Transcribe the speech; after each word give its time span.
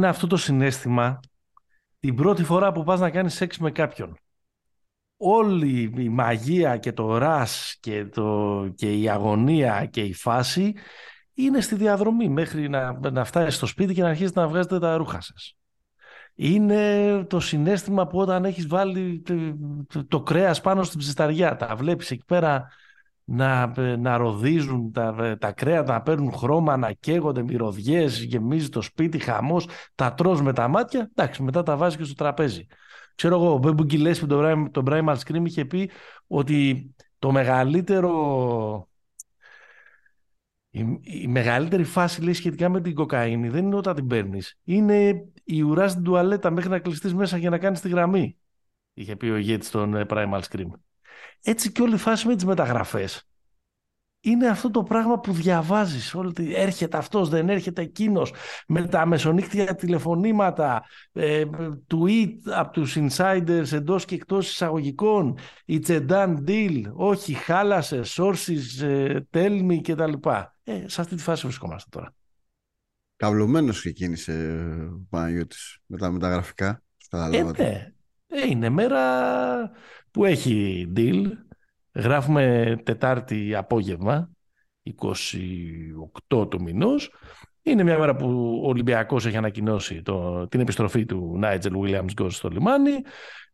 Ρε 0.00 0.06
παιδί 0.06 0.08
μου, 0.08 0.08
είναι 0.08 0.08
αυτό 0.08 0.26
το 0.26 0.36
συνέστημα 0.36 1.20
την 2.00 2.14
πρώτη 2.14 2.44
φορά 2.44 2.72
που 2.72 2.84
πας 2.84 3.00
να 3.00 3.10
κάνεις 3.10 3.34
σεξ 3.34 3.58
με 3.58 3.70
κάποιον. 3.70 4.16
Όλη 5.16 5.92
η 5.96 6.08
μαγεία 6.08 6.76
και 6.76 6.92
το 6.92 7.18
ρας 7.18 7.76
και, 7.80 8.04
το, 8.04 8.68
και 8.74 8.92
η 8.92 9.08
αγωνία 9.08 9.86
και 9.86 10.00
η 10.00 10.14
φάση 10.14 10.74
είναι 11.34 11.60
στη 11.60 11.74
διαδρομή 11.74 12.28
μέχρι 12.28 12.68
να, 12.68 13.10
να 13.10 13.24
φτάσεις 13.24 13.54
στο 13.54 13.66
σπίτι 13.66 13.94
και 13.94 14.02
να 14.02 14.08
αρχίσετε 14.08 14.40
να 14.40 14.48
βγάζετε 14.48 14.78
τα 14.78 14.96
ρούχα 14.96 15.20
σας. 15.20 15.56
Είναι 16.34 17.24
το 17.24 17.40
συνέστημα 17.40 18.06
που 18.06 18.18
όταν 18.18 18.44
έχεις 18.44 18.66
βάλει 18.66 19.22
το, 19.24 19.34
το, 19.86 20.06
το 20.06 20.22
κρέας 20.22 20.60
πάνω 20.60 20.82
στην 20.82 20.98
ψισταριά, 20.98 21.56
τα 21.56 21.76
βλέπεις 21.76 22.10
εκεί 22.10 22.24
πέρα 22.26 22.68
να, 23.32 23.72
να 23.96 24.16
ροδίζουν 24.16 24.92
τα, 24.92 25.36
τα 25.40 25.52
κρέατα, 25.52 25.92
να 25.92 26.02
παίρνουν 26.02 26.32
χρώμα, 26.32 26.76
να 26.76 26.92
καίγονται 26.92 27.42
μυρωδιές, 27.42 28.22
γεμίζει 28.22 28.68
το 28.68 28.82
σπίτι, 28.82 29.18
χαμός, 29.18 29.68
τα 29.94 30.14
τρως 30.14 30.42
με 30.42 30.52
τα 30.52 30.68
μάτια, 30.68 31.10
εντάξει, 31.14 31.42
μετά 31.42 31.62
τα 31.62 31.76
βάζεις 31.76 31.98
και 31.98 32.04
στο 32.04 32.14
τραπέζι. 32.14 32.66
Ξέρω 33.14 33.34
εγώ, 33.34 33.52
ο 33.52 33.58
Μπέμπου 33.58 33.82
Γκυλέσπι, 33.82 34.26
τον, 34.26 34.70
τον 34.70 34.84
Primal 34.88 35.16
Scream, 35.16 35.42
είχε 35.44 35.64
πει 35.64 35.90
ότι 36.26 36.90
το 37.18 37.32
μεγαλύτερο 37.32 38.88
η, 40.70 41.00
η 41.02 41.26
μεγαλύτερη 41.28 41.84
φάση 41.84 42.22
λέει, 42.22 42.32
σχετικά 42.32 42.68
με 42.68 42.80
την 42.80 42.94
κοκαίνη 42.94 43.48
δεν 43.48 43.64
είναι 43.66 43.76
όταν 43.76 43.94
την 43.94 44.06
παίρνεις. 44.06 44.58
Είναι 44.64 45.24
η 45.44 45.62
ουρά 45.62 45.88
στην 45.88 46.02
τουαλέτα 46.02 46.50
μέχρι 46.50 46.70
να 46.70 46.78
κλειστείς 46.78 47.14
μέσα 47.14 47.36
για 47.36 47.50
να 47.50 47.58
κάνεις 47.58 47.80
τη 47.80 47.88
γραμμή. 47.88 48.36
Είχε 48.94 49.16
πει 49.16 49.26
ο 49.26 49.36
ηγέτης 49.36 49.70
των 49.70 49.94
ε, 49.94 50.06
Primal 50.08 50.40
Scream. 50.50 50.70
Έτσι 51.42 51.72
και 51.72 51.82
όλη 51.82 51.94
η 51.94 51.98
φάση 51.98 52.26
με 52.26 52.34
τις 52.34 52.44
μεταγραφές 52.44 53.30
είναι 54.20 54.48
αυτό 54.48 54.70
το 54.70 54.82
πράγμα 54.82 55.20
που 55.20 55.32
διαβάζεις 55.32 56.14
ότι 56.14 56.54
έρχεται 56.54 56.96
αυτός, 56.96 57.28
δεν 57.28 57.48
έρχεται 57.48 57.82
εκείνος 57.82 58.32
με 58.66 58.88
τα 58.88 59.06
μεσονύκτια 59.06 59.74
τηλεφωνήματα 59.74 60.84
ε, 61.12 61.44
tweet 61.94 62.34
από 62.44 62.72
τους 62.72 62.96
insiders 62.98 63.72
εντός 63.72 64.04
και 64.04 64.14
εκτός 64.14 64.50
εισαγωγικών 64.50 65.38
it's 65.66 65.86
a 65.86 66.06
done 66.08 66.36
deal, 66.46 66.82
όχι 66.92 67.32
χάλασε 67.32 68.00
sources, 68.04 68.82
ε, 68.82 69.18
tell 69.30 69.70
me 69.70 69.80
κτλ. 69.82 70.28
Ε, 70.64 70.88
σε 70.88 71.00
αυτή 71.00 71.14
τη 71.16 71.22
φάση 71.22 71.46
βρισκόμαστε 71.46 71.88
τώρα. 71.90 72.14
Καυλωμένος 73.16 73.78
ξεκίνησε 73.78 74.58
ο 74.92 75.06
Παναγιώτης 75.10 75.78
με 75.86 75.98
τα 75.98 76.10
μεταγραφικά. 76.10 76.82
Ε, 77.10 77.42
ναι. 77.42 77.92
Ε, 78.26 78.46
είναι 78.48 78.68
μέρα 78.68 79.70
που 80.10 80.24
έχει 80.24 80.86
deal. 80.96 81.22
Γράφουμε 81.92 82.76
Τετάρτη 82.84 83.54
απόγευμα, 83.54 84.30
28 86.30 86.50
του 86.50 86.62
μηνός. 86.62 87.10
Είναι 87.62 87.82
μια 87.82 87.98
μέρα 87.98 88.16
που 88.16 88.60
ο 88.64 88.68
Ολυμπιακός 88.68 89.26
έχει 89.26 89.36
ανακοινώσει 89.36 90.02
το, 90.02 90.48
την 90.48 90.60
επιστροφή 90.60 91.04
του 91.04 91.34
Νάιτζελ 91.38 91.72
Williams 91.76 92.12
Γκος 92.12 92.36
στο 92.36 92.48
λιμάνι. 92.48 92.92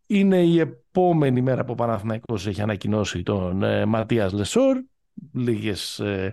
Είναι 0.07 0.43
η 0.43 0.59
επόμενη 0.59 1.43
μέρα 1.43 1.65
που 1.65 1.73
ο 1.73 1.75
Παναθηναϊκός 1.75 2.47
έχει 2.47 2.63
ανακοινώσει 2.63 3.23
τον 3.23 3.63
ε, 3.63 3.85
Ματίας 3.85 4.33
Λεσόρ. 4.33 4.77
Λίγες 5.33 5.99
ε, 5.99 6.33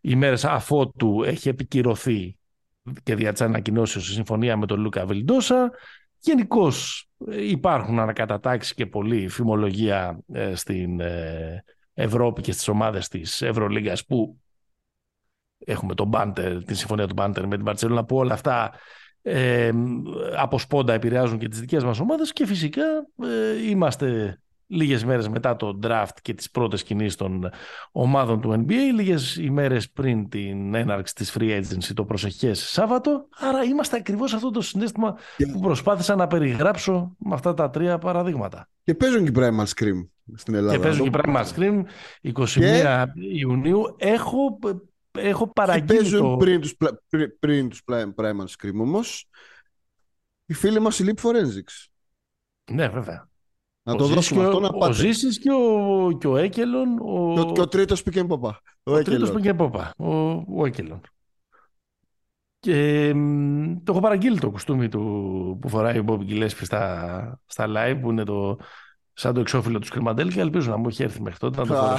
ημέρες 0.00 0.44
αφότου 0.44 1.22
έχει 1.22 1.48
επικυρωθεί 1.48 2.36
και 3.02 3.14
δια 3.14 3.32
της 3.32 3.40
ανακοινώσεως 3.40 4.08
η 4.08 4.12
συμφωνία 4.12 4.56
με 4.56 4.66
τον 4.66 4.80
Λούκα 4.80 5.06
Βιλντόσα. 5.06 5.70
Γενικώς 6.20 7.08
ε, 7.28 7.48
υπάρχουν 7.48 7.98
ανακατατάξεις 7.98 8.74
και 8.74 8.86
πολλή 8.86 9.28
φημολογία 9.28 10.20
ε, 10.32 10.54
στην 10.54 11.00
ε, 11.00 11.64
Ευρώπη 11.94 12.42
και 12.42 12.52
στις 12.52 12.68
ομάδες 12.68 13.08
της 13.08 13.42
Ευρωλίγας 13.42 14.06
που 14.06 14.40
έχουμε 15.58 15.94
τον 15.94 16.08
Μπάντερ, 16.08 16.64
τη 16.64 16.74
συμφωνία 16.74 17.06
του 17.06 17.14
Μπάντερ 17.14 17.46
με 17.46 17.56
την 17.56 17.64
Παρτσελώνα 17.64 18.04
που 18.04 18.16
όλα 18.16 18.34
αυτά 18.34 18.72
ε, 19.22 19.70
από 20.36 20.58
σπόντα 20.58 20.92
επηρεάζουν 20.92 21.38
και 21.38 21.48
τις 21.48 21.60
δικές 21.60 21.84
μας 21.84 22.00
ομάδες 22.00 22.32
και 22.32 22.46
φυσικά 22.46 22.84
είμαστε 23.68 24.40
λίγες 24.70 25.04
μέρες 25.04 25.28
μετά 25.28 25.56
το 25.56 25.78
draft 25.82 26.16
και 26.22 26.34
τις 26.34 26.50
πρώτες 26.50 26.82
κινήσεις 26.82 27.16
των 27.16 27.50
ομάδων 27.92 28.40
του 28.40 28.64
NBA, 28.66 28.94
λίγες 28.94 29.36
ημέρες 29.36 29.90
πριν 29.90 30.28
την 30.28 30.74
έναρξη 30.74 31.14
της 31.14 31.36
free 31.38 31.60
agency 31.60 31.90
το 31.94 32.04
προσεχές 32.04 32.60
Σάββατο. 32.60 33.28
Άρα 33.38 33.62
είμαστε 33.62 33.96
ακριβώς 33.96 34.34
αυτό 34.34 34.50
το 34.50 34.60
συνέστημα 34.60 35.16
που 35.52 35.60
προσπάθησα 35.60 36.14
να 36.14 36.26
περιγράψω 36.26 37.16
με 37.18 37.34
αυτά 37.34 37.54
τα 37.54 37.70
τρία 37.70 37.98
παραδείγματα. 37.98 38.68
Και 38.82 38.94
παίζουν 38.94 39.24
και 39.24 39.32
Primal 39.34 39.66
Scream 39.66 40.06
στην 40.34 40.54
Ελλάδα. 40.54 40.76
Και 40.76 40.82
παίζουν 40.82 41.10
και 41.10 41.18
Primal 41.22 41.44
Scream 41.54 41.82
21 42.34 43.06
Ιουνίου. 43.14 43.94
Έχω, 43.98 44.58
έχω 45.10 45.52
παραγγείλει 45.52 45.86
και 45.86 45.94
παίζουν 45.94 46.36
πριν 46.36 46.60
τους, 46.60 46.76
πριν, 47.08 47.38
πριν 47.38 47.68
τους 47.68 47.82
Primal 48.16 48.46
Scream 48.58 48.74
όμως 48.80 49.28
οι 50.46 50.54
φίλοι 50.54 50.80
μας 50.80 50.98
οι 50.98 51.04
Leap 51.06 51.22
Forensics. 51.22 51.86
Ναι, 52.72 52.88
βέβαια. 52.88 53.29
Να 53.82 53.96
το 53.96 54.04
δώσουμε 54.06 54.44
αυτό 54.44 54.60
να 54.60 54.70
πάτε. 54.70 54.90
Ο 54.90 54.92
Ζήσης 54.92 55.38
και 55.38 55.50
ο, 55.50 56.18
και 56.18 56.26
ο 56.26 56.36
Έκελον. 56.36 56.98
Ο... 56.98 57.34
Και, 57.34 57.40
ο, 57.40 57.52
και 57.52 57.60
ο 57.60 57.68
τρίτος 57.68 58.02
πήγε 58.02 58.24
Ποπά. 58.24 58.60
Ο, 58.82 58.92
ο 58.92 59.02
τρίτος 59.02 59.32
πήγε 59.32 59.54
Ποπά. 59.54 59.94
Ο, 59.96 60.14
ο 60.32 60.66
Έκελον. 60.66 61.00
Και 62.60 63.12
το 63.84 63.92
έχω 63.92 64.00
παραγγείλει 64.00 64.38
το 64.38 64.50
κουστούμι 64.50 64.88
του 64.88 65.58
που 65.60 65.68
φοράει 65.68 65.98
ο 65.98 66.02
Μπόμπι 66.02 66.24
Γκυλέσπη 66.24 66.64
στα, 66.64 67.40
στα 67.46 67.66
live 67.68 67.98
που 68.00 68.10
είναι 68.10 68.24
το, 68.24 68.58
σαν 69.12 69.34
το 69.34 69.40
εξώφυλλο 69.40 69.78
του 69.78 69.86
Σκριμαντέλ 69.86 70.32
και 70.32 70.40
ελπίζω 70.40 70.70
να 70.70 70.76
μου 70.76 70.88
έχει 70.88 71.02
έρθει 71.02 71.22
μέχρι 71.22 71.38
τότε 71.38 71.60
να 71.60 71.66
το 71.66 71.98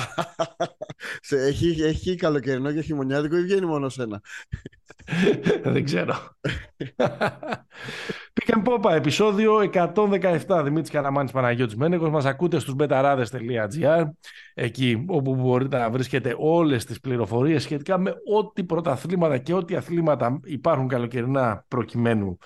έχει, 1.35 1.81
έχει 1.81 2.15
καλοκαιρινό 2.15 2.71
και 2.71 2.81
χειμωνιάτικο 2.81 3.37
ή 3.37 3.41
βγαίνει 3.41 3.65
μόνο 3.65 3.89
σένα; 3.89 4.21
Δεν 5.73 5.83
ξέρω. 5.83 6.15
Pick 8.33 8.61
Πόπα, 8.63 8.95
επεισόδιο 8.95 9.69
117. 9.73 10.61
Δημήτρης 10.63 10.89
Καραμάνης 10.89 11.31
Παναγιώτης 11.31 11.75
Μένεγος. 11.75 12.09
Μας 12.09 12.25
ακούτε 12.25 12.59
στους 12.59 12.75
betarades.gr 12.79 14.03
εκεί 14.53 15.05
όπου 15.07 15.35
μπορείτε 15.35 15.77
να 15.77 15.89
βρίσκετε 15.89 16.35
όλες 16.37 16.85
τις 16.85 16.99
πληροφορίες 16.99 17.63
σχετικά 17.63 17.97
με 17.97 18.13
ό,τι 18.35 18.63
πρωταθλήματα 18.63 19.37
και 19.37 19.53
ό,τι 19.53 19.75
αθλήματα 19.75 20.39
υπάρχουν 20.43 20.87
καλοκαιρινά 20.87 21.65
προκειμένου 21.67 22.37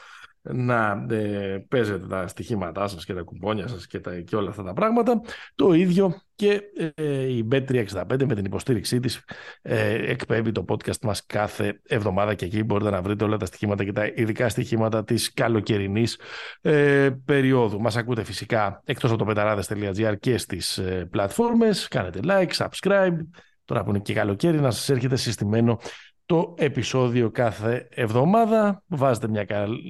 να 0.53 1.06
ε, 1.09 1.66
παίζετε 1.67 2.07
τα 2.07 2.28
στοιχήματά 2.28 2.88
σας 2.88 3.06
και 3.06 3.13
τα 3.13 3.22
κουπόνια 3.22 3.67
σας 3.67 3.88
και, 3.88 4.00
τα, 4.00 4.19
και 4.19 4.35
όλα 4.35 4.50
αυτά 4.50 4.63
τα 4.63 4.73
πράγματα. 4.73 5.22
Το 5.56 5.73
ίδιο 5.73 6.22
και 6.35 6.61
ε, 6.95 7.33
η 7.33 7.47
Bet365 7.51 8.25
με 8.25 8.35
την 8.35 8.45
υποστήριξή 8.45 9.00
της 9.00 9.23
ε, 9.61 10.11
εκπέμπει 10.11 10.51
το 10.51 10.66
podcast 10.67 11.00
μας 11.01 11.25
κάθε 11.25 11.81
εβδομάδα 11.88 12.33
και 12.33 12.45
εκεί 12.45 12.63
μπορείτε 12.63 12.89
να 12.89 13.01
βρείτε 13.01 13.23
όλα 13.23 13.38
τα 13.38 13.45
στοιχήματα 13.45 13.83
και 13.83 13.91
τα 13.91 14.06
ειδικά 14.16 14.50
στοιχήματα 14.50 15.03
της 15.03 15.33
καλοκαιρινής 15.33 16.19
ε, 16.62 17.09
περίοδου. 17.25 17.81
Μας 17.81 17.95
ακούτε 17.95 18.23
φυσικά 18.23 18.81
εκτός 18.85 19.09
από 19.09 19.19
το 19.19 19.25
πεταράδες.gr 19.25 20.16
και 20.19 20.38
στις 20.38 20.77
ε, 20.77 21.07
πλατφόρμες. 21.12 21.88
Κάνετε 21.88 22.19
like, 22.23 22.51
subscribe. 22.51 23.17
Τώρα 23.66 23.83
που 23.83 23.89
είναι 23.89 24.00
και 24.00 24.13
καλοκαίρι 24.13 24.59
να 24.59 24.72
σας 24.72 24.89
έρχεται 24.89 25.16
συστημένο 25.16 25.79
το 26.25 26.56
επεισόδιο 26.58 27.31
κάθε 27.31 27.88
εβδομάδα. 27.91 28.84
Βάζετε 28.88 29.28
μια, 29.28 29.46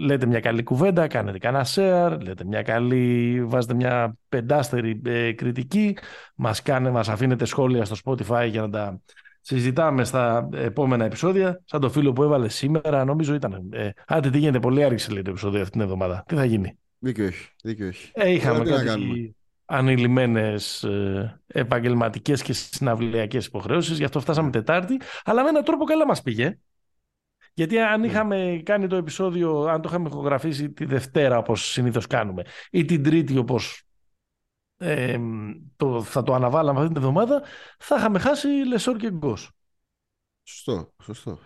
λέτε 0.05 0.25
μια 0.25 0.39
καλή 0.39 0.63
κουβέντα, 0.63 1.07
κάνετε 1.07 1.37
κανένα 1.37 1.65
share, 1.75 2.17
λέτε 2.21 2.45
μια 2.45 2.61
καλή, 2.61 3.43
βάζετε 3.45 3.73
μια 3.73 4.17
πεντάστερη 4.29 5.01
ε, 5.05 5.31
κριτική, 5.31 5.97
μας, 6.35 6.61
κάνε, 6.61 6.89
μας 6.89 7.09
αφήνετε 7.09 7.45
σχόλια 7.45 7.85
στο 7.85 7.95
Spotify 8.03 8.47
για 8.49 8.61
να 8.61 8.69
τα 8.69 9.01
συζητάμε 9.41 10.03
στα 10.03 10.49
επόμενα 10.53 11.05
επεισόδια. 11.05 11.61
Σαν 11.65 11.81
το 11.81 11.89
φίλο 11.89 12.13
που 12.13 12.23
έβαλε 12.23 12.49
σήμερα, 12.49 13.05
νομίζω 13.05 13.33
ήταν. 13.33 13.69
Ε, 13.73 13.89
άντε, 14.07 14.29
τι 14.29 14.37
γίνεται, 14.37 14.59
πολύ 14.59 14.83
άργησε 14.83 15.11
λέει 15.11 15.21
το 15.21 15.29
επεισόδιο 15.29 15.59
αυτή 15.59 15.71
την 15.71 15.81
εβδομάδα. 15.81 16.23
Τι 16.27 16.35
θα 16.35 16.45
γίνει; 16.45 16.77
Δίκιο 16.99 17.25
έχει. 17.25 17.49
Δίκιο 17.63 17.87
έχει. 17.87 18.11
Ε, 18.13 18.31
είχαμε 18.31 18.63
κάτι 18.63 19.35
ανηλυμένες 19.65 20.83
ε, 20.83 21.41
επαγγελματικές 21.47 22.41
και 22.41 22.53
συναυλιακές 22.53 23.45
υποχρεώσεις, 23.45 23.97
γι' 23.97 24.03
αυτό 24.03 24.19
φτάσαμε 24.19 24.51
Τετάρτη, 24.51 25.01
αλλά 25.23 25.43
με 25.43 25.49
έναν 25.49 25.63
τρόπο 25.63 25.83
καλά 25.83 26.05
μας 26.05 26.21
πήγε. 26.21 26.57
Γιατί 27.53 27.79
αν 27.79 27.99
ναι. 27.99 28.07
είχαμε 28.07 28.61
κάνει 28.65 28.87
το 28.87 28.95
επεισόδιο, 28.95 29.63
αν 29.63 29.81
το 29.81 29.89
είχαμε 29.89 30.09
ηχογραφήσει 30.09 30.69
τη 30.69 30.85
Δευτέρα 30.85 31.37
όπως 31.37 31.71
συνήθως 31.71 32.07
κάνουμε 32.07 32.43
ή 32.71 32.85
την 32.85 33.03
Τρίτη 33.03 33.37
όπως 33.37 33.83
ε, 34.77 35.19
το, 35.75 36.03
θα 36.03 36.23
το 36.23 36.33
αναβάλαμε 36.33 36.79
αυτή 36.79 36.93
την 36.93 36.97
εβδομάδα, 36.97 37.43
θα 37.79 37.95
είχαμε 37.95 38.19
χάσει 38.19 38.47
Λεσόρ 38.47 38.97
και 38.97 39.11
Γκος. 39.11 39.51
Σωστό, 40.43 40.93
σωστό. 41.03 41.39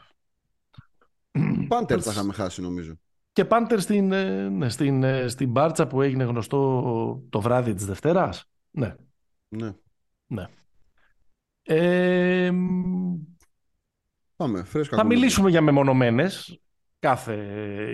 Πάντερ 1.67 1.99
θα 2.03 2.11
είχαμε 2.11 2.33
χάσει 2.33 2.61
νομίζω. 2.61 2.99
Και 3.39 3.45
Πάντερ 3.45 3.79
στην, 3.79 4.11
ε, 4.11 4.49
ναι, 4.49 4.69
στην, 4.69 5.03
ε, 5.03 5.27
στην 5.27 5.49
Μπάρτσα 5.49 5.87
που 5.87 6.01
έγινε 6.01 6.23
γνωστό 6.23 7.23
το 7.29 7.41
βράδυ 7.41 7.73
της 7.73 7.85
Δευτέρας. 7.85 8.45
Ναι. 8.71 8.95
Ναι. 9.47 9.73
ναι. 10.27 10.45
Ε, 11.63 12.51
Πάμε, 14.35 14.63
φρέσκα 14.63 14.97
θα 14.97 15.05
μιλήσουμε 15.05 15.49
για 15.49 15.61
μεμονωμένες, 15.61 16.59
κάθε, 16.99 17.35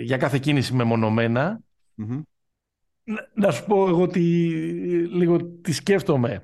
για 0.02 0.16
κάθε 0.16 0.38
κίνηση 0.38 0.74
μεμονωμένα. 0.74 1.60
Mm-hmm. 1.96 2.22
Να, 3.04 3.28
να 3.34 3.50
σου 3.50 3.64
πω 3.64 3.88
εγώ 3.88 4.06
τι, 4.06 4.20
λίγο 5.06 5.44
τι 5.44 5.72
σκέφτομαι. 5.72 6.42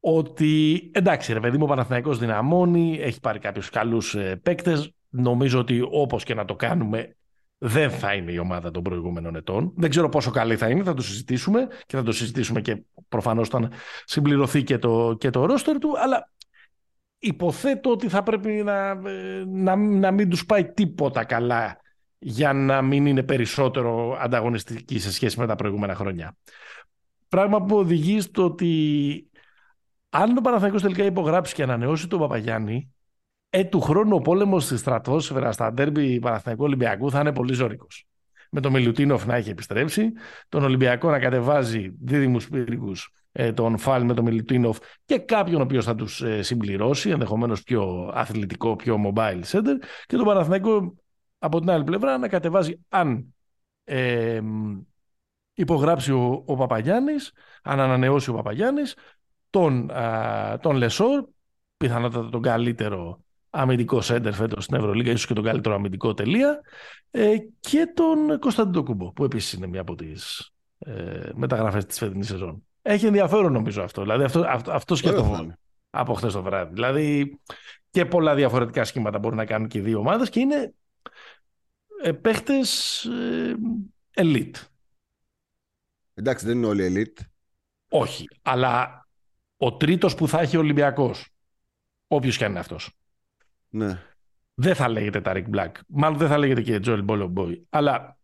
Ότι 0.00 0.90
εντάξει 0.94 1.32
ρε 1.32 1.40
παιδί 1.40 1.56
μου 1.56 1.64
ο 1.64 1.68
Παναθηναϊκός 1.68 2.18
δυναμώνει, 2.18 2.98
έχει 3.00 3.20
πάρει 3.20 3.38
κάποιους 3.38 3.70
καλούς 3.70 4.14
ε, 4.14 4.36
παίκτες. 4.36 4.92
Νομίζω 5.08 5.58
ότι 5.58 5.86
όπως 5.90 6.24
και 6.24 6.34
να 6.34 6.44
το 6.44 6.56
κάνουμε 6.56 7.12
δεν 7.58 7.90
θα 7.90 8.14
είναι 8.14 8.32
η 8.32 8.38
ομάδα 8.38 8.70
των 8.70 8.82
προηγούμενων 8.82 9.36
ετών. 9.36 9.72
Δεν 9.76 9.90
ξέρω 9.90 10.08
πόσο 10.08 10.30
καλή 10.30 10.56
θα 10.56 10.68
είναι, 10.68 10.82
θα 10.82 10.94
το 10.94 11.02
συζητήσουμε 11.02 11.68
και 11.86 11.96
θα 11.96 12.02
το 12.02 12.12
συζητήσουμε 12.12 12.60
και 12.60 12.82
προφανώς 13.08 13.46
όταν 13.46 13.72
συμπληρωθεί 14.04 14.62
και 14.62 14.78
το, 14.78 15.16
και 15.18 15.30
το 15.30 15.44
ρόστερ 15.44 15.78
του, 15.78 15.98
αλλά 15.98 16.30
υποθέτω 17.18 17.90
ότι 17.90 18.08
θα 18.08 18.22
πρέπει 18.22 18.50
να, 18.50 18.94
να, 19.46 19.76
να 19.76 20.10
μην 20.10 20.28
τους 20.28 20.46
πάει 20.46 20.64
τίποτα 20.64 21.24
καλά 21.24 21.80
για 22.18 22.52
να 22.52 22.82
μην 22.82 23.06
είναι 23.06 23.22
περισσότερο 23.22 24.18
ανταγωνιστική 24.20 24.98
σε 24.98 25.12
σχέση 25.12 25.40
με 25.40 25.46
τα 25.46 25.54
προηγούμενα 25.54 25.94
χρόνια. 25.94 26.36
Πράγμα 27.28 27.62
που 27.62 27.76
οδηγεί 27.76 28.20
στο 28.20 28.44
ότι 28.44 29.30
αν 30.10 30.34
το 30.34 30.40
Παναθηναϊκός 30.40 30.82
τελικά 30.82 31.04
υπογράψει 31.04 31.54
και 31.54 31.62
ανανεώσει 31.62 32.08
τον 32.08 32.18
Παπαγιάννη, 32.18 32.92
ε, 33.50 33.64
του 33.64 33.80
χρόνου 33.80 34.16
ο 34.16 34.20
πόλεμος 34.20 34.64
στη 34.64 34.76
στρατόσφαιρα 34.76 35.52
στα 35.52 35.72
ντέρμπι 35.72 36.18
Παναθηναϊκού 36.18 36.64
Ολυμπιακού 36.64 37.10
θα 37.10 37.20
είναι 37.20 37.32
πολύ 37.32 37.52
ζώρικος. 37.52 38.06
Με 38.50 38.60
τον 38.60 38.72
Μιλουτίνοφ 38.72 39.26
να 39.26 39.34
έχει 39.36 39.50
επιστρέψει, 39.50 40.12
τον 40.48 40.62
Ολυμπιακό 40.62 41.10
να 41.10 41.18
κατεβάζει 41.18 41.92
δίδυμους 42.00 42.48
πύργους 42.48 43.12
ε, 43.32 43.52
τον 43.52 43.78
Φάλ 43.78 44.04
με 44.04 44.14
τον 44.14 44.24
Μιλουτίνοφ 44.24 44.78
και 45.04 45.18
κάποιον 45.18 45.60
ο 45.60 45.64
οποίος 45.64 45.84
θα 45.84 45.94
τους 45.94 46.22
ε, 46.22 46.42
συμπληρώσει, 46.42 47.10
ενδεχομένως 47.10 47.62
πιο 47.62 48.10
αθλητικό, 48.14 48.76
πιο 48.76 48.96
mobile 49.06 49.42
center, 49.50 49.74
και 50.06 50.16
τον 50.16 50.24
Παναθηναϊκό 50.24 50.94
από 51.38 51.60
την 51.60 51.70
άλλη 51.70 51.84
πλευρά 51.84 52.18
να 52.18 52.28
κατεβάζει 52.28 52.80
αν 52.88 53.34
ε, 53.84 54.40
υπογράψει 55.54 56.12
ο, 56.12 56.42
ο 56.46 56.56
Παπαγιάννης, 56.56 57.32
αν 57.62 57.80
ανανεώσει 57.80 58.30
ο 58.30 58.34
Παπαγιάννης, 58.34 58.94
τον, 59.50 59.90
α, 59.90 60.58
τον 60.62 60.76
Λεσόρ, 60.76 61.24
πιθανότατα 61.76 62.28
τον 62.28 62.42
καλύτερο 62.42 63.20
αμυντικό 63.50 64.00
σέντερ 64.00 64.32
φέτος 64.32 64.64
στην 64.64 64.76
Ευρωλίγα, 64.76 65.12
ίσως 65.12 65.26
και 65.26 65.34
τον 65.34 65.44
καλύτερο 65.44 65.74
αμυντικό 65.74 66.14
τελεία, 66.14 66.60
ε, 67.10 67.36
και 67.60 67.92
τον 67.94 68.38
Κωνσταντίνο 68.38 68.82
Κούμπο, 68.82 69.12
που 69.12 69.24
επίσης 69.24 69.52
είναι 69.52 69.66
μια 69.66 69.80
από 69.80 69.94
τις 69.94 70.50
ε, 70.78 71.30
μεταγραφές 71.34 71.84
της 71.84 71.98
φετινής 71.98 72.26
σεζόν. 72.26 72.66
Έχει 72.82 73.06
ενδιαφέρον 73.06 73.52
νομίζω 73.52 73.82
αυτό. 73.82 74.02
Δηλαδή 74.02 74.24
αυτό, 74.24 74.44
αυτό, 74.48 74.72
αυτό 74.72 74.96
σκέφτομαι 74.96 75.58
από 75.90 76.14
χθες 76.14 76.32
το 76.32 76.42
βράδυ. 76.42 76.74
Δηλαδή 76.74 77.38
και 77.90 78.04
πολλά 78.04 78.34
διαφορετικά 78.34 78.84
σχήματα 78.84 79.18
μπορεί 79.18 79.36
να 79.36 79.44
κάνουν 79.44 79.68
και 79.68 79.78
οι 79.78 79.80
δύο 79.80 79.98
ομάδες 79.98 80.30
και 80.30 80.40
είναι 80.40 80.74
ε, 82.02 82.12
παίχτες 82.12 83.04
ε, 83.04 83.56
elite. 84.14 84.54
Εντάξει, 86.14 86.46
δεν 86.46 86.56
είναι 86.56 86.66
όλοι 86.66 86.92
elite. 86.94 87.22
Όχι, 87.88 88.28
αλλά 88.42 89.06
ο 89.56 89.76
τρίτος 89.76 90.14
που 90.14 90.28
θα 90.28 90.40
έχει 90.40 90.56
ο 90.56 90.60
Ολυμπιακός, 90.60 91.28
όποιος 92.06 92.36
και 92.36 92.44
αν 92.44 92.50
είναι 92.50 92.60
αυτός, 92.60 92.97
ναι. 93.68 94.02
δεν 94.54 94.74
θα 94.74 94.88
λέγεται 94.88 95.20
Ταρικ 95.20 95.48
Μπλακ. 95.48 95.76
Μάλλον 95.86 96.18
δεν 96.18 96.28
θα 96.28 96.38
λέγεται 96.38 96.62
και 96.62 96.80
Τζόελ 96.80 97.02
Μπολομπόι. 97.02 97.66
Αλλά 97.68 98.18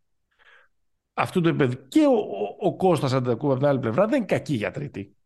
αυτό 1.14 1.41
το 1.41 1.49
επίπεδο 1.49 1.75
και 1.75 2.06
ο, 2.06 2.12
ο, 2.12 2.56
ο 2.67 2.76
Κώστας 2.76 3.12
Αντακού 3.12 3.50
από 3.50 3.58
την 3.58 3.67
άλλη 3.67 3.79
πλευρά 3.79 4.06
δεν 4.06 4.17
είναι 4.17 4.26
κακή 4.26 4.55
για 4.55 4.70
τρίτη. 4.70 5.17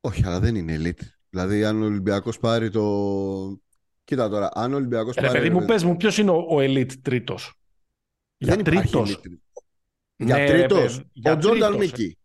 Όχι, 0.00 0.26
αλλά 0.26 0.40
δεν 0.40 0.54
είναι 0.54 0.76
elite. 0.78 1.04
Δηλαδή, 1.30 1.64
αν 1.64 1.82
ο 1.82 1.84
Ολυμπιακός 1.84 2.38
πάρει 2.38 2.70
το. 2.70 3.60
Κοίτα 4.04 4.28
τώρα, 4.28 4.50
αν 4.54 4.72
ο 4.72 4.76
Ολυμπιακός 4.76 5.16
ε, 5.16 5.20
πάρει. 5.20 5.32
παιδί 5.32 5.50
μου, 5.50 5.64
πες 5.64 5.84
μου, 5.84 5.96
ποιος 5.96 6.18
είναι 6.18 6.30
ο, 6.30 6.46
ο 6.48 6.56
elite 6.56 6.92
τρίτος; 7.02 7.54
Για 8.36 8.54
δεν 8.54 8.64
τρίτος. 8.64 9.20
Για 10.16 10.36
Ναι, 10.36 10.46
τρίτος, 10.46 10.96
ρε, 10.96 11.02
για 11.12 11.32
ο 11.32 11.38
Τζόρνταν 11.38 11.76
τρίτος. 11.76 11.98
Μίκη. 11.98 12.18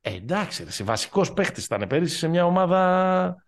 Ε, 0.00 0.14
εντάξει, 0.14 0.64
ρε, 0.64 0.84
βασικός 0.84 1.32
παίχτης 1.32 1.64
ήταν 1.64 1.86
πέρυσι 1.88 2.16
σε 2.16 2.28
μια 2.28 2.44
ομάδα 2.44 3.46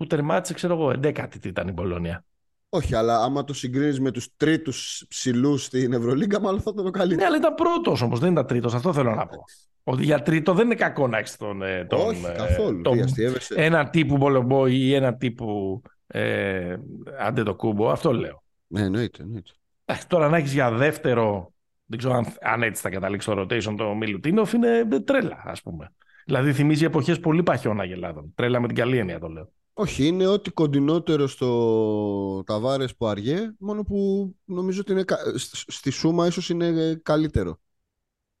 που 0.00 0.06
τερμάτισε, 0.06 0.54
ξέρω 0.54 0.74
εγώ, 0.74 0.90
εντέκατη 0.90 1.38
τι 1.38 1.48
ήταν 1.48 1.68
η 1.68 1.72
Πολωνία. 1.72 2.24
Όχι, 2.68 2.94
αλλά 2.94 3.18
άμα 3.22 3.44
το 3.44 3.54
συγκρίνεις 3.54 4.00
με 4.00 4.10
τους 4.10 4.36
τρίτους 4.36 5.04
ψηλούς 5.08 5.64
στην 5.64 5.92
Ευρωλίγκα, 5.92 6.40
μάλλον 6.40 6.60
θα 6.60 6.70
ήταν 6.72 6.84
το 6.84 6.90
Ναι, 6.90 6.98
καλύτερο. 6.98 7.26
αλλά 7.26 7.36
ήταν 7.36 7.54
πρώτος 7.54 8.02
όμως, 8.02 8.18
δεν 8.20 8.32
ήταν 8.32 8.46
τρίτος, 8.46 8.74
αυτό 8.74 8.92
θέλω 8.92 9.14
να 9.14 9.26
πω. 9.26 9.44
Ότι 9.84 10.04
για 10.04 10.22
τρίτο 10.22 10.54
δεν 10.54 10.64
είναι 10.66 10.74
κακό 10.74 11.08
να 11.08 11.18
έχεις 11.18 11.36
τον, 11.36 11.62
ε, 11.62 11.84
τον, 11.84 12.00
Όχι, 12.00 12.24
ε, 12.26 12.32
καθόλου. 12.36 12.80
τον- 12.82 12.92
Τι 12.96 13.00
αστείευεσαι. 13.00 13.54
ένα 13.56 13.90
τύπου 13.90 14.16
Μπολομπόη 14.16 14.76
ή 14.76 14.94
ένα 14.94 15.14
τύπου 15.16 15.82
ε, 16.06 16.76
άντε 17.18 17.42
το 17.42 17.54
κούμπο, 17.54 17.90
αυτό 17.90 18.12
λέω. 18.12 18.42
Ναι, 18.66 18.80
εννοείται. 18.80 19.22
εννοείται. 19.22 19.50
Ε, 19.84 19.94
τώρα 20.06 20.28
να 20.28 20.36
έχεις 20.36 20.52
για 20.52 20.70
δεύτερο, 20.70 21.52
δεν 21.84 21.98
ξέρω 21.98 22.14
αν, 22.14 22.26
αν 22.40 22.62
έτσι 22.62 22.82
θα 22.82 22.90
καταλήξει 22.90 23.26
το 23.28 23.40
rotation 23.40 23.74
το 23.76 23.94
Μιλουτίνοφ, 23.94 24.52
είναι 24.52 24.86
τρέλα 25.04 25.42
ας 25.44 25.62
πούμε. 25.62 25.92
Δηλαδή 26.24 26.52
θυμίζει 26.52 26.84
εποχές 26.84 27.20
πολύ 27.20 27.42
παχιών 27.42 27.80
Αγελάδων. 27.80 28.32
Τρέλα 28.34 28.60
με 28.60 28.66
την 28.66 28.76
καλή 28.76 28.98
έννοια 28.98 29.18
το 29.18 29.28
λέω. 29.28 29.50
Όχι, 29.80 30.06
είναι 30.06 30.26
ό,τι 30.26 30.50
κοντινότερο 30.50 31.26
στο 31.26 32.42
Ταβάρες 32.46 32.96
που 32.96 33.06
αργέ, 33.06 33.52
μόνο 33.58 33.82
που 33.82 34.30
νομίζω 34.44 34.80
ότι 34.80 34.92
είναι, 34.92 35.02
κα- 35.04 35.38
σ- 35.38 35.70
στη 35.70 35.90
Σούμα 35.90 36.26
ίσως 36.26 36.48
είναι 36.48 37.00
καλύτερο. 37.02 37.58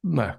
Ναι. 0.00 0.38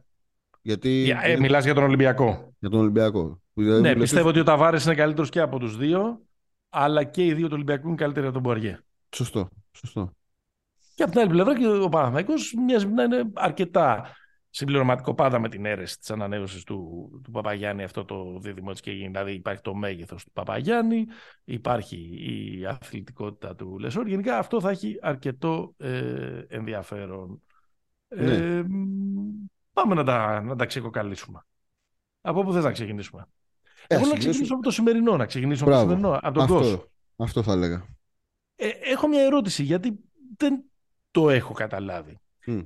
Γιατί 0.62 0.90
Για, 0.90 1.20
ε, 1.24 1.38
μιλάς 1.40 1.64
για 1.64 1.74
τον 1.74 1.84
Ολυμπιακό. 1.84 2.54
για 2.60 2.70
τον 2.70 2.80
Ολυμπιακό. 2.80 3.42
Δηλαδή, 3.54 3.76
Ναι, 3.76 3.88
βλέπεις- 3.88 4.02
πιστεύω 4.02 4.28
ότι 4.30 4.40
ο 4.40 4.44
Ταβάρες 4.44 4.86
είναι 4.86 4.96
καλύτερος 4.96 5.30
και 5.30 5.40
από 5.40 5.60
τους 5.60 5.78
δύο, 5.78 6.22
αλλά 6.70 7.04
και 7.04 7.26
οι 7.26 7.34
δύο 7.34 7.46
του 7.48 7.54
Ολυμπιακού 7.56 7.88
είναι 7.88 7.96
καλύτεροι 7.96 8.26
από 8.26 8.34
τον 8.34 8.44
Μποαριέ. 8.44 8.80
Σωστό, 9.16 9.48
σωστό. 9.72 10.12
Και 10.96 11.04
από 11.04 11.12
την 11.12 11.22
άλλη 11.22 11.30
πλευρά 11.30 11.58
και 11.58 11.68
ο 11.68 11.90
Παναθηναϊκός 11.90 12.54
μοιάζει 12.66 12.88
να 12.88 13.04
είναι 13.04 13.24
αρκετά 13.34 14.16
συμπληρωματικό 14.54 15.14
πάντα 15.14 15.40
με 15.40 15.50
την 15.50 15.66
αίρεση 15.66 16.00
της 16.00 16.12
ανανέωσης 16.12 16.64
του, 16.64 17.10
του 17.24 17.32
Παπαγιάννη 17.32 17.84
αυτό 17.84 18.06
το 18.06 18.40
δίδυμο 18.40 18.68
έτσι 18.70 18.82
και 18.82 18.92
γίνει. 18.92 19.08
Δηλαδή 19.08 19.34
υπάρχει 19.34 19.62
το 19.62 19.74
μέγεθος 19.74 20.24
του 20.24 20.32
Παπαγιάννη, 20.32 21.06
υπάρχει 21.44 21.98
η 22.30 22.66
αθλητικότητα 22.66 23.56
του 23.56 23.80
Λεσόρ. 23.80 24.08
Γενικά 24.08 24.38
αυτό 24.38 24.62
θα 24.62 24.70
έχει 24.70 24.98
αρκετό 25.02 25.74
ε, 25.78 26.42
ενδιαφέρον. 26.48 27.42
Ναι. 28.08 28.34
Ε, 28.34 28.64
μ, 28.64 29.46
πάμε 29.74 29.96
να 29.96 30.04
τα, 30.04 30.42
να 30.42 30.56
τα 30.56 30.66
ξεκοκαλίσουμε. 30.66 31.46
Από 32.22 32.44
πού 32.44 32.54
θες 32.54 32.64
να 32.64 32.72
ξεκινήσουμε; 32.72 33.26
Ε, 33.88 33.96
Εγώ 33.96 34.04
ας 34.04 34.10
να 34.10 34.18
ξεκινήσω 34.18 34.54
από 34.54 34.64
το 34.64 34.72
σημερινό, 34.72 35.18
να 35.18 35.26
ξεκινήσω 35.26 35.64
από 35.64 35.72
το 35.72 35.78
Μπράβο. 35.78 35.96
σημερινό, 35.96 36.20
από 36.22 36.40
τον 36.40 36.48
κόσμο. 36.48 36.74
Αυτό, 36.74 36.90
αυτό 37.16 37.44
θα 37.44 37.52
έλεγα. 37.52 37.86
Ε, 38.56 38.68
έχω 38.68 39.08
μια 39.08 39.22
ερώτηση 39.22 39.64
γιατί 39.64 40.00
δεν 40.38 40.64
το 41.12 41.30
έχω 41.30 41.54
καταλάβει. 41.54 42.20
Μμ. 42.46 42.60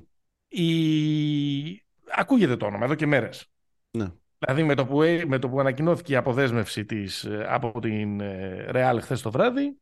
Η... 0.58 1.84
Ακούγεται 2.16 2.56
το 2.56 2.66
όνομα 2.66 2.84
εδώ 2.84 2.94
και 2.94 3.06
μέρες. 3.06 3.50
Ναι. 3.90 4.12
Δηλαδή 4.38 4.62
με 4.62 4.74
το 4.74 4.86
που, 4.86 5.02
ε- 5.02 5.24
με 5.24 5.38
το 5.38 5.48
που 5.48 5.60
ανακοινώθηκε 5.60 6.12
η 6.12 6.16
αποδέσμευση 6.16 6.84
της, 6.84 7.24
ε, 7.24 7.46
από 7.48 7.80
την 7.80 8.20
ε, 8.20 8.68
Real 8.72 8.98
χθες 9.00 9.22
το 9.22 9.30
βράδυ, 9.30 9.78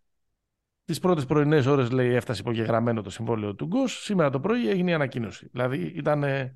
τις 0.85 0.99
πρώτες 0.99 1.25
πρωινές 1.27 1.67
ώρες 1.67 1.91
λέει 1.91 2.15
έφτασε 2.15 2.41
υπογεγραμμένο 2.41 3.03
το 3.03 3.11
συμβόλαιο 3.11 3.55
του 3.55 3.67
Γκος, 3.67 4.03
σήμερα 4.03 4.31
το 4.31 4.41
πρωί 4.41 4.69
έγινε 4.69 4.91
η 4.91 4.95
ανακοίνωση. 4.95 5.49
Δηλαδή 5.53 5.79
ήταν 5.79 6.23
ε, 6.23 6.55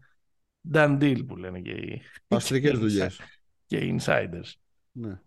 done 0.73 0.99
deal 1.01 1.27
που 1.27 1.37
λένε 1.37 1.61
και 1.61 1.71
οι, 1.71 2.03
Αστρικές 2.29 2.71
και 2.71 2.77
οι 2.77 2.81
δουλειές. 2.81 3.21
και 3.67 3.79
οι 3.79 3.99
insiders. 4.01 4.53
Ναι. 4.93 5.21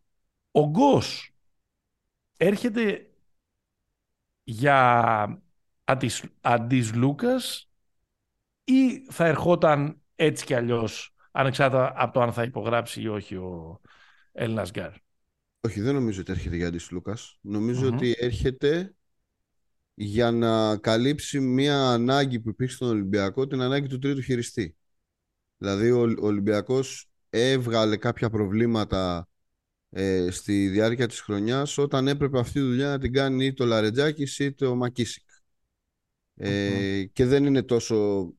Ο 0.52 0.70
Γκος 0.70 1.34
έρχεται 2.38 3.10
για 4.44 5.42
αντις, 5.84 6.24
αντις 6.42 6.94
Λούκας 6.94 7.71
ή 8.64 9.06
θα 9.12 9.26
ερχόταν 9.26 10.02
έτσι 10.16 10.46
κι 10.46 10.54
αλλιώς 10.54 11.16
ανεξάρτητα 11.32 11.94
από 11.96 12.14
το 12.14 12.22
αν 12.22 12.34
θα 12.34 12.44
υπογράψει 12.44 13.02
ή 13.02 13.08
όχι 13.08 13.36
ο 13.36 13.80
Έλληνας 14.32 14.72
Γκάρ; 14.72 14.92
Όχι, 15.62 15.82
δεν 15.82 15.94
νομίζω 15.94 16.22
ότι 16.22 16.32
έρχεται 16.32 16.56
για 16.56 16.68
Αντίς 16.68 16.92
Λούκας. 16.92 17.38
Νομίζω 17.42 17.86
Μμμ. 17.86 17.96
ότι 17.96 18.16
έρχεται 18.18 18.96
για 19.94 20.32
να 20.32 20.78
καλύψει 20.78 21.40
μια 21.40 21.90
ανάγκη 21.90 22.40
που 22.40 22.50
υπήρχε 22.50 22.76
στον 22.76 22.90
Ολυμπιακό, 22.90 23.48
την 23.48 23.62
ανάγκη 23.62 23.88
του 23.88 24.00
τρίτου 24.00 24.22
χειριστή. 24.22 24.76
Δηλαδή, 25.58 25.92
ο 25.92 26.00
ο 26.02 26.26
Ολυμπιακός 26.26 27.10
έβγαλε 27.30 27.98
κάποια 27.98 28.30
προβλήματα 28.30 29.28
ε, 29.90 30.28
στη 30.32 30.68
διάρκεια 30.68 31.08
της 31.08 31.20
χρονιάς 31.22 31.78
όταν 31.78 32.08
έπρεπε 32.08 32.40
αυτή 32.40 32.54
τη 32.54 32.60
δουλειά 32.60 32.88
να 32.88 33.00
την 33.00 33.14
κάνει 33.14 33.46
είτε 33.46 33.64
ο 33.64 33.66
Λαρετζάκης 33.66 34.40
είτε 34.40 34.66
ο 34.66 34.76
Μακίσικ. 34.76 35.24
Ε, 36.36 37.04
Και 37.14 37.26
δεν 37.26 37.46
είναι 37.46 37.62
τόσο 37.64 38.30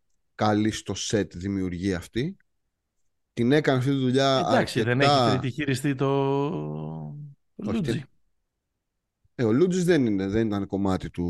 καλή 0.45 0.71
στο 0.71 0.95
σετ 0.95 1.37
δημιουργία 1.37 1.97
αυτή. 1.97 2.37
Την 3.33 3.53
έκανε 3.53 3.79
αυτή 3.79 3.91
τη 3.91 3.97
δουλειά 3.97 4.45
Εντάξει, 4.49 4.83
δεν 4.83 5.01
αρκετά... 5.01 5.27
έχει 5.31 5.39
τρίτη 5.39 5.55
χειριστή 5.55 5.95
το 5.95 6.07
Όχι, 7.57 7.73
Λούτζι 7.77 7.93
και- 7.93 8.07
Ε, 9.35 9.45
ο 9.45 9.53
Λούτζης 9.53 9.85
δεν, 9.85 10.07
είναι, 10.07 10.27
δεν 10.29 10.47
ήταν 10.47 10.67
κομμάτι 10.67 11.11
του, 11.11 11.27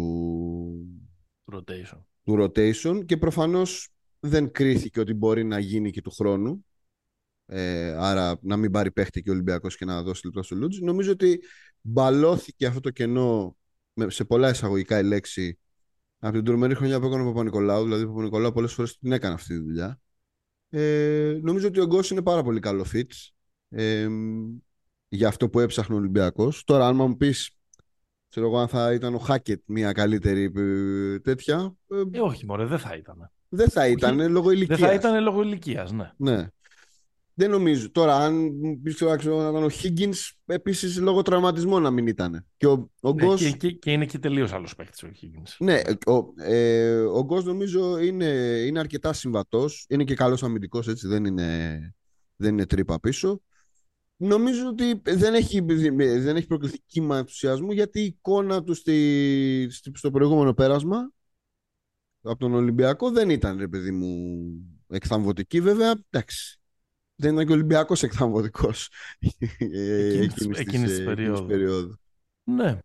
rotation. 1.53 1.99
του 2.23 2.37
rotation 2.43 3.03
και 3.07 3.17
προφανώς 3.17 3.89
δεν 4.21 4.51
κρίθηκε 4.51 5.01
ότι 5.01 5.15
μπορεί 5.15 5.45
να 5.45 5.59
γίνει 5.59 5.91
και 5.91 6.01
του 6.03 6.11
χρόνου. 6.11 6.67
Ε, 7.47 7.95
άρα 7.99 8.39
να 8.43 8.57
μην 8.57 8.71
πάρει 8.71 8.91
παίχτη 8.93 9.23
και 9.23 9.31
ο 9.31 9.33
Ολυμπιακός 9.33 9.77
και 9.77 9.85
να 9.85 10.03
δώσει 10.03 10.27
λεπτά 10.27 10.43
στο 10.43 10.57
Λούτζη. 10.57 10.85
Νομίζω 10.85 11.13
ότι 11.13 11.41
μπαλώθηκε 11.81 12.67
αυτό 12.67 12.81
το 12.81 12.91
κενό 12.91 13.57
με- 13.93 14.11
σε 14.11 14.25
πολλά 14.25 14.51
εισαγωγικά 14.51 14.99
η 14.99 15.05
λέξη 15.05 15.59
από 16.25 16.35
την 16.35 16.45
τρομερή 16.45 16.75
χρονιά 16.75 17.01
που 17.01 17.07
έκανε 17.07 17.23
ο 17.23 17.27
Παπα-Νικολάου. 17.27 17.83
Δηλαδή 17.83 18.03
ο 18.03 18.09
Παπα-Νικολάου 18.09 18.53
πολλές 18.53 18.73
φορές 18.73 18.99
την 18.99 19.13
έκανε 19.13 19.35
αυτή 19.35 19.55
τη 19.55 19.61
δουλειά. 19.63 20.01
Ε, 20.71 21.39
νομίζω 21.43 21.67
ότι 21.67 21.81
ο 21.81 21.87
Γκος 21.87 22.11
είναι 22.11 22.23
πάρα 22.23 22.43
πολύ 22.43 22.61
καλό 22.61 22.87
fit 22.93 23.31
ε, 23.69 24.09
για 25.09 25.29
αυτό 25.29 25.49
που 25.49 25.61
έψαχνε 25.61 25.95
ο 25.95 25.99
Ολυμπιακός. 25.99 26.65
Τώρα 26.65 26.87
αν 26.87 26.97
μου 26.97 27.17
πεις 27.17 27.57
Ξέρω 28.33 28.47
εγώ 28.47 28.59
αν 28.59 28.69
θα 28.69 28.93
ήταν 28.93 29.15
ο 29.15 29.19
Χάκετ 29.19 29.63
μια 29.67 29.93
καλύτερη 29.93 30.53
ε, 30.57 31.19
τέτοια. 31.19 31.75
Ε, 32.13 32.21
όχι, 32.21 32.47
μωρέ, 32.47 32.65
δεν 32.65 32.79
θα 32.79 32.95
ήταν. 32.97 33.31
Δεν 33.49 33.69
θα 33.69 33.89
ήταν 33.89 34.31
λόγω 34.31 34.51
ηλικία. 34.51 34.77
Δεν 34.77 34.87
θα 34.87 34.95
ήταν 34.95 35.23
λόγω 35.23 35.43
ηλικίας, 35.43 35.93
ναι. 35.93 36.11
ναι. 36.17 36.47
Δεν 37.35 37.51
νομίζω. 37.51 37.91
Τώρα, 37.91 38.17
αν 38.17 38.51
πει 38.83 38.95
να 39.05 39.13
ήταν 39.13 39.55
ο 39.65 39.69
Higgins, 39.83 40.31
επίσης 40.47 40.99
λόγω 40.99 41.23
τραυματισμού 41.23 41.81
να 41.81 41.91
μην 41.91 42.07
ήταν. 42.07 42.47
Και, 42.57 42.67
ο, 42.67 42.91
ο 43.01 43.13
ναι, 43.13 43.35
και, 43.35 43.51
και, 43.51 43.71
και, 43.71 43.93
είναι 43.93 44.07
και 44.07 44.19
τελείως 44.19 44.53
άλλος 44.53 44.75
παίκτης 44.75 45.03
ο 45.03 45.09
Higgins. 45.09 45.57
Ναι, 45.59 45.81
ο, 46.07 46.33
ε, 46.37 47.01
ο 47.01 47.25
Γκος 47.25 47.45
νομίζω 47.45 47.99
είναι, 47.99 48.27
είναι 48.67 48.79
αρκετά 48.79 49.13
συμβατός. 49.13 49.87
Είναι 49.89 50.05
και 50.05 50.15
καλός 50.15 50.43
αμυντικός, 50.43 50.89
έτσι. 50.89 51.09
Δεν 51.09 51.25
είναι, 51.25 51.79
δεν 52.37 52.53
είναι 52.53 52.67
τρύπα 52.67 53.01
πίσω. 53.01 53.43
Νομίζω 54.17 54.69
ότι 54.69 55.01
δεν 55.05 55.35
έχει, 55.35 55.61
δεν 55.97 56.37
έχει 56.37 56.47
προκληθεί 56.47 56.79
κύμα 56.87 57.19
ενθουσιασμού 57.19 57.73
γιατί 57.73 58.01
η 58.01 58.05
εικόνα 58.05 58.63
του 58.63 58.75
στη, 58.75 59.69
στο 59.71 60.11
προηγούμενο 60.11 60.55
πέρασμα 60.55 61.13
από 62.23 62.39
τον 62.39 62.55
Ολυμπιακό 62.55 63.11
δεν 63.11 63.31
ήταν, 63.31 63.59
ρε 63.59 63.69
παιδί 63.69 63.91
μου, 63.91 64.39
εκθαμβωτική. 64.89 65.61
Βέβαια, 65.61 65.95
εντάξει, 66.11 66.62
δεν 67.23 67.33
ήταν 67.33 67.47
και 67.47 67.53
ο 67.53 67.55
Ολυμπιακός 67.55 68.03
εκθαμβωτικός 68.03 68.91
εκείνη 70.57 70.87
της 70.87 71.05
περίοδου. 71.47 71.99
Ναι. 72.45 72.79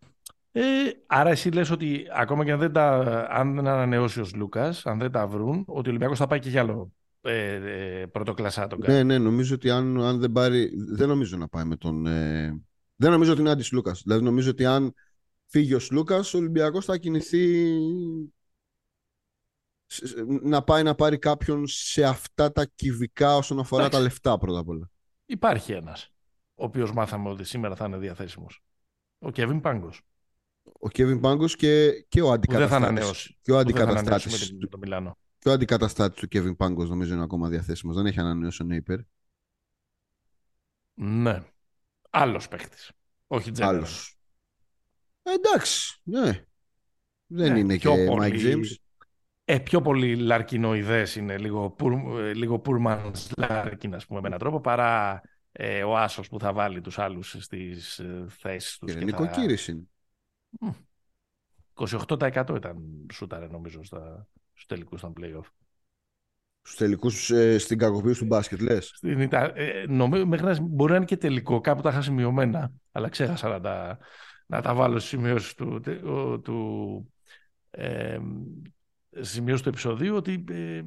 Ε, 0.51 0.63
άρα 1.05 1.29
εσύ 1.29 1.49
λες 1.49 1.71
ότι 1.71 2.05
ακόμα 2.13 2.45
και 2.45 2.51
αν 2.51 2.59
δεν, 2.59 2.71
τα, 2.71 2.99
αν 3.29 3.55
δεν 3.55 3.67
ανανεώσει 3.67 4.19
ο 4.19 4.25
Λούκας, 4.35 4.85
αν 4.85 4.99
δεν 4.99 5.11
τα 5.11 5.27
βρουν, 5.27 5.63
ότι 5.67 5.87
ο 5.87 5.89
Ολυμπιακός 5.89 6.17
θα 6.17 6.27
πάει 6.27 6.39
και 6.39 6.49
για 6.49 6.61
άλλο 6.61 6.91
ε, 7.21 7.53
ε, 7.53 8.05
πρωτοκλασσά 8.05 8.67
τον 8.67 8.79
Ναι, 8.87 9.03
ναι, 9.03 9.17
νομίζω 9.17 9.55
ότι 9.55 9.69
αν, 9.69 10.03
αν 10.03 10.19
δεν 10.19 10.31
πάρει. 10.31 10.71
Δεν 10.95 11.07
νομίζω 11.07 11.37
να 11.37 11.47
πάει 11.47 11.63
με 11.63 11.75
τον. 11.75 12.07
Ε, 12.07 12.61
δεν 12.95 13.11
νομίζω 13.11 13.31
ότι 13.31 13.41
είναι 13.41 13.49
αντι 13.49 13.67
Λούκα. 13.71 13.95
Δηλαδή 14.03 14.23
νομίζω 14.23 14.49
ότι 14.49 14.65
αν 14.65 14.93
φύγει 15.45 15.73
ο 15.73 15.79
Λούκας, 15.91 16.33
ο 16.33 16.37
Ολυμπιακός 16.37 16.85
θα 16.85 16.97
κινηθεί 16.97 17.67
να 20.41 20.63
πάει 20.63 20.83
να 20.83 20.95
πάρει 20.95 21.17
κάποιον 21.17 21.67
σε 21.67 22.03
αυτά 22.03 22.51
τα 22.51 22.65
κυβικά 22.65 23.35
όσον 23.35 23.59
αφορά 23.59 23.89
τα 23.89 23.99
λεφτά 23.99 24.37
πρώτα 24.37 24.59
απ' 24.59 24.67
όλα. 24.67 24.89
Υπάρχει 25.25 25.71
ένας, 25.71 26.13
ο 26.55 26.63
οποίος 26.63 26.91
μάθαμε 26.91 27.29
ότι 27.29 27.43
σήμερα 27.43 27.75
θα 27.75 27.85
είναι 27.85 27.97
διαθέσιμος. 27.97 28.63
Ο 29.19 29.31
Κέβιν 29.31 29.61
Πάγκος. 29.61 30.01
Ο 30.79 30.89
Κέβιν 30.89 31.19
Πάγκος 31.19 31.55
και, 31.55 32.05
και 32.09 32.21
ο 32.21 32.31
αντικαταστάτης. 32.31 33.37
Και 33.41 33.51
ο 33.51 33.57
αντικαταστάτης. 33.57 34.53
Και 35.39 35.49
ο 35.49 35.51
αντικαταστάτης 35.51 36.19
του 36.19 36.27
Κέβιν 36.27 36.55
Πάγκος 36.55 36.89
νομίζω 36.89 37.13
είναι 37.13 37.23
ακόμα 37.23 37.49
διαθέσιμος. 37.49 37.95
Δεν 37.95 38.05
έχει 38.05 38.19
ανανεώσει 38.19 38.63
ο 38.63 38.65
Νέιπερ. 38.65 38.99
Ναι. 40.93 41.43
Άλλος 42.09 42.47
παίχτη. 42.47 42.77
Όχι 43.27 43.51
Τζένερ. 43.51 43.83
εντάξει. 45.23 45.99
Ναι. 46.03 46.45
Δεν 47.25 47.53
ναι, 47.53 47.59
είναι 47.59 47.77
και 47.77 47.87
ο 47.87 48.17
Mike 48.19 48.39
James. 48.39 48.75
Ε, 49.49 49.59
πιο 49.59 49.81
πολύ 49.81 50.15
λαρκινοειδές 50.15 51.15
είναι, 51.15 51.37
λίγο, 51.37 51.69
πούρ, 51.69 51.93
ε, 52.19 52.33
λίγο 52.33 52.59
πούρμανς 52.59 53.31
λάρκιν, 53.37 53.95
ας 53.95 54.05
πούμε, 54.05 54.21
με 54.21 54.27
έναν 54.27 54.39
τρόπο, 54.39 54.59
παρά 54.59 55.21
ε, 55.51 55.83
ο 55.83 55.97
άσος 55.97 56.29
που 56.29 56.39
θα 56.39 56.53
βάλει 56.53 56.81
τους 56.81 56.99
άλλους 56.99 57.35
στις 57.39 57.99
ε, 57.99 58.25
θέσεις 58.27 58.77
τους. 58.77 58.93
Και, 58.93 58.99
και 58.99 59.05
νοικοκύρης 59.05 59.67
είναι. 59.67 59.81
28% 61.73 62.55
ήταν 62.55 62.77
σούταρε, 63.13 63.47
νομίζω, 63.47 63.83
στα, 63.83 64.27
στους 64.51 64.65
τελικούς 64.65 65.01
των 65.01 65.13
play-off. 65.19 65.49
Στους 66.61 66.75
τελικούς 66.75 67.29
ε, 67.29 67.57
στην 67.57 67.77
κακοποίηση 67.77 68.19
του 68.19 68.25
μπάσκετ, 68.25 68.61
λες; 68.61 68.91
Στην, 68.95 69.29
ε, 69.31 69.85
νομίζω, 69.87 70.25
μέχρι 70.25 70.61
μπορεί 70.61 70.91
να 70.91 70.97
είναι 70.97 71.05
και 71.05 71.17
τελικό, 71.17 71.61
κάπου 71.61 71.81
τα 71.81 71.89
είχα 71.89 72.01
σημειωμένα, 72.01 72.71
αλλά 72.91 73.09
ξέχασα 73.09 73.49
να 73.49 73.59
τα, 73.59 73.97
να 74.45 74.61
τα 74.61 74.73
βάλω 74.73 74.99
στις 74.99 75.09
σημειώσεις 75.09 75.53
του, 75.53 75.81
του, 76.43 77.13
ε, 77.69 78.17
σημείο 79.19 79.59
του 79.59 79.69
επεισοδίου 79.69 80.15
ότι 80.15 80.43
ε, 80.49 80.81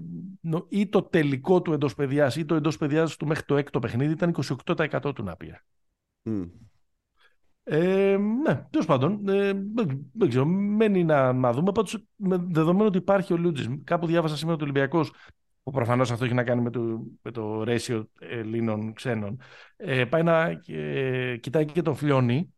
ή 0.68 0.88
το 0.88 1.02
τελικό 1.02 1.62
του 1.62 1.72
εντός 1.72 1.94
παιδιάς 1.94 2.36
ή 2.36 2.44
το 2.44 2.54
εντός 2.54 2.76
παιδιάς 2.76 3.16
του 3.16 3.26
μέχρι 3.26 3.44
το 3.44 3.56
έκτο 3.56 3.78
παιχνίδι 3.78 4.12
ήταν 4.12 4.34
28% 4.64 5.14
του 5.14 5.22
Ναπία. 5.22 5.64
Mm. 6.24 6.50
Ε, 7.62 8.16
ναι, 8.42 8.66
τέλος 8.70 8.86
πάντων, 8.86 9.28
ε, 9.28 9.52
δεν 10.12 10.28
ξέρω, 10.28 10.46
μένει 10.46 11.04
να, 11.04 11.32
να 11.32 11.52
δούμε. 11.52 11.72
Πάντως, 11.72 12.04
με 12.16 12.36
δεδομένο 12.48 12.86
ότι 12.86 12.98
υπάρχει 12.98 13.32
ο 13.32 13.36
Λούτζης, 13.36 13.68
κάπου 13.84 14.06
διάβασα 14.06 14.36
σήμερα 14.36 14.56
το 14.56 14.62
Ολυμπιακός, 14.62 15.12
που 15.62 15.70
προφανώς 15.70 16.10
αυτό 16.10 16.24
έχει 16.24 16.34
να 16.34 16.44
κάνει 16.44 16.62
με 16.62 16.70
το, 16.70 16.80
με 17.22 17.30
το 17.30 17.62
ratio 17.66 18.04
Ελλήνων 18.18 18.92
ξένων, 18.92 19.40
ε, 19.76 20.04
πάει 20.04 20.22
να 20.22 20.60
ε, 20.66 21.36
κοιτάει 21.36 21.64
και 21.64 21.82
τον 21.82 21.94
Φλιώνη. 21.94 22.54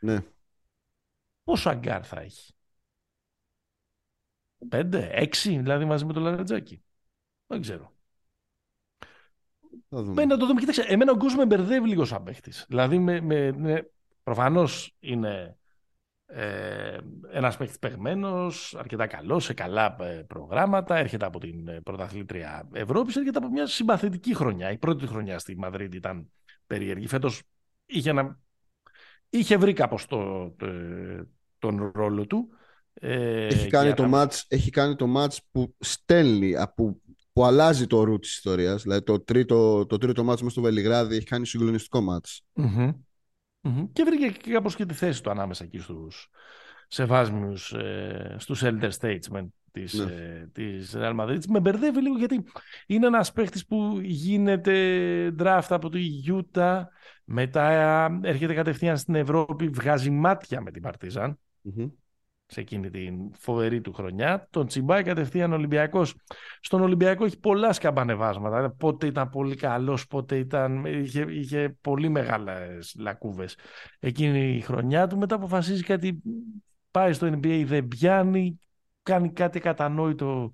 Ναι. 0.00 0.24
Πόσο 1.44 1.70
αγκάρ 1.70 2.06
θα 2.06 2.20
έχει; 2.20 2.54
Πέντε, 4.68 5.10
έξι, 5.12 5.58
δηλαδή 5.58 5.84
μαζί 5.84 6.04
με 6.04 6.12
το 6.12 6.20
Λαρετζάκι. 6.20 6.82
Δεν 7.46 7.60
ξέρω. 7.60 7.92
Θα 9.88 10.02
δούμε. 10.02 10.24
να 10.24 10.36
το 10.36 10.46
δούμε. 10.46 10.60
Κοίταξε, 10.60 10.82
εμένα 10.82 11.12
ο 11.12 11.16
κόσμο 11.16 11.38
με 11.38 11.46
μπερδεύει 11.46 11.88
λίγο 11.88 12.04
σαν 12.04 12.22
παίχτης. 12.22 12.64
Δηλαδή, 12.68 12.98
με, 12.98 13.20
με, 13.20 13.52
με, 13.52 13.90
προφανώς 14.22 14.96
είναι 15.00 15.58
ε, 16.26 16.98
ένας 17.30 17.56
παίχτης 17.56 17.78
παιγμένος, 17.78 18.74
αρκετά 18.78 19.06
καλός, 19.06 19.44
σε 19.44 19.54
καλά 19.54 19.96
ε, 20.00 20.24
προγράμματα, 20.26 20.96
έρχεται 20.96 21.24
από 21.24 21.38
την 21.38 21.68
ε, 21.68 21.80
πρωταθλήτρια 21.80 22.68
Ευρώπης, 22.72 23.16
έρχεται 23.16 23.38
από 23.38 23.48
μια 23.48 23.66
συμπαθητική 23.66 24.34
χρονιά. 24.34 24.70
Η 24.70 24.78
πρώτη 24.78 25.06
χρονιά 25.06 25.38
στη 25.38 25.56
Μαδρίτη 25.56 25.96
ήταν 25.96 26.30
περίεργη. 26.66 27.06
Φέτος 27.06 27.42
είχε, 27.86 28.10
ένα... 28.10 28.38
είχε 29.28 29.56
βρει 29.56 29.72
κάπως 29.72 30.06
το, 30.06 30.54
τον 31.58 31.90
ρόλο 31.94 32.26
του. 32.26 32.48
Ε, 33.02 33.46
έχει, 33.46 33.68
κάνει 33.68 33.94
το 33.94 34.10
match, 34.14 34.40
έχει 34.48 34.70
κάνει 34.70 34.96
το 34.96 35.06
match 35.16 35.36
που 35.50 35.74
στέλνει, 35.78 36.54
που, 36.74 37.00
που 37.32 37.44
αλλάζει 37.44 37.86
το 37.86 38.04
ρου 38.04 38.18
της 38.18 38.36
ιστορίας. 38.36 38.82
Δηλαδή 38.82 39.02
το 39.02 39.20
τρίτο, 39.20 39.86
το 39.86 39.98
τρίτο 39.98 40.22
match 40.22 40.40
μέσα 40.40 40.48
στο 40.48 40.60
Βελιγράδι 40.60 41.16
έχει 41.16 41.26
κάνει 41.26 41.46
συγκλονιστικό 41.46 42.04
match. 42.10 42.62
Mm-hmm. 42.62 42.94
Mm-hmm. 43.62 43.88
Και 43.92 44.02
βρήκε 44.04 44.50
κάπως 44.50 44.76
και 44.76 44.86
τη 44.86 44.94
θέση 44.94 45.22
του 45.22 45.30
ανάμεσα 45.30 45.64
εκεί 45.64 45.78
στους 45.78 46.28
σεβάσμιους, 46.88 47.72
ε, 47.72 48.36
στους 48.38 48.62
elder 48.64 48.90
statesmen 49.00 49.46
της, 49.72 49.94
ναι. 49.94 50.12
ε, 50.12 50.48
της 50.52 50.94
Real 50.96 51.20
Madrid. 51.20 51.38
Με 51.48 51.60
μπερδεύει 51.60 52.00
λίγο 52.00 52.18
γιατί 52.18 52.44
είναι 52.86 53.06
ένας 53.06 53.32
παίχτης 53.32 53.66
που 53.66 53.98
γίνεται 54.02 55.34
draft 55.38 55.66
από 55.68 55.88
το 55.88 55.98
Utah, 56.26 56.82
μετά 57.24 57.70
έρχεται 58.22 58.54
κατευθείαν 58.54 58.96
στην 58.96 59.14
Ευρώπη, 59.14 59.68
βγάζει 59.68 60.10
μάτια 60.10 60.60
με 60.60 60.70
την 60.70 60.82
Παρτίζαν. 60.82 61.38
Mm-hmm 61.64 61.90
σε 62.50 62.60
εκείνη 62.60 62.90
την 62.90 63.34
φοβερή 63.34 63.80
του 63.80 63.92
χρονιά. 63.92 64.46
Τον 64.50 64.66
τσιμπάει 64.66 65.02
κατευθείαν 65.02 65.52
Ολυμπιακός. 65.52 66.14
Στον 66.60 66.80
Ολυμπιακό 66.80 67.24
έχει 67.24 67.38
πολλά 67.38 67.72
σκαμπανεβάσματα. 67.72 68.70
Πότε 68.70 69.06
ήταν 69.06 69.28
πολύ 69.28 69.56
καλός, 69.56 70.06
πότε 70.06 70.36
ήταν. 70.36 70.84
Είχε, 70.84 71.26
είχε 71.28 71.76
πολύ 71.80 72.08
μεγάλες 72.08 72.94
λακκούβες 72.98 73.56
εκείνη 74.00 74.56
η 74.56 74.60
χρονιά 74.60 75.06
του. 75.06 75.18
Μετά 75.18 75.34
αποφασίζει 75.34 75.82
κάτι. 75.82 76.22
Πάει 76.90 77.12
στο 77.12 77.26
NBA, 77.26 77.62
δεν 77.66 77.88
πιάνει. 77.88 78.60
Κάνει 79.02 79.32
κάτι 79.32 79.60
κατανόητο. 79.60 80.50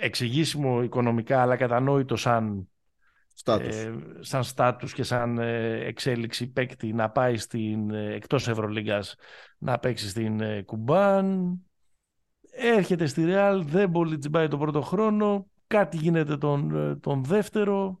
Εξηγήσιμο 0.00 0.82
οικονομικά, 0.82 1.40
αλλά 1.42 1.56
κατανόητο 1.56 2.16
σαν 2.16 2.71
ε, 3.46 3.92
σαν 4.20 4.44
στάτους 4.44 4.92
και 4.92 5.02
σαν 5.02 5.38
ε, 5.38 5.84
εξέλιξη 5.84 6.52
παίκτη 6.52 6.92
να 6.92 7.10
πάει 7.10 7.36
στην, 7.36 7.90
ε, 7.90 8.14
εκτός 8.14 8.48
Ευρωλίγκας 8.48 9.14
να 9.58 9.78
παίξει 9.78 10.08
στην 10.08 10.40
ε, 10.40 10.62
Κουμπάν. 10.62 11.58
Έρχεται 12.50 13.06
στη 13.06 13.24
Ρεάλ 13.24 13.64
δεν 13.64 13.90
πολύ 13.90 14.18
τσιμπάει 14.18 14.48
τον 14.48 14.58
πρώτο 14.58 14.80
χρόνο. 14.80 15.46
Κάτι 15.66 15.96
γίνεται 15.96 16.36
τον, 16.36 16.76
ε, 16.76 16.96
τον 16.96 17.24
δεύτερο. 17.24 18.00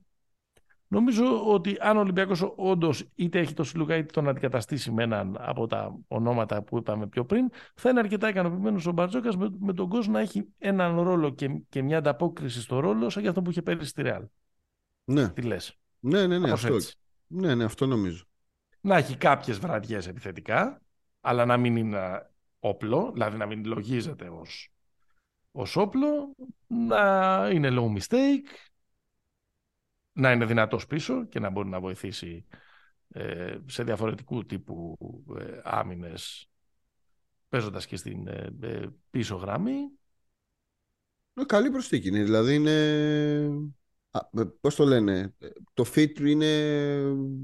Νομίζω 0.88 1.46
ότι 1.46 1.76
αν 1.80 1.96
ο 1.96 2.00
Ολυμπιακός 2.00 2.52
όντως 2.56 3.08
είτε 3.14 3.38
έχει 3.38 3.54
το 3.54 3.64
Σιλουκά 3.64 3.96
είτε 3.96 4.12
τον 4.12 4.28
αντικαταστήσει 4.28 4.90
με 4.90 5.02
έναν 5.02 5.36
από 5.40 5.66
τα 5.66 5.98
ονόματα 6.08 6.62
που 6.62 6.76
είπαμε 6.76 7.06
πιο 7.06 7.24
πριν, 7.24 7.50
θα 7.74 7.90
είναι 7.90 7.98
αρκετά 7.98 8.28
ικανοποιημένος 8.28 8.86
ο 8.86 8.92
Μπαρτζόκας 8.92 9.36
με, 9.36 9.48
με, 9.58 9.72
τον 9.72 9.88
κόσμο 9.88 10.12
να 10.12 10.20
έχει 10.20 10.48
έναν 10.58 11.00
ρόλο 11.00 11.30
και, 11.30 11.62
και 11.68 11.82
μια 11.82 11.98
ανταπόκριση 11.98 12.60
στο 12.60 12.80
ρόλο 12.80 13.10
σαν 13.10 13.20
για 13.20 13.30
αυτό 13.30 13.42
που 13.42 13.50
είχε 13.50 13.62
πέρυσι 13.62 13.88
στη 13.88 14.02
Ρεάλ. 14.02 14.22
Ναι. 15.04 15.28
Τι 15.28 15.42
λες. 15.42 15.78
Ναι, 16.00 16.26
ναι, 16.26 16.38
ναι, 16.38 16.50
αυτό. 16.50 16.76
Ναι, 17.26 17.54
ναι, 17.54 17.64
αυτό 17.64 17.86
νομίζω. 17.86 18.24
Να 18.80 18.96
έχει 18.96 19.16
κάποιες 19.16 19.58
βραδιές 19.58 20.06
επιθετικά, 20.06 20.82
αλλά 21.20 21.44
να 21.44 21.56
μην 21.56 21.76
είναι 21.76 22.30
όπλο, 22.58 23.10
δηλαδή 23.12 23.36
να 23.36 23.46
μην 23.46 23.64
λογίζεται 23.64 24.28
ως, 24.28 24.72
ως 25.52 25.76
όπλο, 25.76 26.34
να 26.66 27.48
είναι 27.52 27.68
low 27.72 27.98
mistake, 27.98 28.70
να 30.12 30.32
είναι 30.32 30.44
δυνατός 30.44 30.86
πίσω 30.86 31.24
και 31.24 31.40
να 31.40 31.50
μπορεί 31.50 31.68
να 31.68 31.80
βοηθήσει 31.80 32.46
ε, 33.08 33.58
σε 33.66 33.82
διαφορετικού 33.82 34.46
τύπου 34.46 34.96
ε, 35.38 35.60
άμυνες 35.64 36.50
παίζοντας 37.48 37.86
και 37.86 37.96
στην 37.96 38.26
ε, 38.26 38.56
ε 38.60 38.88
πίσω 39.10 39.36
γραμμή. 39.36 39.90
Καλή 41.46 41.70
προσθήκη 41.70 42.08
είναι, 42.08 42.22
δηλαδή 42.22 42.54
είναι 42.54 43.72
Πώς 44.60 44.74
το 44.74 44.84
λένε, 44.84 45.34
το 45.74 45.84
fit 45.94 46.20
είναι 46.20 46.46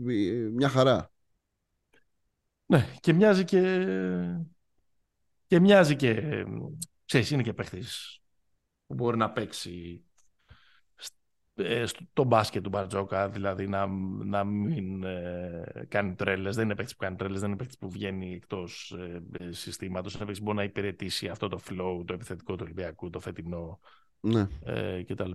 ε, 0.06 0.50
μια 0.52 0.68
χαρά. 0.68 1.10
Ναι, 2.66 2.86
και 3.00 3.12
μοιάζει 3.12 3.44
και. 3.44 3.88
και 5.46 5.60
μοιάζει 5.60 5.96
και. 5.96 6.44
ξέρεις, 7.04 7.30
είναι 7.30 7.42
και 7.42 7.52
παίχτης 7.52 8.20
που 8.86 8.94
μπορεί 8.94 9.16
να 9.16 9.30
παίξει 9.30 10.02
ε, 11.54 11.86
στο 11.86 12.24
μπάσκετ 12.24 12.62
του 12.62 12.68
Μπαρτζόκα, 12.68 13.28
δηλαδή 13.28 13.66
να, 13.66 13.86
να 14.24 14.44
μην 14.44 15.04
ε, 15.04 15.86
κάνει 15.88 16.14
τρέλες. 16.14 16.54
Δεν 16.56 16.64
είναι 16.64 16.74
παίκτης 16.74 16.96
που 16.96 17.02
κάνει 17.02 17.16
τρέλες, 17.16 17.40
δεν 17.40 17.48
είναι 17.48 17.58
παίκτης 17.58 17.78
που 17.78 17.90
βγαίνει 17.90 18.34
εκτός 18.34 18.96
ε, 19.38 19.52
συστήματος. 19.52 20.12
Είναι 20.14 20.22
παίκτης 20.24 20.38
που 20.38 20.44
μπορεί 20.44 20.56
να 20.56 20.64
υπηρετήσει 20.64 21.28
αυτό 21.28 21.48
το 21.48 21.60
flow, 21.70 22.02
το 22.06 22.12
επιθετικό 22.14 22.52
του 22.52 22.62
Ολυμπιακού, 22.64 23.10
το 23.10 23.20
φετινό 23.20 23.80
Ναι. 24.20 24.48
ε, 24.64 25.02
κτλ. 25.02 25.30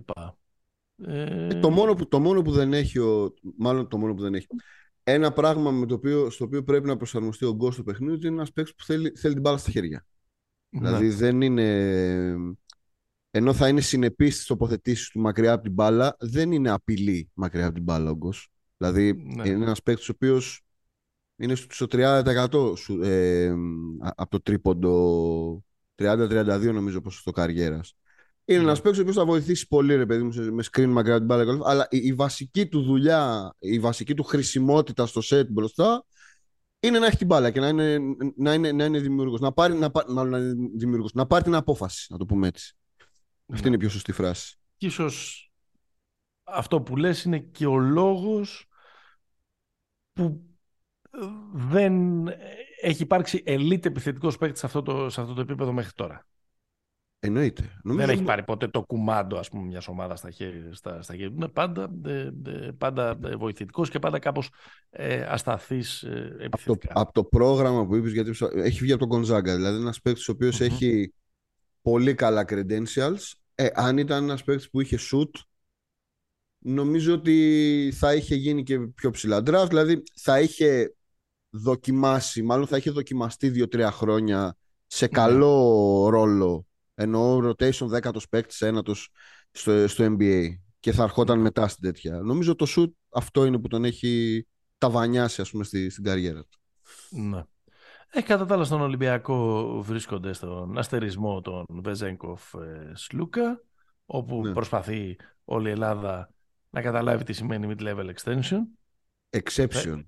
Ε, 0.96 1.48
το, 1.60 1.70
μόνο 1.70 1.94
που, 1.94 2.08
το 2.08 2.20
μόνο 2.20 2.42
που 2.42 2.50
δεν 2.52 2.72
έχει, 2.72 2.98
ο, 2.98 3.34
μάλλον 3.56 3.88
το 3.88 3.98
μόνο 3.98 4.14
που 4.14 4.22
δεν 4.22 4.34
έχει, 4.34 4.46
ένα 5.04 5.32
πράγμα 5.32 5.70
με 5.70 5.86
το 5.86 5.94
οποίο, 5.94 6.30
στο 6.30 6.44
οποίο 6.44 6.64
πρέπει 6.64 6.86
να 6.86 6.96
προσαρμοστεί 6.96 7.44
ο 7.44 7.54
γκολ 7.54 7.72
στο 7.72 7.82
παιχνίδι 7.82 8.26
είναι 8.26 8.36
ένας 8.36 8.52
παίκτης 8.52 8.74
που 8.74 8.84
θέλει, 8.84 9.12
θέλει 9.16 9.32
την 9.32 9.42
μπάλα 9.42 9.56
στα 9.56 9.70
χέρια. 9.70 10.06
Ναι. 10.68 10.80
Δηλαδή 10.80 11.08
δεν 11.08 11.40
είναι. 11.40 12.36
Ενώ 13.30 13.52
θα 13.52 13.68
είναι 13.68 13.80
συνεπής 13.80 14.34
στις 14.34 14.46
τοποθετήσεις 14.46 15.08
του 15.08 15.20
μακριά 15.20 15.52
από 15.52 15.62
την 15.62 15.72
μπάλα, 15.72 16.16
δεν 16.20 16.52
είναι 16.52 16.70
απειλή 16.70 17.30
μακριά 17.34 17.64
από 17.64 17.74
την 17.74 17.82
μπάλα 17.82 18.10
ο 18.10 18.14
Γκος. 18.14 18.48
Δηλαδή 18.76 19.12
Ναι. 19.12 19.48
είναι 19.48 19.64
ένας 19.64 19.82
παίκτης 19.82 20.08
ο 20.08 20.12
οποίος 20.14 20.62
είναι 21.36 21.54
στο 21.54 21.86
30% 21.86 22.76
σου, 22.76 23.02
ε, 23.02 23.54
από 24.00 24.30
το 24.30 24.40
τρίποντο 24.40 25.64
30-32 25.94 26.72
νομίζω 26.72 27.00
ποσοστό 27.00 27.30
καριέρας. 27.30 27.94
Είναι 28.46 28.58
Ναι. 28.58 28.64
ένας 28.64 28.80
παίκτης 28.80 28.98
ο 28.98 29.02
οποίος 29.02 29.16
θα 29.16 29.24
βοηθήσει 29.24 29.66
πολύ, 29.66 29.96
ρε 29.96 30.06
παιδί 30.06 30.22
μου, 30.22 30.32
σε- 30.32 30.50
με 30.50 30.62
screen 30.72 30.86
μακριά 30.86 31.14
από 31.16 31.18
την 31.18 31.26
μπάλα. 31.26 31.42
και 31.44 31.48
όλα 31.50 31.58
αυτά, 31.58 31.70
Αλλά 31.70 31.86
η, 31.90 31.96
η 31.98 32.12
βασική 32.14 32.66
του 32.68 32.82
δουλειά, 32.82 33.54
η 33.58 33.78
βασική 33.78 34.14
του 34.14 34.22
χρησιμότητα 34.22 35.06
στο 35.06 35.20
set 35.24 35.46
μπροστά 35.48 36.04
είναι 36.80 36.98
να 36.98 37.06
έχει 37.06 37.16
την 37.16 37.26
μπάλα 37.26 37.50
και 37.50 37.60
να 37.60 37.68
είναι, 37.68 37.98
να 38.36 38.54
είναι, 38.54 38.72
να 38.72 38.84
είναι 38.84 38.98
δημιουργός. 39.00 39.40
Να 39.40 39.52
πάρει, 39.52 39.74
να, 39.74 39.90
πά- 39.90 40.08
μάλλον 40.08 40.30
να 40.30 40.38
είναι 40.38 40.68
δημιουργός. 40.76 41.12
Να 41.12 41.26
πάρει 41.26 41.44
την 41.44 41.54
απόφαση, 41.54 42.06
να 42.12 42.18
το 42.18 42.26
πούμε 42.26 42.48
έτσι. 42.48 42.76
Αυτή 43.46 43.62
Ναι. 43.62 43.66
είναι 43.66 43.76
η 43.76 43.78
πιο 43.78 43.88
σωστή 43.88 44.12
φράση. 44.12 44.56
Και 44.76 44.86
ίσως 44.86 45.48
αυτό 46.44 46.80
που 46.80 46.96
λες 46.96 47.24
είναι 47.24 47.38
και 47.38 47.66
ο 47.66 47.76
λόγος 47.78 48.68
που 50.12 50.42
ε, 51.10 51.18
δεν 51.52 52.26
έχει 52.80 53.02
υπάρξει 53.02 53.42
ελίτ 53.46 53.86
επιθετικός 53.86 54.36
παίκτης 54.38 54.60
σε 54.60 54.66
αυτό 54.66 54.82
το, 54.82 55.08
σε 55.10 55.20
αυτό 55.20 55.34
το 55.34 55.40
επίπεδο 55.40 55.72
μέχρι 55.72 55.92
τώρα. 55.92 56.26
Εννοείται. 57.26 57.70
Νομίζω 57.82 58.06
Δεν 58.06 58.14
έχει 58.14 58.24
πάρει 58.24 58.42
ποτέ 58.42 58.68
το 58.68 58.82
κουμάντο 58.82 59.36
ας 59.36 59.48
πούμε, 59.48 59.66
μιας 59.66 59.88
ομάδας 59.88 60.18
στα 60.18 60.30
χέρια, 60.30 60.74
στα, 60.74 61.02
στα 61.02 61.12
χέρια 61.12 61.28
του. 61.28 61.36
Είναι 61.36 61.48
πάντα, 61.48 61.90
ε, 62.06 62.30
ε, 62.46 62.70
πάντα 62.78 63.18
ε, 63.24 63.36
βοηθητικός 63.36 63.90
και 63.90 63.98
πάντα 63.98 64.18
κάπως 64.18 64.50
ε, 64.90 65.22
ασταθής 65.28 66.02
ε, 66.02 66.08
από 66.08 66.38
το, 66.38 66.44
επιθετικά. 66.44 66.92
από 66.96 67.12
το 67.12 67.24
πρόγραμμα 67.24 67.86
που 67.86 67.96
είπες, 67.96 68.12
γιατί 68.12 68.30
έχει 68.54 68.80
βγει 68.80 68.92
από 68.92 69.00
τον 69.00 69.08
Γκονζάγκα. 69.08 69.56
Δηλαδή 69.56 69.76
ένας 69.80 70.00
παίκτης 70.00 70.28
ο 70.28 70.32
οποίος 70.32 70.60
Μμμ. 70.60 70.66
έχει 70.66 71.14
πολύ 71.82 72.14
καλά 72.14 72.44
credentials. 72.48 73.32
Ε, 73.54 73.66
αν 73.74 73.98
ήταν 73.98 74.22
ένας 74.22 74.44
παίκτης 74.44 74.70
που 74.70 74.80
είχε 74.80 74.98
shoot, 75.10 75.40
νομίζω 76.58 77.14
ότι 77.14 77.92
θα 77.96 78.14
είχε 78.14 78.34
γίνει 78.34 78.62
και 78.62 78.78
πιο 78.78 79.10
ψηλά 79.10 79.38
draft. 79.38 79.66
Δηλαδή 79.68 80.02
θα 80.20 80.40
είχε 80.40 80.94
δοκιμάσει, 81.50 82.42
μάλλον 82.42 82.66
θα 82.66 82.76
είχε 82.76 82.90
δοκιμαστεί 82.90 83.48
δύο-τρία 83.48 83.90
χρόνια 83.90 84.56
σε 84.86 85.06
καλό 85.06 86.08
ρόλο. 86.08 86.66
Εννοώ 86.94 87.38
rotation 87.48 87.86
δέκατος 87.86 88.28
παίκτης, 88.28 88.60
ένατος 88.60 89.10
στο, 89.50 89.88
στο 89.88 90.16
NBA 90.18 90.44
και 90.80 90.92
θα 90.92 91.02
ερχόταν 91.02 91.38
μετά 91.40 91.68
στην 91.68 91.82
τέτοια. 91.82 92.18
Νομίζω 92.20 92.54
το 92.54 92.66
shoot 92.68 92.90
αυτό 93.12 93.44
είναι 93.44 93.58
που 93.58 93.68
τον 93.68 93.84
έχει 93.84 94.46
ταβανιάσει 94.78 95.40
ας 95.40 95.50
πούμε 95.50 95.64
στη, 95.64 95.90
στην 95.90 96.04
καριέρα 96.04 96.40
του. 96.44 96.58
Ναι. 97.08 97.42
Ε, 98.10 98.22
κατά 98.22 98.44
τα 98.46 98.54
άλλα 98.54 98.64
στον 98.64 98.80
Ολυμπιακό 98.80 99.66
βρίσκονται 99.82 100.32
στον 100.32 100.78
αστερισμό 100.78 101.40
των 101.40 101.64
Βεζέγκοφ 101.68 102.54
ε, 102.54 102.92
Σλούκα 102.94 103.62
όπου 104.06 104.42
Ναι. 104.42 104.52
προσπαθεί 104.52 105.16
όλη 105.44 105.68
η 105.68 105.72
Ελλάδα 105.72 106.30
να 106.70 106.80
καταλάβει 106.82 107.24
τι 107.24 107.32
σημαίνει 107.32 107.74
mid-level 107.78 108.10
extension. 108.14 108.60
Exception. 109.36 110.04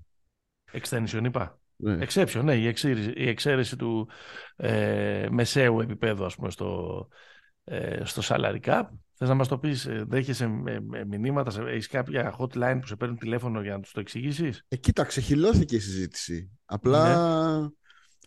Extension 0.71 1.21
είπα. 1.23 1.59
Ναι. 1.79 1.97
Exception, 2.05 2.41
ναι, 2.43 2.55
η 2.55 2.67
εξαίρεση, 2.67 3.13
η 3.15 3.27
εξαίρεση 3.27 3.75
του 3.75 4.09
ε, 4.55 5.27
μεσαίου 5.31 5.79
επίπεδου 5.81 6.25
ας 6.25 6.35
πούμε 6.35 6.49
στο, 6.51 7.07
ε, 7.63 8.05
στο 8.05 8.21
salary 8.25 8.59
cap. 8.61 8.83
Θες 9.13 9.29
να 9.29 9.35
μας 9.35 9.47
το 9.47 9.57
πεις, 9.57 9.85
ε, 9.85 10.05
δέχεσαι 10.07 10.47
με, 10.47 10.79
με 10.79 11.05
μηνύματα, 11.05 11.51
σε- 11.51 11.61
έχεις 11.61 11.87
κάποια 11.87 12.35
hotline 12.39 12.77
που 12.81 12.87
σε 12.87 12.95
παίρνουν 12.95 13.17
τηλέφωνο 13.17 13.61
για 13.61 13.73
να 13.73 13.79
τους 13.79 13.91
το 13.91 13.99
εξηγήσεις; 13.99 14.63
Ε, 14.67 14.75
κοίταξε, 14.75 15.21
χυλώθηκε 15.21 15.75
η 15.75 15.79
συζήτηση. 15.79 16.49
Απλά 16.65 17.71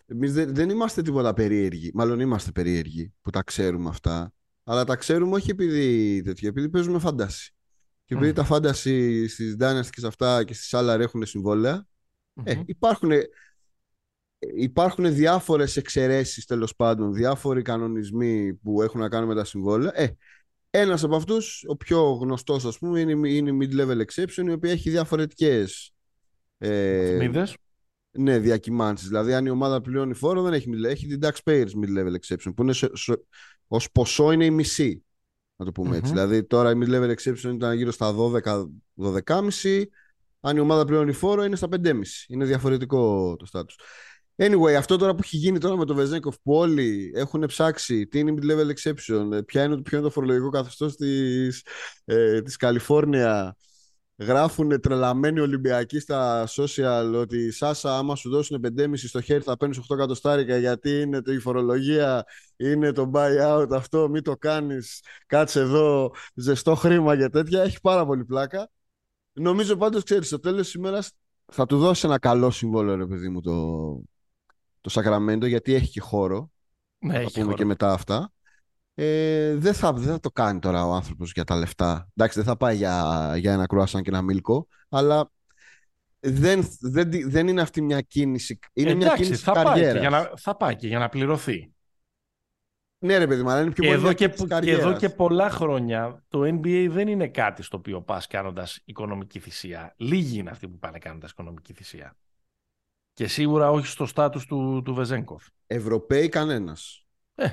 εμείς 0.07 0.33
δεν, 0.33 0.55
δεν 0.55 0.71
είμαστε 0.71 1.03
τίποτα 1.03 1.35
περίεργοι. 1.35 1.91
Μάλλον 1.95 2.21
είμαστε 2.21 2.51
περίεργοι 2.51 3.13
που 3.23 3.31
τα 3.31 3.43
ξέρουμε 3.43 3.89
αυτά. 3.89 4.33
Αλλά 4.65 4.85
τα 4.85 4.97
ξέρουμε 4.97 5.35
όχι 5.35 5.51
επειδή 5.51 6.23
τέτοιο, 6.25 6.49
επειδή 6.49 6.69
παίζουμε 6.69 6.99
φάνταση. 6.99 7.55
Και 8.05 8.15
επειδή 8.15 8.31
Μμ. 8.31 8.35
τα 8.35 8.45
φάνταση 8.45 9.27
στις 9.29 9.57
Dynasty 9.61 9.89
και 9.91 10.01
σε 10.01 10.07
αυτά 10.07 10.45
και 10.45 10.55
στις 10.55 10.75
άλλα 10.75 10.95
έχουν 10.95 11.27
συμβόλαια, 11.27 11.87
ε, 12.45 12.55
Μμμ. 12.55 12.63
υπάρχουν, 12.67 13.11
υπάρχουν 14.39 15.15
διάφορες 15.15 15.77
εξαιρέσεις 15.77 16.45
τέλος 16.47 16.77
πάντων, 16.77 17.13
διάφοροι 17.13 17.63
κανονισμοί 17.63 18.55
που 18.55 18.83
έχουν 18.83 19.01
να 19.01 19.09
κάνουν 19.09 19.29
με 19.29 19.35
τα 19.35 19.45
συμβόλαια. 19.45 19.91
Ε, 19.95 20.17
ένας 20.71 21.05
από 21.05 21.17
αυτούς, 21.17 21.65
ο 21.67 21.77
πιο 21.77 22.11
γνωστός 22.13 22.65
ας 22.65 22.79
πούμε, 22.79 23.01
είναι, 23.01 23.29
η- 23.29 23.33
είναι 23.37 23.51
η 23.65 23.69
mid-level 23.73 24.01
exception, 24.05 24.45
η 24.47 24.53
οποία 24.53 24.71
έχει 24.73 24.91
διαφορετικές 24.91 25.93
ε, 26.59 27.11
Βαθμίδες. 27.11 27.57
ναι, 28.11 28.39
διακυμάνσεις. 28.39 29.09
Δηλαδή, 29.09 29.35
αν 29.35 29.47
η 29.47 29.51
ομάδα 29.51 29.81
πληρώνει 29.81 30.15
φόρο, 30.15 30.43
δεν 30.43 30.53
έχει 30.53 30.71
mid 30.75 30.85
Έχει 30.89 31.07
την 31.07 31.19
taxpayers 31.23 31.71
mid-level 31.83 32.15
exception, 32.21 32.53
που 32.57 32.63
είναι 32.63 32.73
σε, 32.73 32.89
σε- 32.93 33.25
ως 33.67 33.91
ποσό 33.91 34.33
είναι 34.33 34.45
η 34.45 34.51
μισή. 34.51 35.05
Να 35.57 35.65
το 35.65 35.73
πούμε 35.73 35.97
έτσι. 35.97 36.13
Μμμ. 36.13 36.19
Δηλαδή, 36.21 36.45
τώρα 36.45 36.71
η 36.71 36.75
mid-level 36.77 37.15
exception 37.15 37.53
ήταν 37.55 37.77
γύρω 37.77 37.91
στα 37.91 38.15
12, 38.17 38.67
12,5. 38.95 39.85
Αν 40.41 40.57
η 40.57 40.61
ομάδα 40.61 40.85
πληρώνει 40.85 41.13
φόρο, 41.13 41.45
είναι 41.45 41.57
στα 41.57 41.69
5,5. 41.71 42.25
Είναι 42.29 42.45
διαφορετικό 42.45 43.37
το 43.37 43.47
status. 43.53 43.75
Anyway, 44.43 44.73
αυτό 44.73 44.97
τώρα 44.97 45.15
που 45.15 45.21
έχει 45.23 45.37
γίνει 45.37 45.59
τώρα 45.59 45.77
με 45.77 45.85
το 45.85 45.95
Βεζέγκοφ 45.95 46.37
που 46.43 46.53
όλοι 46.53 47.13
έχουν 47.15 47.47
ψάξει 47.47 48.07
τι 48.07 48.19
είναι 48.19 48.31
η 48.31 48.35
mid-level 48.39 48.71
exception, 48.75 49.33
ε, 49.33 49.41
ποια 49.43 49.65
είναι, 49.65 49.83
ποιο 49.83 49.99
είναι 49.99 50.07
το 50.07 50.13
φορολογικό 50.13 50.49
καθεστώς 50.49 50.97
της, 50.97 51.67
ε, 52.05 52.43
της 52.43 52.57
Καλιφόρνια, 52.57 53.57
γράφουν 54.19 54.81
τρελαμένοι 54.81 55.41
Ολυμπιακοί 55.41 55.99
στα 55.99 56.47
social 56.49 57.13
ότι 57.15 57.51
Σάσα 57.51 57.97
άμα 57.99 58.17
σου 58.17 58.31
δώσουν 58.31 58.61
5,5 58.61 59.09
στο 59.09 59.21
χέρι 59.21 59.43
θα 59.43 59.57
παίρνεις 59.57 59.79
8 59.79 59.95
εκατοστάρικα 59.95 60.57
γιατί 60.57 61.01
είναι 61.01 61.23
το, 61.23 61.33
η 61.33 61.39
φορολογία, 61.39 62.25
είναι 62.57 62.93
το 62.93 63.11
buyout 63.15 63.69
αυτό, 63.71 64.09
μην 64.09 64.23
το 64.23 64.37
κάνεις, 64.37 65.03
κάτσε 65.27 65.61
εδώ, 65.61 66.11
ζεστό 66.35 66.75
χρήμα 66.75 67.17
και 67.17 67.29
τέτοια. 67.29 67.63
Έχει 67.63 67.81
πάρα 67.81 68.07
πολύ 68.07 68.25
πλάκα. 68.25 68.71
Νομίζω 69.33 69.77
πάντως, 69.77 70.03
ξέρεις, 70.03 70.27
στο 70.27 70.39
τέλος 70.39 70.65
της 70.65 70.75
ημέρας 70.75 71.13
θα 71.53 71.67
του 71.67 71.79
δώσει 71.79 72.07
ένα 72.07 72.19
καλό 72.19 72.51
συμβόλαιο, 72.51 72.97
ρε 72.97 73.07
παιδί 73.07 73.29
μου, 73.29 73.41
το, 73.41 74.01
το 74.81 74.91
Σακραμέντο, 74.91 75.47
γιατί 75.47 75.75
έχει 75.75 75.91
και 75.91 76.01
χώρο. 76.01 76.51
Ναι, 76.99 77.13
θα 77.13 77.21
έχει 77.21 77.33
πούμε 77.33 77.45
χώρο. 77.45 77.57
και 77.57 77.65
μετά 77.65 77.93
αυτά. 77.93 78.33
Ε, 78.95 79.55
δεν, 79.55 79.75
θα, 79.75 79.93
δεν 79.93 80.13
θα 80.13 80.21
το 80.21 80.31
κάνει 80.31 80.59
τώρα 80.59 80.87
ο 80.87 80.93
άνθρωπος 80.93 81.33
για 81.33 81.45
τα 81.45 81.57
λεφτά. 81.57 82.09
Εντάξει, 82.15 82.39
δεν 82.39 82.49
θα 82.49 82.57
πάει 82.57 82.77
για, 82.77 83.33
για 83.37 83.53
ένα 83.53 83.67
κρουάσαν 83.67 84.03
και 84.03 84.11
ένα 84.11 84.23
μίλκο, 84.23 84.69
αλλά 84.89 85.31
δεν, 86.21 86.69
δεν, 86.81 87.11
δεν 87.31 87.49
είναι 87.49 87.61
αυτή 87.61 87.83
μια 87.83 88.01
κίνηση. 88.01 88.59
Είναι 88.73 88.95
μια 88.95 89.07
Εντάξει, 89.07 89.23
κίνηση 89.23 89.43
θα 89.43 89.53
πάει, 89.53 89.65
και 89.65 89.71
καριέρας. 89.71 90.01
για 90.01 90.11
να, 90.11 90.31
θα 90.37 90.57
πάει 90.57 90.77
και 90.77 90.87
για 90.87 90.99
να 90.99 91.09
πληρωθεί. 91.09 91.73
Ναι, 93.03 93.19
ρε 93.19 93.27
παιδί 93.27 93.43
μου, 93.43 93.51
αλλά 93.51 93.61
είναι 93.61 93.71
πιο 93.71 93.83
Και 93.83 93.89
πολύ 93.89 93.99
εδώ 94.01 94.09
μια 94.09 94.13
και, 94.17 94.29
κίνηση 94.29 94.37
και 94.61 94.71
εδώ 94.71 94.81
καριέρας. 94.81 94.99
και 94.99 95.09
πολλά 95.09 95.51
χρόνια 95.51 96.25
το 96.29 96.41
NBA 96.43 96.89
δεν 96.91 97.09
είναι 97.09 97.29
κάτι 97.29 97.63
στο 97.63 97.77
οποίο 97.77 98.03
πας 98.03 98.27
κάνοντας 98.27 98.81
οικονομική 98.85 99.39
θυσία. 99.39 99.95
Λίγοι 99.97 100.39
είναι 100.39 100.51
αυτοί 100.51 100.69
που 100.69 100.79
πάνε 100.79 100.99
κάνοντας 100.99 101.31
οικονομική 101.31 101.73
θυσία. 101.73 102.17
Και 103.13 103.27
σίγουρα 103.27 103.71
όχι 103.71 103.87
στο 103.87 104.07
στάτους 104.07 104.47
του, 104.47 104.83
του 104.85 104.95
Βεζένκοφ. 104.95 105.47
Ευρωπαίοι 105.67 106.29
κανένας. 106.29 107.07
Ε. 107.35 107.49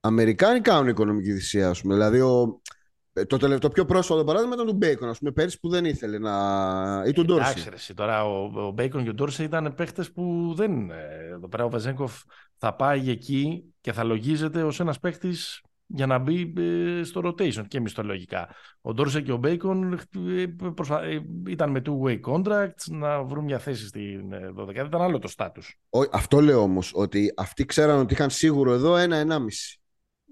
Αμερικάνοι 0.00 0.60
κάνουν 0.60 0.88
οικονομική 0.88 1.32
θυσία, 1.32 1.68
ας 1.68 1.80
πούμε. 1.80 1.94
Δηλαδή, 1.94 2.20
ο, 2.20 2.60
ε, 2.68 2.79
το, 3.26 3.36
τελε- 3.36 3.60
το 3.60 3.68
πιο 3.68 3.84
πρόσφατο 3.84 4.24
παράδειγμα 4.24 4.54
ήταν 4.54 4.66
του 4.66 4.72
Μπέικον, 4.74 5.08
ας 5.08 5.18
πούμε, 5.18 5.30
πέρυσι 5.32 5.58
που 5.60 5.68
δεν 5.68 5.84
ήθελε 5.84 6.18
να... 6.18 7.04
ή 7.06 7.12
του 7.12 7.24
Ντόρσεϊ. 7.24 7.50
Εντάξει, 7.50 7.68
ρε, 7.68 7.74
εσύ, 7.74 7.94
τώρα 7.94 8.24
ο, 8.24 8.50
ο 8.66 8.70
Μπέικον 8.70 9.02
και 9.04 9.08
ο 9.10 9.14
Ντόρσεϊ 9.14 9.42
ήταν 9.42 9.74
παίχτες 9.76 10.12
που 10.12 10.52
δεν. 10.56 10.90
ε, 10.90 11.28
Εδώ 11.32 11.48
πέρα 11.48 11.64
ο 11.64 11.68
Βεζένκοφ 11.68 12.20
θα 12.56 12.74
πάει 12.76 13.10
εκεί 13.10 13.64
και 13.80 13.92
θα 13.92 14.04
λογίζεται 14.04 14.62
ως 14.62 14.80
ένας 14.80 14.98
παίχτης 15.00 15.60
για 15.92 16.06
να 16.06 16.18
μπει 16.18 16.52
ε, 16.58 17.02
στο 17.04 17.20
rotation 17.24 17.64
και 17.68 17.80
μισθολογικά. 17.80 18.48
Ο 18.80 18.92
Ντόρσεϊ 18.94 19.20
και 19.20 19.32
ο 19.32 19.36
Μπέικον 19.36 19.92
ε, 20.38 20.46
προσπα- 20.74 21.02
ε, 21.02 21.22
ήταν 21.48 21.70
με 21.70 21.82
two-way 21.86 22.20
contracts 22.20 22.84
να 22.90 23.22
βρουν 23.22 23.44
μια 23.44 23.58
θέση 23.58 23.86
στην 23.86 24.32
ε, 24.32 24.52
12. 24.58 24.74
Ήταν 24.86 25.02
άλλο 25.02 25.18
το 25.18 25.28
στάτους. 25.28 25.76
Ο- 25.90 26.08
αυτό 26.12 26.40
λέω 26.40 26.60
όμως, 26.60 26.92
ότι 26.94 27.32
αυτοί 27.36 27.64
ξέραν 27.64 27.98
ότι 27.98 28.12
είχαν 28.12 28.30
σίγουρο 28.30 28.72
εδώ 28.72 28.96
ένα-ενάμιση. 28.96 29.79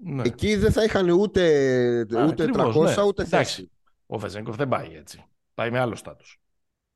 Ναι. 0.03 0.21
Εκεί 0.25 0.55
δεν 0.55 0.71
θα 0.71 0.83
είχαν 0.83 1.09
ούτε, 1.09 1.41
Α, 2.17 2.25
ούτε 2.25 2.43
ακριβώς, 2.43 2.75
300 2.75 2.95
ναι. 2.95 3.03
ούτε 3.03 3.23
Εντάξει. 3.23 3.55
θέση. 3.55 3.71
Ο 4.05 4.17
Βεζέγκοφ 4.17 4.55
δεν 4.55 4.67
πάει 4.67 4.95
έτσι. 4.95 5.23
Πάει 5.53 5.71
με 5.71 5.79
άλλο 5.79 5.95
στάτους. 5.95 6.37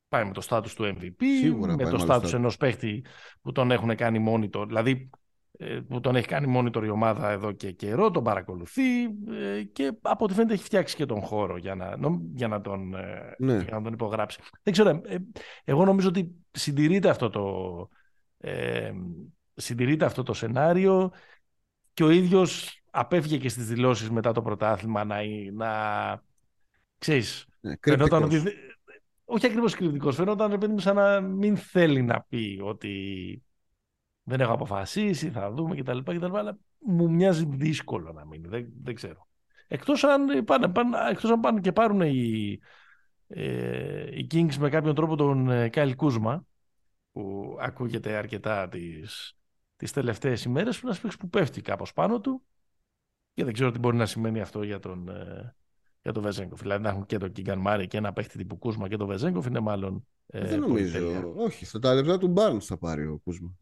πάει 0.08 0.26
με 0.26 0.32
το 0.34 0.42
στάτους 0.42 0.74
του 0.74 0.84
MVP, 0.84 1.24
Σίγουρα 1.42 1.72
με 1.72 1.84
πάει 1.84 1.92
το 1.92 1.98
με 1.98 2.04
άλλο 2.04 2.12
στάτους 2.12 2.30
status. 2.32 2.38
ενός 2.38 2.58
παίχτη 2.58 3.06
που 3.42 3.52
τον 3.52 3.72
έχουν 3.72 3.96
κάνει 3.96 4.26
monitor, 4.30 4.66
δηλαδή 4.68 5.10
ε, 5.58 5.80
που 5.88 6.00
τον 6.00 6.16
έχει 6.16 6.28
κάνει 6.28 6.54
monitor 6.58 6.84
η 6.84 6.90
ομάδα 6.90 7.30
εδώ 7.32 7.52
και 7.52 7.72
καιρό, 7.72 8.12
τον 8.12 8.24
παρακολουθεί 8.24 9.04
ε, 9.04 9.64
και 9.74 9.92
από 10.02 10.24
ό,τι 10.26 10.34
φαίνεται 10.34 10.54
έχει 10.54 10.64
φτιάξει 10.64 10.96
και 10.96 11.06
τον 11.06 11.22
χώρο 11.22 11.58
για 11.58 11.76
να, 11.76 11.98
νομ- 11.98 12.22
για 12.38 12.48
να, 12.48 12.62
τον, 12.62 12.94
ε, 12.96 13.36
Ναι. 13.38 13.54
για 13.58 13.74
να 13.78 13.82
τον 13.82 13.94
υπογράψει. 13.94 14.40
Δεν 14.64 14.74
ξέρω, 14.74 14.90
ε, 14.90 15.18
εγώ 15.64 15.86
νομίζω 15.86 16.08
ότι 16.08 16.36
συντηρείται 16.52 17.10
αυτό 17.10 17.30
το, 17.30 17.44
ε, 18.38 18.92
συντηρείται 19.56 20.06
αυτό 20.06 20.24
το 20.24 20.34
σενάριο 20.34 21.12
και 21.94 22.04
ο 22.04 22.10
ίδιος 22.10 22.83
απέφυγε 22.96 23.38
και 23.38 23.50
στις 23.50 23.66
δηλώσεις 23.68 24.10
μετά 24.10 24.32
το 24.32 24.42
πρωτάθλημα 24.42 25.04
να, 25.04 25.16
να 25.54 25.70
ξέρεις, 26.98 27.46
Ναι, 27.60 27.76
φαινόταν 27.82 28.20
κρυπτικός. 28.22 28.24
ότι, 28.24 28.38
δε- 28.38 28.96
όχι 29.26 29.46
ακριβώς 29.46 29.76
κριτικός, 29.76 30.16
φαινόταν 30.16 30.52
ρε 30.52 30.58
παιδί 30.58 30.72
μου 30.74 30.80
σαν 30.80 30.96
να 30.96 31.22
μην 31.22 31.58
θέλει 31.58 32.02
να 32.02 32.22
πει 32.22 32.60
ότι 32.64 33.44
δεν 34.24 34.42
έχω 34.42 34.54
αποφασίσει, 34.54 35.30
θα 35.30 35.52
δούμε 35.52 35.76
κτλ. 35.76 35.98
κτλ 35.98 36.36
αλλά 36.36 36.58
μου 36.78 37.12
μοιάζει 37.12 37.46
δύσκολο 37.50 38.12
να 38.12 38.26
μείνει, 38.26 38.48
δεν, 38.48 38.68
δεν 38.84 38.96
ξέρω. 38.96 39.28
Εκτός 39.68 40.04
αν 40.04 40.44
πάνε, 40.44 40.68
πάνε, 40.68 40.98
εκτός 41.10 41.32
αν 41.32 41.40
πάνε 41.40 41.60
και 41.60 41.72
πάρουν 41.72 42.02
οι, 42.02 42.60
ε, 43.28 44.18
οι 44.20 44.28
Kings 44.32 44.56
με 44.56 44.70
κάποιον 44.70 44.96
τρόπο 44.96 45.16
τον 45.16 45.50
ε, 45.50 45.70
Κάιλ 45.70 45.96
Κούσμα, 45.96 46.46
που 47.12 47.56
ακούγεται 47.60 48.14
αρκετά 48.16 48.68
τις, 48.70 49.38
τις 49.76 49.92
τελευταίες 49.92 50.44
ημέρες, 50.44 50.80
που 50.80 50.88
είναι 50.88 50.90
ένας 50.90 51.00
παίκτης 51.02 51.20
που 51.20 51.30
πέφτει 51.30 51.62
κάπως 51.62 51.94
πάνω 51.94 52.20
του 52.20 52.44
και 53.34 53.44
δεν 53.44 53.54
ξέρω 53.54 53.72
τι 53.72 53.80
μπορεί 53.80 53.98
να 53.98 54.06
σημαίνει 54.06 54.42
αυτό 54.42 54.64
για 54.64 54.80
τον, 54.80 55.10
ε, 55.10 55.56
για 56.02 56.12
τον 56.12 56.24
Βεζέγκοφ. 56.24 56.62
Δηλαδή 56.62 56.84
να 56.84 56.90
έχουν 56.90 57.06
και 57.06 57.18
τον 57.18 57.32
Κίγκαν 57.32 57.60
Μάρι 57.60 57.88
και 57.88 57.98
ένα 57.98 58.14
παίχτη 58.14 58.38
τύπου 58.38 58.58
Κούσμα 58.58 58.88
και 58.88 58.98
τον 58.98 59.08
Βεζέγκοφ 59.08 59.46
είναι 59.46 59.60
μάλλον 59.60 60.08
ε, 60.28 60.48
Δεν 60.48 60.60
πολύ 60.60 60.92
τέλεια. 60.92 61.20
νομίζω. 61.20 61.34
Όχι, 61.38 61.66
στα 61.66 61.80
τα 61.80 61.94
λεπτά 61.94 62.18
του 62.18 62.34
Barnes 62.38 62.60
θα 62.62 62.78
πάρει 62.78 63.06
ο 63.08 63.20
Κούσμα. 63.24 63.54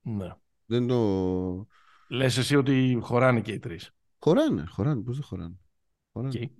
Ναι. 0.00 0.28
Δεν 0.66 0.86
το. 0.86 1.66
Λες 2.08 2.36
εσύ 2.36 2.56
ότι 2.56 2.98
χωράνε 3.02 3.40
και 3.40 3.52
οι 3.52 3.58
τρεις. 3.58 3.90
Χωράνε, 4.18 4.64
χωράνε. 4.68 5.00
Πώς 5.02 5.14
δεν 5.16 5.24
χωράνε; 5.24 5.54
χωράνε. 6.12 6.38
Οκ. 6.42 6.50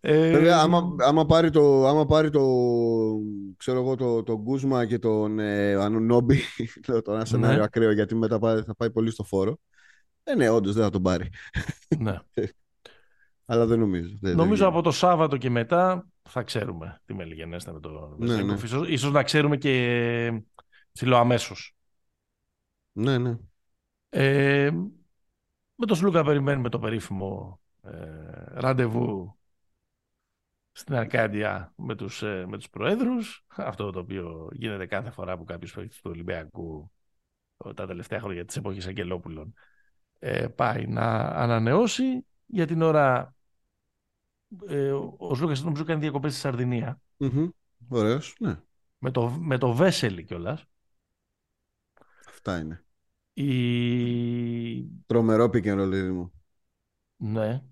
Ε, 0.00 0.30
Βέβαια, 0.30 0.58
άμα, 0.60 0.96
άμα, 0.98 1.26
πάρει 1.26 1.50
το, 1.50 1.86
άμα 1.86 2.06
πάρει 2.06 2.30
το, 2.30 2.40
ξέρω 3.56 3.78
εγώ, 3.78 3.94
το, 3.96 4.22
το 4.22 4.38
Κούζμα 4.40 4.86
και 4.86 4.98
τον 4.98 5.38
ε, 5.38 5.72
Ανουνόμπι, 5.74 6.38
λέω 6.88 7.02
το 7.02 7.12
ένα 7.12 7.24
σενάριο 7.24 7.56
Ναι. 7.58 7.64
ακραίο 7.64 7.92
γιατί 7.92 8.14
μετά 8.14 8.38
πάει- 8.38 8.62
θα 8.62 8.74
πάει 8.74 8.90
πολύ 8.90 9.10
στο 9.10 9.24
φόρο. 9.24 9.58
Ε, 10.24 10.34
ναι, 10.34 10.48
όντως 10.48 10.74
δεν 10.74 10.82
θα 10.84 10.90
τον 10.90 11.02
πάρει. 11.02 11.30
ναι. 11.98 12.18
Αλλά 13.46 13.66
δεν 13.66 13.78
νομίζω. 13.78 14.16
Δεν, 14.20 14.36
Νομίζω 14.36 14.64
δεν... 14.64 14.72
από 14.72 14.82
το 14.82 14.90
Σάββατο 14.90 15.36
και 15.36 15.50
μετά 15.50 16.06
θα 16.22 16.42
ξέρουμε 16.42 17.00
τι 17.04 17.14
μέλλει 17.14 17.37
γενέσθαι 17.37 17.72
με 17.72 17.80
το 17.80 18.16
Ναι, 18.18 18.26
Βεζένκοφ. 18.26 18.60
ναι. 18.60 18.66
Ίσως, 18.66 18.88
ίσως 18.88 19.12
να 19.12 19.22
ξέρουμε 19.22 19.56
και 19.56 20.42
ψιλοαμέσως. 20.92 21.74
Ναι, 22.92 23.18
ναι. 23.18 23.36
Ε, 24.08 24.70
με 25.74 25.86
τον 25.86 25.96
Σλούκα 25.96 26.24
περιμένουμε 26.24 26.68
το 26.68 26.78
περίφημο 26.78 27.60
ε, 27.82 27.90
ραντεβού 28.46 29.36
στην 30.72 30.94
Αρκάντια 30.94 31.72
με 31.76 31.94
τους, 31.94 32.22
ε, 32.22 32.46
με 32.48 32.56
τους 32.56 32.68
προέδρους. 32.70 33.44
Αυτό 33.48 33.90
το 33.90 33.98
οποίο 33.98 34.48
γίνεται 34.52 34.86
κάθε 34.86 35.10
φορά 35.10 35.36
που 35.36 35.44
κάποιος 35.44 35.72
παίκτης 35.72 36.00
του 36.00 36.10
Ολυμπιακού 36.12 36.92
ε, 37.64 37.72
τα 37.72 37.86
τελευταία 37.86 38.20
χρόνια 38.20 38.44
της 38.44 38.56
εποχής 38.56 38.86
Αγγελόπουλων 38.86 39.54
ε, 40.26 40.48
πάει 40.48 40.86
να 40.86 41.02
ανανεώσει. 41.16 42.26
Για 42.46 42.66
την 42.66 42.82
ώρα 42.82 43.34
ε, 44.66 44.90
ο 45.16 45.34
Σλούκας 45.34 45.62
νομίζω 45.62 45.84
κάνει 45.84 46.00
διακοπές 46.00 46.32
στη 46.32 46.40
Σαρδινία 46.40 47.00
Μμμ. 47.16 47.48
Ωραίος, 47.88 48.36
ναι. 48.38 48.60
με 48.98 49.10
το, 49.10 49.30
με 49.30 49.58
το 49.58 49.72
Βέσελη 49.72 50.24
κιόλας. 50.24 50.64
Αυτά 52.28 52.58
είναι. 52.58 52.84
Η... 53.32 54.84
Τρομερό 55.06 55.44
pick 55.44 55.64
and 55.64 55.82
roll, 55.82 55.90
παιδί 55.90 56.10
μου. 56.10 56.32
Ναι. 57.16 57.62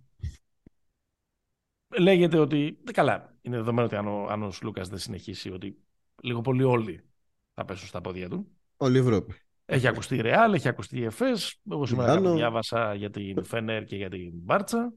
Λέγεται 1.98 2.38
ότι. 2.38 2.78
Καλά, 2.92 3.36
είναι 3.42 3.56
δεδομένο 3.56 3.86
ότι 3.86 3.96
αν 3.96 4.06
ο, 4.06 4.26
αν 4.26 4.42
ο 4.42 4.50
Σλούκας 4.50 4.88
δεν 4.88 4.98
συνεχίσει, 4.98 5.50
ότι 5.50 5.78
λίγο 6.22 6.40
πολύ 6.40 6.62
όλοι 6.62 7.04
θα 7.54 7.64
πέσουν 7.64 7.88
στα 7.88 8.00
πόδια 8.00 8.28
του. 8.28 8.46
Όλη 8.76 8.96
η 8.96 9.00
Ευρώπη. 9.00 9.34
Έχει 9.64 9.86
ακουστεί 9.86 10.16
η 10.16 10.20
Ρεάλ, 10.20 10.52
έχει 10.52 10.68
ακουστεί 10.68 10.98
η 10.98 11.04
Εφές. 11.04 11.60
Εγώ 11.70 11.86
σήμερα 11.86 12.08
Μιλάνο. 12.08 12.26
κάπου 12.26 12.36
διάβασα 12.38 12.94
για 12.94 13.10
την 13.10 13.44
Φενέρ 13.44 13.84
και 13.84 13.96
για 13.96 14.08
την 14.10 14.30
Μπάρτσα. 14.32 14.92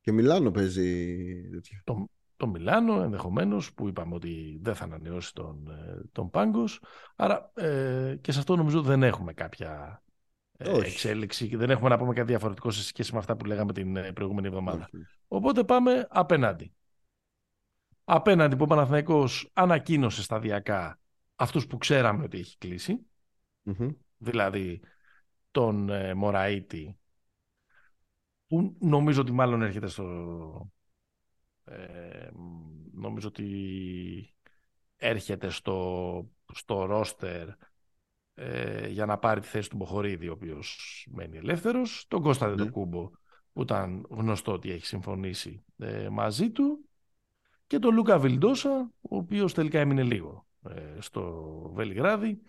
Και 0.00 0.12
Μιλάνο 0.12 0.50
παίζει 0.50 1.16
τέτοιο. 1.50 1.80
Το, 1.84 2.08
το 2.36 2.46
Μιλάνο 2.46 3.02
ενδεχομένως 3.02 3.72
που 3.74 3.88
είπαμε 3.88 4.14
ότι 4.14 4.58
δεν 4.62 4.74
θα 4.74 4.84
ανανεώσει 4.84 5.34
τον, 5.34 5.68
ε, 5.70 6.02
τον 6.12 6.30
Πάγκος. 6.30 6.80
Άρα 7.16 7.50
ε, 7.54 8.16
και 8.20 8.32
σε 8.32 8.38
αυτό 8.38 8.56
νομίζω 8.56 8.82
δεν 8.82 9.02
έχουμε 9.02 9.32
κάποια 9.32 10.02
ε, 10.56 10.70
Όχι. 10.70 10.90
εξέλιξη 10.90 11.48
και 11.48 11.56
δεν 11.56 11.70
έχουμε 11.70 11.88
να 11.88 11.98
πούμε 11.98 12.14
κάτι 12.14 12.28
διαφορετικό 12.28 12.70
σε 12.70 12.82
σχέση 12.82 13.12
με 13.12 13.18
αυτά 13.18 13.36
που 13.36 13.44
λέγαμε 13.44 13.72
την 13.72 13.96
ε, 13.96 14.12
προηγούμενη 14.12 14.46
εβδομάδα. 14.46 14.88
Όχι. 14.94 15.04
Οπότε 15.28 15.64
πάμε 15.64 16.06
απέναντι. 16.10 16.72
Απέναντι 18.04 18.56
που 18.56 18.62
ο 18.62 18.66
Παναθηναϊκός 18.66 19.50
ανακοίνωσε 19.52 20.22
σταδιακά 20.22 20.98
αυτούς 21.36 21.66
που 21.66 21.78
ξέραμε 21.78 22.24
ότι 22.24 22.38
έχει 22.38 22.58
κλείσει, 22.58 22.98
Μμμ. 23.62 23.88
Δηλαδή 24.18 24.80
τον 25.50 25.90
ε, 25.90 26.14
Μωραήτη, 26.14 26.98
που 28.46 28.76
νομίζω 28.80 29.20
ότι 29.20 29.32
μάλλον 29.32 29.62
έρχεται 29.62 29.86
στο... 29.86 30.70
ε, 31.64 32.28
νομίζω 32.92 33.28
ότι 33.28 34.34
έρχεται 34.96 35.50
στο, 35.50 36.30
στο 36.52 36.84
ρόστερ 36.84 37.48
ε, 38.34 38.88
για 38.88 39.06
να 39.06 39.18
πάρει 39.18 39.40
τη 39.40 39.46
θέση 39.46 39.70
του 39.70 39.76
Μποχορίδη, 39.76 40.28
ο 40.28 40.32
οποίος 40.32 41.06
μένει 41.10 41.36
ελεύθερος, 41.36 42.06
τον 42.08 42.22
Κώστα 42.22 42.48
Ναι. 42.48 42.54
Δεδοκούμπο, 42.54 43.10
που 43.52 43.62
ήταν 43.62 44.06
γνωστό 44.10 44.52
ότι 44.52 44.70
έχει 44.70 44.86
συμφωνήσει 44.86 45.64
ε, 45.78 46.08
μαζί 46.08 46.50
του, 46.50 46.88
και 47.66 47.78
τον 47.78 47.94
Λούκα 47.94 48.18
Βιλντόσα, 48.18 48.90
ο 49.00 49.16
οποίος 49.16 49.54
τελικά 49.54 49.78
έμεινε 49.78 50.02
λίγο 50.02 50.46
ε, 50.68 51.00
στο 51.00 51.32
Βελιγράδι 51.74 52.40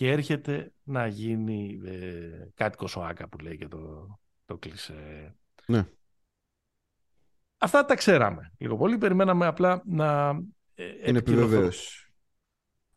και 0.00 0.10
έρχεται 0.10 0.72
να 0.82 1.06
γίνει 1.06 1.80
ε, 1.84 2.48
κάτοικος 2.54 2.96
ο 2.96 3.04
Άκα 3.04 3.28
που 3.28 3.38
λέει 3.38 3.56
και 3.56 3.68
το, 3.68 4.08
το 4.44 4.56
κλισέ. 4.56 5.34
Ναι. 5.66 5.86
Αυτά 7.58 7.84
τα 7.84 7.94
ξέραμε 7.94 8.52
λίγο 8.58 8.76
πολύ. 8.76 8.98
Περιμέναμε 8.98 9.46
απλά 9.46 9.82
να 9.86 10.28
ε, 10.74 10.84
Είναι 10.84 11.18
επικυρωθούν. 11.18 11.42
επιβεβαίωση. 11.42 12.12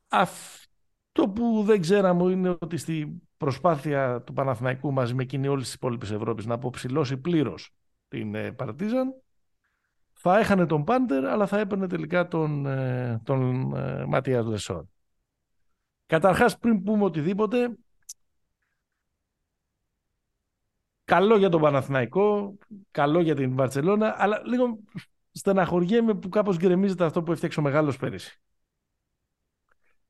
Αυτό 0.07 1.29
που 1.29 1.63
δεν 1.65 1.81
ξέραμε 1.81 2.31
είναι 2.31 2.57
ότι 2.59 2.77
στη 2.77 3.21
προσπάθεια 3.37 4.21
του 4.21 4.33
Παναθηναϊκού 4.33 4.91
μαζί 4.91 5.13
με 5.13 5.23
εκείνη 5.23 5.47
όλης 5.47 5.65
της 5.65 5.73
υπόλοιπης 5.73 6.11
Ευρώπης 6.11 6.45
να 6.45 6.53
αποψιλώσει 6.53 7.17
πλήρως 7.17 7.73
την 8.07 8.35
ε, 8.35 8.51
Παρτίζαν 8.51 9.13
θα 10.13 10.39
έχανε 10.39 10.65
τον 10.65 10.83
Πάντερ 10.83 11.25
αλλά 11.25 11.47
θα 11.47 11.59
έπαιρνε 11.59 11.87
τελικά 11.87 12.27
τον, 12.27 12.65
ε, 12.65 13.21
τον 13.23 13.73
ε, 13.75 14.05
Ματίας 14.05 14.45
Λεσόρ. 14.45 14.92
Καταρχάς 16.13 16.58
πριν 16.58 16.84
πούμε 16.84 17.04
οτιδήποτε 17.04 17.78
καλό 21.04 21.38
για 21.38 21.49
τον 21.49 21.62
Παναθηναϊκό, 21.62 22.58
καλό 22.91 23.21
για 23.21 23.36
την 23.36 23.56
Βαρτσελώνα 23.56 24.15
αλλά 24.17 24.41
λίγο 24.45 24.80
στεναχωριέμαι 25.32 26.13
που 26.13 26.30
κάπως 26.30 26.58
γκρεμίζεται 26.58 27.06
αυτό 27.06 27.23
που 27.23 27.32
έφτιαξε 27.32 27.60
ο 27.60 27.63
Μεγάλος 27.63 27.97
πέρυσι. 27.97 28.41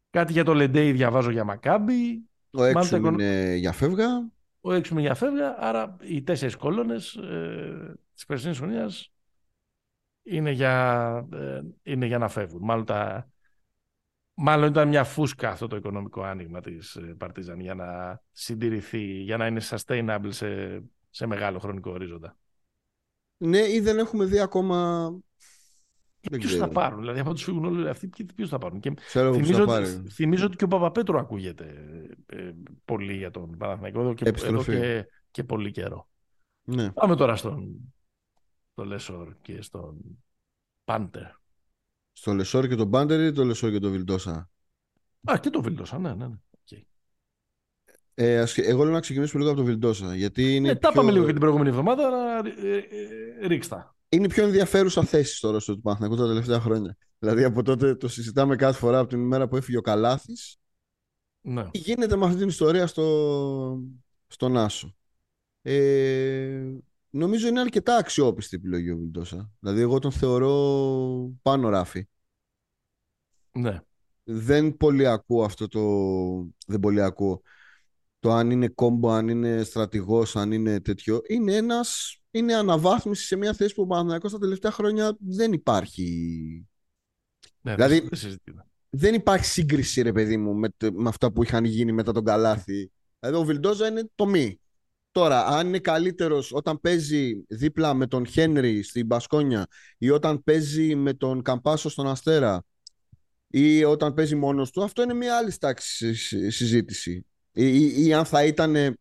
Κάτι 0.10 0.32
για 0.32 0.44
το 0.44 0.54
Λεντέι 0.54 0.92
διαβάζω 0.92 1.30
για 1.30 1.44
Μακάμπι. 1.44 2.30
Ο 2.52 2.64
έξω 2.64 2.74
Μάλιστα, 2.74 2.98
είναι 2.98 3.56
για 3.56 3.72
φεύγα. 3.72 4.32
Ο 4.62 4.74
έξω 4.74 5.00
για 5.00 5.16
φεύγα. 5.16 5.56
Άρα 5.60 5.98
οι 6.02 6.24
τέσσερις 6.24 6.56
κόλονες 6.56 7.16
ε, 7.16 7.96
της 8.14 8.26
περσινής 8.26 8.58
χρονιάς 8.58 9.12
είναι 10.24 10.52
για, 10.52 11.28
ε, 11.34 11.62
είναι 11.84 12.06
για 12.06 12.18
να 12.18 12.28
φεύγουν. 12.28 12.62
Μάλλον, 12.64 12.86
τα, 12.86 13.33
μάλλον 14.34 14.70
ήταν 14.70 14.88
μια 14.88 15.04
φούσκα 15.04 15.50
αυτό 15.50 15.68
το 15.68 15.76
οικονομικό 15.76 16.24
άνοιγμα 16.24 16.62
της 16.62 16.96
ε, 16.96 17.02
Παρτίζαν 17.02 17.60
για 17.60 17.76
να 17.76 18.20
συντηρηθεί, 18.32 19.04
για 19.22 19.38
να 19.38 19.48
είναι 19.48 19.62
sustainable 19.70 20.28
σε, 20.30 20.82
σε 21.10 21.26
μεγάλο 21.26 21.60
χρονικό 21.60 21.92
ορίζοντα. 21.92 22.38
Ναι, 23.38 23.60
ή 23.60 23.80
δεν 23.80 23.98
έχουμε 23.98 24.26
δει 24.26 24.40
ακόμα. 24.40 25.10
Δεν 26.30 26.40
Ποιους 26.40 26.52
ξέρω. 26.52 26.66
θα 26.68 26.72
πάρουν, 26.72 27.00
δηλαδή 27.00 27.20
από 27.20 27.34
τους 27.34 27.44
φύγουν 27.44 27.66
όλοι 27.66 27.90
αυτοί, 27.90 28.08
ποιοι- 28.08 28.34
ποιους 28.36 28.50
θα 28.50 28.58
πάρουν; 28.58 28.80
Και 28.80 28.92
Ξέρω 28.94 29.28
εγώ 29.28 29.36
ποιος 29.38 29.48
θυμίζω, 29.48 29.66
θα 29.68 29.74
ότι, 29.78 29.92
πάρει. 29.94 30.10
θυμίζω 30.10 30.46
ότι 30.46 30.56
και 30.56 30.64
ο 30.64 30.68
Παπαπέτρου 30.68 31.18
ακούγεται 31.18 31.66
ε, 32.26 32.52
πολύ 32.86 33.14
για 33.14 33.32
τον 33.32 33.58
Παναθηναϊκό 33.58 34.00
εδώ 34.00 34.14
και, 34.14 34.24
εδώ 34.26 34.30
Επιστροφή. 34.30 34.72
και, 34.80 35.06
και 35.32 35.44
πολύ 35.44 35.72
καιρό. 35.72 36.08
Ναι. 36.64 36.92
Πάμε 36.92 37.16
τώρα 37.16 37.36
στον 37.36 37.94
το 38.74 38.86
Λέσορ 38.86 39.36
και 39.42 39.62
στον 39.62 39.98
Πάντερ. 40.84 41.28
Στο 42.14 42.34
Λεσόρ 42.34 42.68
και 42.68 42.76
τον 42.76 42.90
Πάντερ 42.90 43.20
ή 43.20 43.32
το 43.32 43.44
Λεσόρ 43.44 43.72
και 43.72 43.80
τον 43.80 43.92
Βιλντόσα; 43.92 44.50
Α, 45.24 45.38
και 45.42 45.50
το 45.50 45.62
Βιλντόσα, 45.62 46.00
ναι, 46.00 46.14
ναι. 46.14 46.28
ναι. 46.28 46.36
Οκ. 46.52 46.80
Ε, 48.14 48.40
ας- 48.40 48.58
εγώ 48.58 48.84
λέω 48.84 48.94
να 48.94 49.00
ξεκινήσουμε 49.00 49.40
λίγο 49.42 49.54
από 49.54 49.62
τον 49.64 49.70
Βιλντόσα. 49.72 50.16
Γιατί 50.16 50.56
είναι 50.56 50.70
Ε, 50.70 50.74
τα 50.76 50.80
πιο... 50.80 50.90
είπαμε 50.92 51.12
λίγο 51.12 51.26
και 51.26 51.32
την 51.32 51.40
προηγούμενη 51.40 51.70
εβδομάδα, 51.70 52.06
αλλά 52.08 52.38
ε, 52.38 52.78
ε, 53.42 53.48
ρίξτα. 53.48 53.96
είναι 54.10 54.26
η 54.26 54.30
πιο 54.30 54.44
ενδιαφέρουσα 54.44 55.04
θέση 55.04 55.36
στο 55.36 55.48
ρόλο 55.48 55.62
του 55.66 55.82
Παναθηναϊκού 55.82 56.16
τα 56.18 56.28
τελευταία 56.28 56.60
χρόνια. 56.60 56.98
Δηλαδή 57.20 57.44
από 57.44 57.64
τότε 57.64 57.96
το 57.96 58.08
συζητάμε 58.08 58.56
κάθε 58.56 58.80
φορά 58.80 59.00
από 59.00 59.10
την 59.10 59.20
ημέρα 59.20 59.48
που 59.48 59.56
έφυγε 59.56 59.78
ο 59.78 59.82
Καλάθης. 59.82 60.58
Ναι. 61.42 61.70
Τι 61.70 61.78
γίνεται 61.78 62.16
με 62.16 62.26
αυτή 62.26 62.38
την 62.38 62.48
ιστορία 62.48 62.88
στο, 62.88 63.80
στον 64.28 64.58
Άσο; 64.58 64.96
Ε, 65.62 66.62
νομίζω 67.14 67.48
είναι 67.48 67.60
αρκετά 67.60 67.96
αξιόπιστη 67.96 68.56
η 68.56 68.58
επιλογή 68.58 68.92
ο 68.92 68.98
Βιλντόσα. 68.98 69.52
Δηλαδή 69.60 69.82
εγώ 69.82 70.00
τον 70.00 70.12
θεωρώ 70.12 71.34
πάνω 71.42 71.70
ράφι. 71.70 72.08
Ναι. 73.52 73.80
Δεν 74.24 74.78
πολύ 74.78 75.08
ακούω 75.08 75.44
αυτό 75.44 75.68
το... 75.68 75.82
Δεν 76.68 76.80
πολύ 76.80 77.02
ακούω 77.02 77.42
το 78.20 78.32
αν 78.32 78.52
είναι 78.52 78.68
κόμπο, 78.68 79.12
αν 79.12 79.28
είναι 79.28 79.64
στρατηγός, 79.64 80.36
αν 80.36 80.52
είναι 80.52 80.80
τέτοιο. 80.80 81.22
Είναι 81.28 81.56
ένας... 81.56 82.18
Είναι 82.32 82.56
αναβάθμιση 82.56 83.26
σε 83.26 83.36
μια 83.36 83.54
θέση 83.54 83.74
που 83.74 83.82
ο 83.82 83.86
Παναθηναϊκός 83.86 84.32
τα 84.32 84.40
τελευταία 84.40 84.72
χρόνια 84.72 85.18
δεν 85.20 85.54
υπάρχει. 85.54 86.68
ναι 87.62 87.76
Δηλαδή- 87.76 88.00
δεν 88.00 88.10
συζητείται. 88.12 88.66
Δεν 88.90 89.14
υπάρχει 89.14 89.46
σύγκριση, 89.46 90.02
ρε 90.02 90.12
παιδί 90.12 90.38
μου, 90.38 90.54
με, 90.54 90.70
τε- 90.78 90.94
με 90.94 91.10
αυτά 91.10 91.32
που 91.32 91.44
είχαν 91.44 91.66
γίνει 91.66 91.92
μετά 91.92 92.12
τον 92.12 92.24
Καλάθι. 92.24 92.92
Δηλαδή, 93.20 93.42
ο 93.42 93.44
Βιλντόζα 93.44 93.88
είναι 93.88 94.10
το 94.16 94.26
μη. 94.26 94.60
Τώρα, 95.14 95.46
αν 95.46 95.68
είναι 95.68 95.80
καλύτερος 95.80 96.52
όταν 96.54 96.80
παίζει 96.80 97.46
δίπλα 97.48 97.94
με 97.94 98.08
τον 98.08 98.26
Χένρι 98.26 98.84
στην 98.84 99.06
Μπασκόνια 99.06 99.68
ή 99.98 100.10
όταν 100.10 100.44
παίζει 100.44 100.96
με 100.96 101.14
τον 101.14 101.42
Καμπάσο 101.42 101.90
στον 101.90 102.08
Αστέρα 102.08 102.64
ή 103.48 103.84
όταν 103.84 104.14
παίζει 104.14 104.36
μόνος 104.36 104.72
του, 104.72 104.84
αυτό 104.84 105.02
είναι 105.02 105.14
μια 105.14 105.38
άλλη 105.38 105.58
τάξη 105.58 106.14
συ- 106.14 106.52
συζήτηση. 106.52 107.26
Ή, 107.52 107.78
ή, 107.78 108.06
ή 108.06 108.14
αν 108.14 108.26
θα 108.26 108.44
ήταν 108.44 108.98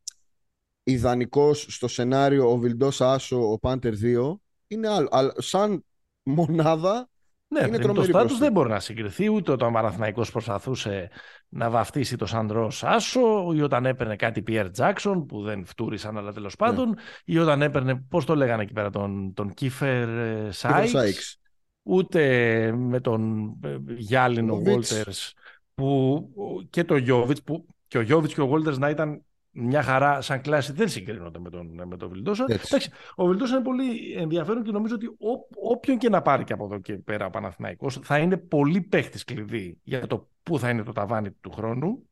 ιδανικός 0.83 1.67
στο 1.69 1.89
σενάριο 1.89 2.51
ο 2.51 2.59
Βιλντόσα 2.59 3.13
Άσο, 3.13 3.53
ο 3.53 3.59
Πάντερ 3.59 3.95
2, 3.95 4.41
είναι 4.67 4.89
άλλο. 4.89 5.09
Αλλά 5.11 5.35
σαν 5.39 5.85
μονάδα 6.23 7.11
Ναι, 7.53 7.67
είναι 7.67 7.77
είναι 7.77 7.79
το 7.79 7.83
τρομερή 7.83 8.05
στάτους 8.05 8.27
μπροστά. 8.27 8.45
δεν 8.45 8.53
μπορεί 8.53 8.69
να 8.69 8.81
συγκριθεί 8.81 9.31
ούτε 9.33 9.53
όταν 9.53 9.69
ο 9.69 9.73
Παναθηναϊκός 9.73 10.31
προσπαθούσε 10.33 11.11
να 11.49 11.71
βαφτίσει 11.71 12.17
το 12.17 12.27
Σαντρό 12.27 12.71
Σάσο 12.71 13.53
ή 13.55 13.63
όταν 13.63 13.87
έπαιρνε 13.87 14.17
κάτι 14.17 14.43
Πιέρ 14.43 14.71
Τζάξον 14.71 15.27
που 15.27 15.43
δεν 15.43 15.65
φτούρισαν 15.65 16.19
αλλά 16.19 16.27
Ναι. 16.29 16.33
τέλος 16.33 16.57
πάντων 16.57 16.97
ή 17.25 17.39
όταν 17.39 17.63
έπαιρνε, 17.63 17.95
πώς 18.09 18.25
το 18.25 18.35
λέγανε 18.37 18.63
εκεί 18.63 18.73
πέρα, 18.73 18.91
τον, 18.91 19.35
τον 19.35 19.55
Κίφερ 19.55 20.09
ε, 20.09 20.49
Κίβερ 20.51 20.53
Σάιξ 20.53 20.91
Σάιξ. 20.91 21.39
ούτε 21.83 22.73
με 22.77 23.01
τον 23.01 23.49
ε, 23.65 23.77
Γιάλινο 23.97 24.55
Γιώβιτς. 24.55 24.95
Βόλτερς 24.95 25.35
που, 25.75 26.29
και 26.71 26.85
το 26.85 26.97
Γιώβιτς 26.97 27.43
που 27.43 27.67
και 27.87 27.99
ο 27.99 28.01
Γιώβιτς 28.01 28.35
και 28.35 28.41
ο 28.41 28.47
Βόλτερς 28.47 28.79
να 28.79 28.89
ήταν 28.91 29.23
μια 29.53 29.83
χαρά 29.83 30.21
σαν 30.21 30.41
κλάση 30.41 30.73
δεν 30.73 30.89
συγκρίνονται 30.89 31.39
με 31.39 31.51
τον, 31.51 31.83
με 31.89 31.97
τον 31.97 32.09
Βιλντόσα. 32.09 32.45
Έτσι. 32.49 32.67
Εντάξει, 32.69 32.91
ο 33.15 33.27
Βιλντόσα 33.27 33.55
είναι 33.55 33.65
πολύ 33.65 34.13
ενδιαφέρον 34.17 34.63
και 34.63 34.71
νομίζω 34.71 34.95
ότι 34.95 35.07
ό, 35.07 35.47
όποιον 35.71 35.99
και 35.99 36.09
να 36.09 36.23
πάρει 36.23 36.45
και 36.45 36.53
από 36.53 36.65
εδώ 36.65 36.79
και 36.79 36.93
πέρα 36.93 37.27
ο 37.27 37.31
Παναθηναϊκός 37.31 37.99
θα 38.03 38.19
είναι 38.19 38.37
πολύ 38.37 38.81
παίχτης 38.81 39.25
κλειδί 39.25 39.79
για 39.83 40.07
το 40.07 40.29
πού 40.43 40.59
θα 40.59 40.71
είναι 40.71 40.83
το 40.83 40.93
ταβάνι 40.93 41.31
του 41.31 41.51
χρόνου. 41.51 42.07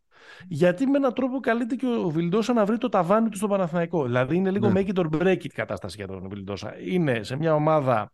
Γιατί 0.48 0.86
με 0.86 0.96
έναν 0.96 1.14
τρόπο 1.14 1.40
καλείται 1.40 1.74
και 1.74 1.86
ο 1.86 2.08
Βιλντόσα 2.10 2.52
να 2.52 2.64
βρει 2.64 2.78
το 2.78 2.88
ταβάνι 2.88 3.28
του 3.28 3.36
στο 3.36 3.48
Παναθηναϊκό. 3.48 4.04
Δηλαδή 4.04 4.36
είναι 4.36 4.50
λίγο 4.50 4.68
Ναι. 4.70 4.80
make 4.84 4.94
it 4.94 4.98
or 5.04 5.06
break 5.10 5.36
it 5.36 5.46
κατάσταση 5.46 5.96
για 5.96 6.06
τον 6.06 6.28
Βιλντόσα. 6.28 6.74
Είναι 6.80 7.22
σε 7.22 7.36
μια 7.36 7.54
ομάδα 7.54 8.12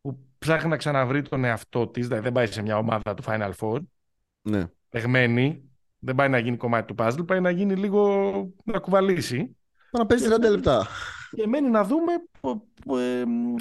που 0.00 0.18
ψάχνει 0.38 0.70
να 0.70 0.76
ξαναβρει 0.76 1.22
τον 1.22 1.44
εαυτό 1.44 1.88
της, 1.88 2.06
δηλαδή 2.06 2.22
δεν 2.24 2.32
πάει 2.32 2.46
σε 2.46 2.62
μια 2.62 2.76
ομάδα 2.76 3.14
του 3.14 3.22
Final 3.26 3.50
Four, 3.60 3.78
Ναι. 4.42 4.64
παιγμένη, 4.88 5.71
δεν 6.04 6.14
πάει 6.14 6.28
να 6.28 6.38
γίνει 6.38 6.56
κομμάτι 6.56 6.94
του 6.94 7.04
puzzle, 7.04 7.26
πάει 7.26 7.40
να 7.40 7.50
γίνει 7.50 7.74
λίγο 7.74 8.30
να 8.64 8.78
κουβαλήσει. 8.78 9.56
Να 9.90 10.06
παίζει 10.06 10.28
30 10.28 10.50
λεπτά. 10.50 10.86
Και 11.30 11.46
μένει 11.46 11.70
να 11.70 11.84
δούμε 11.84 12.12
πο- 12.40 12.66
πο- 12.86 12.98
ε, 12.98 13.24
μ, 13.26 13.54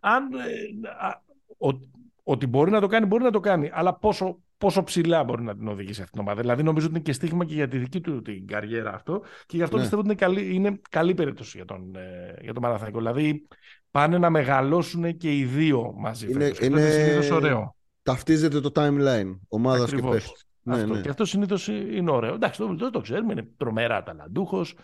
αν, 0.00 0.24
ε, 0.32 0.88
α, 1.06 1.22
ο- 1.58 1.80
ότι 2.22 2.46
μπορεί 2.46 2.70
να 2.70 2.80
το 2.80 2.86
κάνει, 2.86 3.06
μπορεί 3.06 3.22
να 3.22 3.30
το 3.30 3.40
κάνει, 3.40 3.70
αλλά 3.72 3.94
πόσο, 3.94 4.38
πόσο 4.58 4.82
ψηλά 4.82 5.24
μπορεί 5.24 5.42
να 5.42 5.56
την 5.56 5.68
οδηγήσει 5.68 6.00
αυτή 6.00 6.12
την 6.12 6.20
ομάδα. 6.20 6.40
Δηλαδή 6.40 6.62
νομίζω 6.62 6.86
ότι 6.86 6.94
είναι 6.94 7.04
και 7.04 7.12
στίγμα 7.12 7.44
και 7.44 7.54
για 7.54 7.68
τη 7.68 7.78
δική 7.78 8.00
του 8.00 8.22
την 8.22 8.46
καριέρα 8.46 8.94
αυτό 8.94 9.22
και 9.46 9.56
γι' 9.56 9.62
αυτό 9.62 9.76
Ναι. 9.76 9.82
πιστεύω 9.82 10.02
ότι 10.02 10.10
είναι 10.10 10.20
καλή, 10.20 10.54
είναι 10.54 10.80
καλή 10.90 11.14
περίπτωση 11.14 11.56
για 11.56 11.66
τον, 11.66 11.94
ε, 11.96 12.34
για 12.42 12.52
τον 12.52 12.62
Παναθηναϊκό. 12.62 12.98
Δηλαδή 12.98 13.46
πάνε 13.90 14.18
να 14.18 14.30
μεγαλώσουν 14.30 15.16
και 15.16 15.36
οι 15.36 15.44
δύο 15.44 15.94
μαζί 15.96 16.30
Είναι- 16.30 16.44
φέτος. 16.44 16.58
Και 16.58 16.66
αυτό 16.66 16.78
είναι- 16.78 16.90
συνήθως 16.90 17.30
ωραίο. 17.30 17.76
Ταυτίζεται 18.02 18.60
το 18.60 18.70
timeline 18.74 19.38
ομάδας 19.48 19.88
και 19.90 19.94
Ακριβώς. 19.96 20.14
παίχτη. 20.14 20.42
Ναι, 20.68 20.82
αυτό. 20.82 20.94
ναι. 20.94 21.00
Και 21.00 21.08
αυτό 21.08 21.24
συνήθως 21.24 21.66
είναι 21.68 22.10
ωραίο. 22.10 22.34
Εντάξει, 22.34 22.58
το 22.60 22.66
Βιλντόζα 22.68 22.90
το 22.90 23.00
ξέρουμε, 23.00 23.32
είναι 23.32 23.48
τρομερά 23.56 24.02
ταλαντούχος. 24.02 24.74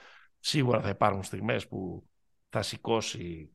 Σίγουρα 0.40 0.80
θα 0.80 0.88
υπάρχουν 0.88 1.22
στιγμές 1.22 1.68
που 1.68 2.06
θα 2.48 2.62
σηκώσει. 2.62 3.48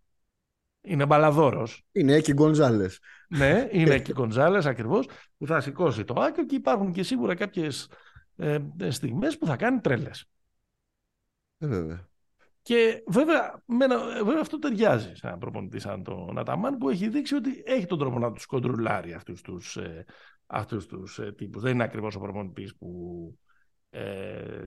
Είναι 0.82 1.06
μπαλαδόρος. 1.06 1.84
Είναι 1.92 2.14
εκεί 2.14 2.34
Γκονζάλε. 2.34 2.86
ναι, 3.30 3.68
είναι 3.72 4.00
και 4.00 4.14
Γκονζάλε 4.14 4.70
ακριβώς 4.70 5.06
που 5.38 5.48
θα 5.48 5.62
σηκώσει 5.62 6.04
το 6.04 6.22
άκιο 6.22 6.46
και 6.46 6.56
υπάρχουν 6.56 6.92
και 6.92 7.04
σίγουρα 7.04 7.36
κάποιες 7.36 7.90
ε, 8.36 8.58
στιγμές 8.90 9.38
που 9.38 9.46
θα 9.46 9.56
κάνει 9.56 9.80
τρέλε. 9.80 10.10
Ε, 11.58 11.68
βέβαια. 11.68 12.08
Και 12.62 13.04
βέβαια, 13.08 13.62
με 13.66 13.86
ένα- 13.86 14.24
βέβαια 14.24 14.42
αυτό 14.42 14.60
ταιριάζει 14.60 15.16
σε 15.16 15.28
έναν 15.28 15.40
προπονητής 15.40 15.82
σαν 15.82 16.04
τον 16.04 16.38
Αταμάν 16.38 16.78
που 16.78 16.90
έχει 16.90 17.08
δείξει 17.10 17.36
ότι 17.36 17.64
έχει 17.66 17.86
τον 17.86 18.00
τρόπο 18.00 18.20
να 18.20 18.32
τους 18.32 18.46
κοντρουλάρει 18.46 19.14
αυτούς 19.14 19.42
τους, 19.42 19.78
ε, 19.78 20.06
αυτούς 20.52 20.86
τους 20.86 21.20
ε, 21.20 21.32
τύπους. 21.32 21.62
Δεν 21.62 21.74
είναι 21.74 21.84
ακριβώς 21.84 22.16
ο 22.16 22.20
προπονητής 22.20 22.76
που 22.76 22.90
ε, 23.90 24.62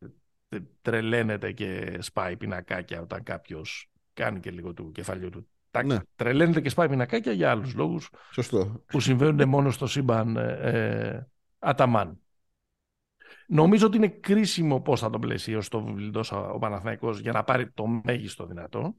τε- 0.49 0.62
τρελαίνεται 0.83 1.53
και 1.53 1.99
σπάει 2.01 2.37
πινακάκια 2.37 3.01
όταν 3.01 3.23
κάποιος 3.23 3.90
κάνει 4.12 4.40
και 4.40 4.51
λίγο 4.51 4.73
του 4.73 4.92
κεφαλιού 4.92 5.31
του. 5.31 5.49
Εντάξει, 5.71 5.97
Ναι. 5.97 6.03
Τρελαίνεται 6.16 6.61
και 6.61 6.68
σπάει 6.68 6.88
πινακάκια 6.88 7.33
για 7.33 7.51
άλλους 7.51 7.75
λόγους 7.75 8.11
Σωστό. 8.33 8.83
που 8.87 9.01
συμβαίνουν 9.01 9.49
μόνο 9.49 9.71
στο 9.71 9.87
σύμπαν 9.87 10.37
ε, 10.37 10.59
ε, 10.61 11.27
Αταμάν. 11.59 12.21
Νομίζω 13.47 13.87
ότι 13.87 13.97
είναι 13.97 14.09
κρίσιμο 14.09 14.81
πώς 14.81 15.01
θα 15.01 15.11
τον 15.11 15.21
πλαισιώσει 15.21 15.71
το 15.71 15.83
Βιλντόσα 15.85 16.37
ο 16.51 16.59
Παναθηναϊκός 16.59 17.18
για 17.18 17.33
να 17.33 17.45
πάρει 17.45 17.71
το 17.71 17.87
μέγιστο 17.87 18.47
δυνατό 18.47 18.95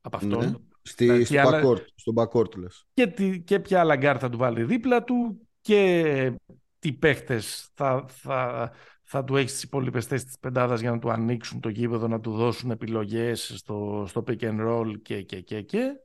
από 0.00 0.16
αυτόν. 0.16 0.38
Ναι. 0.50 0.52
Στη, 0.86 1.06
Ναι, 1.06 1.24
στο, 1.24 1.34
και 1.34 1.40
άλλα- 1.40 1.62
backcourt, 1.62 1.84
στο 1.94 2.12
backcourt 2.16 2.56
λες. 2.56 2.84
Και, 2.94 3.06
τι, 3.06 3.40
και 3.40 3.60
ποια 3.60 3.80
άλλα 3.80 3.96
γκαρντ 3.96 4.16
θα 4.20 4.28
του 4.30 4.38
βάλει 4.38 4.64
δίπλα 4.64 5.04
του 5.04 5.48
και 5.60 6.32
τι 6.78 6.92
παίχτες 6.92 7.70
θα, 7.74 8.04
θα, 8.08 8.70
θα 9.02 9.24
του 9.24 9.36
έχεις 9.36 9.50
στις 9.50 9.62
υπόλοιπες 9.62 10.06
θέσεις 10.06 10.26
της 10.26 10.38
πεντάδας 10.38 10.80
για 10.80 10.90
να 10.90 10.98
του 10.98 11.10
ανοίξουν 11.10 11.60
το 11.60 11.68
γήπεδο, 11.68 12.08
να 12.08 12.20
του 12.20 12.32
δώσουν 12.32 12.70
επιλογές 12.70 13.52
στο, 13.56 14.04
στο 14.08 14.24
pick 14.26 14.38
and 14.40 14.60
roll 14.68 14.92
και 15.02 15.22
και 15.22 15.40
και 15.40 15.60
και. 15.62 15.98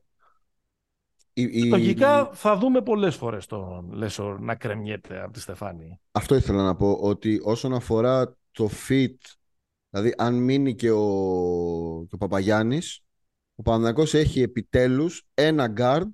Η- 1.32 1.48
η- 1.52 1.68
Λογικά 1.68 2.30
θα 2.32 2.56
δούμε 2.56 2.82
πολλές 2.82 3.16
φορές 3.16 3.46
τον 3.46 3.92
Λέσορ 3.92 4.40
να 4.40 4.54
κρεμιέται 4.54 5.22
από 5.22 5.32
τη 5.32 5.40
Στεφάνη. 5.40 6.00
Αυτό 6.12 6.34
ήθελα 6.34 6.62
να 6.62 6.74
πω, 6.76 6.92
ότι 7.00 7.40
όσον 7.42 7.74
αφορά 7.74 8.36
το 8.52 8.70
fit, 8.88 9.14
δηλαδή 9.90 10.14
αν 10.16 10.34
μείνει 10.34 10.74
και 10.74 10.90
ο, 10.90 11.04
και 12.08 12.14
ο 12.14 12.18
Παπαγιάννης, 12.18 13.04
ο 13.60 13.62
Παναθηναϊκός 13.62 14.14
έχει 14.14 14.42
επιτέλους 14.42 15.22
ένα 15.34 15.72
guard 15.76 16.10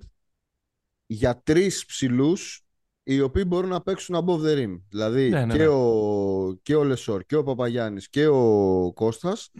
για 1.05 1.41
τρεις 1.43 1.85
ψηλούς 1.85 2.65
οι 3.03 3.21
οποίοι 3.21 3.43
μπορούν 3.47 3.69
να 3.69 3.81
παίξουν 3.81 4.15
above 4.15 4.41
the 4.41 4.57
rim. 4.57 4.81
Δηλαδή 4.89 5.29
Ναι, 5.29 5.45
ναι, 5.45 5.53
και, 5.53 5.59
ναι. 5.59 5.67
Ο, 5.67 6.59
και 6.61 6.75
ο 6.75 6.83
Λεσόρ 6.83 7.23
και 7.25 7.35
ο 7.35 7.43
Παπαγιάννης 7.43 8.09
και 8.09 8.27
ο 8.27 8.91
Κώστας 8.93 9.51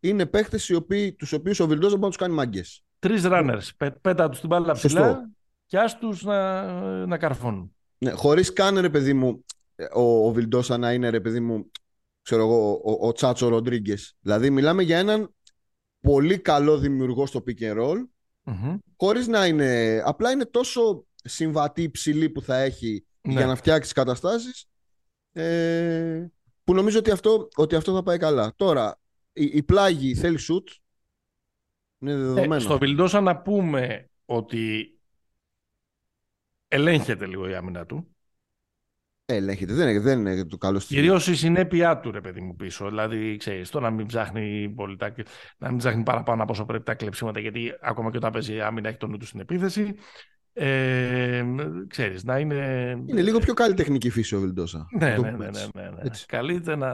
είναι 0.00 0.26
παίχτες 0.26 0.68
οι 0.68 0.74
οποίοι, 0.74 1.12
τους 1.12 1.32
οποίους 1.32 1.60
ο 1.60 1.66
Βιλντός 1.66 1.90
δεν 1.90 1.98
μπορεί 1.98 2.02
να 2.02 2.08
τους 2.08 2.16
κάνει 2.16 2.34
μάγκες. 2.34 2.84
Τρεις 2.98 3.22
runners. 3.24 3.68
Πέ, 3.76 3.90
πέτα 3.90 4.28
τους 4.28 4.40
την 4.40 4.48
μπάλα 4.48 4.74
Σωστό. 4.74 4.88
ψηλά 4.88 5.30
και 5.66 5.78
ας 5.78 5.98
τους 5.98 6.22
να, 6.22 6.62
να 7.06 7.18
καρφώνουν. 7.18 7.74
Ναι, 7.98 8.10
χωρίς 8.10 8.52
καν 8.52 8.78
ρε 8.78 8.90
παιδί 8.90 9.12
μου 9.12 9.44
ο, 9.94 10.26
ο 10.26 10.32
Βιλντόσα 10.32 10.78
να 10.78 10.92
είναι 10.92 11.08
ρε 11.08 11.20
παιδί 11.20 11.40
μου 11.40 11.70
ξέρω 12.22 12.42
εγώ, 12.42 12.72
ο, 12.72 12.92
ο, 12.92 13.06
ο 13.08 13.12
Τσάτσο 13.12 13.48
Ροντρίγκες. 13.48 14.16
Δηλαδή 14.20 14.50
μιλάμε 14.50 14.82
για 14.82 14.98
έναν 14.98 15.34
πολύ 16.06 16.38
καλό 16.38 16.78
δημιουργό 16.78 17.26
στο 17.26 17.42
pick 17.46 17.58
and 17.60 17.78
roll 17.82 17.96
Μμμ. 18.42 18.76
χωρίς 18.96 19.26
να 19.26 19.46
είναι 19.46 20.02
απλά 20.04 20.30
είναι 20.30 20.44
τόσο 20.44 21.06
συμβατή 21.16 21.82
υψηλή 21.82 22.30
που 22.30 22.42
θα 22.42 22.56
έχει 22.56 23.06
Ναι. 23.20 23.32
για 23.32 23.46
να 23.46 23.56
φτιάξει 23.56 23.94
καταστάσεις 23.94 24.66
ε, 25.32 26.26
που 26.64 26.74
νομίζω 26.74 26.98
ότι 26.98 27.10
αυτό, 27.10 27.48
ότι 27.56 27.74
αυτό 27.74 27.92
θα 27.94 28.02
πάει 28.02 28.18
καλά. 28.18 28.52
Τώρα 28.56 29.00
η, 29.32 29.44
η 29.44 29.62
πλάγη 29.62 30.14
θέλει 30.14 30.38
shoot 30.40 30.72
είναι 31.98 32.16
δεδομένο. 32.16 32.54
Ε, 32.54 32.58
στο 32.58 32.78
Βιλντόσα 32.78 33.20
να 33.20 33.36
πούμε 33.42 34.10
ότι 34.24 34.90
ελέγχεται 36.68 37.26
λίγο 37.26 37.48
η 37.48 37.54
άμυνα 37.54 37.86
του. 37.86 38.15
Ε, 39.28 39.34
ελέγχεται, 39.34 39.72
δεν 39.72 39.88
είναι, 39.88 40.00
δεν 40.00 40.18
είναι 40.18 40.44
το 40.44 40.56
καλό 40.56 40.78
στοιχείο. 40.78 41.02
Κυρίως 41.02 41.26
η 41.28 41.36
συνέπειά 41.36 42.00
του, 42.00 42.10
ρε 42.10 42.20
παιδί 42.20 42.40
μου, 42.40 42.56
πίσω. 42.56 42.88
Δηλαδή, 42.88 43.36
ξέρεις, 43.36 43.70
το 43.70 43.80
να 43.80 43.90
μην 43.90 44.06
ψάχνει 44.06 44.72
πολύ 44.76 44.96
τα... 44.96 45.14
να 45.58 45.68
μην 45.68 45.78
ψάχνει 45.78 46.02
παραπάνω 46.02 46.42
από 46.42 46.52
όσο 46.52 46.64
πρέπει 46.64 46.84
τα 46.84 46.94
κλεψίματα, 46.94 47.40
γιατί 47.40 47.72
ακόμα 47.80 48.10
και 48.10 48.16
όταν 48.16 48.32
παίζει 48.32 48.60
άμυνα 48.60 48.88
έχει 48.88 48.96
τον 48.96 49.10
νου 49.10 49.16
του 49.16 49.26
στην 49.26 49.40
επίθεση. 49.40 49.94
Ε, 50.52 51.44
ξέρεις, 51.88 52.24
να 52.24 52.38
είναι... 52.38 52.90
Είναι 53.06 53.22
λίγο 53.22 53.38
πιο 53.38 53.54
καλλιτεχνική 53.54 54.10
φύση 54.10 54.34
ο 54.34 54.40
Βιλντόσα. 54.40 54.86
Ναι, 54.98 55.08
Να 55.08 55.14
το 55.14 55.22
ναι, 55.22 55.30
πούμε 55.30 55.44
ναι, 55.44 55.50
ναι, 55.50 55.58
έτσι. 55.58 55.70
ναι, 55.74 55.82
ναι. 55.82 56.00
Έτσι. 56.02 56.26
Καλείται 56.26 56.76
να... 56.76 56.90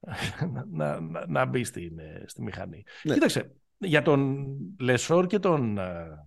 να, 0.72 1.00
να, 1.00 1.26
να 1.26 1.44
μπει 1.44 1.64
στην, 1.64 1.92
στη 2.26 2.42
μηχανή. 2.42 2.84
Ναι. 3.02 3.14
Κοίταξε, 3.14 3.52
για 3.78 4.02
τον 4.02 4.46
Λεσόρ 4.78 5.26
και 5.26 5.38
τον, 5.38 5.78
ε, 5.78 6.26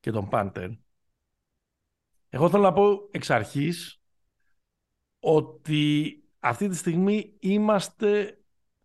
και 0.00 0.10
τον 0.10 0.28
Πάντερ. 0.28 0.68
Εγώ 2.34 2.50
θέλω 2.50 2.62
να 2.62 2.72
πω 2.72 3.08
εξ 3.10 3.30
αρχής 3.30 4.02
ότι 5.18 6.22
αυτή 6.38 6.68
τη 6.68 6.76
στιγμή 6.76 7.36
είμαστε 7.38 8.38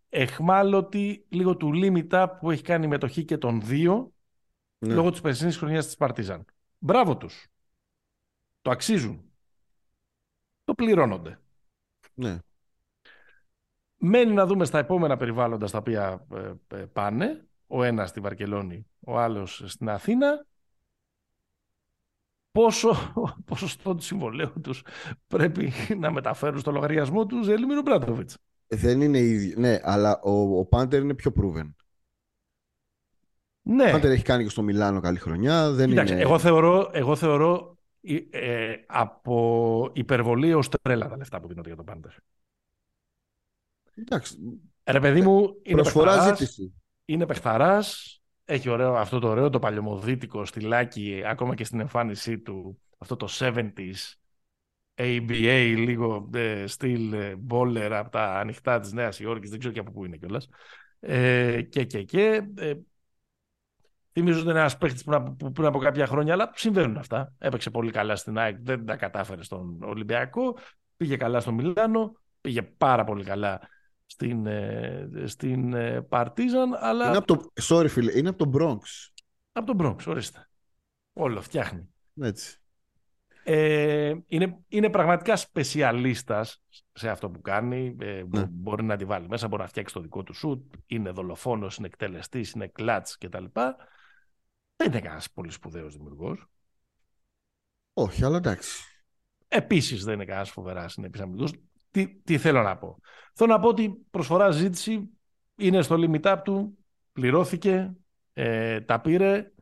εχμάλωτοι 0.08 1.26
λίγο 1.28 1.56
του 1.56 1.72
λίμιτα 1.72 2.36
που 2.36 2.50
έχει 2.50 2.62
κάνει 2.62 2.84
η 2.84 2.88
μετοχή 2.88 3.24
και 3.24 3.38
των 3.38 3.60
δύο 3.60 4.12
ναι. 4.78 4.94
λόγω 4.94 5.10
της 5.10 5.20
περσινής 5.20 5.56
χρονιάς 5.56 5.86
της 5.86 5.96
Παρτίζαν. 5.96 6.44
Μπράβο 6.78 7.16
τους. 7.16 7.46
Το 8.62 8.70
αξίζουν. 8.70 9.32
Το 10.64 10.74
πληρώνονται. 10.74 11.40
Ναι. 12.14 12.38
Μένει 13.96 14.32
να 14.32 14.46
δούμε 14.46 14.64
στα 14.64 14.78
επόμενα 14.78 15.16
περιβάλλοντα 15.16 15.66
στα 15.66 15.78
οποία 15.78 16.26
ε, 16.34 16.52
ε, 16.76 16.86
πάνε. 16.86 17.44
Ο 17.66 17.82
ένας 17.82 18.08
στη 18.08 18.20
Βαρκελόνη, 18.20 18.86
ο 19.00 19.18
άλλος 19.18 19.62
στην 19.66 19.88
Αθήνα. 19.88 20.46
Πόσο 22.52 23.12
ποσοστό 23.50 23.94
του 23.94 24.02
συμβολέου 24.02 24.52
τους 24.62 24.82
πρέπει 25.26 25.72
να 25.98 26.10
μεταφέρουν 26.10 26.60
στο 26.60 26.70
λογαριασμό 26.70 27.26
τους 27.26 27.44
Ζέλιμιρου 27.44 27.82
Μπράντοβιτς. 27.82 28.36
Δεν 28.66 29.00
είναι 29.00 29.18
ίδιο. 29.18 29.54
Ναι, 29.58 29.78
αλλά 29.82 30.20
ο, 30.20 30.58
ο 30.58 30.64
Πάντερ 30.64 31.00
είναι 31.02 31.14
πιο 31.14 31.32
proven. 31.40 31.70
Ναι. 33.62 33.88
Ο 33.88 33.90
Πάντερ 33.90 34.10
έχει 34.10 34.22
κάνει 34.22 34.42
και 34.44 34.50
στο 34.50 34.62
Μιλάνο 34.62 35.00
καλή 35.00 35.18
χρονιά. 35.18 35.70
Δεν 35.70 35.88
Κοίταξε, 35.88 36.12
είναι... 36.12 36.22
εγώ 36.22 36.38
θεωρώ, 36.38 36.90
εγώ 36.92 37.16
θεωρώ 37.16 37.78
ε, 38.30 38.74
από 38.86 39.90
υπερβολή 39.92 40.54
ως 40.54 40.68
τρέλα 40.68 41.08
τα 41.08 41.16
λεφτά 41.16 41.40
που 41.40 41.48
δίνονται 41.48 41.68
για 41.68 41.76
τον 41.76 41.84
Πάντερ. 41.84 42.10
Εντάξει. 43.94 44.36
Ρε 44.84 45.00
παιδί 45.00 45.20
μου, 45.20 45.54
είναι 45.62 45.80
Προσφορά 45.80 46.10
παιχταράς, 46.10 46.38
ζήτηση. 46.38 46.74
είναι 47.04 47.26
παιχταράς, 47.26 48.19
έχει 48.50 48.68
ωραίο, 48.68 48.94
αυτό 48.94 49.18
το 49.18 49.28
ωραίο 49.28 49.50
το 49.50 49.58
παλιωμοδίτικο 49.58 50.44
στυλάκι 50.44 51.22
ακόμα 51.26 51.54
και 51.54 51.64
στην 51.64 51.80
εμφάνισή 51.80 52.38
του, 52.38 52.80
αυτό 52.98 53.16
το 53.16 53.28
70s 53.38 54.14
ABA, 54.94 55.74
λίγο 55.76 56.30
ε, 56.34 56.66
στυλ 56.66 57.12
ε, 57.12 57.34
bowler 57.48 57.90
από 57.92 58.10
τα 58.10 58.38
ανοιχτά 58.38 58.80
της 58.80 58.92
Νέας 58.92 59.20
Υόρκης, 59.20 59.50
δεν 59.50 59.58
ξέρω 59.58 59.74
και 59.74 59.80
από 59.80 59.90
πού 59.90 60.04
είναι 60.04 60.16
κιόλας. 60.16 60.48
Ε, 61.00 61.62
και, 61.62 61.84
και, 61.84 62.02
και. 62.02 62.42
Ε, 62.56 62.74
θυμίζω 64.12 64.40
ότι 64.40 64.48
είναι 64.48 64.58
ένας 64.58 64.78
παίχτης 64.78 65.04
που, 65.04 65.10
να- 65.10 65.22
που 65.22 65.52
πριν 65.52 65.66
από 65.66 65.78
κάποια 65.78 66.06
χρόνια, 66.06 66.32
αλλά 66.32 66.50
συμβαίνουν 66.54 66.96
αυτά. 66.96 67.32
Έπαιξε 67.38 67.70
πολύ 67.70 67.90
καλά 67.90 68.16
στην 68.16 68.38
ΑΕΚ, 68.38 68.56
δεν 68.60 68.86
τα 68.86 68.96
κατάφερε 68.96 69.42
στον 69.42 69.82
Ολυμπιακό, 69.82 70.56
πήγε 70.96 71.16
καλά 71.16 71.40
στο 71.40 71.52
Μιλάνο, 71.52 72.16
πήγε 72.40 72.62
πάρα 72.62 73.04
πολύ 73.04 73.24
καλά 73.24 73.60
στην, 74.10 74.46
ε, 74.46 75.08
στην 75.24 75.74
ε, 75.74 76.02
Παρτίζαν, 76.02 76.74
αλλά 76.74 77.06
Είναι 77.08 77.16
από 77.16 77.26
το... 77.26 77.52
Sorry, 77.62 77.86
φίλε, 77.88 78.18
είναι 78.18 78.28
από 78.28 78.50
το 78.50 78.58
Bronx. 78.58 79.08
από 79.52 79.76
τον 79.76 79.78
Bronx, 79.80 80.06
ορίστε. 80.06 80.48
Όλο 81.12 81.40
φτιάχνει. 81.40 81.88
Έτσι. 82.20 82.54
Ε, 83.44 84.14
είναι, 84.26 84.58
είναι 84.68 84.90
πραγματικά 84.90 85.36
σπεσιαλίστας 85.36 86.62
σε 86.92 87.08
αυτό 87.10 87.30
που 87.30 87.40
κάνει. 87.40 87.96
Ε, 88.00 88.24
μπο- 88.24 88.38
Ναι. 88.38 88.46
Μπορεί 88.50 88.84
να 88.84 88.96
τη 88.96 89.04
βάλει 89.04 89.28
μέσα, 89.28 89.48
μπορεί 89.48 89.62
να 89.62 89.68
φτιάξει 89.68 89.94
το 89.94 90.00
δικό 90.00 90.22
του 90.22 90.34
σουτ. 90.34 90.74
Είναι 90.86 91.10
δολοφόνος, 91.10 91.76
είναι 91.76 91.86
εκτελεστής, 91.86 92.50
είναι 92.50 92.66
κλατς 92.68 93.18
κτλ. 93.18 93.44
Δεν 94.76 94.88
είναι 94.88 95.00
κανένας 95.00 95.30
πολύ 95.30 95.50
σπουδαίος 95.50 95.94
δημιουργός. 95.94 96.46
Όχι, 97.92 98.24
αλλά 98.24 98.36
εντάξει. 98.36 98.84
Επίσης 99.48 100.04
δεν 100.04 100.14
είναι 100.14 100.24
κανένας 100.24 100.50
φοβεράς 100.50 100.92
συνεπής 100.92 101.20
αμυντικός. 101.20 101.52
Τι, 101.90 102.08
τι 102.08 102.38
θέλω 102.38 102.62
να 102.62 102.76
πω. 102.76 102.98
Θέλω 103.34 103.52
να 103.52 103.60
πω 103.60 103.68
ότι 103.68 104.06
προσφορά 104.10 104.50
ζήτηση 104.50 105.10
είναι 105.56 105.82
στο 105.82 105.96
limit 105.98 106.22
up 106.22 106.36
του, 106.44 106.78
πληρώθηκε, 107.12 107.92
ε, 108.32 108.80
τα 108.80 109.00
πήρε, 109.00 109.52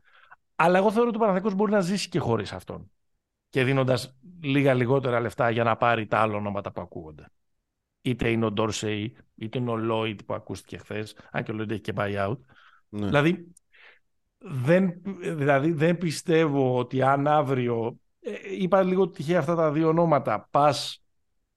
αλλά 0.55 0.77
εγώ 0.77 0.91
θεωρώ 0.91 1.07
ότι 1.07 1.17
ο 1.17 1.19
Παναθηναϊκός 1.19 1.55
μπορεί 1.55 1.71
να 1.71 1.79
ζήσει 1.79 2.09
και 2.09 2.19
χωρίς 2.19 2.53
αυτόν. 2.53 2.91
Και 3.49 3.63
δίνοντας 3.63 4.17
λίγα 4.41 4.73
λιγότερα 4.73 5.19
λεφτά 5.19 5.49
για 5.49 5.63
να 5.63 5.75
πάρει 5.77 6.07
τα 6.07 6.19
άλλα 6.19 6.35
ονόματα 6.35 6.71
που 6.71 6.81
ακούγονται. 6.81 7.25
Είτε 8.01 8.29
είναι 8.29 8.45
ο 8.45 8.51
Ντόρσεϊ, 8.51 9.15
είτε 9.35 9.57
είναι 9.57 9.71
ο 9.71 9.75
Λόιτ 9.75 10.19
που 10.25 10.33
ακούστηκε 10.33 10.77
χθες, 10.77 11.15
αν 11.31 11.43
και 11.43 11.51
ο 11.51 11.53
Λόιτ 11.53 11.71
έχει 11.71 11.81
και 11.81 11.93
buyout. 11.95 12.37
Ναι. 12.89 13.05
Δηλαδή, 13.05 13.53
δεν, 14.37 15.01
δηλαδή, 15.19 15.71
δεν 15.71 15.97
πιστεύω 15.97 16.77
ότι 16.77 17.01
αν 17.01 17.27
αύριο. 17.27 17.99
ε, 18.19 18.31
είπα 18.59 18.83
λίγο 18.83 19.09
τυχαία 19.09 19.39
αυτά 19.39 19.55
τα 19.55 19.71
δύο 19.71 19.87
ονόματα. 19.87 20.47
Πας 20.51 21.03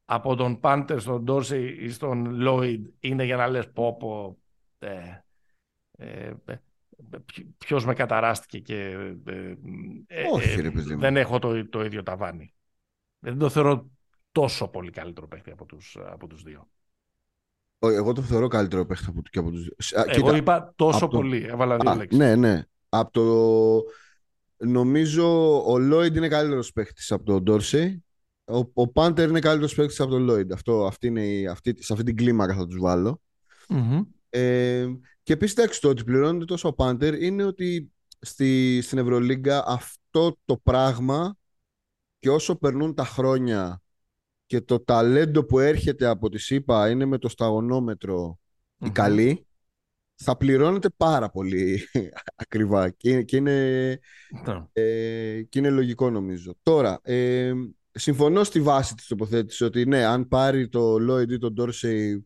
από 0.04 0.34
τον 0.34 0.60
Πάντερ 0.60 1.00
στον 1.00 1.22
Ντόρσεϊ 1.22 1.76
ή 1.80 1.88
στον 1.90 2.34
Λόιντ 2.34 2.86
είναι 3.00 3.24
για 3.24 3.36
να 3.36 3.46
λες 3.48 3.70
πω 3.72 3.96
πω. 3.96 4.38
Ε, 4.78 5.22
ε, 5.98 6.32
Ποιος 7.58 7.84
με 7.84 7.94
καταράστηκε 7.94 8.58
και. 8.58 8.76
ε, 9.26 9.56
ε, 10.06 10.22
Όχι, 10.32 10.58
ε, 10.58 10.60
ρε 10.60 10.70
παιδί 10.70 10.94
μου. 10.94 11.00
δεν 11.00 11.16
έχω 11.16 11.38
το, 11.38 11.68
το 11.68 11.84
ίδιο 11.84 12.02
ταβάνι. 12.02 12.54
Δεν 13.18 13.38
το 13.38 13.48
θεωρώ 13.48 13.90
τόσο 14.32 14.68
πολύ 14.68 14.90
καλύτερο 14.90 15.28
παίκτη 15.28 15.50
από 15.50 15.64
τους, 15.66 15.96
από 16.04 16.26
τους 16.26 16.42
δύο. 16.42 16.68
Ω, 17.78 17.88
Εγώ 17.88 18.12
το 18.12 18.22
θεωρώ 18.22 18.48
καλύτερο 18.48 18.86
παίχτη 18.86 19.04
από, 19.08 19.22
και 19.30 19.38
από 19.38 19.50
τους 19.50 19.62
δύο. 19.62 20.00
Α, 20.00 20.04
Εγώ 20.06 20.12
κοίτα, 20.14 20.36
είπα 20.36 20.72
τόσο 20.76 21.04
από 21.04 21.12
το- 21.14 21.16
πολύ. 21.20 21.44
Έβαλα 21.44 21.76
δύο 21.76 21.90
Α, 21.90 21.96
λέξεις. 21.96 22.18
ναι, 22.18 22.36
ναι. 22.36 22.62
Από 22.88 23.10
το... 23.12 23.26
Νομίζω 24.68 25.58
ο 25.72 25.78
Λόιντ 25.78 26.16
είναι 26.16 26.28
καλύτερος 26.28 26.72
παίχτης 26.72 27.12
από 27.12 27.24
τον 27.24 27.42
Ντόρσεϊ. 27.42 28.04
Ο, 28.44 28.58
ο 28.72 28.88
Πάντερ 28.88 29.28
είναι 29.28 29.40
καλύτερος 29.40 29.74
παίχτης 29.74 30.00
από 30.00 30.10
τον 30.10 30.22
Λόιντ. 30.22 30.52
Αυτό, 30.52 30.86
αυτή 30.86 31.06
είναι 31.06 31.26
η, 31.26 31.46
αυτή, 31.46 31.74
σε 31.82 31.92
αυτή 31.92 32.04
την 32.04 32.16
κλίμακα 32.16 32.54
θα 32.54 32.66
τους 32.66 32.78
βάλω. 32.80 33.20
Μμμ. 33.68 34.00
Ε, 34.30 34.86
και 35.22 35.32
επίσης 35.32 35.56
εντάξει, 35.56 35.80
το 35.80 35.88
ότι 35.88 36.04
πληρώνεται 36.04 36.44
τόσο 36.44 36.68
ο 36.68 36.72
Πάντερ 36.72 37.22
είναι 37.22 37.44
ότι 37.44 37.92
στη, 38.20 38.80
στην 38.82 38.98
Ευρωλίγκα 38.98 39.64
αυτό 39.66 40.38
το 40.44 40.56
πράγμα 40.56 41.36
και 42.18 42.30
όσο 42.30 42.56
περνούν 42.56 42.94
τα 42.94 43.04
χρόνια 43.04 43.82
και 44.46 44.60
το 44.60 44.80
ταλέντο 44.84 45.44
που 45.44 45.58
έρχεται 45.58 46.06
από 46.06 46.28
τη 46.28 46.38
ΣΥΠΑ 46.38 46.90
είναι 46.90 47.04
με 47.04 47.18
το 47.18 47.28
σταγονόμετρο 47.28 48.38
η 48.78 48.88
Μμμ. 48.88 48.92
καλή, 48.92 49.46
θα 50.14 50.36
πληρώνεται 50.36 50.88
πάρα 50.96 51.30
πολύ 51.30 51.80
ακριβά 52.42 52.90
και, 52.90 53.22
και, 53.22 53.36
είναι, 53.36 53.98
Ναι. 54.46 54.66
ε, 54.72 55.42
και 55.42 55.58
είναι 55.58 55.70
λογικό 55.70 56.10
νομίζω. 56.10 56.54
Τώρα, 56.62 57.00
ε, 57.02 57.52
συμφωνώ 57.92 58.44
στη 58.44 58.60
βάση 58.60 58.94
της 58.94 59.06
τοποθέτησης 59.06 59.60
ότι 59.60 59.86
ναι, 59.86 60.04
αν 60.04 60.28
πάρει 60.28 60.68
το 60.68 60.94
Lloyd 60.94 61.30
ή 61.30 61.38
τον 61.38 61.54
Dorsey, 61.58 62.20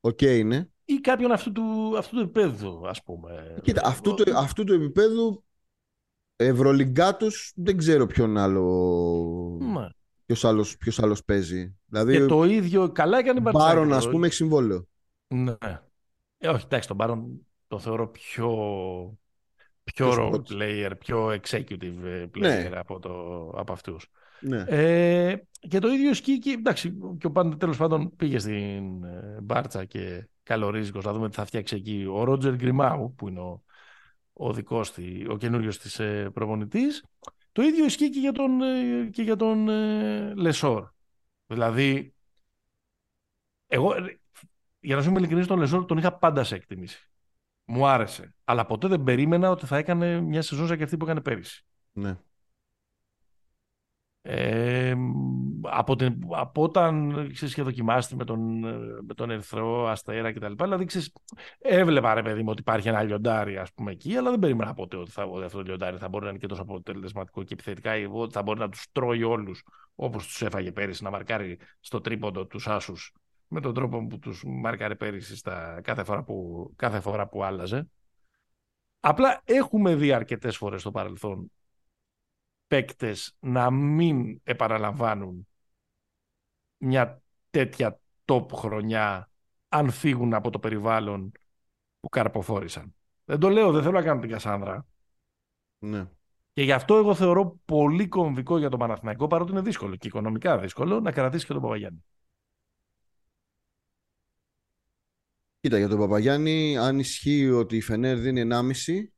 οκ 0.00 0.20
είναι. 0.20 0.70
Ή 0.84 0.94
κάποιον 1.00 1.32
αυτού 1.32 1.52
του, 1.52 1.94
αυτού 1.98 2.16
του 2.16 2.22
επίπεδου, 2.22 2.88
ας 2.88 3.02
πούμε. 3.02 3.58
Κοίτα, 3.62 3.82
αυτού 3.84 4.14
του, 4.14 4.36
αυτού 4.38 4.64
του 4.64 4.72
επίπεδου 4.72 5.44
Ευρωλυγκά 6.36 7.16
τους 7.16 7.52
δεν 7.56 7.76
ξέρω 7.76 8.06
ποιον 8.06 8.36
άλλο, 8.36 9.58
Ναι. 9.60 9.88
ποιος 10.26 10.44
άλλος, 10.44 10.76
ποιος 10.76 10.98
άλλος 11.00 11.24
παίζει. 11.24 11.76
Δηλαδή, 11.86 12.12
Και 12.12 12.26
το 12.26 12.44
ίδιο 12.44 12.92
καλά 12.92 13.18
έκανε 13.18 13.38
η 13.38 13.42
Μπάρον, 13.42 13.86
Μπαρτσάκη. 13.86 14.06
ας 14.06 14.12
πούμε, 14.12 14.26
έχει 14.26 14.34
συμβόλαιο. 14.34 14.86
Ναι. 15.28 15.54
Ε, 16.38 16.48
όχι, 16.48 16.64
εντάξει, 16.64 16.88
τον 16.88 16.96
Μπάρον 16.96 17.46
το 17.68 17.78
θεωρώ 17.78 18.08
πιο, 18.08 18.48
πιο 19.84 20.08
Πιο 20.08 20.14
role 20.30 20.34
spot. 20.34 20.42
player, 20.52 20.90
πιο 20.98 21.26
executive 21.28 22.04
ε, 22.04 22.26
player 22.34 22.38
Ναι. 22.40 22.70
από, 22.74 22.98
το, 22.98 23.10
από 23.56 23.72
αυτούς. 23.72 24.06
Ναι. 24.40 24.64
Ε, 24.68 25.42
και 25.68 25.78
το 25.78 25.88
ίδιο 25.88 26.10
ισχύει 26.10 26.38
και, 26.38 26.50
εντάξει, 26.50 26.98
και 27.18 27.26
ο 27.26 27.30
Πάντερ 27.30 27.56
τέλος 27.56 27.76
πάντων 27.76 28.16
πήγε 28.16 28.38
στην 28.38 29.04
ε, 29.04 29.38
Μπάρτσα 29.42 29.84
και 29.84 30.28
καλορίζικος 30.42 31.04
να 31.04 31.12
δούμε 31.12 31.28
τι 31.28 31.36
θα 31.36 31.44
φτιάξει 31.44 31.76
εκεί. 31.76 32.06
Ο 32.10 32.24
Ρότζερ 32.24 32.54
Γκριμάου, 32.54 33.14
που 33.14 33.28
είναι 33.28 33.40
ο, 33.40 33.62
ο 34.32 34.52
δικός 34.52 34.92
της, 34.92 35.28
ο 35.28 35.36
καινούριος 35.36 35.78
της 35.78 35.98
ε, 35.98 36.30
προπονητής, 36.32 37.04
το 37.52 37.62
ίδιο 37.62 37.84
ισχύει 37.84 38.10
και 38.10 38.18
για 38.18 38.32
τον, 38.32 38.62
ε, 38.62 39.08
και 39.12 39.22
για 39.22 39.36
τον 39.36 39.68
ε, 39.68 40.34
Λεσόρ. 40.34 40.88
Δηλαδή, 41.46 42.14
εγώ, 43.66 43.94
ε, 43.94 44.20
για 44.80 44.96
να 44.96 45.02
σου 45.02 45.08
είμαι 45.08 45.18
ειλικρινής, 45.18 45.46
τον 45.46 45.58
Λεσόρ 45.58 45.84
τον 45.84 45.98
είχα 45.98 46.12
πάντα 46.12 46.44
σε 46.44 46.54
εκτίμηση. 46.54 47.10
Μου 47.64 47.86
άρεσε. 47.86 48.34
Αλλά 48.44 48.66
ποτέ 48.66 48.88
δεν 48.88 49.02
περίμενα 49.02 49.50
ότι 49.50 49.66
θα 49.66 49.76
έκανε 49.76 50.20
μια 50.20 50.42
σεζόν 50.42 50.66
σαν 50.66 50.76
και 50.76 50.82
αυτή 50.82 50.96
που 50.96 51.04
έκανε 51.04 51.20
πέρυσι. 51.20 51.64
ναι. 51.92 52.18
Ε, 54.22 54.94
από, 55.62 55.96
την, 55.96 56.18
από 56.30 56.62
όταν 56.62 57.10
ξέρεις, 57.32 57.52
είχε 57.54 57.62
δοκιμάσει 57.62 58.16
με 58.16 58.24
τον, 58.24 58.64
ε, 58.64 58.76
με 59.06 59.14
τον 59.14 59.30
Ερυθρό 59.30 59.88
Αστέρα 59.88 60.32
κτλ. 60.32 60.52
Δηλαδή, 60.52 60.84
ξέρεις, 60.84 61.12
έβλεπα 61.58 62.14
ρε 62.14 62.22
παιδί 62.22 62.42
μου 62.42 62.48
ότι 62.50 62.60
υπάρχει 62.60 62.88
ένα 62.88 63.02
λιοντάρι 63.02 63.56
ας 63.56 63.72
πούμε, 63.72 63.92
εκεί, 63.92 64.16
αλλά 64.16 64.30
δεν 64.30 64.38
περίμενα 64.38 64.74
ποτέ 64.74 64.96
ότι, 64.96 65.10
θα, 65.10 65.24
ότι 65.24 65.44
αυτό 65.44 65.58
το 65.58 65.64
λιοντάρι 65.64 65.96
θα 65.96 66.08
μπορεί 66.08 66.24
να 66.24 66.30
είναι 66.30 66.38
και 66.38 66.46
τόσο 66.46 66.62
αποτελεσματικό 66.62 67.42
και 67.42 67.52
επιθετικά, 67.52 67.96
ή 67.96 68.08
ότι 68.12 68.32
θα 68.32 68.42
μπορεί 68.42 68.58
να 68.58 68.68
τους 68.68 68.86
τρώει 68.92 69.22
όλους 69.22 69.62
όπως 69.94 70.26
τους 70.26 70.42
έφαγε 70.42 70.72
πέρυσι, 70.72 71.02
να 71.02 71.10
μαρκάρει 71.10 71.58
στο 71.80 72.00
τρίποντο 72.00 72.46
τους 72.46 72.68
άσους 72.68 73.12
με 73.48 73.60
τον 73.60 73.74
τρόπο 73.74 74.06
που 74.06 74.18
τους 74.18 74.42
μάρκαρε 74.46 74.94
πέρυσι 74.94 75.36
στα, 75.36 75.80
κάθε, 75.82 76.04
φορά 76.04 76.22
που, 76.22 76.70
κάθε 76.76 77.00
φορά 77.00 77.28
που 77.28 77.44
άλλαζε. 77.44 77.88
Απλά 79.00 79.40
έχουμε 79.44 79.94
δει 79.94 80.12
αρκετές 80.12 80.56
φορές 80.56 80.80
στο 80.80 80.90
παρελθόν 80.90 81.50
παίκτες 82.70 83.36
να 83.40 83.70
μην 83.70 84.40
επαναλαμβάνουν 84.44 85.48
μια 86.76 87.22
τέτοια 87.50 88.00
top 88.24 88.46
χρονιά 88.52 89.30
αν 89.68 89.90
φύγουν 89.90 90.34
από 90.34 90.50
το 90.50 90.58
περιβάλλον 90.58 91.32
που 92.00 92.08
καρποφόρησαν. 92.08 92.94
Δεν 93.24 93.38
το 93.38 93.48
λέω, 93.48 93.72
δεν 93.72 93.82
θέλω 93.82 93.94
να 93.94 94.02
κάνω 94.02 94.20
την 94.20 94.30
Κασάνδρα. 94.30 94.86
Ναι. 95.78 96.08
Και 96.52 96.62
γι' 96.62 96.72
αυτό 96.72 96.96
εγώ 96.96 97.14
θεωρώ 97.14 97.60
πολύ 97.64 98.08
κομβικό 98.08 98.58
για 98.58 98.68
τον 98.68 98.78
Παναθηναϊκό, 98.78 99.26
παρότι 99.26 99.50
είναι 99.50 99.60
δύσκολο 99.60 99.96
και 99.96 100.06
οικονομικά 100.06 100.58
δύσκολο, 100.58 101.00
να 101.00 101.12
κρατήσει 101.12 101.46
και 101.46 101.52
τον 101.52 101.62
Παπαγιάννη. 101.62 102.04
Κοίτα, 105.60 105.78
για 105.78 105.88
τον 105.88 105.98
Παπαγιάννη, 105.98 106.76
αν 106.76 106.98
ισχύει 106.98 107.50
ότι 107.50 107.76
η 107.76 107.80
Φενέρ 107.80 108.18
δίνει 108.18 108.40
1,5, 108.40 109.12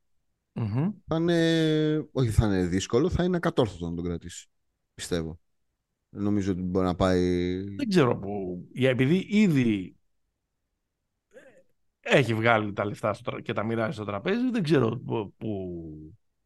mm 0.55 0.93
θα 1.07 1.17
είναι, 1.17 2.09
όχι 2.13 2.31
θα 2.31 2.47
είναι 2.47 2.67
δύσκολο, 2.67 3.11
θα 3.11 3.25
είναι 3.25 3.37
ακατόρθωτο 3.37 3.89
να 3.89 3.95
τον 3.95 4.05
κρατήσει. 4.05 4.49
Πιστεύω. 4.95 5.41
Νομίζω 6.09 6.53
ότι 6.53 6.63
μπορεί 6.63 6.87
να 6.87 6.95
πάει... 6.95 7.61
Δεν 7.63 7.89
ξέρω 7.89 8.17
που... 8.19 8.63
Επειδή 8.75 9.27
ήδη 9.29 9.97
έχει 12.01 12.35
βγάλει 12.35 12.73
τα 12.73 12.85
λεφτά 12.85 13.17
και 13.43 13.53
τα 13.53 13.63
μοιράζει 13.63 13.93
στο 13.93 14.05
τραπέζι, 14.05 14.51
δεν 14.51 14.63
ξέρω 14.63 14.99
που, 14.99 15.35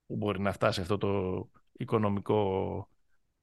που 0.06 0.16
μπορεί 0.16 0.40
να 0.40 0.52
φτάσει 0.52 0.80
αυτό 0.80 0.98
το 0.98 1.48
οικονομικό 1.72 2.88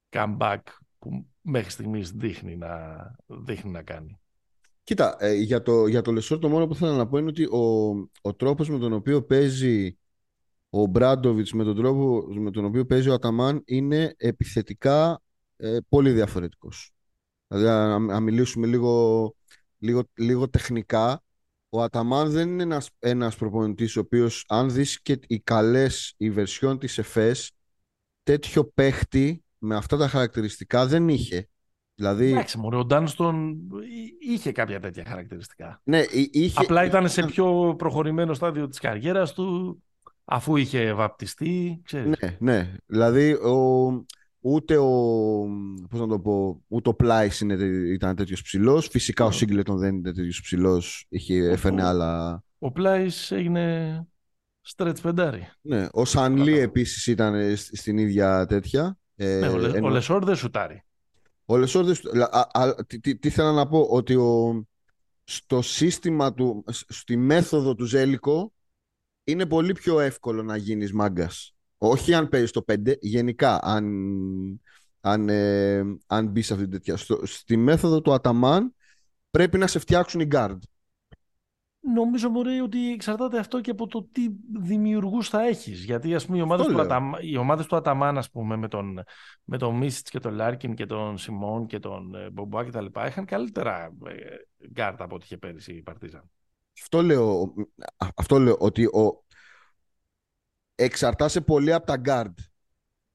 comeback 0.10 0.60
που 1.00 1.28
μέχρι 1.42 1.72
στιγμής 1.72 2.12
δείχνει 2.12 2.58
να, 2.58 3.16
δείχνει 3.26 3.72
να 3.72 3.82
κάνει. 3.82 4.20
Κοίτα, 4.84 5.16
ε, 5.20 5.34
για 5.34 5.62
το, 5.62 5.88
για 5.88 6.02
το 6.02 6.12
Λεσόρ 6.12 6.40
το 6.40 6.50
μόνο 6.50 6.68
που 6.68 6.76
θέλω 6.76 6.94
να 6.94 7.08
πω 7.08 7.18
είναι 7.18 7.30
ότι 7.30 7.44
ο, 7.44 7.92
ο 8.22 8.34
τρόπος 8.36 8.70
με 8.70 8.80
τον 8.80 8.94
οποίο 8.94 9.24
παίζει 9.24 9.98
ο 10.76 10.86
Μπράντοβιτς 10.86 11.54
με 11.54 11.64
τον 11.64 11.76
τρόπο 11.76 12.26
με 12.30 12.52
τον 12.52 12.66
οποίο 12.66 12.86
παίζει 12.86 13.10
ο 13.10 13.14
Αταμάν 13.14 13.62
είναι 13.66 14.14
επιθετικά 14.18 15.22
ε, 15.56 15.78
πολύ 15.90 16.12
διαφορετικός. 16.12 16.92
Δηλαδή, 17.48 17.68
αν 18.14 18.24
μιλήσουμε 18.24 18.68
λίγο, 18.68 19.36
λίγο, 19.78 20.02
λίγο 20.14 20.50
τεχνικά, 20.50 21.24
ο 21.70 21.82
Αταμάν 21.82 22.30
δεν 22.30 22.50
είναι 22.50 22.64
ένας, 22.64 22.90
ένας 23.00 23.36
προπονητής 23.36 23.96
ο 23.96 24.00
οποίος 24.00 24.46
αν 24.48 24.72
δεις 24.72 25.02
και 25.02 25.20
οι 25.28 25.40
καλές 25.40 26.14
η 26.18 26.30
βερσιόν 26.30 26.80
της 26.80 26.98
ΕΦΕΣ 26.98 27.52
τέτοιο 28.24 28.66
παίχτη 28.66 29.44
με 29.58 29.76
αυτά 29.76 29.98
τα 29.98 30.08
χαρακτηριστικά 30.08 30.88
δεν 30.88 31.10
είχε. 31.10 31.50
Δηλαδή... 31.96 32.32
Εντάξει, 32.32 32.58
μωρέ, 32.58 32.78
ο 32.78 32.86
Ντάνστον 32.86 33.60
είχε 34.20 34.52
κάποια 34.52 34.80
τέτοια 34.80 35.06
χαρακτηριστικά. 35.06 35.82
Ναι, 35.84 36.04
είχε... 36.32 36.60
Απλά 36.60 36.86
ήταν 36.86 37.10
σε 37.10 37.26
πιο 37.26 37.76
προχωρημένο 37.78 38.34
στάδιο 38.34 38.68
της 38.68 38.80
καριέρας 38.80 39.34
του, 39.34 39.78
αφού 40.26 40.56
είχε 40.56 40.94
βαπτιστεί, 40.94 41.82
ξέρεις. 41.84 42.14
Ναι, 42.20 42.38
ναι. 42.40 42.76
Δηλαδή, 42.86 43.34
ο... 43.34 44.06
ούτε 44.40 44.78
ο, 44.78 44.90
πώς 45.90 46.00
να 46.00 46.08
το 46.08 46.20
πω, 46.20 46.62
ούτε 46.68 46.90
ο 46.90 46.94
Πλάις 46.94 47.42
ήταν 47.94 48.16
τέτοιος 48.16 48.42
ψηλός. 48.42 48.88
Φυσικά 48.88 49.26
ο 49.26 49.32
Σίγκλετον 49.32 49.78
δεν 49.78 49.96
είναι 49.96 50.12
τέτοιος 50.12 50.42
ψηλός. 50.42 51.06
Είχε 51.10 51.36
έφερνε 51.36 51.84
άλλα... 51.84 52.44
Ο 52.60 52.72
Πλάις 52.72 53.32
έγινε 53.32 54.08
στρέτς 54.62 55.02
πεντάρι. 55.02 55.50
Ναι, 55.62 55.88
ο 55.92 56.06
Σανλή 56.06 56.60
επίσης 56.60 57.08
ήταν 57.08 57.56
στην 57.56 57.98
ίδια 57.98 58.46
τέτοια. 58.46 58.98
Ε, 59.16 59.40
ναι, 59.40 59.48
ο, 59.48 59.66
ενώ... 59.76 59.88
ο 59.88 59.90
Λεσόρ 59.90 60.24
δεν 60.26 60.36
σουτάρει. 60.36 60.84
Ο 61.46 61.58
Λεσόρ 61.58 61.86
δεν 61.86 61.96
τι, 62.88 63.00
τι, 63.00 63.18
τι 63.18 63.30
θέλω 63.30 63.52
να 63.52 63.68
πω, 63.68 63.88
ότι 63.90 64.16
ο, 64.16 64.64
στο 65.24 65.62
σύστημα 65.62 66.34
του, 66.34 66.64
στη 66.70 67.18
μέθοδο 67.18 67.76
του 67.76 67.86
Ζέλικο 67.86 68.53
είναι 69.24 69.46
πολύ 69.46 69.74
πιο 69.74 70.00
εύκολο 70.00 70.44
να 70.44 70.56
γίνεις 70.56 70.94
μάγκας. 70.94 71.56
Όχι 71.78 72.14
αν 72.14 72.30
παίζεις 72.30 72.52
το 72.52 72.62
5, 72.62 72.98
γενικά 73.00 73.60
αν, 73.62 73.86
αν, 75.02 75.30
ε, 75.30 75.84
αν 76.08 76.28
μπεις 76.28 76.46
σε 76.46 76.54
αυτή 76.54 76.68
την 76.68 76.74
τέτοια. 76.74 76.98
στη 77.24 77.58
μέθοδο 77.58 78.02
του 78.02 78.14
Αταμάν 78.14 78.76
πρέπει 79.32 79.58
να 79.58 79.68
σε 79.68 79.80
φτιάξουν 79.80 80.22
οι 80.22 80.28
guard. 80.32 80.58
Νομίζω 81.94 82.30
μπορεί 82.30 82.60
ότι 82.60 82.92
εξαρτάται 82.92 83.40
αυτό 83.40 83.62
και 83.62 83.72
από 83.72 83.88
το 83.88 84.08
τι 84.12 84.30
δημιουργούς 84.62 85.30
θα 85.30 85.42
έχεις. 85.42 85.84
Γιατί 85.84 86.16
ας 86.16 86.26
πούμε 86.26 86.38
οι 86.38 86.42
ομάδες, 86.42 86.66
του, 86.66 86.82
Αταμ, 86.82 87.12
οι 87.22 87.38
ομάδες 87.38 87.66
του 87.66 87.76
Αταμάν 87.76 88.18
ας 88.18 88.30
πούμε, 88.30 88.56
με 88.56 88.68
τον, 88.68 89.04
με 89.44 89.58
τον 89.58 89.76
Μίσιτς 89.76 90.10
και 90.10 90.20
τον 90.20 90.34
Λάρκιν 90.34 90.76
και 90.76 90.86
τον 90.86 91.18
Σιμόν 91.18 91.66
και 91.66 91.80
τον 91.80 92.16
ε, 92.16 92.30
Μπομπουά 92.30 92.64
και 92.64 92.72
τα 92.72 92.82
λοιπά 92.82 93.08
είχαν 93.08 93.26
καλύτερα 93.26 93.94
ε, 94.06 94.68
γκαρντ 94.72 95.04
από 95.04 95.16
ό,τι 95.16 95.26
είχε 95.26 95.38
πέρυσι 95.38 95.74
η 95.74 95.82
Παρτίζαν. 95.82 96.32
Αυτό 96.82 97.02
λέω, 97.02 97.54
αυτό 98.16 98.40
λέω 98.40 98.58
ότι 98.60 98.86
ο, 98.86 99.24
εξαρτάσαι 100.76 101.42
πολύ 101.42 101.74
από 101.74 101.86
τα 101.86 101.98
γκαρντ 101.98 102.40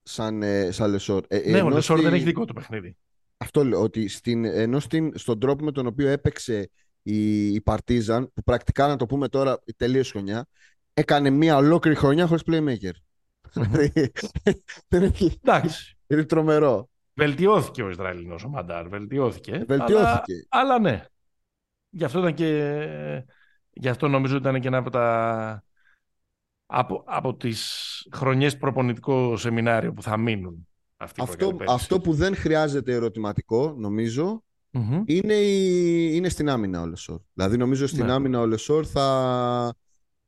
σαν, 0.02 0.42
ε, 0.42 0.70
σαν 0.70 0.90
Λεσόρ. 0.90 1.24
Ε, 1.28 1.50
ναι, 1.50 1.62
ο 1.62 1.68
Λεσόρ 1.68 2.00
δεν 2.00 2.14
έχει 2.14 2.24
δικό 2.24 2.44
του 2.44 2.54
παιχνίδι. 2.54 2.96
Αυτό 3.36 3.64
λέω, 3.64 3.82
ότι 3.82 4.08
στην, 4.08 4.44
ενώ 4.44 4.80
στην, 4.80 5.18
στον 5.18 5.40
τρόπο 5.40 5.64
με 5.64 5.72
τον 5.72 5.86
οποίο 5.86 6.08
έπαιξε 6.08 6.70
η, 7.02 7.60
Παρτίζαν, 7.60 8.32
που 8.34 8.42
πρακτικά 8.42 8.86
να 8.86 8.96
το 8.96 9.06
πούμε 9.06 9.28
τώρα 9.28 9.58
τελείως 9.76 10.10
χρονιά, 10.10 10.46
έκανε 10.94 11.30
μία 11.30 11.56
ολόκληρη 11.56 11.96
χρονιά 11.96 12.26
χωρίς 12.26 12.42
playmaker. 12.46 12.92
Δηλαδή, 13.52 14.12
Εντάξει. 15.42 15.98
Είναι 16.06 16.24
τρομερό. 16.24 16.90
Βελτιώθηκε 17.14 17.82
ο 17.82 17.88
Ισραηλινός 17.88 18.44
ο 18.44 18.48
Μαντάρ, 18.48 18.88
βελτιώθηκε. 18.88 19.64
Βελτιώθηκε. 19.66 20.46
Αλλά, 20.48 20.74
αλλά 20.74 20.78
ναι. 20.78 21.04
Γι' 21.90 22.04
αυτό 22.04 22.18
ήταν 22.18 22.34
και... 22.34 23.24
Γι' 23.80 23.88
αυτό 23.88 24.08
νομίζω 24.08 24.36
ήταν 24.36 24.60
και 24.60 24.68
ένα 24.68 24.76
από 24.76 24.90
τα... 24.90 25.62
Από, 26.66 27.04
από 27.06 27.34
τις 27.34 28.08
χρονιές 28.12 28.56
προπονητικό 28.56 29.36
σεμινάριο 29.36 29.92
που 29.92 30.02
θα 30.02 30.16
μείνουν. 30.16 30.68
Αυτή 30.96 31.20
αυτό, 31.20 31.56
αυτό 31.68 32.00
που 32.00 32.12
δεν 32.12 32.36
χρειάζεται 32.36 32.92
ερωτηματικό, 32.92 33.74
νομίζω, 33.78 34.44
είναι, 35.04 35.34
η... 35.34 36.10
είναι 36.14 36.28
στην 36.28 36.48
άμυνα 36.48 36.80
ο 36.80 36.86
Λεσόρ. 36.86 37.20
Δηλαδή 37.32 37.56
νομίζω 37.56 37.86
στην 37.86 38.04
ναι. 38.04 38.12
άμυνα 38.12 38.40
ο 38.40 38.46
Λεσόρ 38.46 38.86
θα... 38.90 39.74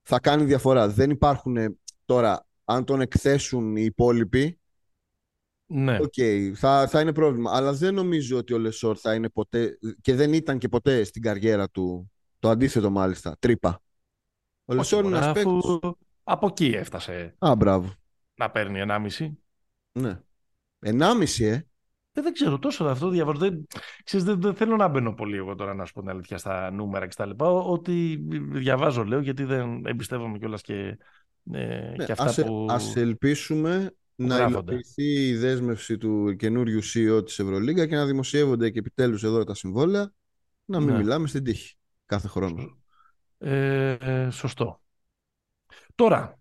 θα 0.02 0.20
κάνει 0.20 0.44
διαφορά. 0.44 0.88
Δεν 0.88 1.10
υπάρχουν 1.10 1.78
τώρα, 2.04 2.46
αν 2.64 2.84
τον 2.84 3.00
εκθέσουν 3.00 3.76
οι 3.76 3.84
υπόλοιποι, 3.84 4.60
ναι. 5.72 5.98
Okay, 6.00 6.52
θα, 6.54 6.86
θα 6.86 7.00
είναι 7.00 7.12
πρόβλημα. 7.12 7.50
Αλλά 7.54 7.72
δεν 7.72 7.94
νομίζω 7.94 8.36
ότι 8.36 8.52
ο 8.52 8.58
Λεσόρ 8.58 8.96
θα 9.00 9.14
είναι 9.14 9.28
ποτέ 9.28 9.78
και 10.00 10.14
δεν 10.14 10.32
ήταν 10.32 10.58
και 10.58 10.68
ποτέ 10.68 11.04
στην 11.04 11.22
καριέρα 11.22 11.70
του 11.70 12.10
το 12.40 12.48
αντίθετο 12.48 12.90
μάλιστα, 12.90 13.36
τρύπα. 13.38 13.82
Ο 14.64 14.74
Λεσόρ 14.74 15.04
είναι 15.04 15.16
ένας 15.16 15.36
Από 16.22 16.46
εκεί 16.46 16.66
έφτασε. 16.66 17.34
Α, 17.38 17.54
μπράβο. 17.54 17.92
Να 18.34 18.50
παίρνει 18.50 18.80
1,5. 18.88 19.30
Ναι. 19.92 20.20
1,5 20.86 21.44
ε. 21.44 21.64
Ε, 22.12 22.22
δεν 22.22 22.32
ξέρω 22.32 22.58
τόσο 22.58 22.84
αυτό 22.84 23.08
διαβάζω. 23.08 23.38
Δεν, 23.38 23.66
δεν, 24.10 24.40
δεν, 24.40 24.54
θέλω 24.54 24.76
να 24.76 24.88
μπαίνω 24.88 25.14
πολύ 25.14 25.36
εγώ 25.36 25.54
τώρα 25.54 25.74
να 25.74 25.84
σου 25.84 25.92
πω 25.92 26.00
την 26.00 26.10
αλήθεια 26.10 26.38
στα 26.38 26.70
νούμερα 26.70 27.04
και 27.04 27.12
στα 27.12 27.26
λοιπά. 27.26 27.48
Ότι 27.48 28.24
διαβάζω 28.30 29.04
λέω 29.04 29.20
γιατί 29.20 29.44
δεν 29.44 29.86
εμπιστεύομαι 29.86 30.38
κιόλας 30.38 30.62
και, 30.62 30.98
ε, 31.52 31.94
ναι, 31.96 32.04
και 32.04 32.12
αυτά 32.12 32.24
ας, 32.24 32.42
που. 32.42 32.66
Ας 32.70 32.96
ελπίσουμε 32.96 33.94
να 34.14 34.46
υλοποιηθεί 34.46 35.28
η 35.28 35.36
δέσμευση 35.36 35.98
του 35.98 36.36
καινούριου 36.36 36.80
CEO 36.82 37.24
της 37.24 37.38
Ευρωλίγκα 37.38 37.86
και 37.86 37.96
να 37.96 38.06
δημοσιεύονται 38.06 38.70
και 38.70 38.78
επιτέλους 38.78 39.24
εδώ 39.24 39.44
τα 39.44 39.54
συμβόλαια 39.54 40.12
να 40.64 40.80
μην 40.80 40.92
ναι. 40.92 40.98
μιλάμε 40.98 41.26
στην 41.26 41.44
τύχη 41.44 41.74
κάθε 42.10 42.28
χρόνο. 42.28 42.78
Ε, 43.38 43.90
ε, 43.90 44.30
σωστό. 44.30 44.80
Τώρα, 45.94 46.38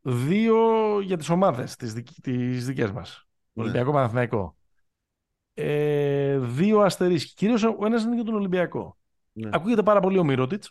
δύο 0.00 1.00
για 1.00 1.16
τις 1.16 1.28
ομάδες 1.28 1.76
τις, 1.76 1.92
τις 2.22 2.66
δικές 2.66 2.90
μας. 2.90 3.26
Ναι. 3.52 3.62
Ολυμπιακό 3.62 3.92
Παναθηναϊκό 3.92 4.56
ε, 5.54 6.38
δύο 6.38 6.80
αστερίσκοι. 6.80 7.34
Κυρίως 7.34 7.62
ο 7.62 7.86
ένας 7.86 8.02
είναι 8.02 8.14
για 8.14 8.24
τον 8.24 8.34
Ολυμπιακό. 8.34 8.96
Ναι. 9.32 9.50
Ακούγεται 9.52 9.82
πάρα 9.82 10.00
πολύ 10.00 10.18
ο 10.18 10.24
Μυρότιτ. 10.24 10.64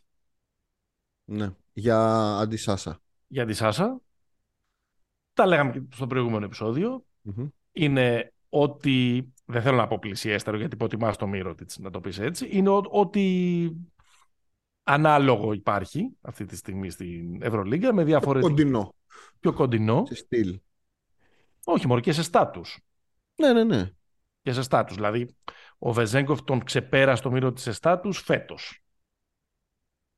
Ναι. 1.26 1.54
Για 1.74 2.00
αντισάσα. 2.38 3.02
Για 3.28 3.44
αντισάσα. 3.44 4.02
Τα 5.34 5.46
λέγαμε 5.46 5.72
και 5.72 5.82
στο 5.94 6.08
προηγούμενο 6.08 6.50
Είναι 7.72 8.34
ότι. 8.50 9.28
Δεν 9.46 9.62
θέλω 9.62 9.78
να 9.78 9.88
πω 9.88 10.00
πλησιέστερο 10.00 10.58
γιατί 10.58 10.76
υποτιμάς 10.76 11.18
το 11.18 11.28
Μύρωτιτ 11.28 11.72
να 11.78 11.90
το 11.90 12.00
πεις 12.00 12.20
έτσι. 12.20 12.48
Είναι 12.52 12.70
ότι 12.90 13.76
ανάλογο 14.84 15.54
υπάρχει 15.54 16.10
αυτή 16.22 16.46
τη 16.46 16.56
στιγμή 16.56 16.90
στην 16.90 17.42
Ευρωλίγκα 17.42 17.94
με 17.94 18.04
διαφορετικό. 18.04 18.54
Πιο 18.54 18.64
κοντινό. 18.64 18.96
Πιο 19.40 19.54
κοντινό. 19.54 20.04
Σε 20.06 20.16
στυλ. 20.16 20.60
Όχι, 21.64 21.88
μόνο 21.88 22.00
και 22.00 22.12
σε 22.12 22.24
στάτους. 22.24 22.80
Ναι, 23.36 23.54
ναι, 23.54 23.64
ναι 23.64 23.92
και 24.42 24.52
σε 24.52 24.62
στάτους. 24.62 24.96
Δηλαδή, 24.96 25.36
ο 25.78 25.94
Βεζέγκοφ 25.94 26.44
τον 26.44 26.64
ξεπέρασε 26.64 27.22
το 27.22 27.32
μύρο 27.32 27.54
της 27.54 27.68
εστάτους 27.68 28.20
φέτος. 28.20 28.84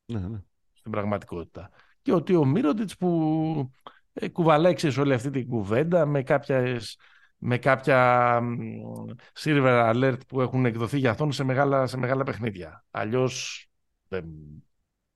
Ναι, 0.06 0.20
ναι. 0.20 0.40
Στην 0.74 0.92
πραγματικότητα. 0.92 1.70
Και 2.02 2.14
ότι 2.14 2.36
ο 2.36 2.46
Μύρωτιτς 2.46 2.98
που 2.98 3.72
ε, 4.14 4.30
κουβαλάει 4.30 4.76
όλη 5.00 5.14
αυτή 5.14 5.30
την 5.30 5.48
κουβέντα 5.48 6.06
με 6.06 6.24
κάποιες 6.24 6.98
με 7.44 7.58
κάποια 7.58 8.40
silver 9.40 9.94
alert 9.94 10.28
που 10.28 10.42
έχουν 10.42 10.66
εκδοθεί 10.66 10.98
για 10.98 11.12
αυτόν 11.12 11.32
σε 11.32 11.44
μεγάλα, 11.44 11.88
σε 11.88 11.98
μεγάλα 11.98 12.24
παιχνίδια. 12.24 12.86
Αλλιώς 12.92 13.66
δεν... 14.12 14.26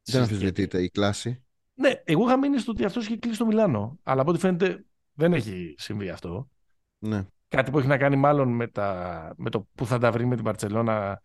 Δεν 0.04 0.22
αμφισβητείται 0.22 0.84
η 0.84 0.90
κλάση. 0.90 1.44
Ναι, 1.74 2.02
εγώ 2.04 2.26
είχα 2.26 2.38
μείνει 2.38 2.60
στο 2.60 2.72
ότι 2.72 2.86
αυτός 2.86 3.06
είχε 3.06 3.18
κλείσει 3.18 3.38
το 3.38 3.46
Μιλάνο. 3.46 4.00
Αλλά 4.04 4.22
από 4.22 4.32
ό,τι 4.32 4.40
φαίνεται 4.40 4.86
δεν 5.14 5.34
έχει 5.34 5.76
συμβεί 5.78 6.10
αυτό. 6.10 6.50
Ναι. 6.98 7.26
Κάτι 7.48 7.72
που 7.72 7.80
έχει 7.80 7.88
να 7.88 7.98
κάνει 7.98 8.16
μάλλον 8.16 8.50
με, 8.50 8.68
τα, 8.68 9.34
με 9.38 9.50
το 9.50 9.68
που 9.76 9.86
θα 9.86 9.98
τα 9.98 10.12
βρει 10.12 10.26
με 10.26 10.36
την 10.36 10.44
Παρσελώνα 10.44 11.22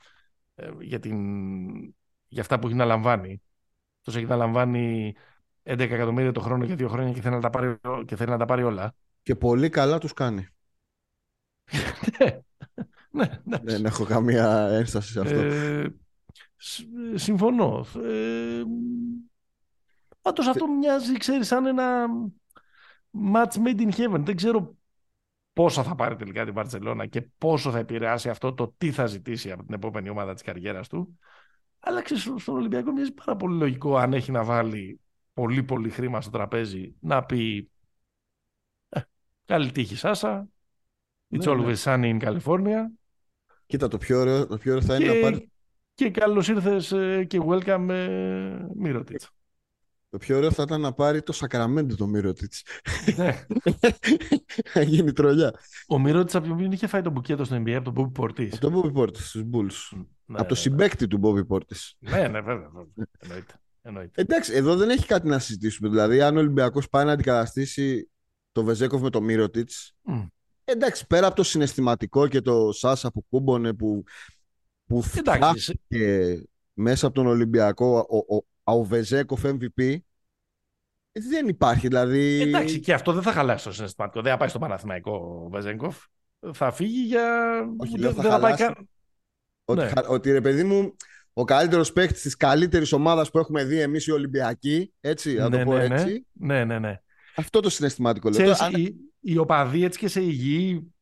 ε, 0.54 0.70
για, 0.80 0.98
την, 0.98 1.16
για 2.28 2.40
αυτά 2.40 2.58
που 2.58 2.66
έχει 2.66 2.76
να 2.76 2.84
λαμβάνει. 2.84 3.42
Τόσο 4.02 4.18
έχει 4.18 4.26
να 4.26 4.36
λαμβάνει 4.36 5.14
11 5.62 5.78
εκατομμύρια 5.78 6.32
το 6.32 6.40
χρόνο 6.40 6.64
για 6.64 6.74
δύο 6.74 6.88
χρόνια 6.88 7.12
και 7.12 7.20
θέλει 7.20 7.34
να 7.34 7.40
τα 7.40 7.50
πάρει, 7.50 7.76
και 8.04 8.16
θέλει 8.16 8.30
να 8.30 8.38
τα 8.38 8.44
πάρει 8.44 8.62
όλα. 8.62 8.94
Και 9.22 9.34
πολύ 9.34 9.68
καλά 9.68 9.98
τους 9.98 10.12
κάνει. 10.12 10.46
ναι, 13.10 13.24
ναι. 13.44 13.58
Δεν 13.62 13.84
έχω 13.84 14.04
καμία 14.04 14.68
ένσταση 14.68 15.12
σε 15.12 15.20
αυτό. 15.20 15.38
Ε, 15.38 15.94
συμφωνώ. 17.14 17.86
Ε, 18.04 18.62
πάντως 20.22 20.46
αυτό 20.46 20.68
μοιάζει, 20.68 21.16
ξέρεις, 21.16 21.46
σαν 21.46 21.66
ένα 21.66 22.06
match 23.34 23.52
made 23.64 23.80
in 23.80 23.90
heaven. 23.92 24.20
Δεν 24.20 24.36
ξέρω 24.36 24.76
πόσο 25.52 25.82
θα 25.82 25.94
πάρει 25.94 26.16
τελικά 26.16 26.44
την 26.44 26.54
Βαρκελόνα 26.54 27.06
και 27.06 27.20
πόσο 27.38 27.70
θα 27.70 27.78
επηρεάσει 27.78 28.28
αυτό 28.28 28.54
το 28.54 28.74
τι 28.78 28.90
θα 28.90 29.06
ζητήσει 29.06 29.52
από 29.52 29.64
την 29.64 29.74
επόμενη 29.74 30.08
ομάδα 30.08 30.32
της 30.32 30.42
καριέρας 30.42 30.88
του. 30.88 31.18
Αλλά 31.80 32.02
ξέρεις, 32.02 32.22
στον 32.36 32.54
Ολυμπιακό 32.54 32.92
μοιάζει 32.92 33.12
πάρα 33.12 33.36
πολύ 33.36 33.58
λογικό 33.58 33.96
αν 33.96 34.12
έχει 34.12 34.30
να 34.30 34.44
βάλει 34.44 35.00
πολύ 35.34 35.62
πολύ 35.62 35.90
χρήμα 35.90 36.20
στο 36.20 36.30
τραπέζι 36.30 36.94
να 37.00 37.24
πει 37.24 37.70
ε, 38.88 39.00
καλή 39.44 39.72
τύχη 39.72 39.96
Σάσα, 39.96 40.48
it's 41.30 41.46
ναι, 41.46 41.52
always 41.52 41.66
ναι. 41.66 41.74
sunny 41.84 42.18
in 42.18 42.22
California. 42.22 42.78
Κοίτα, 43.66 43.88
το 43.88 43.98
πιο 43.98 44.20
ωραίο, 44.20 44.46
το 44.46 44.58
πιο 44.58 44.72
ωραίο 44.72 44.84
θα 44.84 44.96
είναι 44.96 45.12
να 45.12 45.20
πάρει... 45.20 45.49
Και 46.00 46.10
καλώς 46.10 46.48
ήρθες 46.48 46.92
ε, 46.92 47.24
και 47.24 47.40
welcome 47.46 47.88
ε, 47.88 48.66
Μύρωτιτς. 48.74 49.30
Το 50.10 50.18
πιο 50.18 50.36
ωραίο 50.36 50.50
θα 50.50 50.62
ήταν 50.62 50.80
να 50.80 50.92
πάρει 50.92 51.22
το 51.22 51.32
Σακραμέντο 51.32 51.96
το 51.96 52.06
Μύρωτιτς. 52.06 52.62
Ναι. 53.16 53.44
να 54.74 54.82
γίνει 54.82 55.12
τρολιά. 55.12 55.54
Ο 55.88 55.98
Μύρωτιτς 55.98 56.34
από 56.34 56.54
ποιον 56.54 56.72
είχε 56.72 56.86
φάει 56.86 57.02
το 57.02 57.10
μπουκέτο 57.10 57.44
στο 57.44 57.56
NBA, 57.56 57.70
από 57.70 57.84
τον 57.84 57.92
Μπόμπι 57.92 58.12
Πόρτις. 58.12 58.52
Από 58.52 58.60
τον 58.60 58.72
Μπόμπι 58.72 58.92
Πόρτις, 58.92 59.28
στους 59.28 59.42
Bulls. 59.52 59.98
Ναι, 60.24 60.38
από 60.38 60.48
το 60.48 60.54
ναι, 60.54 60.60
συμπέκτη 60.60 61.06
του 61.06 61.18
Μπόμπι 61.18 61.44
Πόρτις. 61.44 61.96
Ναι, 61.98 62.28
ναι, 62.28 62.40
βέβαια. 62.40 62.70
Εννοείται. 63.18 63.54
Εννοείται. 63.82 64.20
Εντάξει, 64.20 64.54
εδώ 64.54 64.76
δεν 64.76 64.90
έχει 64.90 65.06
κάτι 65.06 65.28
να 65.28 65.38
συζητήσουμε. 65.38 65.88
Δηλαδή, 65.88 66.20
αν 66.20 66.36
ο 66.36 66.40
Ολυμπιακός 66.40 66.88
πάει 66.88 67.04
να 67.04 67.12
αντικαταστήσει 67.12 68.10
το 68.52 68.64
Βεζέκοφ 68.64 69.00
με 69.00 69.10
το 69.10 69.20
Μύρωτιτς, 69.20 69.96
mm. 70.10 70.26
εντάξει, 70.64 71.06
πέρα 71.06 71.26
από 71.26 71.36
το 71.36 71.42
συναισθηματικό 71.42 72.28
και 72.28 72.40
το 72.40 72.72
Σάσα 72.72 73.10
που 73.10 73.26
κούμπονε, 73.28 73.74
που, 73.74 74.04
που 74.90 75.02
φτιάχτηκε 75.02 76.42
μέσα 76.72 77.06
από 77.06 77.14
τον 77.14 77.26
Ολυμπιακό 77.26 78.06
ο, 78.08 78.36
ο, 78.36 78.72
ο 78.72 78.84
Βεζέκοφ 78.84 79.42
MVP, 79.44 79.96
δεν 81.12 81.48
υπάρχει, 81.48 81.88
δηλαδή... 81.88 82.40
Εντάξει, 82.40 82.80
και 82.80 82.92
αυτό 82.92 83.12
δεν 83.12 83.22
θα 83.22 83.32
χαλάσει 83.32 83.64
το 83.64 83.72
συναισθηματικό. 83.72 84.22
Δεν 84.22 84.32
θα 84.32 84.38
πάει 84.38 84.48
στο 84.48 84.58
Παναθηναϊκό 84.58 85.42
ο 85.44 85.48
Βεζέγκοφ. 85.48 85.98
Θα 86.52 86.70
φύγει 86.70 87.02
για... 87.02 87.24
Όχι, 87.76 87.98
δεν, 87.98 88.14
θα, 88.14 88.22
θα 88.22 88.40
πάει 88.40 88.54
καν... 88.54 88.88
Ότι, 89.64 89.80
ναι. 89.80 89.90
ότι 90.08 90.32
ρε 90.32 90.40
παιδί 90.40 90.64
μου, 90.64 90.96
ο 91.32 91.44
καλύτερος 91.44 91.92
παίκτης 91.92 92.22
της 92.22 92.36
καλύτερης 92.36 92.92
ομάδας 92.92 93.30
που 93.30 93.38
έχουμε 93.38 93.64
δει 93.64 93.80
εμείς 93.80 94.06
οι 94.06 94.10
Ολυμπιακοί. 94.10 94.92
Έτσι, 95.00 95.34
να 95.34 95.50
το 95.50 95.56
ναι, 95.56 95.64
πω 95.64 95.72
ναι, 95.72 95.88
ναι. 95.88 95.94
έτσι. 95.94 96.26
Ναι, 96.32 96.64
ναι, 96.64 96.78
ναι. 96.78 97.00
Αυτό 97.36 97.60
το 97.60 97.70
συναισθηματικό 97.70 98.30
λέω. 98.30 98.54
Αν... 98.58 98.74
Οι, 98.74 98.94
οι 99.20 99.36
οπαδοί 99.36 99.84
έτσι 99.84 99.98
και 99.98 100.08
σε 100.08 100.20
υγιή 100.20 100.94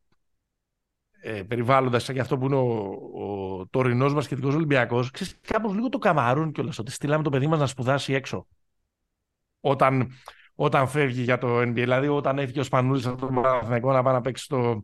ε, 1.21 1.43
περιβάλλοντας 1.43 2.11
και 2.11 2.19
αυτό 2.19 2.37
που 2.37 2.45
είναι 2.45 2.55
ο, 2.55 2.67
ο 3.13 3.67
τωρινός 3.69 4.13
μας 4.13 4.23
σχετικός 4.23 4.55
Ολυμπιακός, 4.55 5.11
κάπως 5.41 5.73
λίγο 5.73 5.89
το 5.89 5.97
καμαρούν 5.97 6.51
κιόλας. 6.51 6.79
Ότι 6.79 6.91
στείλαμε 6.91 7.23
το 7.23 7.29
παιδί 7.29 7.47
μας 7.47 7.59
να 7.59 7.67
σπουδάσει 7.67 8.13
έξω. 8.13 8.47
Όταν, 9.59 10.11
όταν 10.55 10.87
φεύγει 10.87 11.21
για 11.21 11.37
το 11.37 11.61
NBA, 11.61 11.73
δηλαδή 11.73 12.07
όταν 12.07 12.39
έφυγε 12.39 12.59
ο 12.59 12.63
Σπανούλης 12.63 13.05
από 13.05 13.27
το 13.27 13.41
Παναθηναϊκό 13.41 13.91
να 13.91 14.03
πάει 14.03 14.13
να 14.13 14.21
παίξει 14.21 14.43
στο, 14.43 14.83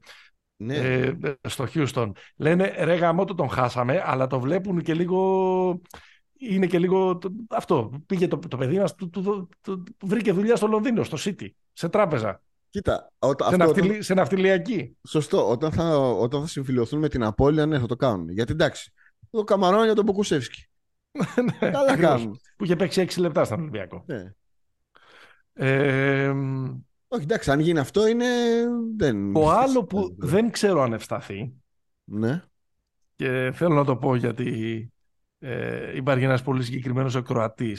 ναι. 0.55 0.75
ε, 0.75 1.17
στο 1.47 1.65
Houston. 1.73 2.11
Λένε 2.35 2.75
ρε 2.77 2.93
γαμότο 2.95 3.35
τον 3.35 3.49
χάσαμε, 3.49 4.01
αλλά 4.05 4.27
το 4.27 4.39
βλέπουν 4.39 4.81
και 4.81 4.93
λίγο... 4.93 5.81
Είναι 6.37 6.65
και 6.65 6.79
λίγο 6.79 7.19
αυτό. 7.49 7.91
Πήγε 8.05 8.27
το, 8.27 8.39
το 8.39 8.57
παιδί 8.57 8.79
μας, 8.79 8.95
του, 8.95 9.49
βρήκε 10.03 10.31
δουλειά 10.31 10.55
στο 10.55 10.67
Λονδίνο, 10.67 11.03
στο 11.03 11.17
City, 11.19 11.47
σε 11.73 11.89
τράπεζα. 11.89 12.41
Κοίτα, 12.75 13.11
ό, 13.19 13.31
σε, 13.49 13.55
ναυτιλ, 13.55 14.01
σε 14.03 14.13
ναυτιλιακή. 14.13 14.97
Σωστό. 15.07 15.49
Όταν 15.49 15.71
θα, 15.71 15.97
όταν 15.97 16.41
θα 16.41 16.47
συμφιλειωθούν 16.47 16.99
με 16.99 17.09
την 17.09 17.23
Απόλυα, 17.23 17.65
ναι, 17.65 17.79
θα 17.79 17.85
το 17.85 17.95
κάνουν. 17.95 18.29
Γιατί 18.29 18.51
εντάξει, 18.51 18.91
το 19.29 19.43
καμαρώνει 19.43 19.85
για 19.85 19.95
τον 19.95 20.05
Μποκουσεύσκι. 20.05 20.67
ναι, 21.61 21.69
Καλά 21.71 21.97
κάνουν. 21.97 22.39
Που 22.57 22.63
είχε 22.63 22.75
παίξει 22.75 23.05
6 23.09 23.19
λεπτά 23.19 23.43
στον 23.43 23.59
Ολυμπιακό. 23.59 24.05
Ναι. 24.07 24.33
Ε, 25.53 26.29
όχι, 27.07 27.23
εντάξει, 27.23 27.51
αν 27.51 27.59
γίνει 27.59 27.79
αυτό 27.79 28.07
είναι. 28.07 28.25
Δεν... 28.97 29.33
Το 29.33 29.49
άλλο 29.49 29.83
που 29.83 30.15
δεν 30.17 30.51
ξέρω 30.51 30.81
αν 30.81 30.93
ευσταθεί. 30.93 31.53
Ναι. 32.03 32.43
Και 33.15 33.51
θέλω 33.53 33.73
να 33.73 33.85
το 33.85 33.97
πω 33.97 34.15
γιατί 34.15 34.91
ε, 35.39 35.95
υπάρχει 35.95 36.23
ένας 36.23 36.43
πολύ 36.43 36.63
συγκεκριμένος 36.63 37.15
ακροατή 37.15 37.77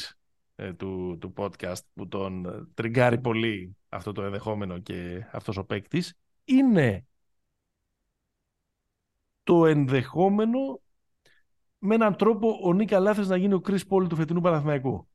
ε, 0.54 0.72
του, 0.72 1.18
του 1.20 1.32
podcast 1.36 1.80
που 1.94 2.08
τον 2.08 2.46
τριγκάρει 2.74 3.18
πολύ 3.18 3.75
αυτό 3.88 4.12
το 4.12 4.22
ενδεχόμενο 4.22 4.78
και 4.78 5.26
αυτός 5.32 5.56
ο 5.56 5.64
παίκτης. 5.64 6.14
είναι 6.44 7.06
το 9.42 9.66
ενδεχόμενο 9.66 10.80
με 11.78 11.94
έναν 11.94 12.16
τρόπο 12.16 12.60
ο 12.62 12.72
Νίκα 12.72 12.98
Λάθες 12.98 13.28
να 13.28 13.36
γίνει 13.36 13.54
ο 13.54 13.60
Chris 13.66 13.80
Paul 13.88 14.08
του 14.08 14.16
φετινού 14.16 14.40
Παναθηναϊκού. 14.40 15.08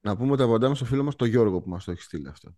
Να 0.00 0.16
πούμε 0.16 0.36
τα 0.36 0.44
απαντάμε 0.44 0.74
στο 0.74 0.84
φίλο 0.84 1.04
μας 1.04 1.16
τον 1.16 1.28
Γιώργο 1.28 1.60
που 1.60 1.68
μας 1.68 1.84
το 1.84 1.90
έχει 1.90 2.02
στείλει 2.02 2.28
αυτό. 2.28 2.56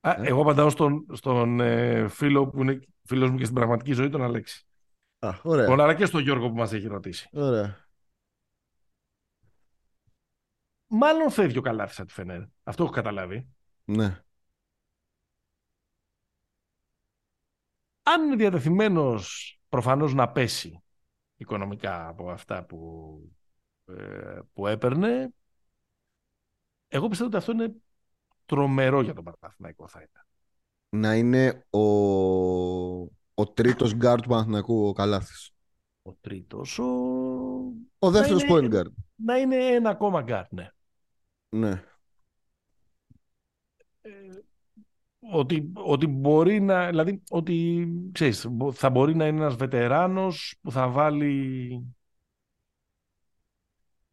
Α, 0.00 0.10
ε; 0.10 0.28
Εγώ 0.28 0.40
απαντάω 0.40 0.70
στον, 0.70 1.06
στον 1.12 1.60
ε, 1.60 2.08
φίλο 2.08 2.48
που 2.48 2.60
είναι 2.62 2.80
φίλος 3.02 3.30
μου 3.30 3.36
και 3.36 3.44
στην 3.44 3.56
πραγματική 3.56 3.92
ζωή, 3.92 4.08
τον 4.08 4.22
Αλέξη. 4.22 4.66
Α, 5.18 5.30
ωραία. 5.42 5.66
Τον 5.66 5.80
αλλά 5.80 5.94
και 5.94 6.06
στον 6.06 6.22
Γιώργο 6.22 6.48
που 6.48 6.56
μας 6.56 6.72
έχει 6.72 6.86
ρωτήσει. 6.86 7.28
Ωραία. 7.32 7.86
Μάλλον 10.86 11.30
φεύγει 11.30 11.58
ο 11.58 11.60
Καλάθης 11.60 11.98
από 11.98 12.08
τη 12.08 12.14
Φενέρ. 12.14 12.42
Αυτό 12.62 12.82
έχω 12.82 12.92
καταλάβει. 12.92 13.48
Ναι. 13.84 14.22
Αν 18.14 18.24
είναι 18.24 18.36
διατεθειμένος 18.36 19.58
προφανώς 19.68 20.14
να 20.14 20.28
πέσει 20.28 20.82
οικονομικά 21.36 22.08
από 22.08 22.30
αυτά 22.30 22.64
που, 22.64 23.20
ε, 23.84 24.38
που 24.52 24.66
έπαιρνε, 24.66 25.30
εγώ 26.88 27.08
πιστεύω 27.08 27.28
ότι 27.28 27.38
αυτό 27.38 27.52
είναι 27.52 27.74
τρομερό 28.46 29.00
για 29.02 29.14
τον 29.14 29.24
Παναθηναϊκό 29.24 29.88
θα 29.88 30.02
ήταν. 30.02 30.22
Να 30.88 31.16
είναι 31.16 31.66
ο, 31.70 31.80
ο 33.34 33.46
τρίτος 33.54 33.94
γκαρντ 33.94 34.20
του 34.20 34.28
Παναθηναϊκού 34.28 34.86
ο 34.88 34.92
Καλάθης. 34.92 35.50
Ο 36.02 36.12
τρίτος, 36.14 36.78
ο... 36.78 36.84
Ο 37.98 38.10
δεύτερος 38.10 38.42
είναι, 38.42 38.52
point 38.52 38.74
guard. 38.74 38.92
Να 39.14 39.36
είναι 39.36 39.56
ένα 39.56 39.90
ακόμα 39.90 40.22
γκαρντ, 40.22 40.46
ναι. 40.52 40.70
Ναι. 41.48 41.84
Ε, 44.00 44.10
ότι, 45.30 45.72
ότι 45.74 46.06
μπορεί 46.06 46.60
να, 46.60 46.88
δηλαδή, 46.88 47.22
ότι, 47.30 47.88
ξέρεις, 48.12 48.48
θα 48.72 48.90
μπορεί 48.90 49.16
να 49.16 49.26
είναι 49.26 49.38
ένας 49.38 49.56
βετεράνος 49.56 50.58
που 50.62 50.70
θα 50.70 50.88
βάλει 50.88 51.96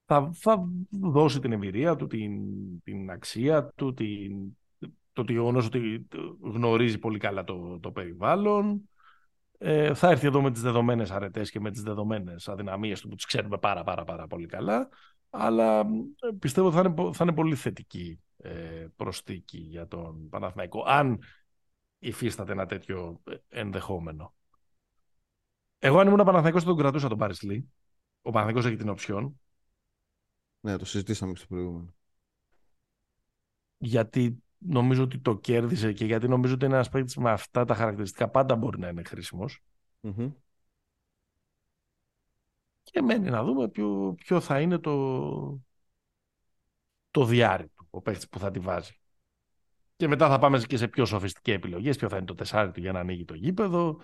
θα, 0.05 0.29
θα 0.33 0.69
δώσει 0.89 1.39
την 1.39 1.51
εμπειρία 1.51 1.95
του, 1.95 2.07
την, 2.07 2.41
την 2.83 3.11
αξία 3.11 3.71
του, 3.75 3.93
την, 3.93 4.57
το 5.13 5.25
γεγονό 5.27 5.59
ότι 5.59 6.07
γνωρίζει 6.41 6.99
πολύ 6.99 7.17
καλά 7.17 7.43
το, 7.43 7.79
το 7.79 7.91
περιβάλλον. 7.91 8.89
Ε, 9.57 9.93
θα 9.93 10.09
έρθει 10.09 10.27
εδώ 10.27 10.41
με 10.41 10.51
τις 10.51 10.61
δεδομένες 10.61 11.11
αρετές 11.11 11.51
και 11.51 11.59
με 11.59 11.71
τις 11.71 11.81
δεδομένες 11.81 12.47
αδυναμίες 12.47 13.01
του 13.01 13.07
που 13.07 13.15
τις 13.15 13.25
ξέρουμε 13.25 13.57
πάρα 13.57 13.83
πάρα 13.83 14.03
πάρα 14.03 14.27
πολύ 14.27 14.45
καλά 14.45 14.89
αλλά 15.29 15.79
ε, 15.79 16.29
πιστεύω 16.39 16.71
θα 16.71 16.79
είναι, 16.79 17.13
θα 17.13 17.23
είναι 17.23 17.33
πολύ 17.33 17.55
θετική 17.55 18.19
ε, 18.24 18.24
προστίκη 18.95 19.57
για 19.57 19.87
τον 19.87 20.29
Παναθηναϊκό 20.29 20.83
αν 20.87 21.19
υφίσταται 21.99 22.51
ένα 22.51 22.65
τέτοιο 22.65 23.21
ε, 23.23 23.35
ενδεχόμενο. 23.49 24.33
Εγώ 25.79 25.99
αν 25.99 26.07
ήμουν 26.07 26.25
Παναθηναϊκός 26.25 26.61
θα 26.61 26.67
τον 26.67 26.77
κρατούσα 26.77 27.07
τον 27.07 27.17
Παρισλή. 27.17 27.69
Ο 28.21 28.31
Παναθηναϊκός 28.31 28.65
έχει 28.65 28.75
την 28.75 28.89
οψιόν 28.89 29.39
ναι, 30.65 30.77
το 30.77 30.85
συζητήσαμε 30.85 31.31
και 31.31 31.37
στο 31.37 31.47
προηγούμενο. 31.47 31.93
Γιατί 33.77 34.43
νομίζω 34.57 35.03
ότι 35.03 35.19
το 35.19 35.37
κέρδισε 35.37 35.93
και 35.93 36.05
γιατί 36.05 36.27
νομίζω 36.27 36.53
ότι 36.53 36.65
είναι 36.65 36.73
ένας 36.73 36.89
παίκτης 36.89 37.17
με 37.17 37.31
αυτά 37.31 37.65
τα 37.65 37.75
χαρακτηριστικά 37.75 38.29
πάντα 38.29 38.55
μπορεί 38.55 38.79
να 38.79 38.87
είναι 38.87 39.01
Και 42.83 43.01
μένει 43.01 43.29
να 43.29 43.43
δούμε 43.43 43.69
ποιο, 43.69 44.13
ποιο 44.17 44.39
θα 44.39 44.61
είναι 44.61 44.77
το, 44.77 45.61
το 47.11 47.25
διάρρη 47.25 47.67
του, 47.67 47.74
ο 47.95 48.01
παίκτη 48.01 48.27
που 48.31 48.39
θα 48.39 48.51
τη 48.51 48.59
βάζει. 48.59 48.99
Και 49.95 50.07
μετά 50.07 50.29
θα 50.29 50.39
πάμε 50.39 50.59
και 50.59 50.77
σε 50.77 50.87
πιο 50.87 51.05
σοφιστικές 51.05 51.55
επιλογές. 51.55 51.97
Ποιο 51.97 52.09
θα 52.09 52.17
είναι 52.17 52.25
το 52.25 52.33
τεσάρι 52.33 52.71
του 52.71 52.79
για 52.79 52.91
να 52.91 52.99
ανοίγει 52.99 53.25
το 53.25 53.33
γήπεδο 53.33 54.01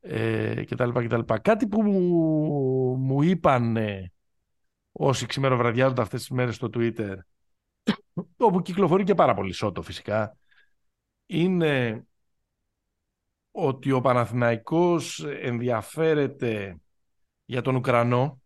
ε, 0.00 0.64
κτλ, 0.64 0.90
κτλ. 0.90 1.34
Κάτι 1.42 1.66
που 1.66 1.82
μου, 1.82 2.00
μου 2.96 3.22
είπαν 3.22 3.76
όσοι 4.92 5.26
ξημεροβραδιάζονται 5.26 6.02
αυτές 6.02 6.20
τις 6.20 6.30
μέρες 6.30 6.54
στο 6.54 6.68
Twitter, 6.74 7.16
όπου 8.36 8.62
κυκλοφορεί 8.62 9.04
και 9.04 9.14
πάρα 9.14 9.34
πολύ 9.34 9.52
σώτο 9.52 9.82
φυσικά, 9.82 10.36
είναι 11.26 12.04
ότι 13.50 13.92
ο 13.92 14.00
Παναθηναϊκός 14.00 15.24
ενδιαφέρεται 15.24 16.80
για 17.44 17.62
τον 17.62 17.74
Ουκρανό. 17.74 18.42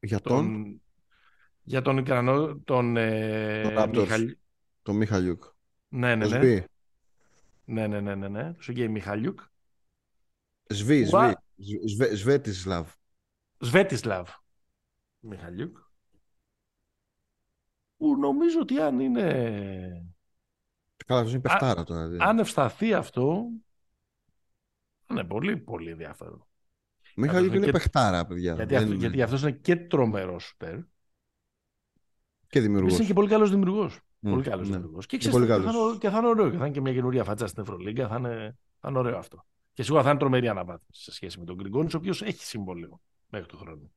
Για 0.00 0.20
τον 0.20 0.80
για 1.70 1.82
τον 1.82 1.98
Ικρανό, 1.98 2.58
τον, 2.58 2.96
ε, 2.96 3.62
Μιχαλιούκ. 4.92 5.44
Ναι, 5.88 6.14
ναι 6.14 6.26
ναι. 6.26 6.38
ναι, 6.38 7.86
ναι. 7.88 8.00
Ναι, 8.00 8.14
ναι, 8.14 8.28
ναι. 8.28 8.52
Το 8.52 8.62
Σεγγέι 8.62 8.88
Μιχαλιούκ. 8.88 9.40
Σβή, 10.66 11.04
σβή. 11.04 11.36
Σβέτισλαβ. 12.14 12.90
Σβέτισλαβ. 13.58 14.28
Μιχαλιούκ. 15.20 15.76
Που 17.96 18.16
νομίζω 18.16 18.60
ότι 18.60 18.80
αν 18.80 19.00
είναι... 19.00 20.06
Καλά, 21.06 21.30
είναι 21.30 21.40
πεφτάρα 21.40 21.84
τώρα. 21.84 22.08
Δηλαδή. 22.08 22.30
Αν 22.30 22.38
ευσταθεί 22.38 22.94
αυτό, 22.94 23.46
είναι 25.10 25.24
πολύ, 25.24 25.56
πολύ 25.56 25.90
ενδιαφέρον. 25.90 26.46
Μιχαλιούκ 27.16 27.54
είναι 27.54 27.66
και... 27.66 27.72
παιχτάρα, 27.72 28.26
παιδιά. 28.26 28.54
Γιατί, 28.54 28.76
αυτό, 28.76 28.92
γιατί 28.92 29.22
αυτός 29.22 29.42
είναι 29.42 29.52
και 29.52 29.76
τρομερός 29.76 30.44
σουτέρ. 30.44 30.78
Και 32.50 32.60
δημιουργός. 32.60 32.96
Είναι 32.96 33.06
και 33.06 33.12
πολύ 33.12 33.28
καλός 33.28 33.50
δημιουργός. 33.50 33.98
Mm, 33.98 34.30
πολύ 34.30 34.42
καλός 34.42 34.68
ναι. 34.68 34.76
δημιουργός. 34.76 35.06
Και, 35.06 35.18
ξέρεις, 35.18 35.38
και, 35.38 35.46
θα 35.46 35.54
είναι, 35.56 35.96
και 35.98 36.08
θα 36.08 36.18
είναι 36.18 36.28
ωραίο. 36.28 36.50
Και 36.50 36.56
θα 36.56 36.64
είναι 36.64 36.74
και 36.74 36.80
μια 36.80 36.92
καινούρια 36.92 37.24
φάτσα 37.24 37.46
στην 37.46 37.62
Ευρωλίγκα. 37.62 38.08
Θα 38.08 38.16
είναι, 38.16 38.56
θα 38.80 38.88
είναι 38.88 38.98
ωραίο 38.98 39.18
αυτό. 39.18 39.44
Και 39.72 39.82
σίγουρα 39.82 40.02
θα 40.02 40.10
είναι 40.10 40.18
τρομερή 40.18 40.48
αναβάθμιση 40.48 41.02
σε 41.02 41.12
σχέση 41.12 41.38
με 41.38 41.44
τον 41.44 41.56
Γκριγκόνης, 41.56 41.94
ο 41.94 41.96
οποίος 41.96 42.22
έχει 42.22 42.44
συμβόλαιο 42.44 43.00
μέχρι 43.28 43.46
του 43.46 43.56
χρόνου. 43.56 43.92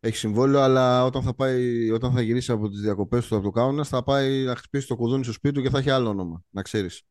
Έχει 0.00 0.16
συμβόλαιο, 0.16 0.60
αλλά 0.60 1.04
όταν 1.04 1.22
θα, 1.22 1.34
πάει, 1.34 1.90
όταν 1.90 2.12
θα 2.12 2.20
γυρίσει 2.20 2.52
από 2.52 2.68
τις 2.68 2.80
διακοπές 2.80 3.26
του 3.26 3.34
από 3.36 3.44
το 3.44 3.50
Κάουνα, 3.50 3.84
θα 3.84 4.02
πάει 4.02 4.44
να 4.44 4.56
χτυπήσει 4.56 4.86
το 4.86 4.96
κουδούνι 4.96 5.24
στο 5.24 5.32
σπίτι 5.32 5.54
του 5.54 5.62
και 5.62 5.70
θα 5.70 5.78
έχει 5.78 5.90
άλλο 5.90 6.08
όνομα. 6.08 6.42
Να 6.50 6.62
ξέρεις. 6.62 7.02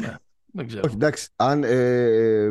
ναι, 0.00 0.14
δεν 0.52 0.66
ξέρω. 0.66 0.82
Όχι, 0.84 0.94
εντάξει. 0.94 1.28
Αν, 1.36 1.64
ε, 1.64 2.50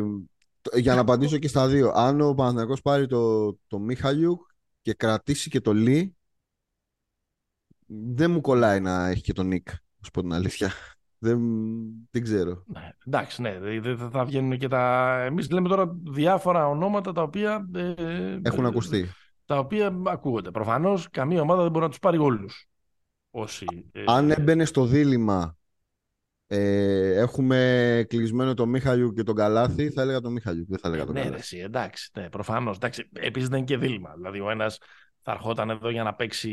για 0.74 0.94
να 0.94 1.00
απαντήσω 1.00 1.38
και 1.38 1.48
στα 1.48 1.68
δύο. 1.68 1.90
Αν 1.94 2.20
ο 2.20 2.34
Παναθηναϊκός 2.34 2.82
πάρει 2.82 3.06
το, 3.06 3.52
το 3.66 3.78
Μιχαλιούκ 3.78 4.40
και 4.82 4.94
κρατήσει 4.94 5.50
και 5.50 5.60
το 5.60 5.72
Λί, 5.72 6.16
δεν 7.92 8.30
μου 8.30 8.40
κολλάει 8.40 8.80
να 8.80 9.06
έχει 9.08 9.22
και 9.22 9.32
τον 9.32 9.46
Νίκ, 9.46 9.68
να 9.68 10.04
σου 10.04 10.10
πω 10.10 10.20
την 10.20 10.32
αλήθεια. 10.32 10.72
Δεν, 11.22 11.40
δεν 12.10 12.22
ξέρω. 12.22 12.64
Ναι, 12.66 12.90
εντάξει, 13.06 13.42
ναι. 13.42 13.58
Δεν 13.80 14.10
θα 14.10 14.24
βγαίνουν 14.24 14.58
και 14.58 14.68
τα. 14.68 15.14
Εμείς 15.24 15.50
λέμε 15.50 15.68
τώρα 15.68 15.96
διάφορα 16.10 16.68
ονόματα 16.68 17.12
τα 17.12 17.22
οποία. 17.22 17.68
Ε, 17.74 18.38
Έχουν 18.42 18.66
ακουστεί. 18.66 19.08
Τα 19.44 19.58
οποία 19.58 19.96
ακούγονται. 20.06 20.50
Προφανώς 20.50 21.10
καμία 21.10 21.40
ομάδα 21.40 21.62
δεν 21.62 21.70
μπορεί 21.70 21.84
να 21.84 21.90
τους 21.90 21.98
πάρει 21.98 22.18
όλους. 22.18 22.68
Όσοι, 23.30 23.66
ε, 23.92 24.04
Αν 24.06 24.30
έμπαινε 24.30 24.64
στο 24.64 24.84
δίλημα 24.84 25.56
ε, 26.46 27.14
έχουμε 27.20 28.04
κλεισμένο 28.08 28.54
τον 28.54 28.68
Μίχαλιου 28.68 29.12
και 29.12 29.22
τον 29.22 29.34
Καλάθι, 29.34 29.90
θα 29.90 30.02
έλεγα 30.02 30.20
τον 30.20 30.32
Μίχαλιου. 30.32 30.66
Δεν 30.68 30.78
θα 30.78 30.88
έλεγα 30.88 31.04
τον 31.04 31.14
ναι, 31.14 31.22
Καλάθι. 31.22 31.56
Ναι, 31.56 31.62
εντάξει, 31.62 32.10
ναι, 32.14 32.28
προφανώς. 32.28 32.78
Επίσης 33.12 33.48
δεν 33.48 33.58
είναι 33.58 33.66
και 33.66 33.76
δίλημα. 33.76 34.12
Δηλαδή 34.16 34.40
ο 34.40 34.50
ένας 34.50 34.78
θα 35.22 35.32
ερχόταν 35.32 35.70
εδώ 35.70 35.90
για 35.90 36.02
να 36.02 36.14
παίξει. 36.14 36.50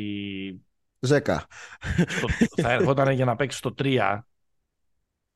Ζέκα. 0.99 1.45
Στο... 2.07 2.27
θα 2.61 2.71
ερχόταν 2.71 3.11
για 3.11 3.25
να 3.25 3.35
παίξει 3.35 3.57
στο 3.57 3.73
3 3.77 4.19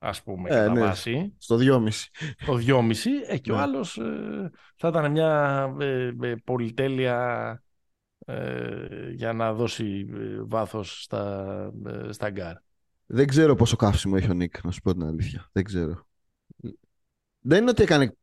ας 0.03 0.23
πούμε, 0.23 0.49
ε, 0.49 0.53
κατά 0.53 0.71
ναι. 0.71 0.79
βάση. 0.79 1.33
Στο 1.37 1.57
2,5. 1.59 1.87
Στο 2.37 2.59
2,5. 2.67 2.93
Ε, 3.27 3.37
και 3.37 3.51
ο 3.51 3.55
ναι. 3.55 3.61
άλλος 3.61 3.97
ε, 3.97 4.51
θα 4.75 4.87
ήταν 4.87 5.11
μια 5.11 5.75
ε, 5.79 6.11
ε 6.21 6.35
πολυτέλεια 6.43 7.63
ε, 8.25 9.11
για 9.11 9.33
να 9.33 9.53
δώσει 9.53 10.05
βάθος 10.47 11.03
στα, 11.03 11.71
στα 12.09 12.29
γκαρντ. 12.29 12.55
Δεν 13.05 13.27
ξέρω 13.27 13.55
πόσο 13.55 13.75
καύσιμο 13.75 14.13
έχει 14.17 14.29
ο 14.29 14.33
Νικ, 14.33 14.63
να 14.63 14.71
σου 14.71 14.81
πω 14.81 14.93
την 14.93 15.03
αλήθεια. 15.03 15.49
Δεν 15.51 15.63
ξέρω. 15.63 16.05
Δεν 17.39 17.61
είναι 17.61 17.69
ότι 17.69 17.83
έκανε 17.83 18.15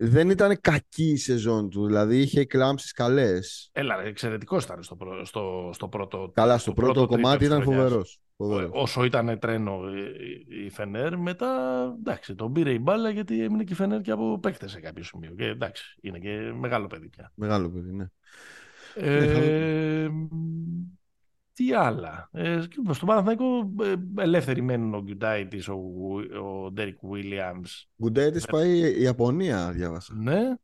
δεν 0.00 0.30
ήταν 0.30 0.60
κακή 0.60 1.10
η 1.10 1.16
σεζόν 1.16 1.70
του. 1.70 1.86
Δηλαδή 1.86 2.18
είχε 2.18 2.44
κλάμψεις 2.44 2.92
καλές. 2.92 3.70
Έλα, 3.72 4.02
εξαιρετικός 4.02 4.64
ήταν 4.64 4.82
στο, 4.82 4.96
στο, 5.22 5.70
στο 5.72 5.88
πρώτο. 5.88 6.30
Καλά, 6.34 6.58
στο, 6.58 6.72
πρώτο, 6.72 7.06
κομμάτι 7.06 7.44
ήταν 7.44 7.62
φοβερός. 7.62 8.20
Όσο 8.70 9.04
ήταν 9.04 9.38
τρένο 9.38 9.80
η 10.64 10.70
Φενέρ, 10.70 11.16
μετά 11.16 11.48
εντάξει, 11.98 12.34
τον 12.34 12.52
πήρε 12.52 12.72
η 12.72 12.78
μπάλα 12.80 13.10
γιατί 13.10 13.42
έμεινε 13.42 13.64
και 13.64 13.72
η 13.72 13.76
Φενέρ 13.76 14.00
και 14.00 14.10
από 14.10 14.38
παίκτες 14.38 14.70
σε 14.70 14.80
κάποιο 14.80 15.02
σημείο. 15.02 15.34
Και 15.36 15.44
εντάξει, 15.44 15.98
είναι 16.00 16.18
και 16.18 16.52
μεγάλο 16.58 16.86
παιδί 16.86 17.08
πια. 17.08 17.32
Μεγάλο 17.34 17.70
παιδί, 17.70 17.92
ναι. 17.92 18.06
Ε, 18.94 20.08
τι 21.58 21.72
άλλα; 21.72 22.28
Ε, 22.32 22.60
στον 22.90 23.08
Παναθηναϊκό 23.08 23.74
ε, 23.82 24.22
ελεύθεροι 24.22 24.62
μένουν 24.62 24.94
ο 24.94 25.02
Γκουντάιτης, 25.02 25.68
ο, 25.68 25.80
ο 26.42 26.70
Ντέρικ 26.70 26.98
Βίλιαμς. 27.02 27.88
Γκουντάιτης 28.02 28.46
πάει 28.46 28.78
η 28.78 29.02
Ιαπωνία, 29.02 29.70
διάβασα. 29.70 30.14
Ναι. 30.14 30.54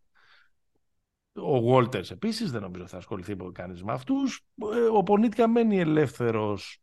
Ο 1.32 1.60
Βόλτερς 1.60 2.10
επίσης, 2.10 2.50
δεν 2.50 2.62
νομίζω 2.62 2.86
θα 2.86 2.96
ασχοληθεί 2.96 3.36
κανείς 3.52 3.82
με 3.82 3.92
αυτούς. 3.92 4.46
Ε, 4.74 4.80
ο 4.96 5.02
Πονίτικα 5.02 5.48
μένει 5.48 5.78
ελεύθερος. 5.78 6.78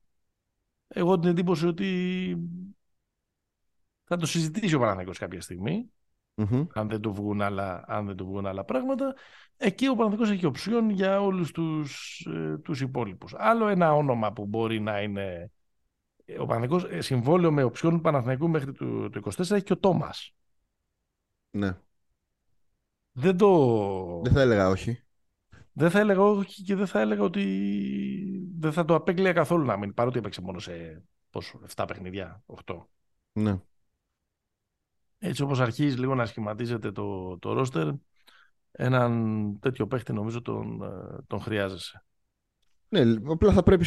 Εγώ 0.88 1.20
την 1.20 1.30
εντύπωση 1.30 1.68
ότι 1.68 2.38
θα 4.04 4.18
το 4.18 4.26
συζητήσει 4.26 4.76
ο 4.76 4.80
Παναθηναϊκός 4.80 5.18
κάποια 5.18 5.42
στιγμή. 5.42 5.92
Mm-hmm. 6.42 6.68
Αν, 6.74 6.88
δεν 6.88 7.02
του 7.02 7.14
βγουν 7.14 7.42
άλλα, 7.42 7.84
αν 7.88 8.06
δεν 8.06 8.16
του 8.16 8.26
βγουν 8.26 8.46
άλλα 8.46 8.64
πράγματα. 8.64 9.16
Εκεί 9.58 9.88
ο 9.88 9.96
Παναθηναϊκός 9.96 10.36
έχει 10.36 10.46
οψιόν 10.46 10.90
για 10.90 11.22
όλους 11.22 11.52
τους, 11.52 12.20
ε, 12.30 12.58
τους 12.58 12.82
υπόλοιπους. 12.82 13.34
Άλλο 13.38 13.68
ένα 13.68 13.94
όνομα 13.94 14.34
που 14.34 14.46
μπορεί 14.46 14.80
να 14.80 15.02
είναι 15.02 15.52
ο 16.40 16.46
Παναθηναϊκός 16.46 16.84
ε, 16.90 17.02
συμβόλαιο 17.02 17.52
με 17.52 17.64
οψιόν 17.64 18.02
Παναθηναϊκού 18.02 18.50
μέχρι 18.50 18.72
το, 18.72 19.10
το 19.10 19.22
24 19.24 19.40
έχει 19.40 19.64
και 19.64 19.74
ο 19.74 19.78
Τόμας. 19.78 20.36
Ναι. 21.52 21.78
Δεν 23.12 23.38
το... 23.38 24.22
Δεν 24.24 24.34
θα 24.34 24.42
έλεγα 24.42 24.70
όχι. 24.70 25.04
Δεν 25.74 25.90
θα 25.90 26.00
έλεγα 26.00 26.22
όχι 26.22 26.64
και 26.64 26.76
δεν 26.76 26.88
θα 26.88 27.00
έλεγα 27.00 27.24
ότι 27.24 27.44
δεν 28.58 28.72
θα 28.72 28.86
το 28.86 28.96
απέκλεια 28.96 29.34
καθόλου 29.34 29.66
να 29.66 29.78
μην 29.78 29.94
παρότι 29.94 30.18
έπαιξε 30.18 30.42
μόνο 30.42 30.60
σε 30.60 31.04
πόσο, 31.30 31.62
7 31.76 31.86
παιχνιδιά, 31.88 32.44
8. 32.66 32.86
Ναι. 33.32 33.60
Έτσι 35.24 35.42
όπως 35.42 35.60
αρχίζει 35.60 35.98
λίγο 35.98 36.16
να 36.16 36.26
σχηματίζεται 36.26 36.92
το, 36.92 37.38
το 37.38 37.54
ρόστερ, 37.54 37.88
έναν 38.72 39.60
τέτοιο 39.60 39.88
παίχτη 39.88 40.14
νομίζω 40.14 40.42
τον, 40.42 40.82
ε, 40.82 41.22
τον 41.28 41.42
χρειάζεσαι. 41.42 42.04
Ναι, 42.90 43.04
απλά 43.28 43.54
θα 43.54 43.64
πρέπει 43.64 43.86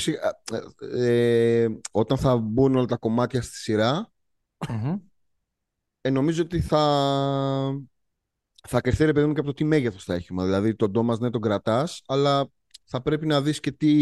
ε, 0.90 1.62
ε, 1.62 1.68
όταν 1.90 2.18
θα 2.18 2.36
μπουν 2.36 2.76
όλα 2.76 2.86
τα 2.86 2.96
κομμάτια 2.96 3.42
στη 3.42 3.56
σειρα 3.56 4.12
ε, 6.00 6.10
νομίζω 6.10 6.42
ότι 6.42 6.60
θα 6.60 6.80
θα 8.68 8.80
κρυφθεί 8.80 9.04
ρε 9.04 9.12
παιδί 9.12 9.26
μου 9.26 9.32
και 9.32 9.40
από 9.40 9.48
το 9.48 9.54
τι 9.54 9.64
μέγεθος 9.64 10.04
θα 10.04 10.14
έχει. 10.14 10.34
Δηλαδή 10.34 10.74
τον 10.74 10.92
Τόμας 10.92 11.18
ναι 11.18 11.30
τον 11.30 11.40
κρατάς, 11.40 12.02
αλλά 12.06 12.50
θα 12.84 13.02
πρέπει 13.02 13.26
να 13.26 13.42
δεις 13.42 13.60
και 13.60 13.72
τι. 13.72 13.92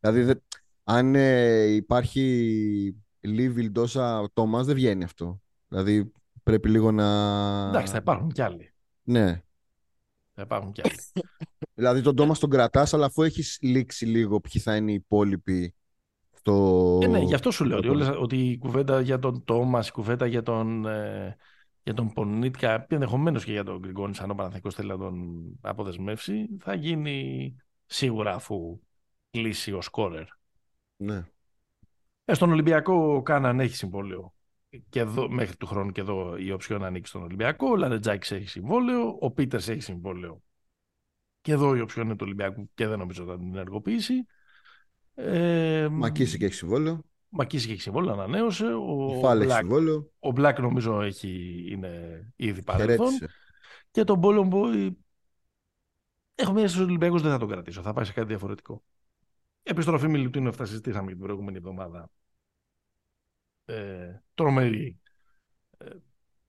Δηλαδή, 0.00 0.40
αν 0.84 1.14
ε, 1.14 1.62
υπάρχει 1.62 2.96
Λίβιλ 3.20 3.70
Ντόσα 3.70 4.30
Τόμας, 4.32 4.66
δεν 4.66 4.74
βγαίνει 4.74 5.04
αυτό. 5.04 5.40
Δηλαδή 5.72 6.12
πρέπει 6.42 6.68
λίγο 6.68 6.92
να. 6.92 7.04
Εντάξει, 7.68 7.92
θα 7.92 7.98
υπάρχουν 7.98 8.32
κι 8.32 8.42
άλλοι. 8.42 8.72
Ναι. 9.02 9.42
Θα 10.34 10.42
υπάρχουν 10.42 10.72
κι 10.72 10.80
άλλοι. 10.84 10.98
δηλαδή 11.74 12.02
τον 12.02 12.16
Τόμας 12.16 12.38
τον 12.38 12.50
κρατάς, 12.50 12.94
αλλά 12.94 13.06
αφού 13.06 13.22
έχεις 13.22 13.58
λήξει 13.60 14.06
λίγο 14.06 14.40
ποιοι 14.40 14.62
θα 14.62 14.76
είναι 14.76 14.90
οι 14.90 14.94
υπόλοιποι. 14.94 15.74
Στο... 16.32 16.98
Ε, 17.02 17.06
ναι, 17.06 17.18
γι' 17.18 17.34
αυτό 17.34 17.50
σου 17.50 17.64
λέω 17.64 17.78
ότι, 17.78 17.88
ότι 18.18 18.50
η 18.50 18.58
κουβέντα 18.58 19.00
για 19.00 19.18
τον 19.18 19.44
Τόμας, 19.44 19.88
η 19.88 19.92
κουβέντα 19.92 20.26
για 20.26 20.42
τον. 20.42 20.86
Ε, 20.86 21.36
για 21.84 21.94
τον 21.94 22.12
Πονίτκα, 22.12 22.86
ενδεχομένως 22.88 23.44
και 23.44 23.52
για 23.52 23.64
τον 23.64 23.78
Γκριγκόνη, 23.78 24.16
αν 24.20 24.30
ο 24.30 24.34
Παναθηνικό 24.34 24.70
θέλει 24.70 24.88
να 24.88 24.98
τον 24.98 25.42
αποδεσμεύσει, 25.60 26.56
θα 26.60 26.74
γίνει 26.74 27.56
σίγουρα 27.86 28.34
αφού 28.34 28.80
κλείσει 29.30 29.72
ο 29.72 29.80
σκόρερ. 29.80 30.24
Ναι. 30.96 31.24
Ε, 32.24 32.34
στον 32.34 32.52
Ολυμπιακό 32.52 33.14
ο 33.14 33.22
Κάναν 33.22 33.60
έχει 33.60 33.76
συμβόλαιο 33.76 34.32
και 34.88 35.00
εδώ, 35.00 35.28
μέχρι 35.28 35.56
του 35.56 35.66
χρόνου 35.66 35.90
και 35.90 36.00
εδώ 36.00 36.36
η 36.36 36.50
οψιόν 36.50 36.84
ανήκει 36.84 37.08
στον 37.08 37.22
Ολυμπιακό. 37.22 37.68
Ο 37.70 37.76
Λαρετζάκης 37.76 38.30
έχει 38.30 38.48
συμβόλαιο. 38.48 39.16
Ο 39.20 39.30
Πίτερς 39.30 39.68
έχει 39.68 39.80
συμβόλαιο. 39.80 40.42
Και 41.40 41.52
εδώ 41.52 41.74
η 41.74 41.80
οψιόν 41.80 42.06
είναι 42.06 42.14
του 42.14 42.24
Ολυμπιακού 42.24 42.70
και 42.74 42.86
δεν 42.86 42.98
νομίζω 42.98 43.22
ότι 43.22 43.32
θα 43.32 43.38
την 43.38 43.46
ενεργοποιήσει. 43.54 44.26
Ε, 45.14 45.88
Μακίση 45.90 46.38
έχει 46.40 46.54
συμβόλαιο. 46.54 47.04
Μακίση 47.28 47.70
έχει 47.70 47.80
συμβόλαιο, 47.80 48.12
ανανέωσε. 48.12 48.66
Ο, 48.66 49.20
Black, 49.20 49.62
ο 50.18 50.28
Black 50.36 50.54
νομίζω 50.60 51.00
έχει, 51.00 51.64
είναι 51.70 52.22
ήδη 52.36 52.62
παρελθόν. 52.62 53.12
Και 53.90 54.04
τον 54.04 54.20
Πόλομπο 54.20 54.60
έχω 56.34 56.52
μια 56.52 56.68
στου 56.68 56.82
Ολυμπιακού 56.82 57.18
δεν 57.18 57.30
θα 57.30 57.38
τον 57.38 57.48
κρατήσω. 57.48 57.82
Θα 57.82 57.92
πάει 57.92 58.04
σε 58.04 58.12
κάτι 58.12 58.26
διαφορετικό. 58.26 58.82
Επιστροφή 59.62 60.08
Μιλουτίνου, 60.08 60.48
αυτά 60.48 60.64
συζητήσαμε 60.64 61.06
και 61.06 61.14
την 61.14 61.22
προηγούμενη 61.22 61.56
εβδομάδα. 61.56 62.10
Ε, 63.64 64.22
τρομερή 64.34 65.00
ε, 65.78 65.90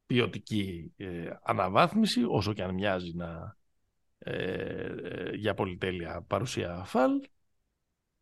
ποιοτική 0.05 0.93
ε, 0.97 1.29
αναβάθμιση, 1.43 2.23
όσο 2.23 2.53
και 2.53 2.63
αν 2.63 2.73
μοιάζει 2.73 3.15
να, 3.15 3.57
ε, 4.17 4.83
ε 5.03 5.35
για 5.35 5.53
πολυτέλεια 5.53 6.21
παρουσία 6.21 6.83
φαλ. 6.83 7.11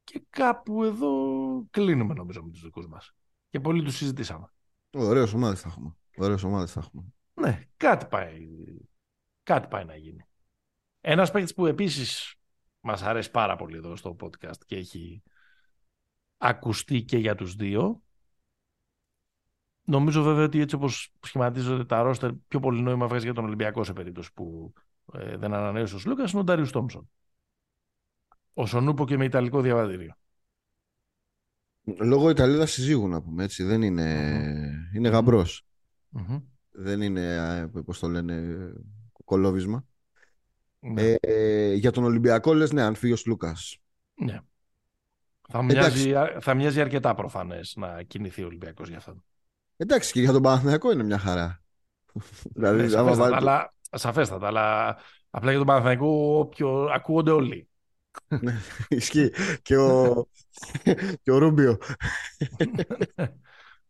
Και 0.03 0.23
κάπου 0.29 0.83
εδώ 0.83 1.13
κλείνουμε 1.69 2.13
νομίζω 2.13 2.43
με 2.43 2.51
τους 2.51 2.61
δικούς 2.61 2.87
μας. 2.87 3.13
Και 3.49 3.59
πολύ 3.59 3.83
τους 3.83 3.95
συζητήσαμε. 3.95 4.47
Ωραίες 4.91 5.33
ομάδες 5.33 5.61
θα 5.61 5.67
έχουμε. 5.67 5.95
Ωραίες 6.17 6.43
ομάδες 6.43 6.71
θα 6.71 6.79
έχουμε. 6.79 7.03
Ναι, 7.33 7.67
κάτι 7.77 8.05
πάει, 8.05 8.47
κάτι 9.43 9.67
πάει 9.67 9.85
να 9.85 9.95
γίνει. 9.95 10.25
Ένας 11.01 11.31
παίκτης 11.31 11.53
που 11.53 11.65
επίσης 11.65 12.35
μας 12.79 13.01
αρέσει 13.01 13.31
πάρα 13.31 13.55
πολύ 13.55 13.77
εδώ 13.77 13.95
στο 13.95 14.15
podcast 14.19 14.57
και 14.65 14.75
έχει 14.75 15.23
ακουστεί 16.37 17.03
και 17.03 17.17
για 17.17 17.35
τους 17.35 17.55
δύο. 17.55 18.01
Νομίζω 19.91 20.23
βέβαια 20.23 20.43
ότι 20.43 20.59
έτσι 20.59 20.75
όπως 20.75 21.11
σχηματίζονται 21.25 21.85
τα 21.85 22.01
ρόστερ 22.01 22.31
πιο 22.33 22.59
πολύ 22.59 22.81
νόημα 22.81 23.07
βγάζει 23.07 23.23
για 23.25 23.33
τον 23.33 23.45
Ολυμπιακό 23.45 23.83
σε 23.83 23.93
περίπτωση 23.93 24.33
που 24.33 24.73
ε, 25.13 25.37
δεν 25.37 25.53
ανανέωσε 25.53 25.95
ο 25.95 25.99
Σλούκας 25.99 26.31
είναι 26.31 26.41
ο 26.41 26.43
Ντάριους 26.43 26.71
Τόμψον. 26.71 27.09
Ο 28.53 28.65
Σονούπο 28.65 29.05
και 29.05 29.17
με 29.17 29.25
Ιταλικό 29.25 29.61
διαβατήριο. 29.61 30.15
Λόγω 31.83 32.29
Ιταλίδας 32.29 32.71
συζύγου 32.71 33.07
να 33.07 33.21
πούμε 33.21 33.43
έτσι. 33.43 33.63
Δεν 33.63 33.81
είναι, 33.81 34.39
mm-hmm. 34.39 34.95
είναι 34.95 35.09
γαμπρος 35.09 35.65
Δεν 36.71 37.01
είναι, 37.01 37.67
πώς 37.85 37.99
το 37.99 38.07
λένε, 38.07 38.43
κολόβισμα. 39.23 39.85
Ναι. 40.79 41.01
Ε, 41.01 41.15
ε, 41.19 41.73
για 41.73 41.91
τον 41.91 42.03
Ολυμπιακό 42.03 42.53
λες 42.53 42.71
ναι, 42.71 42.81
αν 42.81 42.95
φύγει 42.95 43.13
ο 43.13 43.15
Σλούκας. 43.15 43.77
Ναι. 44.13 44.39
Θα 45.49 45.63
μοιάζει, 45.63 46.13
θα 46.39 46.53
μοιάζει 46.53 46.81
αρκετά 46.81 47.15
προφανές 47.15 47.73
να 47.77 48.03
κινηθεί 48.03 48.43
ο 48.43 48.45
Ολυμπιακός 48.45 48.87
για 48.87 48.97
αυτό. 48.97 49.23
Εντάξει, 49.81 50.11
και 50.11 50.19
για 50.19 50.31
τον 50.31 50.41
Παναθηναϊκό 50.41 50.91
είναι 50.91 51.03
μια 51.03 51.17
χαρά. 51.17 51.63
δηλαδή, 52.55 52.81
ναι, 52.81 52.87
σαφέστατα, 52.87 53.29
βάλει... 53.29 53.35
αλλά, 53.35 53.73
σαφέστατα, 53.91 54.47
αλλά 54.47 54.97
απλά 55.29 55.49
για 55.49 55.57
τον 55.57 55.67
Παναθηναϊκό 55.67 56.47
πιο... 56.55 56.83
ακούγονται 56.83 57.31
όλοι. 57.31 57.65
Ναι, 58.41 58.59
ισχύει. 58.87 59.31
και 59.61 59.77
ο, 59.77 60.25
και 61.23 61.31
ο 61.31 61.37
Ρούμπιο. 61.37 61.77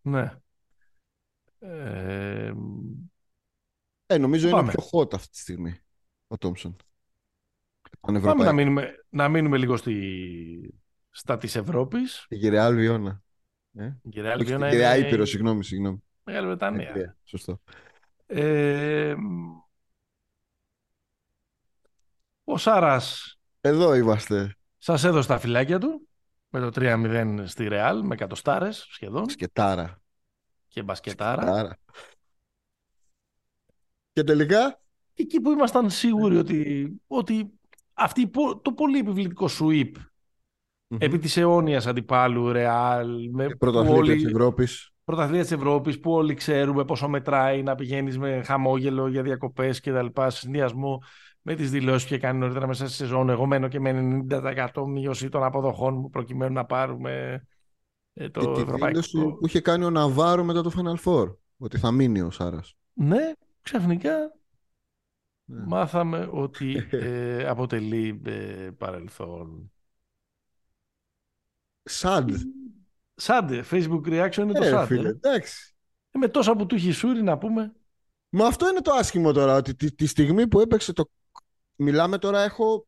ναι. 0.01 0.33
Ε, 1.59 2.53
ε, 4.05 4.17
νομίζω 4.17 4.47
είναι 4.47 4.71
πιο 4.71 4.89
hot 4.91 5.13
αυτή 5.13 5.29
τη 5.29 5.39
στιγμή 5.39 5.79
ο 6.27 6.37
Τόμψον. 6.37 6.75
Πάμε 7.99 8.43
να 8.43 8.53
μείνουμε, 8.53 9.05
να 9.09 9.29
μείνουμε 9.29 9.57
λίγο 9.57 9.77
στη, 9.77 10.73
στα 11.09 11.37
της 11.37 11.55
Ευρώπης. 11.55 12.25
Η 12.29 12.35
Γερεάλ 12.35 12.75
Βιώνα. 12.75 13.23
Ε; 13.77 13.85
Η 13.85 14.09
Γερεάλ 14.09 14.43
Βιώνα 14.45 14.67
είναι... 14.67 14.75
Γερεάλ 14.75 15.01
Ήπειρο, 15.01 15.25
συγγνώμη, 15.25 15.63
συγγνώμη. 15.63 16.03
Μεγάλη 16.23 16.45
Βρετανία. 16.47 16.89
Ε, 16.89 17.15
σωστό. 17.23 17.61
Ε, 18.25 19.15
ο 22.43 22.57
Σάρας... 22.57 23.35
Εδώ 23.61 23.95
είμαστε. 23.95 24.55
Σας 24.77 25.03
έδωσε 25.03 25.27
τα 25.27 25.39
φυλάκια 25.39 25.79
του 25.79 26.07
με 26.49 26.59
το 26.59 26.71
3-0 26.75 27.43
στη 27.45 27.67
Ρεάλ, 27.67 28.05
με 28.05 28.15
κατοστάρες 28.15 28.87
σχεδόν. 28.89 29.29
Σκετάρα. 29.29 30.01
Και 30.67 30.83
μπασκετάρα. 30.83 31.41
Σκετάρα. 31.41 31.77
Και 34.13 34.23
τελικά; 34.23 34.81
Εκεί 35.13 35.41
που 35.41 35.51
ήμασταν 35.51 35.89
σίγουροι 35.89 36.37
ότι, 36.37 36.91
ότι 37.07 37.51
αυτή, 37.93 38.29
το 38.61 38.73
πολύ 38.75 38.97
επιβλητικό 38.99 39.47
sweep 39.59 39.91
mm-hmm. 40.91 40.97
επί 40.99 41.17
της 41.17 41.37
αιώνιας 41.37 41.87
αντιπάλου 41.87 42.51
Ρεάλ 42.51 43.29
με 43.31 43.47
πρωταθλήτρια 43.59 43.99
όλοι... 43.99 44.15
της 44.15 44.25
Ευρώπης 44.25 44.91
πρωταθλήτρια 45.03 45.43
της 45.43 45.51
Ευρώπης 45.51 45.99
που 45.99 46.11
όλοι 46.11 46.33
ξέρουμε 46.33 46.85
πόσο 46.85 47.07
μετράει 47.07 47.63
να 47.63 47.75
πηγαίνεις 47.75 48.17
με 48.17 48.41
χαμόγελο 48.45 49.07
για 49.07 49.21
διακοπές 49.21 49.79
και 49.79 49.91
τα 49.91 50.01
λοιπά 50.01 50.29
συνδυασμό 50.29 51.01
με 51.41 51.55
τις 51.55 51.71
δηλώσεις 51.71 52.07
που 52.07 52.13
είχε 52.13 52.23
κάνει 52.23 52.39
νωρίτερα 52.39 52.67
μέσα 52.67 52.87
στη 52.87 52.95
σεζόν 52.95 53.29
εγώ 53.29 53.45
μένω 53.45 53.67
και 53.67 53.79
με 53.79 54.23
90% 54.29 54.67
μείωση 54.87 55.29
των 55.29 55.43
αποδοχών 55.43 55.93
μου 55.93 56.09
προκειμένου 56.09 56.53
να 56.53 56.65
πάρουμε 56.65 57.43
ε, 58.13 58.29
το 58.29 58.39
και 58.39 58.61
ευρωπαϊκό. 58.61 58.99
τη 58.99 59.07
δήλωση 59.09 59.35
που 59.39 59.45
είχε 59.45 59.61
κάνει 59.61 59.83
ο 59.83 59.89
Ναβάρο 59.89 60.43
μετά 60.43 60.61
το 60.61 60.71
Final 60.77 61.03
Four 61.05 61.35
ότι 61.57 61.77
θα 61.77 61.91
μείνει 61.91 62.21
ο 62.21 62.31
Σάρας 62.31 62.75
ναι 62.93 63.31
ξαφνικά 63.61 64.31
ναι. 65.51 65.63
Μάθαμε 65.67 66.29
ότι 66.31 66.87
ε, 66.91 67.47
αποτελεί 67.47 68.21
ε, 68.25 68.69
παρελθόν. 68.77 69.70
Sad. 71.89 72.29
Sad. 73.21 73.63
Facebook 73.71 74.01
reaction 74.05 74.37
είναι 74.37 74.53
το 74.53 74.81
sad. 74.81 74.85
Φίλε, 74.87 75.09
εντάξει. 75.09 75.75
Ε, 76.11 76.17
με 76.17 76.27
τόσα 76.27 76.55
που 76.55 76.65
του 76.65 76.75
έχει 76.75 76.91
σούρει 76.91 77.23
να 77.23 77.37
πούμε. 77.37 77.73
Μα 78.29 78.45
αυτό 78.45 78.69
είναι 78.69 78.81
το 78.81 78.91
άσχημο 78.91 79.31
τώρα. 79.31 79.55
Ότι 79.55 79.75
τη, 79.75 79.95
τη 79.95 80.05
στιγμή 80.05 80.47
που 80.47 80.59
έπαιξε 80.59 80.93
το... 80.93 81.09
Μιλάμε 81.75 82.17
τώρα 82.17 82.41
έχω... 82.41 82.87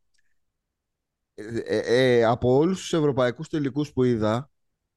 Ε, 1.34 2.24
από 2.24 2.54
όλους 2.54 2.78
τους 2.80 2.92
ευρωπαϊκούς 2.92 3.48
τελικούς 3.48 3.92
που 3.92 4.02
είδα 4.02 4.50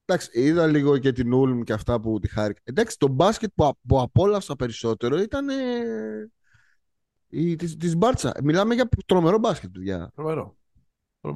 Εντάξει, 0.10 0.30
είδα 0.34 0.68
λίγο 0.68 0.98
και 0.98 1.12
την 1.12 1.34
Ούλμ 1.34 1.62
και 1.62 1.74
αυτά 1.74 2.00
που 2.00 2.20
τη 2.20 2.28
χάρηκα. 2.28 2.62
Εντάξει, 2.64 2.98
το 2.98 3.08
μπάσκετ 3.08 3.52
που, 3.56 3.78
που 3.88 4.00
απόλαυσα 4.02 4.56
περισσότερο 4.56 5.18
ήταν 5.18 5.48
η, 7.28 7.56
της, 7.56 7.78
της 7.78 7.95
Μπάρτσα. 7.95 8.34
Μιλάμε 8.43 8.74
για 8.74 8.89
τρομερό 9.06 9.38
μπάσκετ, 9.38 9.70
παιδιά. 9.72 10.12
Τρομερό. 10.16 10.58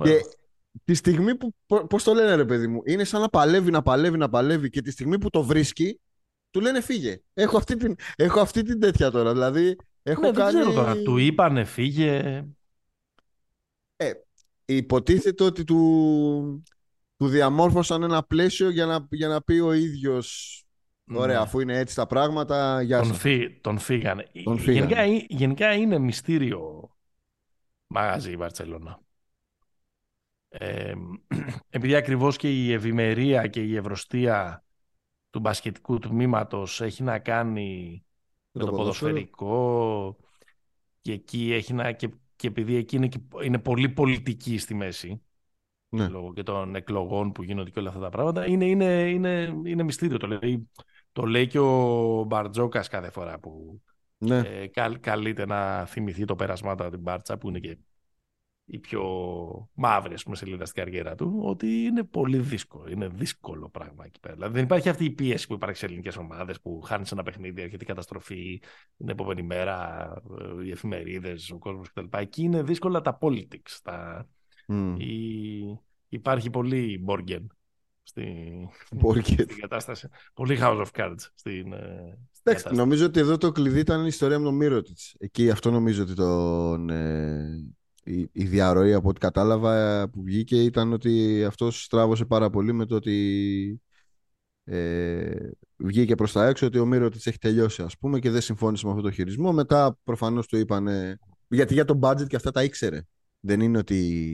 Και 0.04 0.22
τη 0.84 0.94
στιγμή 0.94 1.36
που, 1.36 1.56
πώς 1.90 2.04
το 2.04 2.14
λένε 2.14 2.36
ρε 2.36 2.46
παιδί 2.46 2.68
μου, 2.68 2.82
είναι 2.86 3.04
σαν 3.04 3.22
να 3.22 3.30
παλεύει, 3.30 3.72
να 3.72 3.82
παλεύει, 3.82 4.18
να 4.18 4.30
παλεύει 4.30 4.70
και 4.70 4.82
τη 4.82 4.92
στιγμή 4.92 5.20
που 5.20 5.30
το 5.30 5.44
βρίσκει, 5.44 6.00
του 6.50 6.60
λένε 6.60 6.82
φύγε. 6.82 7.22
Έχω 7.34 7.58
αυτή 7.58 7.76
την, 7.76 7.96
έχω 8.16 8.40
αυτή 8.40 8.64
την 8.64 8.80
τέτοια 8.80 9.12
τώρα, 9.12 9.32
δηλαδή 9.34 9.76
έχω 10.04 10.22
ναι, 10.22 10.32
κάνει... 10.32 10.52
Δεν 10.52 10.62
ξέρω 10.62 10.76
τώρα, 10.76 11.02
του 11.02 11.18
είπανε 11.18 11.64
φύγε... 11.64 12.44
Ε, 13.96 14.12
υποτίθεται 14.66 15.44
ότι 15.44 15.64
του, 15.64 16.64
του 17.18 17.28
διαμόρφωσαν 17.28 18.04
ένα 18.04 18.24
πλαίσιο 18.24 18.70
για 18.70 18.86
να, 18.86 19.08
για 19.10 19.28
να 19.28 19.42
πει 19.42 19.60
ο 19.60 19.74
ίδιος 19.74 20.56
Ωραία, 21.14 21.36
ναι. 21.36 21.42
αφού 21.42 21.60
είναι 21.60 21.78
έτσι 21.78 21.96
τα 21.96 22.08
πράγματα, 22.08 22.82
για 22.82 23.00
τον, 23.02 23.14
φύ, 23.14 23.60
τον 23.62 23.78
φύγανε. 23.78 24.28
Τον 24.44 24.60
φύγανε. 24.60 24.94
Γενικά, 24.94 25.26
γενικά 25.28 25.74
είναι 25.74 26.00
μυστήριο 26.00 26.90
μαγαζί 27.88 28.32
η 28.32 28.36
Βαρτσελώνα. 28.36 29.00
Ε, 30.54 30.94
επειδή 31.70 31.96
ακριβώς 31.96 32.38
και 32.38 32.66
η 32.66 32.74
ευημερία 32.74 33.48
και 33.48 33.62
η 33.62 33.76
ευρωστία 33.76 34.64
του 35.30 35.40
μπασκετικού 35.40 36.00
τμήματος 36.00 36.82
έχει 36.82 37.04
να 37.04 37.20
κάνει 37.20 38.04
με 38.52 38.64
το, 38.64 38.72
ποδοσφαιρικό 38.72 40.18
και 41.02 41.12
εκεί 41.12 41.54
έχει 41.54 41.74
να, 41.74 41.92
και, 41.92 42.10
και 42.36 42.48
επειδή 42.48 42.76
εκεί 42.76 42.96
είναι, 42.96 43.10
είναι 43.44 43.60
πολύ 43.60 43.90
πολιτική 43.90 44.58
στη 44.58 44.74
μέση 44.74 45.22
ναι. 45.90 46.08
λόγω 46.08 46.34
και 46.34 46.44
των 46.44 46.76
εκλογών 46.76 47.32
που 47.32 47.44
γίνονται 47.44 47.70
και 47.70 47.80
όλα 47.80 47.90
αυτά 47.90 48.02
τα 48.02 48.10
πράγματα 48.10 48.48
είναι, 48.48 48.66
είναι, 48.66 49.10
είναι, 49.10 49.62
είναι 49.66 49.84
μυστήριο 49.84 50.18
το 50.18 50.28
λέει 50.28 50.70
το 51.12 51.26
λέει 51.26 51.48
και 51.48 51.60
ο 51.60 52.24
Μπαρτζόκας 52.24 52.88
κάθε 52.88 53.10
φορά 53.10 53.40
που 53.40 53.82
ναι. 54.18 54.38
ε, 54.38 54.68
καλείται 55.00 55.46
να 55.46 55.86
θυμηθεί 55.86 56.26
το 56.26 56.36
πέρασμά 56.36 56.76
του 56.76 56.90
την 56.90 57.00
Μπάρτσα 57.00 57.38
που 57.38 57.50
είναι 57.50 57.60
και 57.60 57.78
η 58.66 58.80
πιο 58.80 59.04
μαύρη 59.74 60.16
πούμε, 60.24 60.36
σελίδα 60.36 60.66
στην 60.66 60.84
καριέρα 60.84 61.16
του, 61.16 61.40
ότι 61.44 61.68
είναι 61.68 62.04
πολύ 62.04 62.38
δύσκολο. 62.38 62.90
Είναι 62.90 63.08
δύσκολο 63.08 63.70
πράγμα 63.70 64.06
εκεί 64.06 64.20
πέρα. 64.20 64.34
Δηλαδή 64.34 64.54
δεν 64.54 64.64
υπάρχει 64.64 64.90
αυτή 64.90 65.06
η 65.06 65.10
πίεση 65.10 65.48
που 65.48 65.54
υπάρχει 65.54 65.78
σε 65.78 65.86
ελληνικές 65.86 66.18
ομάδες 66.18 66.62
που 66.62 66.82
χάνεις 66.82 67.12
ένα 67.12 67.24
παιχνίδι, 67.24 67.62
έρχεται 67.62 67.84
η 67.84 67.88
καταστροφή 67.88 68.62
την 68.98 69.10
επόμενη 69.10 69.44
μέρα, 69.44 70.08
ε, 70.60 70.66
οι 70.66 70.72
εφημερίδες, 70.72 71.52
ο 71.52 71.58
κόσμος 71.58 71.90
κτλ. 71.90 72.06
Εκεί 72.18 72.44
είναι 72.44 72.64
δύσκολα 72.64 73.02
τα 73.02 73.18
politics. 73.22 73.80
Τα... 73.84 74.28
Mm. 74.68 74.96
Η... 74.98 75.80
Υπάρχει 76.10 76.50
πολύ 76.50 77.00
Μπόργκεν 77.04 77.52
στην 78.04 78.70
κατάσταση. 79.60 80.08
Πολύ 80.34 80.58
House 80.62 80.86
of 80.86 80.88
Cards 80.92 81.30
στην, 81.34 81.74
ε, 81.74 82.18
στην 82.58 82.76
νομίζω 82.76 83.06
ότι 83.06 83.20
εδώ 83.20 83.38
το 83.38 83.52
κλειδί 83.52 83.80
ήταν 83.80 84.04
η 84.04 84.08
ιστορία 84.08 84.40
με 84.40 84.46
τον 84.46 84.56
Μύρο 84.56 84.82
Εκεί 85.18 85.50
αυτό 85.50 85.72
νομίζω 85.72 86.04
ότι 86.04 86.14
τον, 86.14 86.90
ε, 86.90 87.74
η, 88.04 88.30
η 88.32 88.44
διαρροή 88.44 88.94
από 88.94 89.10
ό,τι 89.10 89.20
κατάλαβα 89.20 90.10
που 90.10 90.24
βγήκε 90.24 90.64
ήταν 90.64 90.94
ότι 90.94 91.44
αυτός 91.44 91.84
στράβωσε 91.84 92.26
πάρα 92.26 92.50
πολύ 92.50 92.74
με 92.74 92.86
το 92.86 92.96
ότι 92.96 93.82
ε, 94.64 95.50
βγήκε 95.78 96.16
προς 96.16 96.32
τα 96.32 96.48
έξω 96.48 96.66
ότι 96.66 96.80
ο 96.80 96.86
Μύρο 96.86 97.06
έχει 97.06 97.38
τελειώσει 97.38 97.82
ας 97.82 97.98
πούμε 97.98 98.20
και 98.20 98.30
δεν 98.30 98.42
συμφώνησε 98.42 98.86
με 98.86 98.92
αυτό 98.92 99.04
το 99.04 99.12
χειρισμό. 99.12 99.52
Μετά 99.52 99.98
προφανώς 100.04 100.48
του 100.48 100.58
είπαν 100.58 100.88
γιατί 101.48 101.74
για 101.74 101.86
το 101.86 102.00
budget 102.02 102.28
και 102.28 102.36
αυτά 102.36 102.52
τα 102.52 102.64
ήξερε. 102.64 103.02
Δεν 103.40 103.62
είναι 103.62 103.78
ότι 103.78 104.32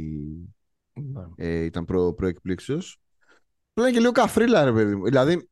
ναι. 0.93 1.21
ε, 1.35 1.63
ήταν 1.63 1.85
προ, 1.85 2.13
προεκπλήξεως. 2.13 2.99
Πλέον 3.73 3.91
και 3.91 3.99
λίγο 3.99 4.11
καφρίλα, 4.11 4.63
ρε 4.63 4.73
παιδί 4.73 4.95
μου. 4.95 5.03
Δηλαδή, 5.03 5.49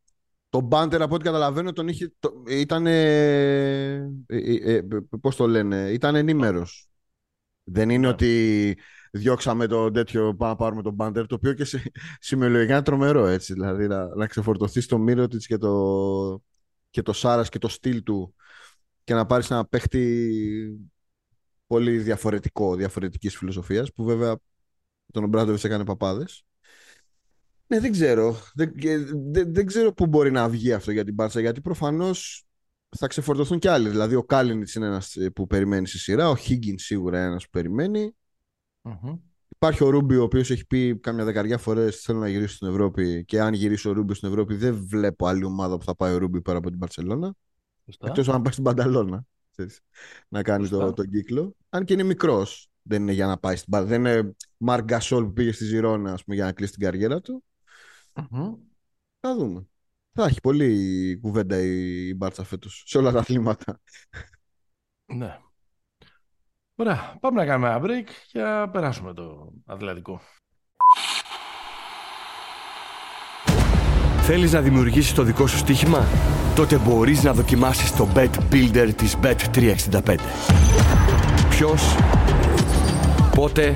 το 0.49 0.61
μπάντερ 0.61 1.01
από 1.01 1.15
ό,τι 1.15 1.23
καταλαβαίνω 1.23 1.71
τον 1.71 1.87
είχε, 1.87 2.13
το, 2.19 2.43
ήταν. 2.49 2.87
Ε, 2.87 3.93
ε, 4.25 4.75
ε, 4.75 4.81
Πώς 5.21 5.35
το 5.35 5.47
λένε, 5.47 5.89
ήταν 5.91 6.15
ενήμερος. 6.15 6.89
Δεν 7.67 7.89
είναι 7.89 8.07
ναι. 8.07 8.13
ότι 8.13 8.77
διώξαμε 9.11 9.67
το 9.67 9.91
τέτοιο, 9.91 10.35
πάμε 10.35 10.51
να 10.51 10.57
πάρουμε 10.57 10.81
τον 10.81 10.93
μπάντερ, 10.93 11.27
το 11.27 11.35
οποίο 11.35 11.53
και 11.53 11.65
σημειολογικά 12.19 12.73
είναι 12.73 12.83
τρομερό 12.83 13.25
έτσι. 13.25 13.53
Δηλαδή 13.53 13.87
να, 13.87 14.15
να 14.15 14.27
ξεφορτωθεί 14.27 14.85
το 14.85 14.97
μύρο 14.97 15.27
τη 15.27 15.37
και 15.37 15.57
το, 15.57 16.41
και 16.89 17.01
το 17.01 17.13
Σάρας 17.13 17.49
και 17.49 17.57
το 17.57 17.67
στυλ 17.67 18.03
του 18.03 18.35
και 19.03 19.13
να 19.13 19.25
πάρεις 19.25 19.51
ένα 19.51 19.65
παίχτη 19.65 20.29
πολύ 21.67 21.97
διαφορετικό, 21.97 22.75
διαφορετικής 22.75 23.37
φιλοσοφίας, 23.37 23.93
που 23.93 24.03
βέβαια 24.03 24.37
τον 25.11 25.23
Ομπράντοβιτς 25.23 25.63
έκανε 25.63 25.85
παπάδες. 25.85 26.45
Ναι, 27.67 27.79
δεν 27.79 27.91
ξέρω. 27.91 28.37
Δεν, 28.53 28.73
δεν, 29.31 29.53
δεν 29.53 29.65
ξέρω 29.65 29.93
πού 29.93 30.05
μπορεί 30.05 30.31
να 30.31 30.49
βγει 30.49 30.73
αυτό 30.73 30.91
για 30.91 31.03
την 31.03 31.13
Μπάρτσα, 31.13 31.39
γιατί 31.39 31.61
προφανώς 31.61 32.45
θα 32.97 33.07
ξεφορτωθούν 33.07 33.59
κι 33.59 33.67
άλλοι. 33.67 33.89
Δηλαδή, 33.89 34.15
ο 34.15 34.23
Κάλινιτς 34.23 34.75
είναι 34.75 34.85
ένας 34.85 35.17
που 35.35 35.47
περιμένει 35.47 35.87
στη 35.87 35.97
σειρά, 35.97 36.29
ο 36.29 36.35
Higgins 36.47 36.75
σίγουρα 36.75 37.17
είναι 37.17 37.27
ένας 37.27 37.43
που 37.43 37.49
περιμενει 37.49 38.15
υπάρχει 39.55 39.83
ο 39.83 39.89
Ρούμπι, 39.89 40.15
ο 40.15 40.23
οποίος 40.23 40.49
έχει 40.51 40.65
πει 40.65 40.99
κάμια 40.99 41.23
δεκαριά 41.23 41.57
φορές 41.57 42.01
θέλω 42.01 42.19
να 42.19 42.27
γυρίσω 42.27 42.55
στην 42.55 42.67
Ευρώπη. 42.67 43.25
Και 43.25 43.41
αν 43.41 43.53
γυρίσει 43.53 43.87
ο 43.87 43.91
Ρούμπι 43.91 44.13
στην 44.13 44.29
Ευρώπη, 44.29 44.55
δεν 44.55 44.87
βλέπω 44.87 45.27
άλλη 45.27 45.43
ομάδα 45.43 45.77
που 45.77 45.83
θα 45.83 45.95
πάει 45.95 46.13
ο 46.13 46.17
Ρούμπι 46.17 46.41
πέρα 46.41 46.57
από 46.57 46.69
την 46.69 46.79
Παρσελώνα. 46.79 47.33
Εκτός 48.01 48.29
αν 48.29 48.41
πάει 48.41 48.51
στην 48.51 48.63
Πανταλώνα. 48.63 49.25
Να 50.27 50.41
κάνεις 50.41 50.69
το, 50.69 50.93
τον 50.93 51.09
κύκλο. 51.09 51.55
Αν 51.69 51.85
και 51.85 51.93
είναι 51.93 52.03
μικρός. 52.03 52.69
Δεν 52.81 53.01
είναι 53.01 53.11
για 53.11 53.25
να 53.25 53.37
πάει 53.37 53.55
στην 53.55 53.71
Πανταλώνα. 53.71 54.03
Δεν 54.03 54.19
είναι 54.19 54.35
Μαρκ 54.57 54.83
Γκασόλ 54.83 55.25
που 55.25 55.33
πήγε 55.33 55.51
στη 55.51 55.63
Ζηρώνα 55.63 56.13
ας 56.13 56.23
πούμε, 56.23 56.35
για 56.35 56.45
να 56.45 56.51
κλείσει 56.51 56.71
την 56.71 56.81
καριέρα 56.81 57.21
του. 57.21 57.43
Mm-hmm. 58.13 58.55
Θα 59.19 59.35
δούμε. 59.35 59.67
Θα 60.17 60.25
έχει 60.25 60.41
πολύ 60.41 61.19
κουβέντα 61.21 61.59
η, 61.61 62.07
η 62.07 62.13
Μπάρτσα 62.17 62.43
φέτος 62.43 62.83
σε 62.85 62.97
όλα 62.97 63.11
τα 63.11 63.19
αθλήματα. 63.19 63.79
Ναι. 65.05 65.39
Ωραία, 66.75 67.17
πάμε 67.19 67.39
να 67.39 67.45
κάνουμε 67.45 67.69
ένα 67.69 67.81
break 67.83 68.09
και 68.27 68.39
να 68.39 68.69
περάσουμε 68.69 69.13
το 69.13 69.53
Αθλητικό. 69.65 70.21
Θέλεις 74.21 74.51
να 74.51 74.61
δημιουργήσεις 74.61 75.13
το 75.13 75.23
δικό 75.23 75.47
σου 75.47 75.57
στοίχημα; 75.57 76.05
Τότε 76.55 76.77
μπορείς 76.77 77.23
να 77.23 77.33
δοκιμάσεις 77.33 77.95
το 77.95 78.07
Bet 78.15 78.31
Builder 78.51 78.91
της 78.95 79.17
Bet365. 79.21 80.17
Ποιος, 81.49 81.95
πότε, 83.35 83.73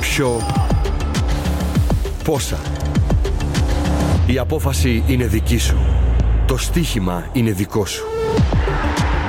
ποιο, 0.00 0.40
πόσα. 2.24 2.81
Η 4.26 4.38
απόφαση 4.38 5.04
είναι 5.08 5.26
δική 5.26 5.58
σου. 5.58 5.76
Το 6.46 6.56
στοίχημα 6.56 7.30
είναι 7.32 7.52
δικό 7.52 7.86
σου 7.86 8.04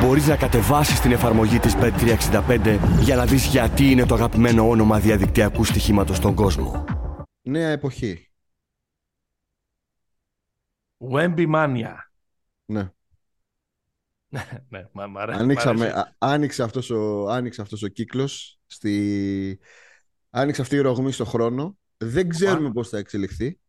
μπορείς 0.03 0.27
να 0.27 0.35
κατεβάσεις 0.35 0.99
την 0.99 1.11
εφαρμογή 1.11 1.59
της 1.59 1.75
Bet365 1.75 2.79
για 2.99 3.15
να 3.15 3.25
δεις 3.25 3.45
γιατί 3.45 3.91
είναι 3.91 4.05
το 4.05 4.13
αγαπημένο 4.13 4.69
όνομα 4.69 4.99
διαδικτυακού 4.99 5.63
στοιχήματος 5.63 6.17
στον 6.17 6.35
κόσμο. 6.35 6.85
Νέα 7.41 7.69
εποχή. 7.69 8.31
Wemby 11.11 11.53
Mania. 11.53 11.93
Ναι. 12.65 12.91
ναι, 14.69 14.89
μα, 14.91 15.21
Ανοίξαμε, 15.21 16.15
άνοιξε, 16.17 16.63
αυτός 16.63 16.89
ο, 16.89 17.29
άνοιξε 17.29 17.61
αυτός 17.61 17.83
ο 17.83 17.87
κύκλος, 17.87 18.59
στη... 18.65 19.59
άνοιξε 20.29 20.61
αυτή 20.61 20.75
η 20.75 20.79
ρογμή 20.79 21.11
στο 21.11 21.25
χρόνο. 21.25 21.77
Δεν 21.97 22.29
ξέρουμε 22.29 22.71
πώς 22.71 22.89
θα 22.89 22.97
εξελιχθεί. 22.97 23.59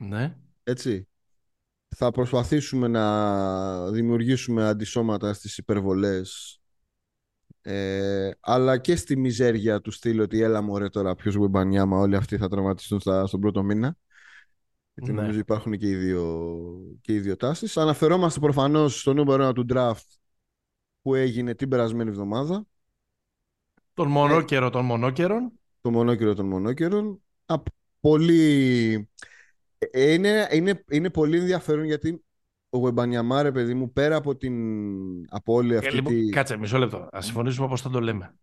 Ναι. 0.00 0.36
Έτσι. 0.64 1.08
Θα 1.96 2.10
προσπαθήσουμε 2.10 2.88
να 2.88 3.90
δημιουργήσουμε 3.90 4.64
αντισώματα 4.68 5.32
στις 5.32 5.58
υπερβολές 5.58 6.58
ε, 7.66 8.30
αλλά 8.40 8.78
και 8.78 8.96
στη 8.96 9.16
μιζέρια 9.16 9.80
του 9.80 9.90
στυλ 9.90 10.20
ότι 10.20 10.40
έλα 10.40 10.62
μωρέ 10.62 10.88
τώρα 10.88 11.14
ποιος 11.14 11.34
Γουεμπανιάμα 11.34 11.98
όλοι 11.98 12.16
αυτοί 12.16 12.36
θα 12.36 12.48
τραυματιστούν 12.48 13.00
στα, 13.00 13.26
στον 13.26 13.40
πρώτο 13.40 13.62
μήνα. 13.62 13.96
Γιατί 14.94 15.12
ναι. 15.12 15.20
νομίζω 15.20 15.38
υπάρχουν 15.38 15.78
και 15.78 15.88
οι 15.88 15.94
δύο, 15.94 16.50
και 17.00 17.12
οι 17.14 17.20
δύο 17.20 17.36
τάσεις. 17.36 17.76
Αναφερόμαστε 17.76 18.40
προφανώς 18.40 19.00
στο 19.00 19.14
νούμερο 19.14 19.52
του 19.52 19.66
draft 19.72 20.18
που 21.02 21.14
έγινε 21.14 21.54
την 21.54 21.68
περασμένη 21.68 22.10
εβδομάδα. 22.10 22.66
Τον 23.94 24.08
μονόκερο 24.08 24.70
των 24.70 24.84
μονόκερων. 24.84 25.52
τον 25.80 25.92
μονόκερο 25.92 26.34
των 26.34 26.46
μονόκερων. 26.46 27.22
Πολύ 28.00 28.92
ε, 28.94 29.08
είναι, 29.92 30.48
είναι, 30.50 30.84
είναι 30.90 31.10
πολύ 31.10 31.38
ενδιαφέρον 31.38 31.84
γιατί 31.84 32.24
ο 32.68 32.78
Γουεμπανιαμάρε, 32.78 33.52
παιδί 33.52 33.74
μου, 33.74 33.92
πέρα 33.92 34.16
από, 34.16 34.36
την, 34.36 34.54
από 35.28 35.52
όλη 35.52 35.76
αυτή 35.76 35.88
ε, 35.88 35.94
λοιπόν, 35.94 36.12
τη... 36.12 36.28
Κάτσε, 36.28 36.56
μισό 36.56 36.78
λεπτό. 36.78 37.08
Α 37.12 37.20
συμφωνήσουμε 37.20 37.66
όπως 37.66 37.80
θα 37.80 37.90
το 37.90 38.00
λέμε. 38.00 38.34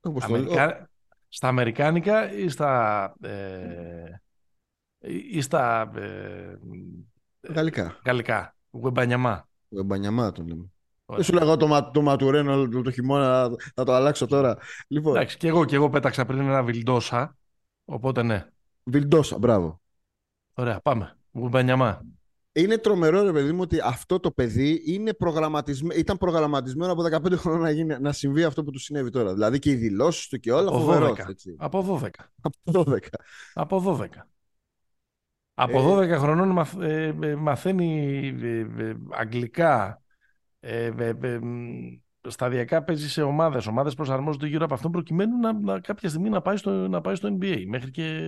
Όπως 0.00 0.24
Αμερικα... 0.24 0.90
Στα 1.28 1.48
Αμερικάνικα 1.48 2.32
ή 2.32 2.48
στα... 2.48 3.14
Ε... 3.22 4.20
ή 5.32 5.40
στα... 5.40 5.90
Ε... 5.96 6.58
Γαλλικά. 7.52 8.00
Γαλλικά. 8.04 8.56
Γουεμπανιαμά. 8.70 9.48
Γουεμπανιαμά 9.68 10.32
το 10.32 10.42
λέμε. 10.42 10.70
Δεν 11.06 11.22
σου 11.22 11.32
λέγω 11.32 11.56
το, 11.56 11.90
το 11.92 12.02
ματουρένο 12.02 12.68
το, 12.68 12.82
το 12.82 12.90
χειμώνα, 12.90 13.50
θα 13.74 13.84
το 13.84 13.92
αλλάξω 13.92 14.26
τώρα. 14.26 14.58
Λοιπόν. 14.88 15.16
Εντάξει, 15.16 15.36
και 15.36 15.48
εγώ, 15.48 15.64
και 15.64 15.74
εγώ 15.74 15.90
πέταξα 15.90 16.24
πριν 16.24 16.40
ένα 16.40 16.62
βιλντόσα, 16.62 17.36
οπότε 17.84 18.22
ναι. 18.22 18.46
Βιλντόσα, 18.84 19.38
μπράβο. 19.38 19.80
Ωραία, 20.58 20.80
πάμε. 20.80 21.16
Γουμπανιαμά. 21.32 22.04
Είναι 22.52 22.78
τρομερό, 22.78 23.22
ρε 23.22 23.32
παιδί 23.32 23.52
μου, 23.52 23.60
ότι 23.60 23.78
αυτό 23.84 24.20
το 24.20 24.30
παιδί 24.30 24.82
είναι 24.86 25.12
προγραμματισμένο, 25.12 26.00
ήταν 26.00 26.16
προγραμματισμένο 26.16 26.92
από 26.92 27.02
15 27.02 27.32
χρόνια 27.36 27.60
να, 27.60 27.70
γίνει, 27.70 27.96
να 28.00 28.12
συμβεί 28.12 28.44
αυτό 28.44 28.64
που 28.64 28.70
του 28.70 28.78
συνέβη 28.78 29.10
τώρα. 29.10 29.32
Δηλαδή 29.32 29.58
και 29.58 29.70
οι 29.70 29.74
δηλώσεις 29.74 30.28
του 30.28 30.38
και 30.38 30.52
όλα. 30.52 30.68
Από 30.68 30.78
φοβερός, 30.78 31.18
12. 31.18 31.28
Έτσι. 31.28 31.56
Από 31.58 32.00
12. 32.02 32.08
Από 32.40 32.82
12. 32.90 32.98
Από 33.54 33.98
12. 34.00 34.06
Από 35.54 35.96
12 35.96 36.00
ε... 36.00 36.16
χρονών 36.16 36.66
ε, 36.80 37.14
ε, 37.20 37.34
μαθαίνει 37.34 38.28
ε, 38.42 38.94
αγγλικά. 39.10 40.02
σταδιακά 42.28 42.82
παίζει 42.82 43.08
σε 43.08 43.22
ομάδες. 43.22 43.66
Ομάδες 43.66 43.94
προσαρμόζονται 43.94 44.46
γύρω 44.46 44.64
από 44.64 44.74
αυτό 44.74 44.90
προκειμένου 44.90 45.38
να, 45.38 45.52
να, 45.52 45.80
κάποια 45.80 46.08
στιγμή 46.08 46.28
να 46.28 46.42
πάει, 46.42 46.56
στο, 46.56 46.70
να 46.70 47.00
πάει 47.00 47.14
στο 47.14 47.36
NBA. 47.40 47.64
Μέχρι 47.66 47.90
και 47.90 48.20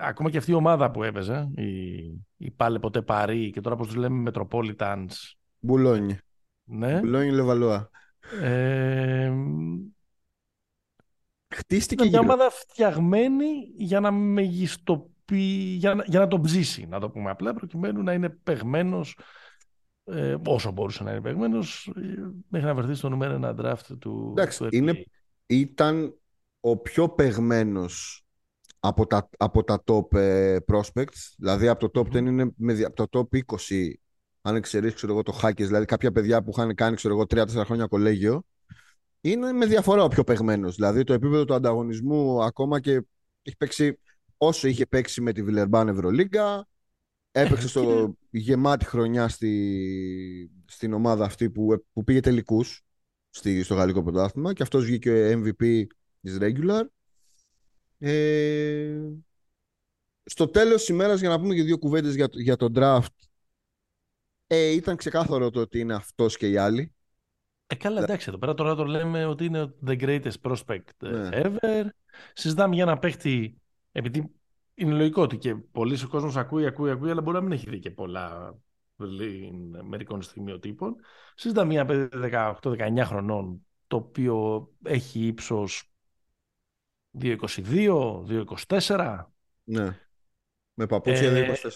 Ακόμα 0.00 0.30
και 0.30 0.38
αυτή 0.38 0.50
η 0.50 0.54
ομάδα 0.54 0.90
που 0.90 1.02
έπαιζε, 1.02 1.50
η, 1.56 1.96
η 2.36 2.50
Πάλε 2.56 2.78
ποτέ 2.78 3.02
Παρή 3.02 3.50
και 3.50 3.60
τώρα 3.60 3.76
πώς 3.76 3.86
τους 3.86 3.96
λέμε 3.96 4.30
Metropolitans. 4.30 5.08
Μπουλόνι. 5.58 6.18
Ναι. 6.64 6.98
Μπουλόνι 6.98 7.30
Λεβαλουά. 7.30 7.90
Ε, 8.42 9.32
Χτίστηκε 11.54 12.08
μια 12.08 12.20
ομάδα 12.20 12.50
φτιαγμένη 12.50 13.46
για 13.76 14.00
να 14.00 14.10
μεγιστοποιεί, 14.10 15.76
για 15.78 15.94
να, 15.94 16.04
για 16.06 16.18
να 16.18 16.26
τον 16.26 16.42
ψήσει, 16.42 16.86
να 16.86 17.00
το 17.00 17.10
πούμε 17.10 17.30
απλά, 17.30 17.54
προκειμένου 17.54 18.02
να 18.02 18.12
είναι 18.12 18.28
παιγμένος 18.28 19.18
ε, 20.04 20.36
όσο 20.46 20.70
μπορούσε 20.70 21.02
να 21.02 21.10
είναι 21.10 21.20
παιγμένος 21.20 21.92
μέχρι 22.48 22.66
να 22.66 22.74
βρεθεί 22.74 22.94
στο 22.94 23.08
νούμερο 23.08 23.32
ένα 23.32 23.54
draft 23.58 23.96
του, 23.98 24.34
Εντάξει, 24.36 24.58
του 24.58 24.68
είναι, 24.70 25.04
ήταν 25.46 26.14
ο 26.60 26.76
πιο 26.76 27.08
παιγμένος 27.08 28.26
από 28.80 29.06
τα, 29.06 29.28
από 29.38 29.64
τα 29.64 29.82
top 29.86 30.18
ε, 30.18 30.56
prospects, 30.72 31.34
δηλαδή 31.36 31.68
από 31.68 31.90
το 31.90 32.00
top 32.00 32.12
10 32.12 32.14
είναι 32.14 32.52
με, 32.56 32.82
από 32.84 33.06
το 33.06 33.28
top 33.32 33.38
20 33.68 33.92
αν 34.42 34.56
εξαιρέσει 34.56 34.94
ξέρω 34.94 35.12
εγώ 35.12 35.22
το 35.22 35.40
hackers, 35.42 35.54
δηλαδή 35.56 35.84
κάποια 35.84 36.12
παιδιά 36.12 36.42
που 36.42 36.50
είχαν 36.50 36.74
κάνει 36.74 36.96
ξέρω 36.96 37.14
εγώ 37.14 37.24
3-4 37.30 37.46
χρόνια 37.64 37.86
κολέγιο 37.86 38.44
είναι 39.20 39.52
με 39.52 39.66
διαφορά 39.66 40.04
ο 40.04 40.08
πιο 40.08 40.24
παιγμένο. 40.24 40.70
Δηλαδή 40.70 41.04
το 41.04 41.12
επίπεδο 41.12 41.44
του 41.44 41.54
ανταγωνισμού 41.54 42.42
ακόμα 42.42 42.80
και 42.80 42.90
έχει 43.42 43.56
παίξει 43.56 43.98
όσο 44.36 44.68
είχε 44.68 44.86
παίξει 44.86 45.20
με 45.20 45.32
τη 45.32 45.42
Βιλερμπάν 45.42 45.88
Ευρωλίγκα 45.88 46.68
έπαιξε 47.30 47.68
στο 47.78 48.14
γεμάτη 48.30 48.84
χρονιά 48.84 49.28
στη, 49.28 50.50
στην 50.64 50.92
ομάδα 50.92 51.24
αυτή 51.24 51.50
που, 51.50 51.84
που 51.92 52.04
πήγε 52.04 52.20
τελικούς 52.20 52.84
στο 53.62 53.74
γαλλικό 53.74 54.02
πρωτάθλημα 54.02 54.52
και 54.52 54.62
αυτός 54.62 54.84
βγήκε 54.84 55.42
MVP 55.44 55.84
της 56.20 56.38
regular 56.40 56.82
ε, 58.02 58.98
στο 60.24 60.48
τέλος 60.48 60.78
της 60.78 60.88
ημέρας, 60.88 61.20
για 61.20 61.28
να 61.28 61.40
πούμε 61.40 61.54
και 61.54 61.62
δύο 61.62 61.78
κουβέντες 61.78 62.14
για, 62.14 62.28
για 62.32 62.56
τον 62.56 62.72
draft, 62.76 63.14
ε, 64.46 64.70
ήταν 64.70 64.96
ξεκάθαρο 64.96 65.50
το 65.50 65.60
ότι 65.60 65.78
είναι 65.78 65.94
αυτός 65.94 66.36
και 66.36 66.48
οι 66.48 66.56
άλλοι. 66.56 66.94
Ε, 67.66 67.74
καλά, 67.74 68.02
εντάξει, 68.02 68.26
εδώ 68.28 68.38
πέρα 68.38 68.54
τώρα 68.54 68.74
το 68.74 68.84
λέμε 68.84 69.24
ότι 69.24 69.44
είναι 69.44 69.74
the 69.86 70.00
greatest 70.00 70.40
prospect 70.42 70.80
ναι. 70.98 71.28
ever. 71.32 71.84
Συζητάμε 72.32 72.74
για 72.74 72.84
ένα 72.84 72.98
παίχτη, 72.98 73.60
επειδή 73.92 74.30
είναι 74.74 74.94
λογικό 74.94 75.22
ότι 75.22 75.36
και 75.36 75.54
πολλοί 75.54 76.02
ο 76.04 76.08
κόσμος 76.08 76.36
ακούει, 76.36 76.66
ακούει, 76.66 76.90
ακούει, 76.90 77.10
αλλά 77.10 77.20
μπορεί 77.20 77.36
να 77.36 77.42
μην 77.42 77.52
έχει 77.52 77.70
δει 77.70 77.78
και 77.78 77.90
πολλά 77.90 78.58
μερικών 79.88 80.22
στιγμιοτύπων. 80.22 80.96
Συζητάμε 81.34 81.72
για 81.72 81.86
ένα 81.88 82.58
18-19 82.62 83.02
χρονών, 83.04 83.66
το 83.86 83.96
οποίο 83.96 84.68
έχει 84.82 85.26
ύψος 85.26 85.89
2.22, 87.18 88.24
2.24. 88.68 89.24
Ναι. 89.64 89.98
Με 90.74 90.86
παπούτσια 90.86 91.30
ε, 91.30 91.52
2.24. 91.62 91.70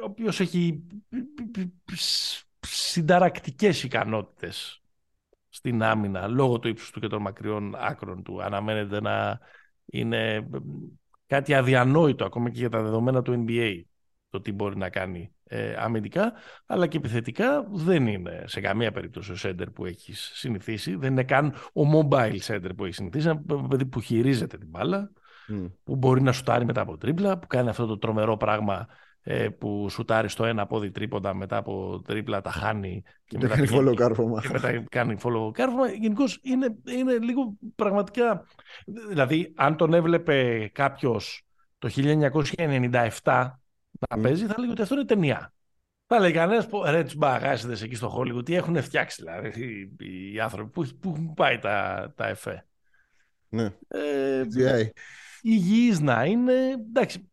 Ο 0.00 0.04
οποίος 0.04 0.40
έχει 0.40 0.86
συνταρακτικές 2.60 3.82
ικανότητες 3.82 4.82
στην 5.48 5.82
άμυνα 5.82 6.26
λόγω 6.26 6.58
του 6.58 6.68
ύψους 6.68 6.90
του 6.90 7.00
και 7.00 7.06
των 7.06 7.22
μακριών 7.22 7.74
άκρων 7.74 8.22
του. 8.22 8.42
Αναμένεται 8.42 9.00
να 9.00 9.38
είναι 9.84 10.48
κάτι 11.26 11.54
αδιανόητο 11.54 12.24
ακόμα 12.24 12.50
και 12.50 12.58
για 12.58 12.70
τα 12.70 12.82
δεδομένα 12.82 13.22
του 13.22 13.44
NBA 13.46 13.82
το 14.30 14.40
τι 14.40 14.52
μπορεί 14.52 14.76
να 14.76 14.90
κάνει 14.90 15.32
ε, 15.48 15.74
αμυντικά, 15.78 16.32
αλλά 16.66 16.86
και 16.86 16.96
επιθετικά 16.96 17.66
δεν 17.70 18.06
είναι 18.06 18.44
σε 18.46 18.60
καμία 18.60 18.92
περίπτωση 18.92 19.32
ο 19.32 19.36
σέντερ 19.36 19.70
που 19.70 19.86
έχεις 19.86 20.30
συνηθίσει. 20.34 20.96
Δεν 20.96 21.10
είναι 21.10 21.24
καν 21.24 21.54
ο 21.72 21.82
mobile 21.94 22.38
center 22.46 22.70
που 22.76 22.84
έχεις 22.84 22.96
συνηθίσει. 22.96 23.28
Ένα 23.28 23.66
παιδί 23.68 23.86
που 23.86 24.00
χειρίζεται 24.00 24.58
την 24.58 24.68
μπάλα, 24.68 25.10
που 25.84 25.96
μπορεί 25.96 26.22
να 26.22 26.32
σουτάρει 26.32 26.64
μετά 26.64 26.80
από 26.80 26.96
τρίπλα, 26.96 27.38
που 27.38 27.46
κάνει 27.46 27.68
αυτό 27.68 27.86
το 27.86 27.98
τρομερό 27.98 28.36
πράγμα 28.36 28.86
ε, 29.22 29.48
που 29.48 29.88
σουτάρει 29.88 30.28
στο 30.28 30.44
ένα 30.44 30.66
πόδι 30.66 30.90
τρίποντα 30.90 31.34
μετά 31.34 31.56
από 31.56 32.02
τρίπλα 32.04 32.40
τα 32.40 32.50
χάνει 32.50 33.02
και 33.24 33.38
μετά 33.40 33.54
κάνει 33.54 33.68
follow 33.70 33.94
κάρφωμα. 33.94 34.40
Και 34.40 34.48
μετά 34.52 34.84
κάνει 34.88 35.16
follow 35.22 35.50
κάρφωμα. 35.52 35.88
Γενικώς 35.88 36.40
είναι, 36.42 36.76
είναι 36.84 37.18
λίγο 37.18 37.56
πραγματικά. 37.74 38.44
Δηλαδή, 39.08 39.52
αν 39.56 39.76
τον 39.76 39.94
έβλεπε 39.94 40.68
κάποιος 40.72 41.46
το 41.78 41.88
1997 43.22 43.50
να 44.08 44.20
παίζει, 44.20 44.46
θα 44.46 44.54
λέγει 44.58 44.70
ότι 44.70 44.82
αυτό 44.82 44.94
είναι 44.94 45.04
ταινία. 45.04 45.52
Θα 46.06 46.18
λέει 46.18 46.32
κανένας 46.32 46.68
ρε 46.84 47.04
τους 47.04 47.14
μπαγάσιδε 47.14 47.84
εκεί 47.84 47.94
στο 47.94 48.16
Hollywood, 48.18 48.44
τι 48.44 48.54
έχουν 48.54 48.82
φτιάξει 48.82 49.22
δηλαδή 49.22 49.62
οι, 49.98 50.32
οι 50.32 50.40
άνθρωποι, 50.40 50.70
πού, 50.70 50.96
πού 51.00 51.10
έχουν 51.10 51.34
πάει 51.34 51.58
τα, 51.58 52.12
τα 52.16 52.26
εφέ. 52.26 52.66
Ναι. 53.48 53.74
Ε, 53.88 54.44
υγιείς 55.42 56.00
να 56.00 56.24
είναι, 56.24 56.52
εντάξει, 56.70 57.30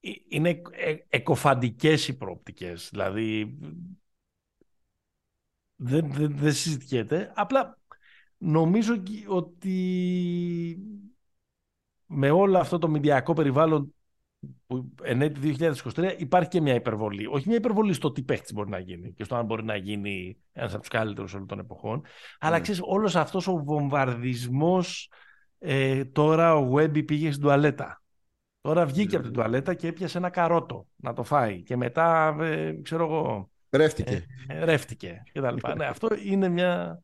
ε, 0.00 0.10
είναι 0.28 0.62
ε, 0.70 0.96
εκοφαντικές 1.08 2.08
οι 2.08 2.16
προοπτικές, 2.16 2.88
δηλαδή 2.90 3.58
δεν, 5.76 6.12
δεν, 6.12 6.36
δεν 6.36 6.52
συζητιέται, 6.52 7.32
απλά 7.34 7.78
νομίζω 8.38 9.02
ότι 9.26 10.78
με 12.06 12.30
όλο 12.30 12.58
αυτό 12.58 12.78
το 12.78 12.88
μηντιακό 12.88 13.32
περιβάλλον 13.32 13.94
που 14.72 14.94
ενέτη 15.02 15.56
2023 15.94 16.14
υπάρχει 16.16 16.48
και 16.48 16.60
μια 16.60 16.74
υπερβολή. 16.74 17.26
Όχι 17.26 17.48
μια 17.48 17.56
υπερβολή 17.56 17.92
στο 17.92 18.12
τι 18.12 18.22
παίχτης 18.22 18.52
μπορεί 18.52 18.70
να 18.70 18.78
γίνει 18.78 19.12
και 19.12 19.24
στο 19.24 19.34
αν 19.34 19.44
μπορεί 19.44 19.64
να 19.64 19.76
γίνει 19.76 20.36
ένας 20.52 20.72
από 20.72 20.80
τους 20.80 20.90
καλύτερους 20.90 21.34
όλων 21.34 21.46
των 21.46 21.58
εποχών. 21.58 22.04
Αλλά 22.38 22.56
ναι. 22.56 22.62
ξέρεις, 22.62 22.80
όλος 22.84 23.16
αυτός 23.16 23.46
ο 23.46 23.62
βομβαρδισμός. 23.64 25.10
Ε, 25.58 26.04
τώρα 26.04 26.56
ο 26.56 26.74
Webby 26.74 27.06
πήγε 27.06 27.30
στην 27.30 27.42
τουαλέτα. 27.42 28.02
Τώρα 28.60 28.86
βγήκε 28.86 29.14
από 29.14 29.24
την 29.24 29.32
τουαλέτα 29.32 29.74
και 29.74 29.86
έπιασε 29.86 30.18
ένα 30.18 30.30
καρότο 30.30 30.86
να 30.96 31.12
το 31.12 31.22
φάει. 31.22 31.62
Και 31.62 31.76
μετά, 31.76 32.36
ε, 32.40 32.72
ξέρω 32.82 33.04
εγώ. 33.04 33.50
Ρεύτηκε. 33.70 34.26
Ε, 34.48 34.64
ρεύτηκε 34.64 35.22
και 35.32 35.40
ναι, 35.76 35.84
αυτό 35.84 36.08
είναι 36.24 36.48
μια 36.48 37.02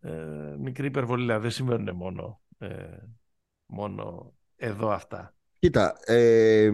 ε, 0.00 0.10
μικρή 0.58 0.86
υπερβολή. 0.86 1.22
Δηλαδή 1.22 1.42
δεν 1.42 1.50
συμβαίνουν 1.50 1.96
μόνο, 1.96 2.40
ε, 2.58 2.96
μόνο 3.66 4.34
εδώ 4.56 4.90
αυτά. 4.90 5.33
Κοίτα, 5.64 5.96
ε, 6.04 6.70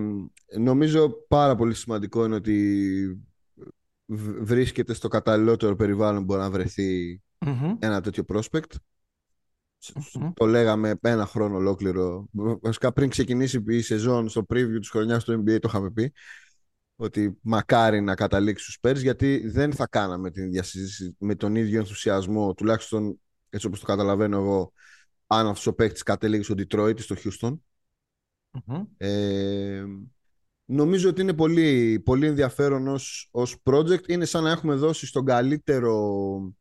νομίζω 0.58 1.10
πάρα 1.28 1.54
πολύ 1.54 1.74
σημαντικό 1.74 2.24
είναι 2.24 2.34
ότι 2.34 3.22
βρίσκεται 4.40 4.94
στο 4.94 5.08
καταλληλότερο 5.08 5.74
περιβάλλον 5.74 6.18
που 6.18 6.24
μπορεί 6.24 6.40
να 6.40 6.50
βρεθει 6.50 7.20
ένα 7.78 8.00
τέτοιο 8.00 8.24
prospect. 8.28 8.74
Το 10.34 10.46
λέγαμε 10.46 10.98
ένα 11.00 11.26
χρόνο 11.26 11.56
ολόκληρο. 11.56 12.28
Βασικά 12.62 12.92
πριν 12.92 13.08
ξεκινήσει 13.08 13.64
η 13.66 13.80
σεζόν 13.80 14.28
στο 14.28 14.46
preview 14.48 14.76
της 14.78 14.90
χρονιάς 14.90 15.24
του 15.24 15.32
NBA 15.32 15.60
το 15.60 15.68
είχαμε 15.68 15.90
πει 15.90 16.12
ότι 16.96 17.38
μακάρι 17.40 18.00
να 18.00 18.14
καταλήξει 18.14 18.64
στους 18.64 18.78
Spurs 18.82 18.96
γιατί 18.96 19.48
δεν 19.48 19.72
θα 19.72 19.86
κάναμε 19.86 20.30
την 20.30 20.44
ίδια 20.44 20.62
συζήτηση 20.62 21.16
με 21.18 21.34
τον 21.34 21.54
ίδιο 21.54 21.78
ενθουσιασμό 21.78 22.54
τουλάχιστον 22.54 23.20
έτσι 23.50 23.66
όπως 23.66 23.80
το 23.80 23.86
καταλαβαίνω 23.86 24.36
εγώ 24.36 24.72
αν 25.26 25.46
αυτός 25.46 25.66
ο 25.66 25.74
παίκτης 25.74 26.02
κατέληγε 26.02 26.42
στο 26.42 26.54
Detroit 26.58 26.98
ή 26.98 27.02
στο 27.02 27.16
Houston 27.24 27.54
ε, 28.96 29.84
νομίζω 30.64 31.08
ότι 31.08 31.20
είναι 31.20 31.34
πολύ, 31.34 32.00
πολύ 32.04 32.26
ενδιαφέρον 32.26 32.88
ως, 32.88 33.28
ως 33.30 33.56
project. 33.62 34.08
Είναι 34.08 34.24
σαν 34.24 34.42
να 34.42 34.50
έχουμε 34.50 34.74
δώσει 34.74 35.06
στον 35.06 35.24
καλύτερο, 35.24 36.54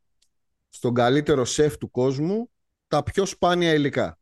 στον 0.69 0.93
καλύτερο 0.93 1.45
σεφ 1.45 1.77
του 1.77 1.91
κόσμου 1.91 2.49
τα 2.87 3.03
πιο 3.03 3.25
σπάνια 3.25 3.73
υλικά. 3.73 4.19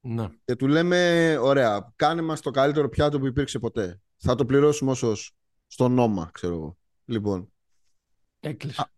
Ναι. 0.00 0.28
Και 0.44 0.56
του 0.56 0.66
λέμε, 0.66 1.36
ωραία, 1.40 1.92
κάνε 1.96 2.22
μας 2.22 2.40
το 2.40 2.50
καλύτερο 2.50 2.88
πιάτο 2.88 3.18
που 3.18 3.26
υπήρξε 3.26 3.58
ποτέ. 3.58 4.00
Θα 4.16 4.34
το 4.34 4.44
πληρώσουμε 4.44 4.90
όσος 4.90 5.32
στο 5.66 5.88
νόμα, 5.88 6.30
ξέρω 6.32 6.54
εγώ. 6.54 6.76
Λοιπόν. 7.04 7.52
Έκλεισε. 8.40 8.90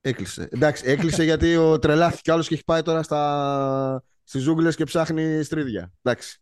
έκλεισε. 0.00 0.48
Εντάξει, 0.50 0.84
έκλεισε 0.86 1.24
γιατί 1.24 1.56
ο 1.56 1.78
τρελάθηκε 1.78 2.32
άλλος 2.32 2.48
και 2.48 2.54
έχει 2.54 2.64
πάει 2.64 2.82
τώρα 2.82 3.02
στα, 3.02 4.04
στις 4.26 4.42
ζούγκλες 4.42 4.76
και 4.76 4.84
ψάχνει 4.84 5.42
στρίδια. 5.42 5.92
Εντάξει. 6.02 6.40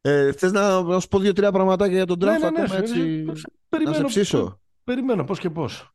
Ε, 0.00 0.32
θες 0.32 0.52
να, 0.52 0.82
να 0.82 1.00
σου 1.00 1.08
πω 1.08 1.18
δύο-τρία 1.18 1.52
πραγματάκια 1.52 1.96
για 1.96 2.06
τον 2.06 2.16
draft 2.16 2.40
ναι, 2.40 2.50
ναι, 2.50 2.66
ναι, 2.66 2.76
έτσι, 2.76 3.24
περιμένω, 3.68 3.90
να 3.90 3.94
σε 3.94 4.04
ψήσω. 4.04 4.60
Περιμένω 4.84 5.24
πώς 5.24 5.38
και 5.38 5.50
πώς. 5.50 5.94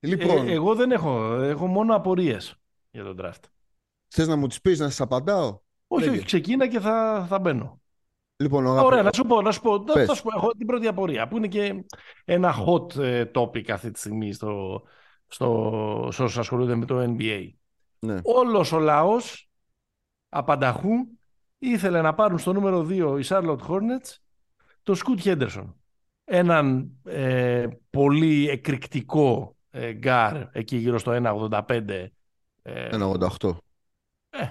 Λοιπόν, 0.00 0.48
ε, 0.48 0.52
εγώ 0.52 0.74
δεν 0.74 0.90
έχω, 0.90 1.34
έχω 1.34 1.66
μόνο 1.66 1.94
απορίες 1.94 2.54
για 2.90 3.04
τον 3.04 3.18
draft. 3.20 3.42
Θες 4.08 4.28
να 4.28 4.36
μου 4.36 4.46
τις 4.46 4.60
πεις, 4.60 4.78
να 4.78 4.88
σας 4.88 5.00
απαντάω; 5.00 5.60
Όχι, 5.86 6.08
όχι, 6.08 6.24
ξεκίνα 6.24 6.68
και 6.68 6.80
θα, 6.80 7.26
θα 7.28 7.38
μπαίνω. 7.38 7.80
Λοιπόν, 8.36 8.66
Ωραία, 8.66 9.02
να 9.02 9.12
σου 9.12 9.24
πω, 9.24 9.42
να 9.42 9.52
σου 9.52 9.60
πω, 9.60 9.78
να 9.78 10.14
σου 10.14 10.22
πω, 10.22 10.30
έχω 10.36 10.50
την 10.50 10.66
πρώτη 10.66 10.86
απορία, 10.86 11.28
που 11.28 11.36
είναι 11.36 11.48
και 11.48 11.84
ένα 12.24 12.54
hot 12.66 12.96
ε, 12.96 13.30
topic 13.34 13.70
αυτή 13.70 13.90
τη 13.90 13.98
στιγμή 13.98 14.32
στο, 14.32 14.82
στο, 15.30 16.08
σε 16.12 16.22
όσους 16.22 16.38
ασχολούνται 16.38 16.74
με 16.74 16.84
το 16.84 17.14
NBA. 17.18 17.48
Ναι. 17.98 18.20
Όλος 18.22 18.72
ο 18.72 18.78
λαός 18.78 19.48
απανταχού 20.28 20.90
ήθελε 21.58 22.00
να 22.00 22.14
πάρουν 22.14 22.38
στο 22.38 22.52
νούμερο 22.52 22.86
2 22.88 23.18
οι 23.20 23.26
Charlotte 23.28 23.60
Hornets 23.68 24.16
το 24.82 24.94
Σκούτ 24.94 25.20
Χέντερσον. 25.20 25.74
Έναν 26.24 26.90
ε, 27.04 27.66
πολύ 27.90 28.48
εκρηκτικό 28.48 29.56
ε, 29.70 29.92
γκαρντ 29.92 30.46
εκεί 30.52 30.76
γύρω 30.76 30.98
στο 30.98 31.12
1,85. 31.58 32.06
Ε, 32.62 32.88
1,88. 32.92 33.50
Ε, 34.30 34.46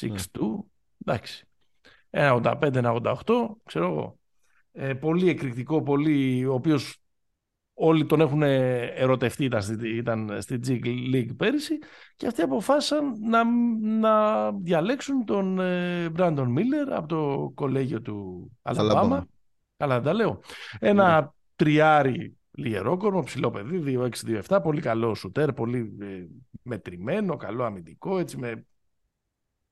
6'2, 0.00 0.16
εντάξει. 1.04 1.46
1,85-1,88, 2.10 3.46
ξέρω 3.64 3.86
εγώ. 3.86 4.18
Ε, 4.72 4.94
πολύ 4.94 5.28
εκρηκτικό, 5.28 5.82
πολύ, 5.82 6.46
ο 6.46 6.54
οποίος 6.54 7.01
όλοι 7.74 8.06
τον 8.06 8.20
έχουν 8.20 8.42
ερωτευτεί, 8.42 9.44
ήταν, 9.44 9.78
ήταν 9.82 10.42
στη 10.42 10.58
G 10.66 10.70
League 11.14 11.36
πέρυσι 11.36 11.78
και 12.16 12.26
αυτοί 12.26 12.42
αποφάσισαν 12.42 13.14
να, 13.20 13.44
να 13.80 14.52
διαλέξουν 14.52 15.24
τον 15.24 15.54
Μπράντον 16.12 16.46
ε, 16.46 16.50
Μίλλερ 16.50 16.92
από 16.92 17.08
το 17.08 17.52
κολέγιο 17.54 18.00
του 18.00 18.50
Αλαμπάμα. 18.62 19.26
Καλά 19.76 19.94
δεν 19.94 20.04
τα 20.04 20.12
λέω. 20.12 20.40
Ένα 20.78 21.20
ναι. 21.20 21.26
τριάρι 21.56 22.36
λιερόκορμο, 22.50 23.22
ψηλό 23.22 23.50
παιδί, 23.50 23.98
2-6-2-7, 24.46 24.58
πολύ 24.62 24.80
καλό 24.80 25.14
σουτέρ, 25.14 25.52
πολύ 25.52 25.96
ε, 26.00 26.26
μετρημένο, 26.62 27.36
καλό 27.36 27.64
αμυντικό, 27.64 28.18
έτσι 28.18 28.36
με 28.36 28.66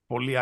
πολύ, 0.06 0.36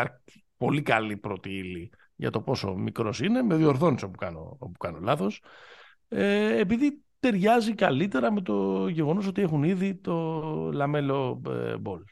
πολύ 0.57 0.81
καλή 0.81 1.17
πρώτη 1.17 1.49
ύλη 1.49 1.91
για 2.15 2.29
το 2.29 2.41
πόσο 2.41 2.75
μικρός 2.75 3.19
είναι, 3.19 3.41
με 3.41 3.55
διορθώνεις 3.55 4.03
όπου 4.03 4.17
κάνω, 4.17 4.55
όπου 4.59 4.77
κάνω 4.77 4.99
λάθος. 4.99 5.41
Ε, 6.07 6.59
επειδή 6.59 7.03
ταιριάζει 7.19 7.73
καλύτερα 7.73 8.31
με 8.31 8.41
το 8.41 8.87
γεγονός 8.87 9.27
ότι 9.27 9.41
έχουν 9.41 9.63
ήδη 9.63 9.95
το 9.95 10.41
λαμέλο 10.73 11.41
μπολ. 11.79 12.03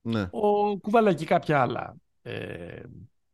Ναι. 0.00 0.28
Ο 0.30 0.76
κουβάλα 0.78 1.12
και 1.12 1.24
κάποια 1.24 1.60
άλλα 1.60 1.96
ε, 2.22 2.82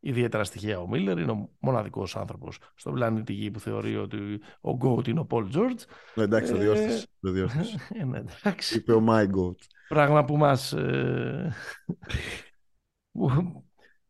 ιδιαίτερα 0.00 0.44
στοιχεία. 0.44 0.80
Ο 0.80 0.88
Μίλλερ 0.88 1.18
είναι 1.18 1.30
ο 1.30 1.50
μοναδικός 1.58 2.16
άνθρωπος 2.16 2.58
στον 2.74 2.94
πλανήτη 2.94 3.32
Γη 3.32 3.50
που 3.50 3.60
θεωρεί 3.60 3.96
ότι 3.96 4.40
ο 4.60 4.72
Γκότ 4.72 5.06
είναι 5.06 5.20
ο 5.20 5.24
Πολ 5.24 5.48
Τζόρτζ. 5.48 5.82
Ναι, 6.14 6.22
εντάξει, 6.22 6.52
το 6.52 6.58
διόρθωσε. 6.58 7.06
Το 7.20 7.28
ε, 8.00 8.04
ναι, 8.04 8.18
εντάξει. 8.18 8.76
Είπε 8.76 8.92
ο 8.92 9.04
My 9.08 9.22
Goat. 9.22 9.56
Πράγμα 9.88 10.24
που 10.24 10.36
μας... 10.36 10.72
Ε, 10.72 11.52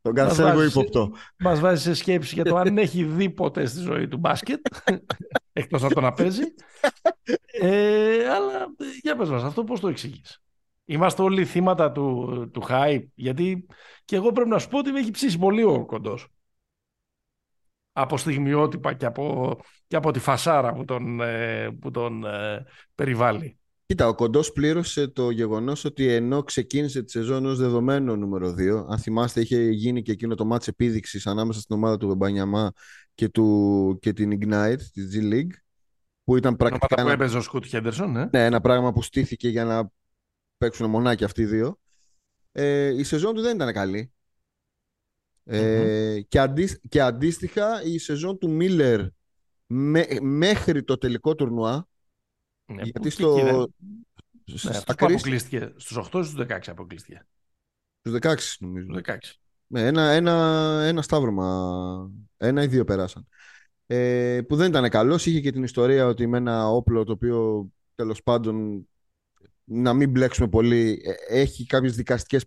τον 0.00 0.14
κάνει 0.14 0.34
λίγο 0.34 0.64
ύποπτο. 0.64 1.12
Μας 1.38 1.60
βάζει 1.60 1.82
σε 1.82 1.94
σκέψη 1.94 2.34
για 2.34 2.44
το 2.44 2.56
αν 2.56 2.78
έχει 2.78 3.04
δει 3.04 3.30
ποτέ 3.30 3.66
στη 3.66 3.80
ζωή 3.80 4.08
του 4.08 4.18
μπάσκετ. 4.18 4.66
Εκτός 5.58 5.84
από 5.84 5.94
το 5.94 6.00
να 6.00 6.12
παίζει. 6.12 6.42
Ε, 7.60 8.28
αλλά 8.28 8.66
για 9.02 9.16
πες 9.16 9.28
μας, 9.28 9.42
αυτό 9.42 9.64
πώς 9.64 9.80
το 9.80 9.88
εξηγείς; 9.88 10.42
Είμαστε 10.84 11.22
όλοι 11.22 11.44
θύματα 11.44 11.92
του, 11.92 12.50
του 12.52 12.62
hype, 12.68 13.04
γιατί 13.14 13.66
και 14.04 14.16
εγώ 14.16 14.32
πρέπει 14.32 14.48
να 14.48 14.58
σου 14.58 14.68
πω 14.68 14.78
ότι 14.78 14.90
με 14.90 14.98
έχει 14.98 15.10
ψήσει 15.10 15.38
πολύ 15.38 15.62
ο 15.62 15.86
κοντός. 15.86 16.28
Από 17.92 18.16
στιγμιότυπα 18.16 18.92
και 18.94 19.06
από, 19.06 19.56
και 19.86 19.96
από 19.96 20.10
τη 20.10 20.18
φασάρα 20.18 20.72
που 20.72 20.84
τον, 20.84 21.20
ε, 21.20 21.70
που 21.80 21.90
τον 21.90 22.24
ε, 22.24 22.64
περιβάλλει. 22.94 23.58
Κοίτα, 23.86 24.08
ο 24.08 24.14
Κοντός 24.14 24.52
πλήρωσε 24.52 25.08
το 25.08 25.30
γεγονός 25.30 25.84
ότι 25.84 26.12
ενώ 26.12 26.42
ξεκίνησε 26.42 27.02
τη 27.02 27.10
σεζόν 27.10 27.46
ως 27.46 27.58
δεδομένο 27.58 28.16
νούμερο 28.16 28.54
2, 28.58 28.86
αν 28.88 28.98
θυμάστε, 28.98 29.40
είχε 29.40 29.62
γίνει 29.62 30.02
και 30.02 30.12
εκείνο 30.12 30.34
το 30.34 30.44
μάτς 30.44 30.68
επίδειξης 30.68 31.26
ανάμεσα 31.26 31.60
στην 31.60 31.76
ομάδα 31.76 31.96
του 31.96 32.08
Βεμπανιαμά 32.08 32.72
και, 33.18 33.28
του, 33.28 33.98
και 34.00 34.12
την 34.12 34.38
Ignite, 34.40 34.82
τη 34.92 35.02
G 35.12 35.32
League, 35.32 35.52
που 36.24 36.36
ήταν 36.36 36.56
πρακτικά. 36.56 37.00
Ένα... 37.00 37.04
που 37.04 37.10
έπαιζε 37.10 37.36
ο 37.36 37.40
Σκούτ 37.40 37.64
Χέντερσον, 37.64 38.10
ναι. 38.10 38.24
ναι. 38.24 38.44
ένα 38.44 38.60
πράγμα 38.60 38.92
που 38.92 39.02
στήθηκε 39.02 39.48
για 39.48 39.64
να 39.64 39.90
παίξουν 40.58 40.90
μονάκι 40.90 41.24
αυτοί 41.24 41.42
οι 41.42 41.46
δύο. 41.46 41.78
Ε, 42.52 42.86
η 42.86 43.02
σεζόν 43.02 43.34
του 43.34 43.40
δεν 43.40 43.54
ήταν 43.54 43.72
καλή. 43.72 44.12
Ε, 45.44 46.20
και, 46.28 46.38
αντί, 46.38 46.80
και 46.88 47.00
αντίστοιχα 47.00 47.82
η 47.82 47.98
σεζόν 47.98 48.38
του 48.38 48.50
Μίλλερ 48.50 49.06
μέχρι 50.20 50.84
το 50.84 50.98
τελικό 50.98 51.34
τουρνουά 51.34 51.88
ναι, 52.66 52.82
γιατί 52.82 53.10
στο... 53.10 53.68
Ναι, 54.62 54.80
αποκλείστηκε 54.86 55.72
στους 55.76 56.08
8 56.12 56.24
στους 56.24 56.34
16 56.34 56.58
αποκλείστηκε. 56.66 57.26
Στους 58.00 58.18
16 58.22 58.36
νομίζω. 58.58 58.86
Στους 58.92 59.02
16. 59.06 59.47
Ναι, 59.70 59.86
ένα, 59.86 60.10
ένα, 60.10 60.32
ένα 60.86 61.02
σταύρωμα. 61.02 62.10
Ένα 62.36 62.62
ή 62.62 62.66
δύο 62.66 62.84
περάσαν. 62.84 63.28
Ε, 63.86 64.40
που 64.48 64.56
δεν 64.56 64.68
ήταν 64.68 64.88
καλός. 64.88 65.26
Είχε 65.26 65.40
και 65.40 65.52
την 65.52 65.62
ιστορία 65.62 66.06
ότι 66.06 66.26
με 66.26 66.36
ένα 66.36 66.68
όπλο 66.68 67.04
το 67.04 67.12
οποίο 67.12 67.68
τέλος 67.94 68.22
πάντων 68.22 68.86
να 69.64 69.92
μην 69.92 70.10
μπλέξουμε 70.10 70.48
πολύ 70.48 71.02
ε, 71.04 71.40
έχει 71.40 71.66
κάποιες 71.66 71.96
δικαστικές 71.96 72.46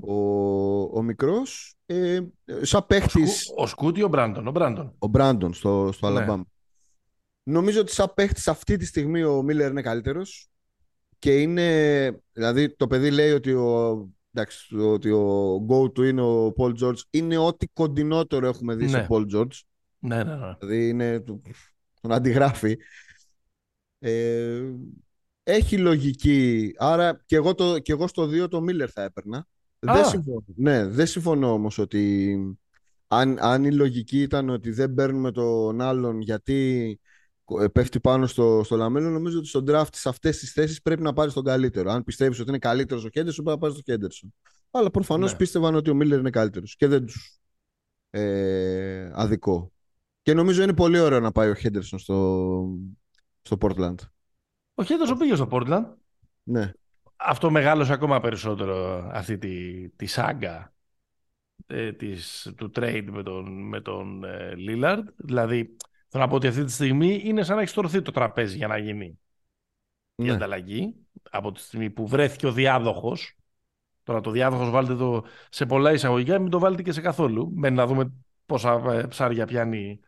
ο, 0.00 0.14
ο 0.98 1.02
μικρός 1.02 1.74
ε, 1.86 2.20
σαν 2.60 2.86
παίχτης 2.86 3.52
ο, 3.56 3.66
Σκούτι 3.66 4.02
ο 4.02 4.08
Μπράντον 4.08 4.46
ο 4.46 4.50
Μπράντον, 4.50 4.94
ο 4.98 5.06
Μπράντον 5.06 5.54
στο, 5.54 5.90
στο 5.92 6.10
ναι. 6.10 6.42
νομίζω 7.42 7.80
ότι 7.80 7.92
σαν 7.92 8.12
παίχτης 8.14 8.48
αυτή 8.48 8.76
τη 8.76 8.86
στιγμή 8.86 9.22
ο 9.22 9.42
Μίλλερ 9.42 9.70
είναι 9.70 9.82
καλύτερος 9.82 10.48
και 11.18 11.40
είναι 11.40 12.20
δηλαδή 12.32 12.76
το 12.76 12.86
παιδί 12.86 13.10
λέει 13.10 13.30
ότι 13.30 13.52
ο, 13.52 14.08
εντάξει, 14.32 14.76
ότι 14.76 15.10
ο 15.10 15.56
go 15.68 15.84
to 15.84 16.06
είναι 16.06 16.22
ο 16.22 16.54
Paul 16.56 16.72
George 16.82 17.00
είναι 17.10 17.36
ό,τι 17.36 17.66
κοντινότερο 17.66 18.46
έχουμε 18.46 18.74
δει 18.74 18.84
ναι. 18.84 18.90
σε 18.90 19.06
Paul 19.10 19.34
George 19.34 19.60
ναι, 19.98 20.24
ναι, 20.24 20.36
ναι. 20.36 20.54
δηλαδή 20.58 20.88
είναι 20.88 21.20
τον 22.00 22.12
αντιγράφει 22.12 22.76
ε, 23.98 24.62
έχει 25.42 25.78
λογική 25.78 26.72
άρα 26.78 27.22
και 27.26 27.36
εγώ, 27.36 27.54
το, 27.54 27.78
και 27.78 27.92
εγώ 27.92 28.06
στο 28.06 28.22
2 28.22 28.50
το 28.50 28.60
Μίλλερ 28.60 28.90
θα 28.92 29.02
έπαιρνα 29.02 29.46
δεν 29.78 30.04
συμφωνώ. 30.04 30.44
Ναι, 30.56 30.86
δεν 30.86 31.06
συμφωνώ 31.06 31.52
όμως 31.52 31.78
ότι 31.78 32.36
αν, 33.06 33.38
αν 33.40 33.64
η 33.64 33.72
λογική 33.72 34.22
ήταν 34.22 34.48
ότι 34.48 34.70
δεν 34.70 34.94
παίρνουμε 34.94 35.32
τον 35.32 35.80
άλλον 35.80 36.20
γιατί 36.20 37.00
ε, 37.02 37.07
πέφτει 37.72 38.00
πάνω 38.00 38.26
στο, 38.26 38.62
στο 38.64 38.76
λαμέλο, 38.76 39.10
νομίζω 39.10 39.38
ότι 39.38 39.48
στον 39.48 39.64
draft 39.68 39.88
σε 39.92 40.08
αυτές 40.08 40.38
τις 40.38 40.52
θέσεις 40.52 40.82
πρέπει 40.82 41.02
να 41.02 41.12
πάρεις 41.12 41.32
τον 41.32 41.44
καλύτερο. 41.44 41.90
Αν 41.90 42.04
πιστεύεις 42.04 42.40
ότι 42.40 42.48
είναι 42.48 42.58
καλύτερος 42.58 43.04
ο 43.04 43.08
Χέντερσον, 43.08 43.44
πρέπει 43.44 43.60
να 43.60 43.68
πάρεις 43.68 43.84
τον 43.84 43.94
Χέντερσον. 43.94 44.34
Αλλά 44.70 44.90
προφανώς 44.90 45.30
ναι. 45.30 45.36
πίστευαν 45.36 45.74
ότι 45.74 45.90
ο 45.90 45.94
Μίλλερ 45.94 46.18
είναι 46.18 46.30
καλύτερος 46.30 46.76
και 46.76 46.86
δεν 46.86 47.06
τους 47.06 47.38
ε, 48.10 49.10
αδικό. 49.14 49.72
Και 50.22 50.34
νομίζω 50.34 50.62
είναι 50.62 50.74
πολύ 50.74 50.98
ωραίο 50.98 51.20
να 51.20 51.32
πάει 51.32 51.50
ο 51.50 51.54
Χέντερσον 51.54 51.98
στο, 51.98 52.78
στο 53.42 53.56
Portland. 53.60 53.94
Ο 54.74 54.82
Χέντερσον 54.82 55.18
πήγε 55.18 55.34
στο 55.34 55.48
Portland. 55.50 55.84
Ναι 56.42 56.72
αυτό 57.18 57.50
μεγάλωσε 57.50 57.92
ακόμα 57.92 58.20
περισσότερο 58.20 59.08
αυτή 59.12 59.38
τη, 59.38 59.88
τη 59.88 60.06
σάγκα 60.06 60.74
ε, 61.66 61.92
της, 61.92 62.52
του 62.56 62.70
trade 62.74 63.06
με 63.10 63.22
τον, 63.22 63.68
με 63.68 63.80
τον 63.80 64.24
ε, 64.24 64.54
Lillard. 64.68 65.02
Δηλαδή, 65.16 65.76
θέλω 66.08 66.24
να 66.24 66.28
πω 66.28 66.34
ότι 66.36 66.46
αυτή 66.46 66.64
τη 66.64 66.72
στιγμή 66.72 67.20
είναι 67.24 67.42
σαν 67.42 67.54
να 67.54 67.60
έχεις 67.60 67.72
στρωθεί 67.72 68.02
το 68.02 68.10
τραπέζι 68.10 68.56
για 68.56 68.66
να 68.66 68.78
γίνει 68.78 69.18
ναι. 70.14 70.26
η 70.26 70.30
ανταλλαγή. 70.30 70.94
Από 71.30 71.52
τη 71.52 71.60
στιγμή 71.60 71.90
που 71.90 72.06
βρέθηκε 72.06 72.46
ο 72.46 72.52
διάδοχος. 72.52 73.36
Τώρα 74.02 74.20
το 74.20 74.30
διάδοχος 74.30 74.70
βάλτε 74.70 74.94
το 74.94 75.24
σε 75.50 75.66
πολλά 75.66 75.92
εισαγωγικά, 75.92 76.38
μην 76.38 76.50
το 76.50 76.58
βάλετε 76.58 76.82
και 76.82 76.92
σε 76.92 77.00
καθόλου. 77.00 77.52
Μένει 77.54 77.76
να 77.76 77.86
δούμε 77.86 78.12
πόσα 78.46 78.82
ε, 78.92 79.06
ψάρια 79.06 79.46
πιάνει 79.46 80.00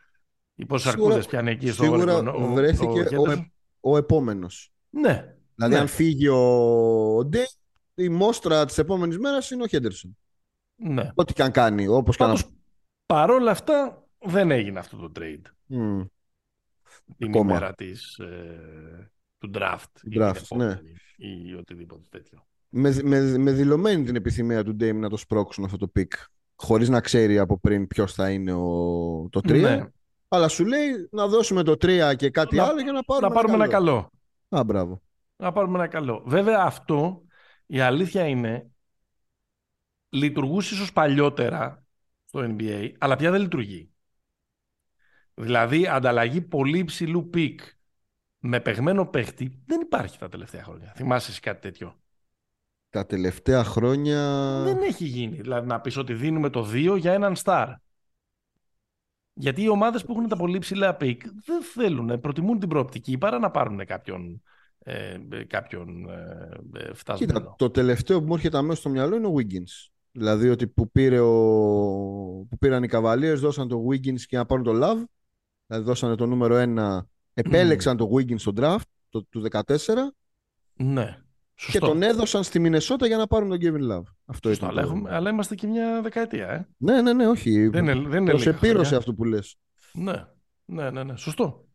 ή 0.54 0.66
πόσες 0.66 0.92
αρκούδες 0.92 1.26
πιάνει 1.26 1.50
εκεί 1.50 1.70
στο 1.70 1.82
Σίγουρα 1.82 2.16
ο, 2.16 2.52
βρέθηκε 2.52 3.16
ο, 3.16 3.22
ο, 3.22 3.50
ο 3.80 3.96
επόμενος. 3.96 4.72
Ναι, 4.90 5.34
Δηλαδή, 5.54 5.74
ναι. 5.74 5.80
αν 5.80 5.88
φύγει 5.88 6.28
ο 6.28 7.24
Ντέι, 7.24 7.48
η 7.94 8.08
μόστρα 8.08 8.64
της 8.64 8.78
επόμενης 8.78 9.18
μέρας 9.18 9.50
είναι 9.50 9.62
ο 9.62 9.66
Χέντερσον. 9.66 10.16
Ναι. 10.76 11.10
Ό,τι 11.14 11.32
και 11.32 11.42
αν 11.42 11.50
κάνει. 11.50 11.86
Όπως 11.86 12.16
Πάντως, 12.16 12.44
και 12.44 12.50
παρόλα 13.06 13.50
αυτά, 13.50 14.06
δεν 14.18 14.50
έγινε 14.50 14.78
αυτό 14.78 14.96
το 14.96 15.12
trade. 15.18 15.42
Mm. 15.70 16.06
Την 17.16 17.28
Ακόμα. 17.28 17.50
ημέρα 17.50 17.74
της, 17.74 18.18
ε, 18.18 19.10
του 19.38 19.50
draft. 19.54 20.18
draft 20.18 20.42
ή, 20.50 20.56
ναι. 20.56 20.80
ή 21.16 21.54
οτιδήποτε 21.54 22.02
τέτοιο. 22.08 22.46
Με, 22.68 22.96
με, 23.02 23.38
με 23.38 23.52
δηλωμένη 23.52 24.04
την 24.04 24.16
επιθυμία 24.16 24.64
του 24.64 24.74
Ντέιμ 24.74 24.98
να 24.98 25.08
το 25.08 25.16
σπρώξουν 25.16 25.64
αυτό 25.64 25.76
το 25.76 25.88
pick. 25.88 26.12
Χωρίς 26.56 26.88
να 26.88 27.00
ξέρει 27.00 27.38
από 27.38 27.58
πριν 27.58 27.86
ποιος 27.86 28.14
θα 28.14 28.30
είναι 28.30 28.52
ο, 28.52 29.28
το 29.30 29.40
3. 29.44 29.60
Ναι. 29.60 29.86
Αλλά 30.28 30.48
σου 30.48 30.66
λέει 30.66 31.08
να 31.10 31.26
δώσουμε 31.26 31.62
το 31.62 31.72
3 31.72 32.12
και 32.16 32.30
κάτι 32.30 32.56
να, 32.56 32.64
άλλο 32.64 32.80
για 32.80 32.92
να 32.92 33.02
πάρουμε, 33.02 33.28
να 33.28 33.34
πάρουμε 33.34 33.54
ένα 33.54 33.68
καλό. 33.68 33.90
Ένα 33.90 34.08
καλό. 34.48 34.60
Α, 34.60 34.64
μπράβο 34.64 35.02
να 35.40 35.52
πάρουμε 35.52 35.78
ένα 35.78 35.88
καλό. 35.88 36.22
Βέβαια 36.26 36.62
αυτό, 36.62 37.22
η 37.66 37.80
αλήθεια 37.80 38.26
είναι, 38.26 38.70
λειτουργούσε 40.08 40.74
ίσως 40.74 40.92
παλιότερα 40.92 41.84
στο 42.24 42.56
NBA, 42.58 42.92
αλλά 42.98 43.16
πια 43.16 43.30
δεν 43.30 43.40
λειτουργεί. 43.40 43.89
Δηλαδή, 45.34 45.86
ανταλλαγή 45.86 46.40
πολύ 46.40 46.78
υψηλού 46.78 47.28
pick 47.30 47.60
με 48.38 48.60
παιγμένο 48.60 49.06
παίχτη 49.06 49.62
δεν 49.66 49.80
υπάρχει 49.80 50.18
τα 50.18 50.28
τελευταία 50.28 50.62
χρόνια. 50.62 50.92
Θυμάσαι 50.96 51.30
εσύ 51.30 51.40
κάτι 51.40 51.60
τέτοιο; 51.60 52.00
Τα 52.90 53.06
τελευταία 53.06 53.64
χρόνια... 53.64 54.60
Δεν 54.62 54.82
έχει 54.82 55.04
γίνει. 55.04 55.40
Δηλαδή 55.40 55.66
να 55.66 55.80
πεις 55.80 55.96
ότι 55.96 56.14
δίνουμε 56.14 56.50
το 56.50 56.70
2 56.72 56.96
για 56.98 57.12
έναν 57.12 57.34
star. 57.44 57.74
Γιατί 59.32 59.62
οι 59.62 59.68
ομάδες 59.68 60.04
που 60.04 60.12
έχουν 60.12 60.28
τα 60.28 60.36
πολύ 60.36 60.58
ψηλά 60.58 60.94
pick 60.94 61.22
δεν 61.44 61.62
θέλουν, 61.62 62.20
προτιμούν 62.20 62.58
την 62.58 62.68
προοπτική 62.68 63.18
παρά 63.18 63.38
να 63.38 63.50
πάρουν 63.50 63.84
κάποιον 63.86 64.42
ε, 64.84 65.18
κάποιον 65.46 66.08
ε, 66.08 66.48
ε, 66.72 66.94
φτασμένο. 66.94 67.26
Κοίτα, 67.26 67.54
το 67.58 67.70
τελευταίο 67.70 68.20
που 68.20 68.26
μου 68.26 68.34
έρχεται 68.34 68.56
αμέσως 68.56 68.78
στο 68.78 68.88
μυαλό 68.88 69.16
είναι 69.16 69.26
ο 69.26 69.34
Wiggins. 69.36 69.90
Δηλαδή 70.12 70.48
ότι 70.48 70.66
που, 70.66 70.90
πήρε 70.90 71.20
ο... 71.20 71.32
που 72.48 72.58
πήραν 72.58 72.82
οι 72.82 72.88
Cavaliers, 72.90 73.36
δώσαν 73.36 73.68
το 73.68 73.84
Wiggins 73.90 74.20
και 74.20 74.36
να 74.36 74.46
πάρουν 74.46 74.64
το 74.64 74.72
Love. 74.74 75.04
Δηλαδή 75.70 75.88
δώσανε 75.88 76.14
το 76.14 76.26
νούμερο 76.26 76.56
1, 76.76 77.00
επέλεξαν 77.34 77.96
το 77.96 78.10
Wiggins 78.14 78.38
στο 78.40 78.52
draft 78.56 78.80
το, 79.08 79.24
τους 79.24 79.44
14. 79.50 79.64
Ναι. 80.74 81.22
Σωστό. 81.54 81.78
Και 81.78 81.86
τον 81.86 82.02
έδωσαν 82.02 82.42
στη 82.42 82.58
Μινεσότα 82.58 83.06
για 83.06 83.16
να 83.16 83.26
πάρουν 83.26 83.48
τον 83.48 83.58
Kevin 83.60 83.92
Love. 83.92 84.12
Αυτό 84.24 84.48
Σωστό, 84.48 84.66
αλλά, 84.66 84.80
έχουμε, 84.82 85.14
αλλά 85.14 85.30
είμαστε 85.30 85.54
και 85.54 85.66
μια 85.66 86.02
δεκαετία, 86.02 86.48
ε. 86.48 86.68
Ναι, 86.76 87.02
ναι, 87.02 87.12
ναι, 87.12 87.26
όχι. 87.26 87.68
Δεν 87.68 87.86
είναι, 87.86 88.08
δεν 88.08 88.20
είναι 88.20 88.30
Προσεπήρωσε 88.30 88.96
αυτό 88.96 89.14
που 89.14 89.24
λες. 89.24 89.56
Ναι, 89.92 90.26
ναι, 90.64 90.90
ναι, 90.90 91.04
ναι. 91.04 91.16
Σωστό. 91.16 91.68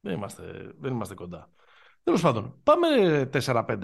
Δεν 0.00 0.14
είμαστε, 0.14 0.74
δεν 0.78 0.92
είμαστε 0.92 1.14
κοντά. 1.14 1.50
Τέλος 2.02 2.20
πάντων, 2.20 2.60
πάμε 2.62 2.88
4-5 3.32 3.78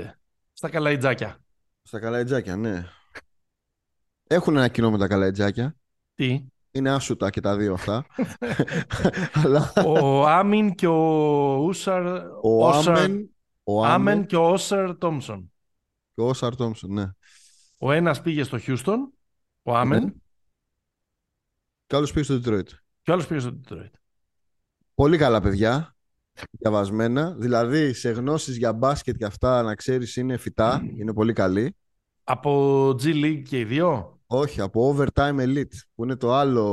στα 0.52 0.68
καλαϊτζάκια. 0.68 1.38
Στα 1.82 1.98
καλαϊτζάκια, 1.98 2.56
ναι. 2.56 2.84
Έχουν 4.26 4.56
ένα 4.56 4.68
κοινό 4.68 4.90
με 4.90 4.98
τα 4.98 5.06
καλαϊτζάκια. 5.06 5.76
Τι; 6.14 6.46
Είναι 6.70 6.90
άσουτα 6.90 7.30
και 7.30 7.40
τα 7.40 7.56
δύο 7.56 7.72
αυτά. 7.72 8.06
Ο 9.86 10.26
Άμιν 10.26 10.74
και 10.74 10.86
ο 10.86 11.54
Ούσαρ. 11.56 12.06
Ο 12.42 12.68
Άμεν, 12.68 13.30
ο 13.62 13.84
Άμεν 13.84 14.26
και 14.26 14.36
ο 14.36 14.50
Όσαρ 14.50 14.98
Τόμσον. 14.98 15.52
Και 16.14 16.20
ο 16.20 16.28
Όσαρ 16.28 16.56
Τόμσον, 16.56 16.92
ναι. 16.92 17.10
Ο 17.78 17.92
ένας 17.92 18.22
πήγε 18.22 18.42
στο 18.42 18.58
Χιούστον, 18.58 19.12
ο 19.62 19.76
Άμεν. 19.76 20.04
Ναι. 20.04 20.10
Και 21.86 21.94
ο 21.94 21.98
άλλος 21.98 22.12
πήγε 22.12 22.24
στο 22.24 22.34
Detroit. 22.34 22.68
Και 23.02 23.10
ο 23.10 23.12
άλλος 23.12 23.26
πήγε 23.26 23.40
στο 23.40 23.60
Detroit. 23.64 23.90
Πολύ 24.94 25.16
καλά 25.16 25.40
παιδιά 25.40 25.96
διαβασμένα. 26.50 27.34
Δηλαδή, 27.38 27.92
σε 27.92 28.10
γνώσεις 28.10 28.56
για 28.56 28.72
μπάσκετ 28.72 29.16
και 29.16 29.24
αυτά, 29.24 29.62
να 29.62 29.74
ξέρεις, 29.74 30.16
είναι 30.16 30.36
φυτά. 30.36 30.82
Είναι 30.96 31.12
πολύ 31.12 31.32
καλή. 31.32 31.76
Από 32.24 32.88
G 32.88 33.04
League 33.04 33.42
και 33.48 33.58
οι 33.58 33.64
δύο; 33.64 34.17
Όχι, 34.30 34.60
από 34.60 34.96
Overtime 34.96 35.38
Elite, 35.38 35.76
που 35.94 36.04
είναι 36.04 36.16
το 36.16 36.34
άλλο... 36.34 36.64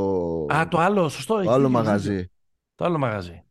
Α, 0.53 0.68
το 0.68 0.77
άλλο, 0.77 1.10
σωστό. 1.10 1.41
Το 1.44 1.52
άλλο 1.52 1.69
μαγαζί. 1.69 2.32
Το 2.76 2.86
άλλο 2.86 2.98
μαγαζί. 2.98 3.44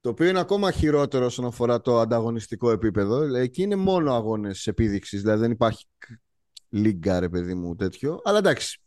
Το 0.00 0.08
οποίο 0.08 0.28
είναι 0.28 0.38
ακόμα 0.38 0.70
χειρότερο 0.70 1.24
όσον 1.24 1.44
αφορά 1.44 1.80
το 1.80 1.98
ανταγωνιστικό 1.98 2.70
επίπεδο. 2.70 3.22
Εκεί 3.22 3.62
είναι 3.62 3.76
μόνο 3.76 4.14
αγώνες 4.14 4.66
επίδειξης, 4.66 5.20
δηλαδή 5.22 5.40
δεν 5.40 5.50
υπάρχει 5.50 5.86
λίγκα, 6.68 7.20
ρε 7.20 7.28
παιδί 7.28 7.54
μου, 7.54 7.76
τέτοιο. 7.76 8.20
Αλλά 8.24 8.38
εντάξει, 8.38 8.80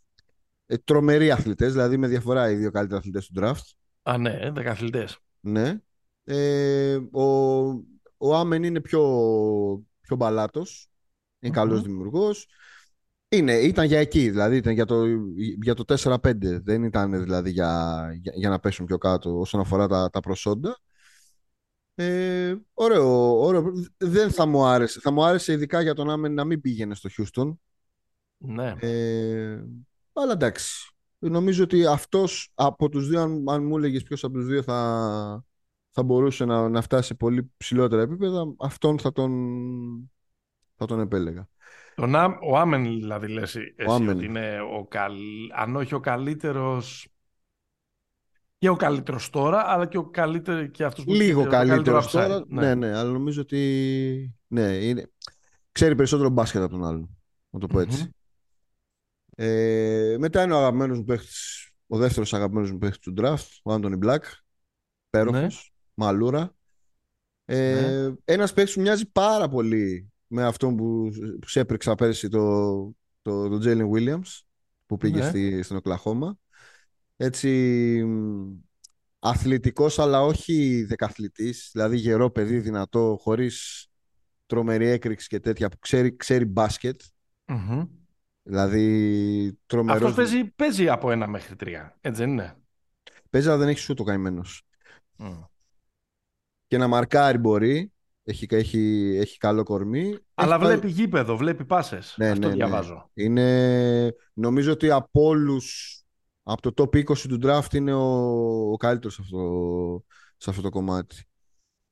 ε, 0.66 0.78
τρομεροί 0.78 1.32
αθλητές, 1.32 1.72
δηλαδή 1.72 1.98
με 1.98 2.08
διαφορά 2.08 2.50
οι 2.50 2.56
δύο 2.56 2.72
καλύτεροι 2.72 3.00
αθλητές 3.00 3.28
του 3.28 3.34
draft. 3.42 3.72
Α, 4.04 4.18
ναι, 4.18 4.52
δεκαθλητές. 4.52 5.18
Ναι. 5.40 5.80
Ε, 6.24 6.96
ο, 7.12 7.24
ο 8.18 8.36
Άμεν 8.36 8.64
είναι 8.64 8.82
πιο, 8.82 9.02
πιο 10.02 10.16
μπαλάτος. 10.16 10.90
Είναι 11.40 11.54
mm-hmm. 11.54 11.56
καλός 11.56 11.82
δημιουργός. 11.82 12.48
Είναι, 13.32 13.54
ήταν 13.54 13.86
για 13.86 14.00
εκεί, 14.00 14.30
δηλαδή 14.30 14.56
ήταν 14.56 14.74
για 14.74 14.86
το, 14.86 15.06
για 15.62 15.74
το 15.74 15.84
4-5. 15.98 16.18
Δεν 16.64 16.84
ήταν 16.84 17.22
δηλαδή 17.24 17.52
για, 17.52 18.02
για, 18.22 18.34
για, 18.36 18.50
να 18.50 18.60
πέσουν 18.60 18.86
πιο 18.86 18.98
κάτω 18.98 19.40
όσον 19.40 19.60
αφορά 19.60 19.88
τα, 19.88 20.10
τα 20.10 20.20
προσόντα. 20.20 20.80
Ε, 21.96 22.56
ωραίο, 22.74 23.40
ωραίο. 23.40 23.72
Δεν 23.98 24.32
θα 24.32 24.46
μου 24.46 24.66
άρεσε. 24.66 25.00
Θα 25.00 25.12
μου 25.12 25.24
άρεσε 25.24 25.54
ειδικά 25.54 25.82
για 25.82 25.94
τον 25.94 26.10
Άμεν 26.10 26.34
να 26.34 26.46
μην 26.46 26.62
πήγαινε 26.62 26.96
στο 26.96 27.10
Χιούστον. 27.10 27.60
Ναι. 28.38 28.74
Ε, 28.80 29.64
αλλά 30.14 30.32
εντάξει. 30.32 30.94
Νομίζω 31.20 31.64
ότι 31.64 31.86
αυτός 31.86 32.52
από 32.54 32.90
τους 32.90 33.08
δύο, 33.08 33.22
αν, 33.22 33.44
αν 33.50 33.66
μου 33.66 33.78
έλεγες 33.78 34.04
ποιος 34.04 34.24
από 34.24 34.34
τους 34.34 34.46
δύο 34.46 34.64
θα, 34.64 35.44
θα 35.92 36.04
μπορούσε 36.04 36.46
να, 36.46 36.70
να 36.70 36.82
φτάσει 36.82 37.08
σε 37.08 37.14
πολύ 37.14 37.52
ψηλότερα 37.58 38.02
επίπεδα, 38.02 38.54
αυτόν 38.60 39.00
θα 39.00 39.12
τον, 39.12 40.12
θα 40.76 40.86
τον 40.86 41.00
επέλεγα. 41.00 41.48
Τον, 42.00 42.16
ο 42.42 42.58
Άμεν 42.58 42.84
δηλαδή 42.84 43.28
λες 43.28 43.56
εσύ 43.56 44.08
ότι 44.10 44.26
είναι 44.26 44.60
ο 44.78 44.86
καλ, 44.86 45.14
αν 45.56 45.76
όχι 45.76 45.94
ο 45.94 46.00
καλύτερος 46.00 47.08
και 48.58 48.70
ο 48.70 48.76
καλύτερος 48.76 49.30
τώρα, 49.30 49.64
αλλά 49.68 49.86
και 49.86 49.98
ο 49.98 50.10
καλύτερο 50.10 50.66
και 50.66 50.84
αυτός 50.84 51.04
που 51.04 51.14
Λίγο 51.14 51.48
καλύτερος 51.48 52.12
τώρα, 52.12 52.44
ναι. 52.48 52.62
ναι. 52.62 52.76
ναι, 52.76 52.98
αλλά 52.98 53.12
νομίζω 53.12 53.42
ότι 53.42 54.36
ναι, 54.48 54.62
είναι... 54.62 55.12
ξέρει 55.72 55.96
περισσότερο 55.96 56.30
μπάσκετ 56.30 56.62
από 56.62 56.72
τον 56.72 56.86
άλλον, 56.86 57.18
να 57.50 57.60
το 57.60 57.68
πω 57.68 57.80
έτσι. 57.80 58.10
Ε, 59.36 60.16
μετά 60.20 60.44
είναι 60.44 60.54
ο 60.54 60.58
αγαπημένος 60.58 60.98
μου 60.98 61.04
παίχτης, 61.04 61.70
ο 61.88 61.98
δεύτερος 61.98 62.34
αγαπημένος 62.34 62.72
μου 62.72 62.78
παίχτης 62.78 63.00
του 63.00 63.14
draft, 63.18 63.60
ο 63.64 63.74
Άντωνι 63.74 63.96
Μπλακ. 63.96 64.24
Πέροχος, 65.10 65.74
μαλούρα. 65.94 66.56
Ε, 67.46 67.82
Ναι. 67.82 68.16
Ένας 68.26 68.54
παίχτης 68.54 68.74
που 68.74 68.82
μοιάζει 68.82 69.12
πάρα 69.12 69.50
πολύ 69.50 70.12
με 70.32 70.44
αυτόν 70.44 70.76
που, 70.76 71.10
που 71.42 71.48
σε 71.48 71.60
έπρεξα 71.60 71.96
πέρσι 71.96 72.30
το, 72.30 72.76
το, 73.22 73.50
το 73.50 73.60
Jalen 73.64 73.90
Williams 73.92 74.40
που 74.86 74.98
πήγε 74.98 75.20
Ναι. 75.20 75.28
στη, 75.28 75.64
στην 75.64 75.76
Οκλαχώμα. 75.76 76.38
Έτσι 77.18 77.50
μ, 78.06 78.54
αθλητικός 79.20 80.00
αλλά 80.00 80.22
όχι 80.22 80.84
δεκαθλητής, 80.84 81.70
δηλαδή 81.74 81.98
γερό 81.98 82.30
παιδί, 82.30 82.60
δυνατό, 82.60 83.18
χωρίς 83.22 83.88
τρομερή 84.46 84.88
έκρηξη 84.88 85.28
και 85.28 85.40
τέτοια 85.40 85.70
που 85.70 85.80
ξέρει, 85.80 86.16
ξέρει 86.16 86.46
μπάσκετ. 86.46 87.02
Μμμ. 87.46 87.84
Δηλαδή 88.44 89.60
τρομερός... 89.66 90.02
Αυτός 90.02 90.16
παίζει, 90.16 90.46
παίζει 90.46 90.90
από 90.90 91.12
ένα 91.12 91.28
μέχρι 91.28 91.56
τρία. 91.56 91.98
Έτσι 92.02 92.22
δεν 92.22 92.32
είναι; 92.32 92.58
Παίζει, 93.30 93.48
αλλά 93.48 93.58
δεν 93.58 93.68
έχει 93.68 93.80
σούτ 93.80 94.00
ο 94.00 94.04
καημένος. 94.04 94.64
Μμ. 95.16 95.42
Και 96.68 96.78
να 96.78 96.88
μαρκάρει 96.88 97.38
μπορεί. 97.38 97.92
Έχει, 98.30 98.48
έχει, 98.50 99.16
έχει 99.22 99.38
καλό 99.38 99.64
κορμί. 99.64 100.18
Αλλά 100.34 100.56
Έχει 100.56 100.66
βλέπει 100.66 100.90
γήπεδο, 100.90 101.38
βλέπει 101.38 101.66
πάσες. 101.66 102.16
Ναι, 102.18 102.30
Αυτό 102.30 102.40
ναι, 102.40 102.48
ναι. 102.48 102.54
διαβάζω. 102.54 103.10
Είναι, 103.14 104.16
νομίζω 104.34 104.72
ότι 104.72 104.90
από 104.90 105.24
όλους, 105.24 105.98
από 106.44 106.74
το 106.74 106.90
top 106.92 106.98
20 106.98 107.18
του 107.18 107.40
draft 107.44 107.74
είναι 107.74 107.94
ο, 107.94 108.72
ο 108.72 108.78
καλύτερος 108.78 109.16
σε 109.16 109.22
αυτό, 109.24 110.04
σε 110.38 110.50
αυτό 110.50 110.62
το 110.62 110.70
κομμάτι. 110.70 111.24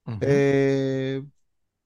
Μμμ. 0.03 0.17
Ε, 0.19 1.21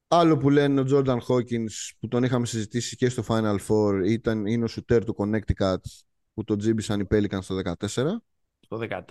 άλλο 0.07 0.37
που 0.37 0.49
λένε 0.49 0.81
ο 0.81 0.85
Jordan 0.91 1.17
Hawkins 1.27 1.93
που 1.99 2.07
τον 2.07 2.23
είχαμε 2.23 2.45
συζητήσει 2.45 2.95
και 2.95 3.09
στο 3.09 3.23
Final 3.27 3.57
Four 3.67 4.01
ήταν, 4.05 4.45
είναι 4.45 4.63
ο 4.63 4.67
shooter 4.69 5.01
του 5.05 5.15
Connecticut 5.17 5.75
που 6.33 6.43
τον 6.43 6.57
τζίμπησαν 6.57 6.99
οι 6.99 7.07
Pelicans 7.11 7.41
στο 7.41 7.59
14. 7.65 7.73
Το 8.67 8.87
14 8.89 9.03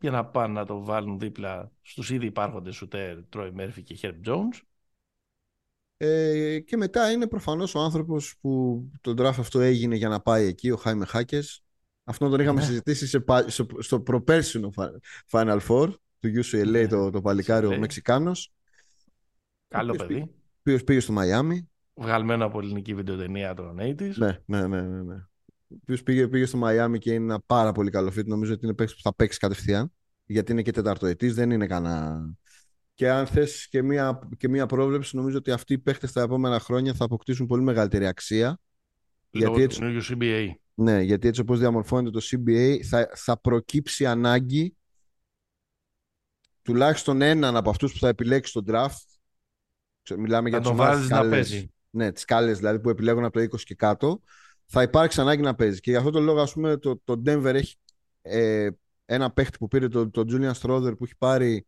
για 0.00 0.10
να 0.10 0.24
πάνε 0.24 0.52
να 0.52 0.66
το 0.66 0.84
βάλουν 0.84 1.18
δίπλα 1.18 1.70
στους 1.82 2.10
ήδη 2.10 2.26
υπάρχοντες 2.26 2.74
σουτέρ 2.74 3.18
Troy 3.36 3.52
Murphy 3.58 3.82
και 3.84 3.98
Herb 4.02 4.28
Jones. 4.28 4.60
Ε, 5.96 6.58
και 6.60 6.76
μετά 6.76 7.10
είναι 7.10 7.26
προφανώς 7.26 7.74
ο 7.74 7.78
άνθρωπος 7.80 8.34
που 8.40 8.82
το 9.00 9.10
draft 9.10 9.24
αυτό 9.38 9.60
έγινε 9.60 9.96
για 9.96 10.08
να 10.08 10.20
πάει 10.20 10.46
εκεί, 10.46 10.70
ο 10.70 10.76
Χάιμε 10.76 11.04
Χάκες. 11.06 11.60
Αυτόν 12.04 12.30
τον 12.30 12.40
είχαμε 12.40 12.60
Ναι. 12.60 12.66
συζητήσει 12.66 13.06
σε, 13.06 13.20
πα- 13.20 13.48
στο, 13.48 13.66
στο 13.78 14.00
προπέρσινο 14.00 14.70
Fi- 14.76 14.90
Final 15.30 15.58
Four 15.68 15.88
του 16.20 16.28
UCLA, 16.42 16.66
Ναι. 16.70 16.86
το, 16.86 17.10
το 17.10 17.20
παλικάρι, 17.20 17.66
ο 17.66 17.70
UCLA. 17.70 17.78
Μεξικάνος, 17.78 18.52
Καλό 19.68 19.92
Ποιος 19.92 20.06
παιδί. 20.06 20.20
ο 20.20 20.28
οποίος 20.60 20.84
πήγε 20.84 21.00
στο 21.00 21.12
Μαϊάμι. 21.12 21.68
Βγαλμένο 21.94 22.44
από 22.44 22.58
ελληνική 22.58 22.94
βιντεοτενία 22.94 23.54
των 23.54 23.76
80's. 23.80 24.14
Ναι, 24.16 24.38
ναι, 24.46 24.66
ναι, 24.66 24.80
ναι. 24.82 25.02
ναι. 25.02 25.14
Ο 25.68 25.74
οποίος 25.82 26.02
πήγε, 26.02 26.28
πήγε 26.28 26.46
στο 26.46 26.56
Μαϊάμι 26.56 26.98
και 26.98 27.12
είναι 27.12 27.24
ένα 27.24 27.40
πάρα 27.46 27.72
πολύ 27.72 27.90
καλό 27.90 28.08
fit. 28.16 28.24
Νομίζω 28.24 28.52
ότι 28.52 28.64
είναι 28.64 28.74
παίκτης 28.74 28.96
που 28.96 29.02
θα 29.02 29.14
παίξει 29.14 29.38
κατευθείαν. 29.38 29.92
Γιατί 30.26 30.52
είναι 30.52 30.62
και 30.62 30.70
τεταρτοετής, 30.70 31.34
δεν 31.34 31.50
είναι 31.50 31.66
κανένα... 31.66 32.26
Και 32.96 33.10
αν 33.10 33.26
θες 33.26 33.68
και 33.68 33.82
μία, 33.82 34.18
και 34.36 34.48
μία 34.48 34.66
πρόβλεψη, 34.66 35.16
νομίζω 35.16 35.36
ότι 35.36 35.50
αυτοί 35.50 35.72
οι 35.72 35.78
παίχτες 35.78 36.12
τα 36.12 36.22
επόμενα 36.22 36.60
χρόνια 36.60 36.94
θα 36.94 37.04
αποκτήσουν 37.04 37.46
πολύ 37.46 37.62
μεγαλύτερη 37.62 38.06
αξία. 38.06 38.58
Λόγω 39.30 39.58
Γιατί 39.58 39.62
έτσι, 39.62 39.78
του 39.80 39.84
καινούριου 39.86 40.02
CBA. 40.04 40.50
ναι, 40.74 41.02
γιατί 41.02 41.28
έτσι 41.28 41.40
όπως 41.40 41.58
διαμορφώνεται 41.58 42.18
το 42.18 42.26
CBA 42.30 42.78
θα, 42.88 43.08
θα 43.14 43.38
προκύψει 43.40 44.06
ανάγκη 44.06 44.76
τουλάχιστον 46.62 47.22
έναν 47.22 47.56
από 47.56 47.70
αυτούς 47.70 47.92
που 47.92 47.98
θα 47.98 48.08
επιλέξει 48.08 48.52
τον 48.52 48.64
draft. 48.68 49.04
Ξέρω, 50.02 50.20
Μιλάμε 50.20 50.48
για 50.48 50.58
Να 50.58 50.64
τις 50.64 50.72
τον 50.72 50.80
ομάδες 50.80 50.94
βάζεις 50.94 51.00
τις 51.08 51.10
να 51.10 51.16
καλές. 51.16 51.48
παίζει. 51.50 51.70
Ναι, 51.90 52.12
τις 52.12 52.24
κάλες 52.24 52.56
δηλαδή 52.58 52.80
που 52.80 52.90
επιλέγουν 52.90 53.24
από 53.24 53.32
το 53.38 53.40
20 53.40 53.64
και 53.64 53.74
κάτω. 53.74 54.22
Θα 54.66 54.82
υπάρξει 54.82 55.20
ανάγκη 55.20 55.42
να 55.42 55.54
παίζει. 55.54 55.80
Και 55.80 55.90
γι' 55.90 55.96
αυτό 55.96 56.10
το 56.10 56.20
λόγο, 56.20 56.40
ας 56.40 56.52
πούμε, 56.52 56.76
το, 56.76 57.00
το 57.04 57.22
Denver 57.26 57.44
έχει 57.54 57.76
ε, 58.22 58.68
ένα 59.04 59.30
παίχτη 59.32 59.58
που 59.58 59.68
πήρε 59.68 59.88
το, 59.88 60.10
το 60.10 60.24
Julian 60.28 60.52
Strother 60.52 60.96
που 60.98 61.04
έχει 61.04 61.16
πάρει 61.18 61.66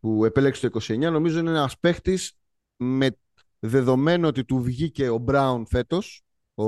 που 0.00 0.24
επέλεξε 0.24 0.68
το 0.68 0.80
29. 0.82 0.98
Νομίζω 0.98 1.38
είναι 1.38 1.50
ένας 1.50 1.78
παίχτης 1.78 2.32
με 2.76 3.10
δεδομένο 3.58 4.28
ότι 4.28 4.44
του 4.44 4.62
βγήκε 4.62 5.08
ο 5.08 5.24
Brown 5.28 5.62
φέτος, 5.68 6.22
ο, 6.54 6.64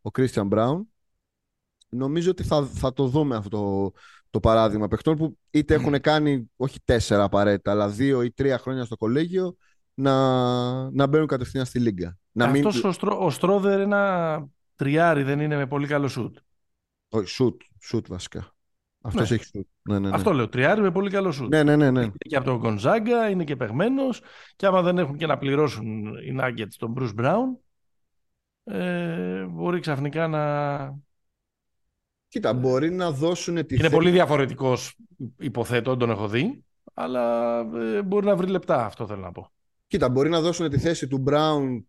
ο 0.00 0.10
Christian 0.12 0.48
Brown. 0.48 0.80
Νομίζω 1.88 2.30
ότι 2.30 2.42
θα, 2.42 2.64
θα 2.64 2.92
το 2.92 3.06
δούμε 3.06 3.36
αυτό 3.36 3.48
το, 3.48 3.92
το 4.30 4.40
παράδειγμα 4.40 4.88
παιχτών 4.88 5.16
που 5.16 5.38
είτε 5.50 5.74
έχουν 5.74 6.00
κάνει 6.00 6.50
όχι 6.56 6.78
τέσσερα 6.84 7.22
απαραίτητα, 7.22 7.70
αλλά 7.70 7.88
δύο 7.88 8.22
ή 8.22 8.32
τρία 8.32 8.58
χρόνια 8.58 8.84
στο 8.84 8.96
κολέγιο 8.96 9.56
να, 9.94 10.90
να 10.90 11.06
μπαίνουν 11.06 11.26
κατευθείαν 11.26 11.64
στη 11.64 11.78
λίγκα. 11.78 12.18
Να 12.32 12.46
μην... 12.46 12.66
Αυτός 12.66 12.84
ο, 12.84 12.92
Στρό, 12.92 13.24
ο 13.24 13.30
Στρόδερ 13.30 13.80
ένα 13.80 14.46
τριάρι 14.74 15.22
δεν 15.22 15.40
είναι 15.40 15.56
με 15.56 15.66
πολύ 15.66 15.86
καλό 15.86 16.08
σουτ. 16.08 16.36
Όχι, 17.08 17.28
σουτ, 17.28 17.60
σουτ 17.80 18.06
βασικά. 18.08 18.54
Αυτός 19.00 19.28
Ναι. 19.30 19.34
έχει 19.36 19.44
σουτ. 19.44 19.66
Ναι, 19.82 19.98
ναι, 19.98 20.08
ναι. 20.08 20.14
Αυτό 20.14 20.32
λέω, 20.32 20.48
τριάρι 20.48 20.80
με 20.80 20.90
πολύ 20.90 21.10
καλό 21.10 21.32
σουτ. 21.32 21.48
Ναι, 21.48 21.62
ναι, 21.62 21.76
ναι, 21.76 21.90
ναι. 21.90 22.00
Είναι 22.02 22.12
και 22.18 22.36
από 22.36 22.44
τον 22.46 22.56
Γκονζάγκα, 22.58 23.28
είναι 23.30 23.44
και 23.44 23.56
παιγμένος 23.56 24.20
και 24.56 24.66
άμα 24.66 24.82
δεν 24.82 24.98
έχουν 24.98 25.16
και 25.16 25.26
να 25.26 25.38
πληρώσουν 25.38 26.06
οι 26.06 26.36
Nuggets 26.40 26.72
τον 26.78 26.94
Bruce 26.98 27.14
Brown 27.20 27.44
ε, 28.64 29.44
μπορεί 29.44 29.80
ξαφνικά 29.80 30.26
να... 30.28 30.42
Κοίτα, 32.28 32.52
μπορεί 32.52 32.90
να 32.90 33.10
δώσουν 33.10 33.54
τη 33.54 33.74
Είναι 33.74 33.82
θέση- 33.82 33.94
πολύ 33.94 34.10
διαφορετικός 34.10 34.96
υποθέτω, 35.38 35.96
τον 35.96 36.10
έχω 36.10 36.28
δει 36.28 36.64
αλλά 36.94 37.58
ε, 37.74 38.02
μπορεί 38.02 38.26
να 38.26 38.36
βρει 38.36 38.46
λεπτά, 38.50 38.84
αυτό 38.84 39.06
θέλω 39.06 39.20
να 39.20 39.32
πω. 39.32 39.50
Κοίτα, 39.86 40.08
μπορεί 40.08 40.28
να 40.28 40.40
δώσουν 40.40 40.68
τη 40.70 40.78
θέση 40.78 41.08
του 41.08 41.24
Brown 41.26 41.82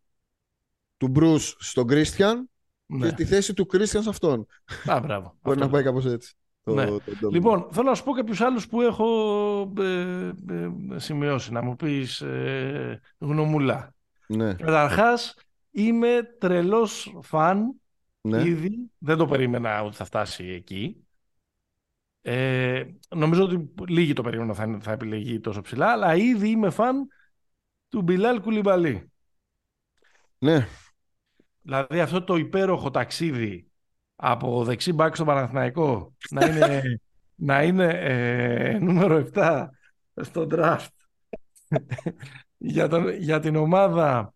του 0.98 1.12
Bruce 1.16 1.54
στον 1.60 1.86
Christian 1.90 2.34
Ναι. 2.86 3.08
και 3.10 3.16
τη 3.16 3.26
θέση 3.26 3.54
του 3.54 3.68
Christian 3.74 3.86
σε 3.86 4.10
αυτόν. 4.10 4.46
Α, 4.86 5.00
μπράβο. 5.00 5.38
Μπορεί 5.42 5.60
Αυτό 5.60 5.64
να 5.66 5.70
πάει 5.70 5.84
λέω. 5.84 5.92
κάπως 5.94 6.06
έτσι. 6.14 6.34
Το, 6.70 6.76
Ναι. 6.76 6.86
το 6.86 7.02
domino. 7.22 7.32
Λοιπόν, 7.32 7.68
θέλω 7.72 7.90
να 7.90 7.96
σου 7.96 8.04
πω 8.04 8.12
κάποιους 8.12 8.42
άλλους 8.42 8.68
που 8.68 8.82
έχω 8.82 9.74
ε, 9.80 10.32
ε, 10.50 10.70
σημειώσει, 10.96 11.52
να 11.52 11.62
μου 11.62 11.76
πεις 11.76 12.22
ε, 12.22 13.02
γνωμούλα. 13.18 13.96
Ναι, 14.28 14.54
Καταρχάς, 14.54 15.36
είμαι 15.72 16.36
τρελός 16.40 17.18
φαν 17.22 17.82
ναι. 18.22 18.42
ήδη. 18.44 18.92
Δεν 18.98 19.18
το 19.18 19.26
περίμενα 19.26 19.84
ότι 19.84 19.96
θα 19.96 20.06
φτάσει 20.06 20.46
εκεί. 20.46 21.04
Ε, 22.22 22.84
νομίζω 23.16 23.44
ότι 23.44 23.74
λίγοι 23.88 24.14
το 24.14 24.22
περίμεναν 24.24 24.56
θα, 24.56 24.64
είναι- 24.64 24.80
θα 24.80 24.92
επιλεγεί 24.92 25.40
τόσο 25.40 25.62
ψηλά, 25.62 25.92
αλλά 25.92 26.16
ήδη 26.16 26.50
είμαι 26.50 26.70
φαν 26.70 27.08
του 27.90 28.02
Μπιλάλ 28.02 28.42
Κουλιμπαλί. 28.42 29.12
ναι. 30.40 30.68
Δηλαδή 31.62 32.00
αυτό 32.00 32.24
το 32.24 32.36
υπέροχο 32.36 32.92
ταξίδι 32.92 33.69
από 34.22 34.64
δεξί 34.64 34.94
μπακ 34.94 35.16
στο 35.16 35.26
Παναθηναϊκό 35.26 36.14
να 36.30 36.46
είναι, 36.46 36.82
να 37.50 37.64
είναι 37.64 37.88
ε, 37.94 38.78
νούμερο 38.80 39.30
7 39.34 39.68
στο 40.16 40.48
draft 40.52 40.88
για, 42.58 42.88
τον, 42.88 43.10
για 43.10 43.40
την 43.40 43.56
ομάδα 43.56 44.34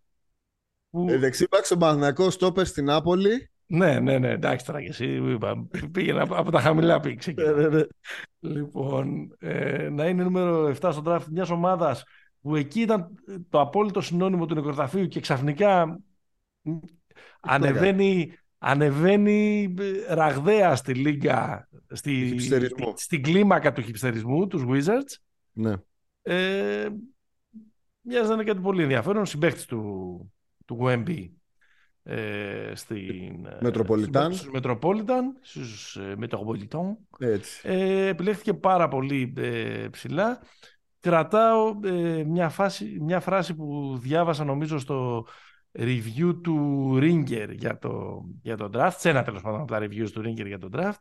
που... 0.90 1.06
Ε, 1.08 1.18
δεξί 1.18 1.46
μπακ 1.50 1.64
στον 1.64 1.78
Παναθηναϊκό, 1.78 2.30
στόπερ 2.30 2.66
στην 2.66 2.84
Νάπολη. 2.84 3.50
Ναι, 3.66 4.00
ναι, 4.00 4.18
ναι, 4.18 4.30
εντάξει 4.30 4.66
τώρα 4.66 4.82
και 4.82 4.88
εσύ 4.88 5.06
είπα, 5.06 5.66
πήγαινε 5.92 6.20
από, 6.20 6.34
από 6.34 6.50
τα 6.50 6.60
χαμηλά 6.60 7.00
πήγε. 7.00 7.14
ξεκινά. 7.14 7.86
Λοιπόν, 8.40 9.36
ε, 9.38 9.88
να 9.88 10.06
είναι 10.06 10.22
νούμερο 10.22 10.68
7 10.68 10.72
στο 10.92 11.02
draft 11.06 11.24
μιας 11.30 11.50
ομάδας 11.50 12.04
που 12.40 12.56
εκεί 12.56 12.80
ήταν 12.80 13.08
το 13.48 13.60
απόλυτο 13.60 14.00
συνώνυμο 14.00 14.46
του 14.46 14.54
νεκροταφείου 14.54 15.08
και 15.08 15.20
ξαφνικά 15.20 16.00
μ, 16.62 16.76
ανεβαίνει, 17.40 18.32
ανεβαίνει 18.66 19.74
ε, 19.78 20.14
ραγδαία 20.14 20.76
στη 20.76 20.94
λίγκα, 20.94 21.68
στη, 21.90 22.26
Χιπστερισμό. 22.28 22.92
στην 22.96 23.22
κλίμακα 23.22 23.72
του 23.72 23.82
χιπστερισμού, 23.82 24.46
τους 24.46 24.64
Wizards. 24.68 25.16
Ναι. 25.52 25.74
Ε, 26.22 26.88
μοιάζει 28.00 28.28
να 28.28 28.34
είναι 28.34 28.44
κάτι 28.44 28.60
πολύ 28.60 28.82
ενδιαφέρον. 28.82 29.26
Συμπαίχτης 29.26 29.64
του, 29.64 30.32
του 30.64 30.78
Wemby 30.82 31.28
ε, 32.02 32.72
στην, 32.74 33.46
ε, 33.46 33.58
Metropolitan. 33.62 34.28
στους 34.32 34.50
Metropolitan, 34.54 35.22
στους 35.40 35.96
ε, 35.96 36.16
Metropolitan. 36.20 36.96
Έτσι. 37.18 37.60
Ε, 37.62 38.06
επιλέχθηκε 38.06 38.54
πάρα 38.54 38.88
πολύ 38.88 39.32
ε, 39.36 39.88
ψηλά. 39.90 40.40
Κρατάω 41.00 41.78
ε, 41.84 42.24
μια, 42.24 42.48
φάση, 42.48 42.98
μια 43.00 43.20
φράση 43.20 43.54
που 43.54 43.98
διάβασα 44.00 44.44
νομίζω 44.44 44.78
στο 44.78 45.26
review 45.78 46.34
του 46.42 46.90
Ringer 47.00 47.48
για 47.52 47.78
το, 47.78 48.24
για 48.42 48.56
το 48.56 48.70
draft, 48.72 48.94
σε 48.96 49.08
ένα 49.08 49.22
τέλος 49.22 49.42
πάντων 49.42 49.60
από 49.60 49.70
τα 49.72 49.78
reviews 49.80 50.10
του 50.12 50.20
Ringer 50.20 50.46
για 50.46 50.58
το 50.58 50.68
draft, 50.72 51.00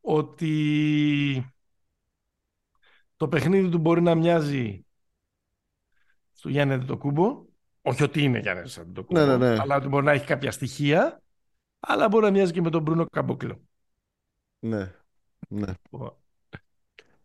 ότι 0.00 1.52
το 3.16 3.28
παιχνίδι 3.28 3.68
του 3.68 3.78
μπορεί 3.78 4.00
να 4.02 4.14
μοιάζει 4.14 4.84
στο 6.32 6.48
Γιάννη 6.48 6.74
Αντιτοκούμπο, 6.74 7.44
όχι 7.82 8.02
ότι 8.02 8.22
είναι 8.22 8.38
Γιάννη 8.38 8.72
Αντιτοκούμπο, 8.80 9.20
Ναι, 9.20 9.26
ναι, 9.26 9.36
ναι. 9.36 9.60
αλλά 9.60 9.76
ότι 9.76 9.88
μπορεί 9.88 10.04
να 10.04 10.12
έχει 10.12 10.26
κάποια 10.26 10.50
στοιχεία, 10.50 11.22
αλλά 11.80 12.08
μπορεί 12.08 12.24
να 12.24 12.30
μοιάζει 12.30 12.52
και 12.52 12.60
με 12.60 12.70
τον 12.70 12.82
Μπρούνο 12.82 13.06
Καμπόκλο. 13.06 13.60
Ναι. 14.58 14.94
ναι. 15.48 15.72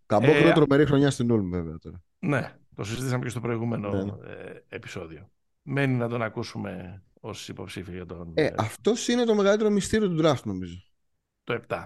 Καμπόκρο 0.06 0.48
Ε, 0.48 0.54
τρομερή 0.54 0.86
χρονιά 0.86 1.12
στην 1.12 1.32
Ulm 1.32 1.50
βέβαια 1.50 1.78
τώρα. 1.78 2.02
Ναι, 2.20 2.58
το 2.76 2.84
συζήτησαμε 2.84 3.24
και 3.24 3.30
στο 3.30 3.40
προηγούμενο 3.40 3.90
Ναι, 3.90 4.04
ναι. 4.04 4.12
ε, 4.32 4.64
επεισόδιο. 4.70 5.30
Μένει 5.64 5.96
να 5.96 6.08
τον 6.10 6.22
ακούσουμε 6.22 7.04
ως 7.20 7.50
υποψήφιο 7.50 7.94
για 7.94 8.06
τον... 8.06 8.32
Ε, 8.36 8.50
αυτός 8.58 9.08
είναι 9.08 9.24
το 9.24 9.36
μεγαλύτερο 9.36 9.70
μυστήριο 9.70 10.10
του 10.10 10.22
draft 10.24 10.44
νομίζω. 10.44 10.78
Το 11.44 11.60
7. 11.68 11.86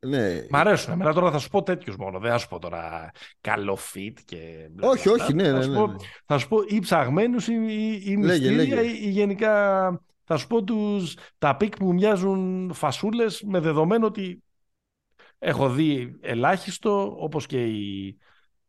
Ναι. 0.00 0.46
Μ' 0.50 0.56
αρέσουν. 0.56 0.92
Εμένα 0.92 1.12
τώρα 1.12 1.30
θα 1.30 1.38
σου 1.38 1.48
πω 1.48 1.62
τέτοιους 1.62 1.96
μόνο. 1.96 2.18
Δεν 2.18 2.30
θα 2.30 2.38
σου 2.38 2.48
πω 2.48 2.58
τώρα 2.58 3.10
καλό 3.40 3.78
fit 3.94 4.14
και. 4.24 4.70
Όχι, 4.80 5.08
όχι, 5.08 5.34
ναι, 5.34 5.42
ναι, 5.42 5.50
θα, 5.50 5.62
σου 5.62 5.70
ναι, 5.70 5.76
πω, 5.76 5.86
ναι. 5.86 5.96
θα 6.26 6.38
σου 6.38 6.48
πω 6.48 6.58
ή 6.66 6.78
ψαγμένους 6.78 7.48
ή, 7.48 7.52
ή, 7.52 8.02
ή 8.04 8.16
Λέγε, 8.16 8.50
μυστήρια 8.50 8.82
λέγε. 8.82 9.06
ή 9.06 9.10
γενικά. 9.10 10.02
Θα 10.24 10.36
σου 10.36 10.46
πω 10.46 10.64
τους, 10.64 11.16
τα 11.38 11.56
picks 11.56 11.76
που 11.76 11.84
μου 11.84 11.92
μοιάζουν 11.92 12.70
φασούλες 12.74 13.42
με 13.42 13.60
δεδομένο 13.60 14.06
ότι 14.06 14.42
έχω 15.38 15.70
δει 15.70 16.18
ελάχιστο 16.20 17.16
όπως 17.18 17.46
και 17.46 17.64
οι 17.64 18.18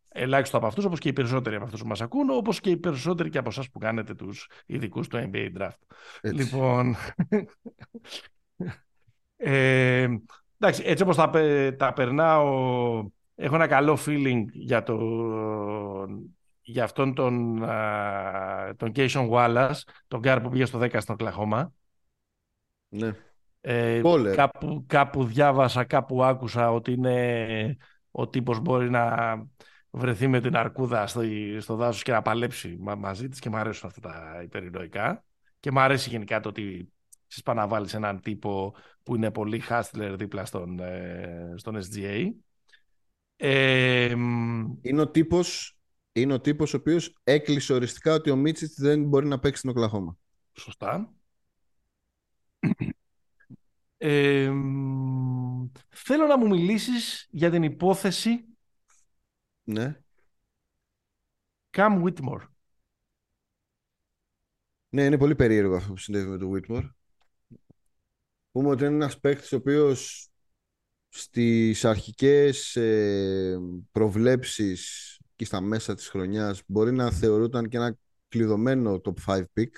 ελάχιστο 0.10 0.58
από 0.58 0.66
αυτούς 0.66 0.86
όπως 0.86 1.00
και 1.00 1.10
οι 1.10 1.14
περισσότεροι 1.14 1.56
από 1.56 1.66
αυτούς 1.66 1.82
που 1.82 1.88
μας 1.88 2.02
ακούν 2.02 2.30
όπως 2.30 2.60
και 2.60 2.70
οι 2.70 2.78
περισσότεροι 2.78 3.30
και 3.30 3.38
από 3.38 3.50
εσάς 3.50 3.70
που 3.70 3.80
κάνετε 3.80 4.14
τους 4.14 4.50
ειδικούς 4.66 5.08
του 5.08 5.18
NBA 5.18 5.50
Draft. 5.58 5.80
Έτσι. 6.22 6.44
Λοιπόν, 6.44 6.96
ε, 9.38 10.08
εντάξει, 10.60 10.84
έτσι 10.86 11.04
όπως 11.04 11.16
τα, 11.16 11.30
πε- 11.30 11.78
τα 11.78 11.94
περνάω, 11.94 13.10
έχω 13.36 13.56
ένα 13.56 13.68
καλό 13.68 13.98
feeling 14.06 14.44
για, 14.52 14.84
το, 14.84 14.98
για 16.62 16.84
αυτόν 16.84 17.14
τον, 17.14 17.64
α, 17.64 18.74
τον 18.78 18.92
Cason 18.92 19.30
Wallace, 19.32 19.80
τον 20.08 20.20
γκάρ 20.20 20.42
που 20.42 20.50
πήγε 20.50 20.66
στο 20.66 20.80
10 20.80 20.96
στην 21.00 21.16
Οκλαχόμα. 21.16 21.74
Ναι. 22.90 23.12
Ε, 23.62 24.02
Baller. 24.04 24.34
κάπου, 24.36 24.84
κάπου 24.88 25.24
διάβασα, 25.24 25.84
κάπου 25.84 26.24
άκουσα 26.24 26.72
ότι 26.72 26.92
είναι 26.92 27.78
ο 28.12 28.28
τύπος 28.28 28.60
μπορεί 28.60 28.90
να 28.90 29.16
βρεθεί 29.92 30.28
με 30.28 30.42
την 30.42 30.56
αρκούδα 30.56 31.08
στο, 31.08 31.22
στο 31.60 31.76
δάσος 31.76 32.04
και 32.04 32.12
να 32.12 32.22
παλέψει 32.22 32.78
μα- 32.80 32.96
μαζί 32.96 33.30
της 33.30 33.40
και 33.40 33.50
μου 33.50 33.58
αρέσουν 33.58 33.88
αυτά 33.88 34.02
τα 34.02 34.42
υπερηρωικά. 34.44 35.24
Και 35.60 35.72
μου 35.72 35.80
αρέσει 35.80 36.10
γενικά 36.10 36.40
το 36.40 36.50
ότι 36.50 36.92
εσείς 37.28 37.44
πάνε 37.44 37.62
να 37.62 37.68
βάλεις 37.68 37.94
έναν 37.94 38.22
τύπο 38.22 38.76
που 39.04 39.16
είναι 39.16 39.32
πολύ 39.32 39.62
hustler 39.70 40.16
δίπλα 40.18 40.46
στον, 40.46 40.80
ε, 40.80 41.54
στον 41.56 41.78
SGA. 41.78 42.32
Ε, 43.36 44.16
μ, 44.16 44.78
Είναι 44.82 45.02
ο 45.02 45.10
τύπος, 45.10 45.78
είναι 46.12 46.34
ο 46.34 46.40
τύπος 46.40 46.74
ο 46.74 46.78
οποίος 46.78 47.18
έκλεισε 47.24 47.74
οριστικά 47.74 48.14
ότι 48.14 48.30
ο 48.30 48.36
Μίτσιτς 48.36 48.74
δεν 48.80 49.04
μπορεί 49.04 49.28
να 49.28 49.40
παίξει 49.40 49.58
στην 49.60 49.70
Οκλαχώμα. 49.70 50.18
Σωστά. 50.54 51.14
Ε, 53.98 54.50
μ, 54.50 55.66
θέλω 55.90 56.26
να 56.26 56.38
μου 56.38 56.48
μιλήσεις 56.48 57.28
για 57.32 57.50
την 57.50 57.64
υπόθεση 57.64 58.49
Ναι. 59.70 60.02
Cam 61.78 62.04
Whitmore. 62.04 62.48
Ναι, 64.90 65.04
είναι 65.04 65.18
πολύ 65.18 65.36
περίεργο 65.36 65.76
αυτό 65.76 65.94
που 65.94 65.98
συνέβη 65.98 66.30
με 66.30 66.38
τον 66.38 66.52
Whitmore. 66.54 66.90
Πούμε 68.52 68.70
ότι 68.70 68.84
είναι 68.86 68.96
ένας 68.96 69.20
παίκτης 69.20 69.52
ο 69.52 69.56
οποίος 69.56 70.30
στις 71.10 71.86
αρχικές 71.86 72.76
ε, 72.76 73.60
προβλέψεις 73.92 75.18
και 75.36 75.46
στα 75.46 75.62
μέσα 75.62 75.96
της 75.96 76.08
χρονιάς 76.08 76.62
μπορεί 76.68 76.92
να 76.92 77.12
θεωρούταν 77.12 77.70
και 77.70 77.78
ένα 77.78 77.98
κλειδωμένο 78.28 79.02
top 79.04 79.14
5 79.26 79.44
pick. 79.54 79.70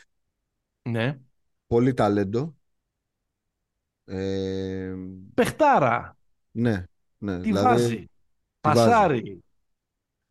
Ναι. 0.81 1.19
Πολύ 1.67 1.93
ταλέντο. 1.93 2.55
Ε, 4.03 4.95
Παιχτάρα. 5.33 6.17
ναι, 6.51 6.85
ναι. 7.17 7.37
Τη 7.37 7.43
δηλαδή, 7.43 7.65
βάζει. 7.65 8.09
βάζει. 8.61 9.41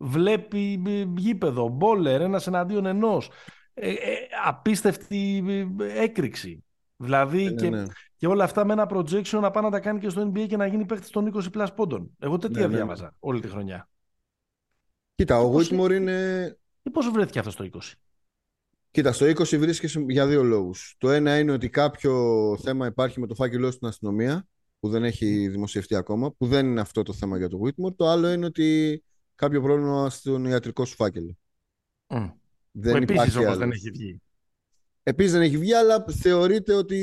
Πασάρει. 0.01 0.21
Βλέπει 0.21 0.83
ε, 0.87 1.05
γήπεδο. 1.17 1.69
Μπόλερ. 1.69 2.21
Ένας 2.21 2.47
εναντίον 2.47 2.87
ενός. 2.87 3.31
Ε, 3.75 3.91
ε, 3.91 3.97
απίστευτη 4.47 5.45
ε, 5.81 6.03
έκρηξη. 6.03 6.65
Δηλαδή 6.97 7.45
ναι, 7.45 7.51
και, 7.51 7.71
ναι. 7.71 7.85
και 8.17 8.27
όλα 8.27 8.45
αυτά 8.45 8.65
με 8.65 8.73
ένα 8.73 8.89
projection 8.91 9.39
να 9.41 9.51
πάει 9.51 9.63
να 9.65 9.71
τα 9.71 9.81
κάνει 9.81 9.99
και 9.99 10.09
στο 10.09 10.33
NBA 10.35 10.47
και 10.49 10.57
να 10.57 10.67
γίνει 10.67 10.85
παίχτη 10.85 11.11
των 11.11 11.33
20 11.35 11.57
plus 11.57 11.67
πόντων. 11.75 12.11
Εγώ 12.19 12.39
τέτοια 12.39 12.61
Ναι, 12.61 12.67
ναι, 12.67 12.71
ναι. 12.71 12.77
διάβαζα 12.77 13.15
όλη 13.19 13.41
τη 13.41 13.49
χρονιά. 13.49 13.89
Κοίτα, 15.15 15.41
ο 15.41 15.51
Πώς 15.51 15.71
Whitmore 15.73 15.91
είναι 15.93 16.59
Και 16.83 16.91
πώς 16.91 17.11
βρέθηκε 17.11 17.39
αυτό 17.39 17.51
στο 17.51 17.65
20. 17.73 17.79
Κοίτα, 18.91 19.13
στο 19.13 19.27
20 19.27 19.59
βρίσκεσαι 19.59 20.05
για 20.09 20.27
δύο 20.27 20.43
λόγους. 20.43 20.95
Το 20.99 21.11
ένα 21.11 21.39
είναι 21.39 21.53
ότι 21.53 21.69
κάποιο 21.69 22.57
θέμα 22.63 22.87
υπάρχει 22.87 23.21
με 23.21 23.27
το 23.27 23.35
φάκελό 23.35 23.71
στην 23.71 23.87
αστυνομία, 23.89 24.47
που 24.81 24.89
δεν 24.89 25.05
έχει 25.05 25.49
δημοσιευτεί 25.49 25.95
ακόμα, 25.95 26.33
που 26.33 26.47
δεν 26.47 26.67
είναι 26.67 26.81
αυτό 26.81 27.03
το 27.03 27.13
θέμα 27.13 27.39
για 27.39 27.49
το 27.49 27.61
Whitmore. 27.65 27.95
Το 27.97 28.09
άλλο 28.09 28.33
είναι 28.33 28.47
ότι 28.47 29.03
κάποιο 29.41 29.63
πρόβλημα 29.63 30.11
στον 30.11 30.45
ιατρικό 30.45 30.85
σου 30.85 30.95
φάκελο. 30.95 31.37
Mm. 32.07 32.33
Δεν 32.71 32.93
που 32.93 32.97
επίσης 33.03 33.13
υπάρχει 33.15 33.37
όμως 33.39 33.49
άλλο. 33.51 33.59
δεν 33.59 33.71
έχει 33.71 33.91
βγει. 33.91 34.23
Επίσης 35.03 35.33
δεν 35.33 35.41
έχει 35.43 35.59
βγει, 35.59 35.75
αλλά 35.75 36.05
θεωρείται 36.21 36.75
ότι 36.75 36.97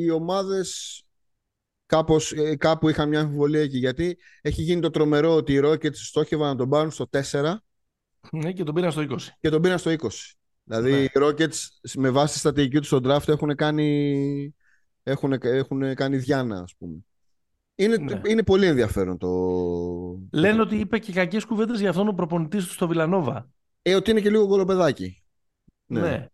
οι 0.00 0.10
ομάδες 0.10 1.02
κάπως, 1.86 2.32
ε, 2.32 2.56
κάπου 2.56 2.88
είχαν 2.88 3.08
μια 3.08 3.20
αμφιβολία 3.20 3.60
εκεί. 3.60 3.78
Γιατί 3.78 4.18
έχει 4.40 4.62
γίνει 4.62 4.80
το 4.80 4.90
τρομερό 4.90 5.34
ότι 5.34 5.52
οι 5.52 5.60
Rockets 5.64 5.94
στόχευαν 5.94 6.48
να 6.48 6.56
τον 6.56 6.68
πάρουν 6.68 6.90
στο 6.90 7.06
4 7.06 7.56
Ναι, 8.30 8.52
και 8.52 8.62
τον 8.64 8.74
πήραν 8.74 8.92
στο 8.92 9.00
20. 9.00 9.16
και 9.40 9.48
τον 9.48 9.62
πήραν 9.62 9.78
στο 9.78 9.90
20. 9.90 10.34
Δηλαδή 10.64 10.90
Ναι. 10.92 10.98
οι 10.98 11.10
Rockets 11.14 11.54
με 11.94 12.10
βάση 12.10 12.32
τη 12.32 12.38
στρατηγική 12.38 12.78
του 12.78 12.84
στο 12.86 13.00
draft 13.04 13.28
έχουν 13.28 13.54
κάνει, 13.54 14.54
έχουν, 15.02 15.32
έχουν 15.42 15.94
κάνει 15.94 16.16
διάνα 16.16 16.58
ας 16.60 16.74
πούμε. 16.78 16.98
Είναι, 17.84 17.96
Ναι. 17.96 18.20
είναι 18.26 18.42
πολύ 18.42 18.66
ενδιαφέρον 18.66 19.18
το... 19.18 19.28
Λένε 20.32 20.60
ότι 20.60 20.76
είπε 20.76 20.98
και 20.98 21.12
κακές 21.12 21.44
κουβέντες 21.44 21.80
για 21.80 21.88
αυτόν 21.90 22.08
ο 22.08 22.12
προπονητής 22.12 22.66
του 22.66 22.72
στο 22.72 22.88
Βιλανόβα. 22.88 23.50
Ε, 23.82 23.94
ότι 23.94 24.10
είναι 24.10 24.20
και 24.20 24.30
λίγο 24.30 24.46
κολοπεδάκι. 24.48 25.22
Ναι. 25.86 26.00
Ναι. 26.00 26.26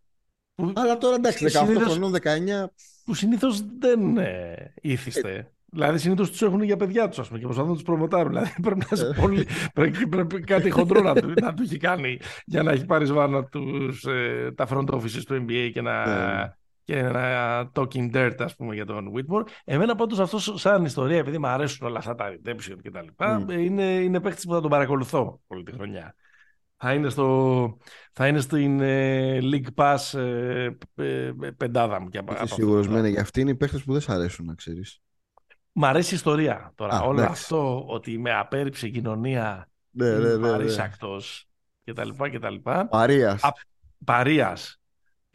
Που, 0.55 0.71
Αλλά 0.75 0.97
τώρα 0.97 1.15
εντάξει, 1.15 1.45
18 1.47 1.49
Συνήθως- 1.65 1.91
χρονών, 1.91 2.11
19... 2.11 2.69
που 3.05 3.13
συνήθως 3.13 3.61
δεν 3.79 4.17
ε, 4.17 4.73
ήθιστε. 4.81 5.51
Δηλαδή 5.71 5.97
συνήθως 5.97 6.29
τους 6.31 6.41
έχουν 6.41 6.61
για 6.61 6.77
παιδιά 6.77 7.07
τους 7.09 7.19
ας 7.19 7.27
πούμε, 7.27 7.39
και 7.39 7.45
προσπαθούν 7.45 7.69
να 7.71 7.75
τους 7.77 7.85
προμοτάρουν. 7.85 8.27
Δηλαδή 8.31 8.51
πρέπει 8.61 8.77
να 8.79 8.85
είσαι 8.91 9.13
πολύ. 9.21 9.47
πρέπει, 9.73 10.07
πρέπει 10.07 10.39
κάτι 10.39 10.69
χοντρό 10.69 11.01
να, 11.01 11.13
του- 11.15 11.33
να 11.41 11.53
του 11.53 11.63
έχει 11.63 11.77
κάνει 11.77 12.19
για 12.45 12.63
να 12.63 12.71
έχει 12.71 12.85
πάρει 12.85 13.05
βάνα 13.05 13.43
τους, 13.45 14.03
ε, 14.03 14.51
τα 14.55 14.67
front 14.69 14.85
offices 14.87 15.21
του 15.25 15.45
NBA 15.47 15.69
και 15.73 15.81
να, 15.81 16.05
Ναι. 16.05 16.53
Και 16.87 16.97
ένα 16.97 17.71
talking 17.73 18.15
dirt 18.15 18.35
ας 18.39 18.55
πούμε 18.55 18.75
για 18.75 18.85
τον 18.85 19.11
Whitmore. 19.15 19.47
Εμένα 19.63 19.95
πάντως 19.95 20.19
αυτό 20.19 20.39
σαν 20.57 20.85
ιστορία, 20.85 21.17
επειδή 21.17 21.37
μου 21.37 21.47
αρέσουν 21.47 21.87
όλα 21.87 21.97
αυτά 21.97 22.15
τα 22.15 22.29
redemption 22.35 22.75
και 22.81 22.91
τα 22.91 23.01
λοιπά, 23.01 23.45
Mm. 23.45 23.49
ε, 23.49 23.61
είναι, 23.61 23.83
είναι 23.83 24.19
παίκτης 24.19 24.45
που 24.45 24.53
θα 24.53 24.61
τον 24.61 24.69
παρακολουθώ 24.69 25.41
όλη 25.47 25.63
τη 25.63 25.71
χρονιά. 25.71 26.15
Θα 26.77 26.93
είναι, 26.93 27.09
στο, 27.09 27.77
θα 28.13 28.27
είναι 28.27 28.39
στην 28.39 28.79
ε, 28.81 29.39
League 29.41 29.67
Pass 29.75 30.17
ε, 30.19 30.69
ε, 30.95 31.31
ε, 31.41 31.51
πεντάδα 31.57 32.01
μου. 32.01 32.09
Και 32.09 32.17
από, 32.17 32.31
Είσαι 32.33 32.41
από 32.41 32.51
αυτό 32.51 32.55
σίγουρος 32.55 32.85
το 32.85 32.91
μένε 32.91 33.07
για 33.09 33.21
αυτοί 33.21 33.41
είναι 33.41 33.49
οι 33.49 33.55
παίχτες 33.55 33.83
που 33.83 33.91
δεν 33.91 34.01
σ' 34.01 34.09
αρέσουν 34.09 34.45
να 34.45 34.53
ξέρεις. 34.53 35.01
Μ' 35.71 35.85
αρέσει 35.85 36.13
η 36.13 36.15
ιστορία 36.15 36.71
τώρα. 36.75 36.95
Α, 36.95 37.01
Όλο 37.01 37.21
εντάξει. 37.21 37.41
αυτό 37.41 37.85
ότι 37.87 38.17
με 38.17 38.33
απέρριψε 38.33 38.87
η 38.87 38.91
κοινωνία, 38.91 39.69
Ναι, 39.89 40.09
ναι, 40.09 40.15
είμαι 40.15 40.27
ναι, 40.27 40.35
ναι. 40.35 40.49
παρήσακτος 40.51 41.47
και 41.83 41.93
τα 41.93 42.05
λοιπά 42.05 42.29
και 42.29 42.39
τα 42.39 42.49
λοιπά, 42.49 42.87
Παρίας. 42.87 43.43
Α, 43.43 43.51
παρείας 44.05 44.79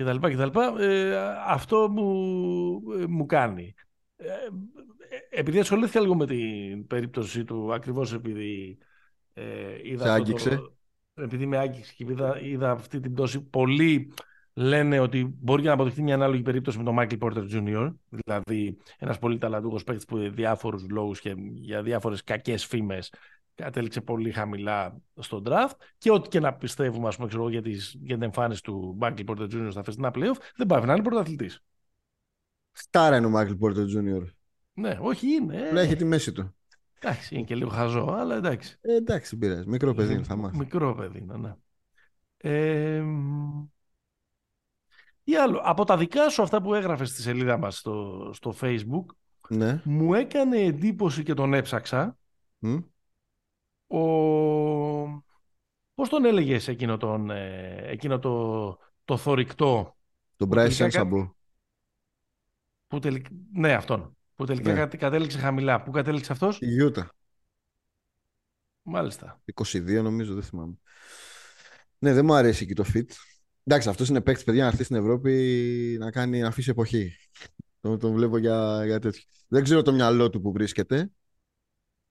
και 0.03 0.09
τα 0.09 0.15
λοιπά 0.15 0.31
και 0.31 0.37
τα 0.37 0.45
λοιπά, 0.45 0.75
ε, 0.79 1.17
αυτό 1.47 1.89
μου, 1.89 2.81
ε, 2.99 3.07
μου 3.07 3.27
κάνει. 3.27 3.75
Ε, 4.17 4.25
ε, 4.25 5.39
επειδή 5.39 5.59
ασχολήθηκα 5.59 6.01
λίγο 6.01 6.15
με 6.15 6.27
την 6.27 6.87
περίπτωση 6.87 7.45
του, 7.45 7.73
ακριβώς 7.75 8.13
επειδή 8.13 8.79
ε, 9.35 9.43
είδα 9.83 10.05
Σε 10.05 10.11
αυτό 10.11 10.23
άγγιξε; 10.23 10.57
το, 10.57 10.73
επειδή 11.15 11.47
με 11.47 11.59
άγγιξε 11.59 11.93
και 11.97 12.05
είδα, 12.09 12.41
είδα 12.41 12.71
αυτή 12.71 13.01
την 13.01 13.13
πτώση, 13.13 13.41
πολλοί 13.41 14.13
λένε 14.55 14.99
ότι 14.99 15.37
μπορεί 15.41 15.63
να 15.63 15.73
αποδειχθεί 15.73 16.03
μια 16.03 16.15
ανάλογη 16.15 16.43
περίπτωση 16.43 16.79
με 16.79 16.85
τον 16.85 16.97
Michael 16.99 17.19
Porter 17.19 17.45
Jr. 17.53 17.93
Δηλαδή 18.09 18.77
ένας 18.99 19.19
πολύ 19.19 19.39
ταλαντούχος 19.39 19.85
παίκτης 19.85 20.05
που 20.05 20.17
για 20.19 20.31
διάφορους 20.31 20.89
λόγους 20.89 21.21
και 21.21 21.35
για 21.55 21.83
διάφορες 21.83 22.25
κακές 22.25 22.67
φήμες 22.67 23.13
κατέληξε 23.55 24.01
πολύ 24.01 24.31
χαμηλά 24.31 24.97
στο 25.19 25.43
draft 25.47 25.73
και 25.99 26.11
ό,τι 26.11 26.29
και 26.29 26.41
να 26.41 26.55
πιστεύουμε 26.55 27.09
ας 27.09 27.17
πούμε, 27.17 27.29
ξέρω, 27.29 27.43
εγώ, 27.43 27.51
για, 27.53 27.63
τις, 27.63 27.97
για 28.03 28.15
την 28.15 28.23
εμφάνιση 28.25 28.63
του 28.63 28.99
Michael 29.01 29.25
Porter 29.27 29.49
Jr. 29.53 29.69
στα 29.71 29.83
φεστινά 29.83 30.11
playoff 30.15 30.37
δεν 30.57 30.67
πάει 30.67 30.85
να 30.85 30.93
είναι 30.93 31.03
πρωταθλητής. 31.03 31.63
Στάρα 32.73 33.17
είναι 33.17 33.27
ο 33.27 33.31
Μάικλ 33.31 33.53
Πόρτερ 33.53 33.85
Jr. 33.85 34.25
Ναι, 34.75 34.99
όχι 35.01 35.27
είναι. 35.29 35.67
Απλά 35.67 35.81
Ε, 35.81 35.85
έχει 35.85 35.97
τη 35.97 36.05
μέση 36.05 36.33
του. 36.33 36.55
εντάξει, 37.01 37.35
είναι 37.35 37.45
και 37.45 37.55
λίγο 37.55 37.71
χαζό, 37.71 38.05
αλλά 38.19 38.37
εντάξει. 38.37 38.77
Ε, 38.81 38.95
εντάξει, 38.95 39.37
δεν 39.37 39.49
πειράζει. 39.49 39.69
Μικρό 39.69 39.95
παιδί 39.95 40.13
είναι, 40.15 40.23
θα 40.23 40.37
μάθει. 40.37 40.57
Μικρό 40.59 40.95
παιδί 40.95 41.19
είναι, 41.19 41.37
ναι. 41.37 41.55
Ε, 42.37 43.01
μ, 43.01 43.65
τι 45.25 45.37
άλλο, 45.37 45.61
από 45.65 45.85
τα 45.85 45.97
δικά 45.97 46.29
σου 46.29 46.43
αυτά 46.43 46.63
που 46.63 46.75
έγραφες 46.75 47.09
στη 47.11 47.23
σελίδα 47.23 47.57
μας 47.59 47.77
στο, 47.79 48.31
στο 48.35 48.55
facebook, 48.61 49.05
Ναι. 49.49 49.81
μου 49.85 50.15
έκανε 50.15 50.57
εντύπωση 50.59 51.23
και 51.23 51.35
τον 51.35 51.55
έψαξα, 51.55 52.19
Μμ. 52.59 52.79
Ο... 53.99 55.25
πώς 55.95 56.09
τον 56.09 56.25
έλεγες 56.25 56.69
εκείνο, 56.69 56.97
τον, 56.97 57.31
ε, 57.31 57.83
εκείνο 57.87 58.19
το, 58.19 58.79
το 59.05 59.17
θορυκτό, 59.17 59.97
Τον 60.37 60.49
Bryce 60.53 60.71
τελικά 60.79 61.03
Sensabaugh. 61.05 61.31
που 62.87 62.99
τελικά, 62.99 63.31
ναι 63.53 63.73
αυτόν, 63.73 64.17
που 64.35 64.45
τελικά 64.45 64.73
Ναι. 64.73 64.87
κα- 64.87 64.97
κατέληξε 64.97 65.39
χαμηλά. 65.39 65.83
Πού 65.83 65.91
κατέληξε 65.91 66.33
αυτός; 66.33 66.59
Η 66.61 66.67
Utah. 66.81 67.07
Μάλιστα. 68.83 69.41
22 69.55 70.01
νομίζω, 70.03 70.35
δεν 70.35 70.43
θυμάμαι. 70.43 70.75
Ναι, 71.99 72.13
δεν 72.13 72.25
μου 72.25 72.35
αρέσει 72.35 72.65
εκεί 72.65 72.75
το 72.75 72.85
fit. 72.95 73.07
Εντάξει, 73.65 73.89
αυτός 73.89 74.09
είναι 74.09 74.21
παίκτης, 74.21 74.45
παιδιά, 74.45 74.63
να 74.63 74.69
έρθει 74.69 74.85
στην 74.85 74.97
Ευρώπη 74.97 75.97
να, 75.99 76.11
κάνει, 76.11 76.41
να 76.41 76.49
αφήσει 76.49 76.71
εποχή. 76.71 77.17
Τον, 77.81 77.99
τον 77.99 78.13
βλέπω 78.13 78.39
για, 78.39 78.83
για 78.85 78.99
τέτοιο. 78.99 79.23
Δεν 79.49 79.63
ξέρω 79.63 79.83
το 79.83 79.93
μυαλό 79.93 80.31
του 80.31 80.41
που 80.41 80.53
βρίσκεται. 80.53 81.11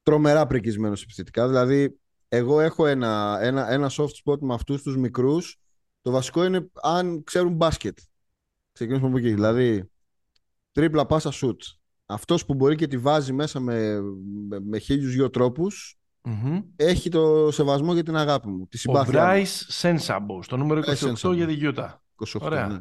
Τρομερά 0.03 0.47
πρικισμένος 0.47 1.03
επιθετικά. 1.03 1.47
Δηλαδή, 1.47 1.99
εγώ 2.27 2.59
έχω 2.59 2.85
ένα, 2.85 3.37
ένα, 3.41 3.71
ένα 3.71 3.89
soft 3.97 4.09
spot 4.25 4.39
με 4.39 4.53
αυτούς 4.53 4.81
τους 4.81 4.97
μικρούς. 4.97 5.57
Το 6.01 6.11
βασικό 6.11 6.43
είναι 6.45 6.69
αν 6.81 7.23
ξέρουν 7.23 7.53
μπάσκετ. 7.53 7.97
Ξεκινήσουμε 8.71 9.07
από 9.09 9.17
εκεί. 9.17 9.33
Δηλαδή, 9.33 9.89
τρίπλα 10.71 11.05
πάσα 11.05 11.31
shoot. 11.33 11.55
Αυτός 12.05 12.45
που 12.45 12.53
μπορεί 12.53 12.75
και 12.75 12.87
τη 12.87 12.97
βάζει 12.97 13.33
μέσα 13.33 13.59
με, 13.59 14.01
με, 14.47 14.59
με 14.59 14.77
χίλιους 14.77 15.13
δυο 15.13 15.29
τρόπους 15.29 15.95
Μμμ. 16.23 16.61
έχει 16.75 17.09
το 17.09 17.51
σεβασμό 17.51 17.93
για 17.93 18.03
την 18.03 18.15
αγάπη 18.15 18.47
μου. 18.47 18.67
Τη 18.67 18.77
Ο 18.77 18.79
συμπάθεια. 18.79 19.25
μου. 19.25 19.43
Bryce 19.43 19.81
Sensabaugh, 19.81 20.43
στο 20.43 20.57
νούμερο 20.57 20.81
Bryce 20.85 21.07
28 21.07 21.13
Sensabaugh. 21.13 21.35
για 21.35 21.47
την 21.47 21.59
Utah. 21.75 21.89
28, 22.15 22.39
Ωραία. 22.41 22.67
ναι. 22.67 22.79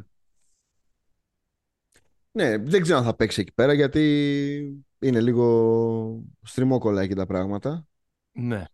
Ναι, 2.31 2.57
δεν 2.57 2.81
ξέρω 2.81 2.97
αν 2.97 3.03
θα 3.03 3.15
παίξει 3.15 3.41
εκεί 3.41 3.51
πέρα 3.53 3.73
γιατί 3.73 4.83
είναι 4.99 5.21
λίγο 5.21 6.23
στριμόκολα 6.41 7.01
εκεί 7.01 7.13
τα 7.15 7.25
πράγματα. 7.25 7.85
Ναι. 8.31 8.65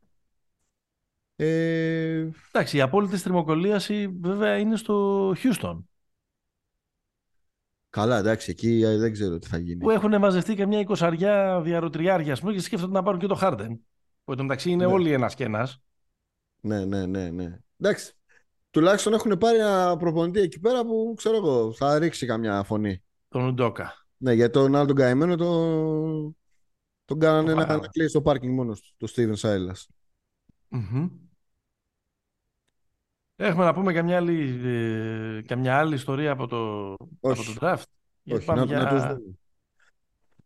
Ε, 1.36 2.28
Εντάξει, 2.52 2.78
η 2.78 2.82
απόλυτη 2.82 3.18
στριμοκολίαση 3.18 4.08
βέβαια 4.22 4.58
είναι 4.58 4.76
στο 4.76 5.32
Houston. 5.32 5.78
καλά, 7.90 8.18
εντάξει, 8.18 8.52
εκεί 8.52 8.82
ε, 8.82 8.98
δεν 8.98 9.12
ξέρω 9.12 9.38
τι 9.40 9.48
θα 9.48 9.58
γίνει. 9.58 9.78
Που 9.78 9.90
έχουν 9.90 10.18
μαζευτεί 10.20 10.56
και 10.56 10.66
μια 10.66 10.80
εικοσαριά 10.80 11.62
διαρροτριάρια, 11.62 12.34
ας 12.34 12.40
πούμε, 12.40 12.54
και 12.54 12.60
σκέφτονται 12.60 12.94
να 12.94 13.04
πάρουν 13.04 13.20
και 13.20 13.28
το 13.28 13.40
Harden. 13.42 13.78
Που 14.24 14.32
εν 14.32 14.38
τω 14.38 14.44
μεταξύ 14.44 14.72
είναι 14.72 14.86
Ναι. 14.86 14.92
όλοι 14.92 15.12
ένας 15.12 15.36
και 15.36 15.44
ένας. 15.44 15.82
Ναι, 16.62 16.86
ναι, 16.86 17.06
ναι, 17.06 17.30
ναι. 17.30 17.60
Εντάξει, 17.80 18.14
τουλάχιστον 18.70 19.14
έχουν 19.14 19.38
πάρει 19.38 19.58
ένα 19.58 19.98
προπονητή 19.98 20.40
εκεί 20.40 20.60
πέρα 20.60 20.86
που 20.86 21.14
ξέρω 21.18 21.36
εγώ 21.36 21.74
θα 21.74 22.00
ρίξει 22.00 22.26
καμιά 22.26 22.64
φωνή. 22.64 23.04
Τον 23.28 23.46
Ουντόκα. 23.46 24.06
Ναι, 24.18 24.34
για 24.34 24.50
τον 24.50 24.76
άλλο 24.76 24.86
τον 24.88 24.96
καημένο 24.96 25.36
τον, 25.36 26.38
τον 27.06 27.20
κάνανε 27.20 27.50
Το 27.50 27.56
να, 27.56 27.62
φάγανε. 27.62 27.82
να 27.82 27.88
κλείσει 27.88 28.14
το 28.14 28.22
πάρκινγκ 28.22 28.54
μόνος 28.56 28.82
του, 28.82 28.94
το 28.98 29.14
Steven 29.16 29.36
Silas. 29.36 29.86
Μμμ. 30.68 31.08
Έχουμε 33.36 33.64
να 33.64 33.74
πούμε 33.74 33.94
καμιά 33.94 34.18
άλλη, 34.18 34.60
ε, 34.64 35.42
καμιά 35.42 35.78
άλλη 35.78 35.96
ιστορία 35.96 36.32
από 36.32 36.48
το, 36.48 36.92
από 36.94 37.18
Όχι. 37.22 37.54
το 37.54 37.60
draft. 37.68 37.84
Γιατί 38.24 38.40
Όχι, 38.40 38.46
πάμε 38.46 38.60
να, 38.60 38.66
για- 38.66 38.78
να 38.80 38.90
τους 38.90 39.02
δούμε. 39.02 39.38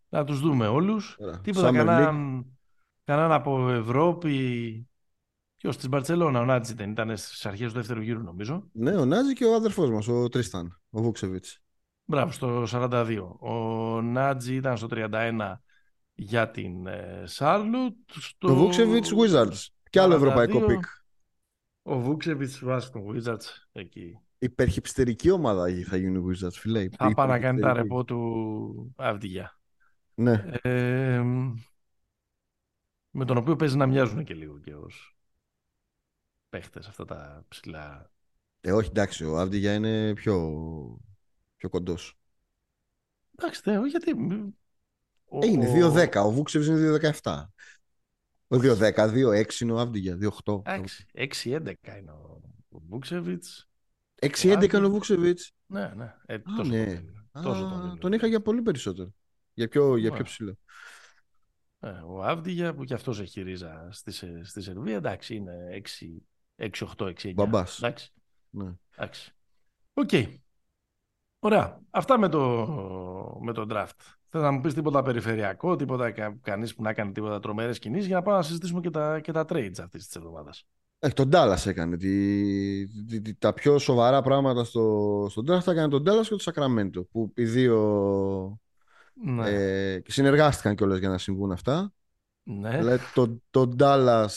να 0.10 0.24
τους 0.24 0.40
δούμε 0.40 0.68
όλους. 0.68 1.16
Ωραία. 1.20 1.40
Τίποτα, 1.42 1.70
Summer 1.70 1.74
κανέναν, 1.74 2.46
κανέναν 3.04 3.32
από 3.32 3.70
Ευρώπη. 3.70 4.86
Ποιος, 5.58 5.78
της 5.78 5.88
Μπαρτσελώνα, 5.90 6.40
ο 6.40 6.46
Νάτζι 6.46 6.74
δεν 6.74 6.92
ήταν 6.92 7.18
στις 7.18 7.46
αρχές 7.46 7.68
του 7.72 7.78
δεύτερου 7.78 8.02
γύρου 8.02 8.22
νομίζω. 8.24 8.70
Ναι, 8.72 8.96
ο 8.96 9.06
Νάτζι 9.06 9.34
και 9.34 9.46
ο 9.46 9.56
αδερφός 9.56 9.90
μας, 9.90 10.08
ο 10.08 10.30
Τρίσταν, 10.30 10.82
ο 10.90 11.02
Βούκσεβιτς. 11.02 11.61
Μπράβο, 12.12 12.32
στο 12.32 12.64
42. 12.68 13.28
Ο 13.40 13.56
Νάτζι 14.02 14.56
ήταν 14.56 14.78
στο 14.78 14.88
31 14.92 15.54
για 16.14 16.52
την 16.52 16.88
ε, 16.88 17.24
Σάρλουτ. 17.26 17.96
Στο... 18.08 18.48
Το 18.48 18.56
Βούκσεβιτς 18.56 19.14
Wizards. 19.14 19.68
Και 19.90 20.00
άλλο 20.00 20.14
42. 20.14 20.18
ευρωπαϊκό 20.18 20.60
pick. 20.62 20.84
Ο 21.82 22.00
Βούκσεβιτς 22.00 22.64
Washington 22.66 23.06
Wizards 23.16 23.46
εκεί. 23.72 24.20
Υπερχιπστερική 24.38 25.32
ομάδα 25.32 25.66
θα 25.86 25.98
γίνει 25.98 26.18
ο 26.18 26.26
Wizards, 26.28 26.54
φίλε. 26.54 26.90
Θα 26.98 27.14
πάει 27.14 27.28
να 27.28 27.40
κάνει 27.40 27.60
τα 27.62 27.70
Υπερχιπστερική. 27.70 27.82
ρεπό 27.82 28.04
του 28.04 28.94
Αυδηγιά. 28.96 29.60
Ναι. 30.14 30.46
Ε, 30.62 31.22
με 33.10 33.26
τον 33.26 33.38
οποίο 33.38 33.56
παίζει 33.56 33.78
να 33.78 33.88
μοιάζουν 33.88 34.24
και 34.24 34.34
λίγο 34.34 34.60
και 34.60 34.76
ως 34.76 35.18
παίχτες 36.50 36.88
αυτά 36.88 37.06
τα 37.06 37.46
ψηλά. 37.48 38.12
Ε, 38.62 38.72
όχι, 38.72 38.90
εντάξει, 38.90 39.26
ο 39.26 39.40
Άβδηγια 39.40 39.74
είναι 39.74 40.14
πιο, 40.14 40.36
πιο 41.62 41.70
κοντός. 41.70 42.18
Εντάξει, 43.38 43.62
δεν, 43.64 43.86
γιατί... 43.86 44.12
Ο- 45.26 45.40
Ε, 45.42 45.48
είναι 45.48 45.86
ο- 45.86 45.94
2-10, 45.94 46.24
ο 46.26 46.32
Βούξεβιτς 46.32 46.70
είναι 46.70 47.12
2-17. 47.24 47.46
Ο 48.48 48.56
2-10, 48.58 49.10
2-6 49.10 49.60
είναι 49.62 49.72
ο 49.72 49.80
Άβδηγια, 49.80 50.18
2-8. 50.44 50.62
Εντάξει, 50.66 51.06
6-11 51.14 51.74
είναι 52.00 52.12
ο, 52.12 52.42
ο 52.70 52.80
Βούξεβιτς. 52.90 53.70
6-11 54.22 54.74
είναι 54.74 54.86
ο 54.86 54.90
Βούκσεβιτς. 54.90 55.52
Ναι, 55.66 55.94
ναι. 55.96 56.16
Ε, 56.26 56.34
Α, 56.34 56.42
τόσο 56.56 56.64
ναι. 56.72 56.86
τον 56.86 56.96
δίνω. 56.96 57.30
Τόσο 57.32 57.62
τον 57.62 57.74
Α, 57.74 57.82
δίνω. 57.82 57.98
τον 57.98 58.14
είχα 58.14 58.28
για 58.28 58.42
πολύ 58.42 58.62
περισσότερο. 58.62 59.14
Για 59.54 59.68
πιο, 59.68 59.98
για 59.98 60.10
πιο 60.10 60.18
Ναι. 60.20 60.24
ψηλό. 60.26 60.58
Ε, 61.80 61.90
ο 61.90 62.24
Άβντιγια 62.24 62.74
που 62.74 62.84
και 62.84 62.94
αυτός 62.94 63.20
έχει 63.20 63.42
ρίζα 63.42 63.88
στη, 63.92 64.12
Σε- 64.12 64.44
στη 64.44 64.62
Σερβία, 64.62 64.96
εντάξει, 64.96 65.36
είναι 65.36 65.82
6-8, 66.56 67.06
6-9. 67.06 67.34
Μπαμπάς. 67.34 67.78
Εντάξει. 67.78 68.14
Ναι. 68.50 68.72
Εντάξει. 68.96 69.32
ΟΚ. 69.94 70.10
Ωραία. 71.44 71.80
Αυτά 71.90 72.20
με 72.20 72.30
το, 72.30 72.40
με 73.42 73.54
το 73.54 73.66
draft. 73.70 73.96
Θες 74.30 74.42
να 74.42 74.52
μου 74.52 74.62
πεις 74.62 74.74
τίποτα 74.74 75.02
περιφερειακό, 75.02 75.76
τίποτα 75.76 76.12
κα, 76.12 76.38
κανείς 76.42 76.76
που 76.76 76.82
να 76.82 76.94
κάνει 76.94 77.12
τίποτα 77.12 77.40
τρομερές 77.40 77.80
κινήσεις 77.80 78.08
για 78.08 78.16
να 78.16 78.22
πάμε 78.22 78.38
να 78.38 78.44
συζητήσουμε 78.44 78.80
και 78.82 78.90
τα, 78.90 79.20
και 79.20 79.32
τα 79.32 79.46
trades 79.50 79.80
αυτής 79.84 80.06
της 80.06 80.16
εβδομάδας. 80.16 80.66
Ε, 81.00 81.10
τον 81.10 81.30
Dallas 81.34 81.66
έκανε. 81.66 81.98
Τη, 81.98 82.88
τη- 83.06 83.22
τη- 83.22 83.36
τα 83.36 83.54
πιο 83.54 83.78
σοβαρά 83.78 84.22
πράγματα 84.22 84.64
στο, 84.64 85.28
στον 85.30 85.44
draft 85.46 85.64
τα 85.64 85.72
έκανε 85.72 85.88
τον 85.88 86.04
Dallas 86.08 86.26
και 86.28 86.36
το 86.36 86.52
Sacramento. 86.54 87.08
Που 87.12 87.32
οι 87.36 87.46
δύο 87.46 88.60
Ναι. 89.14 89.50
ε, 89.50 90.00
και 90.00 90.12
συνεργάστηκαν 90.12 90.76
κιόλας 90.76 91.00
για 91.00 91.10
να 91.10 91.18
συμβούν 91.18 91.52
αυτά. 91.52 91.94
ναι. 92.44 92.78
Δηλαδή 92.78 93.04
το, 93.14 93.42
το 93.50 93.72
Dallas 93.80 94.28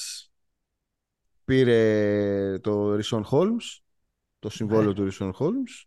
πήρε 1.45 2.59
το 2.59 2.95
Rison 2.95 3.23
Holmes, 3.31 3.81
το 4.39 4.49
συμβόλαιο 4.49 4.89
Ναι. 4.89 4.95
του 4.95 5.09
Rison 5.13 5.31
Holmes 5.39 5.85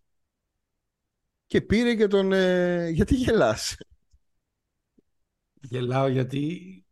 και 1.47 1.61
πήρε 1.61 1.95
και 1.95 2.07
τον... 2.07 2.33
ε, 2.33 2.89
γιατί 2.89 3.15
γελάς; 3.15 3.77
Γελάω 5.61 6.07
γιατί 6.07 6.85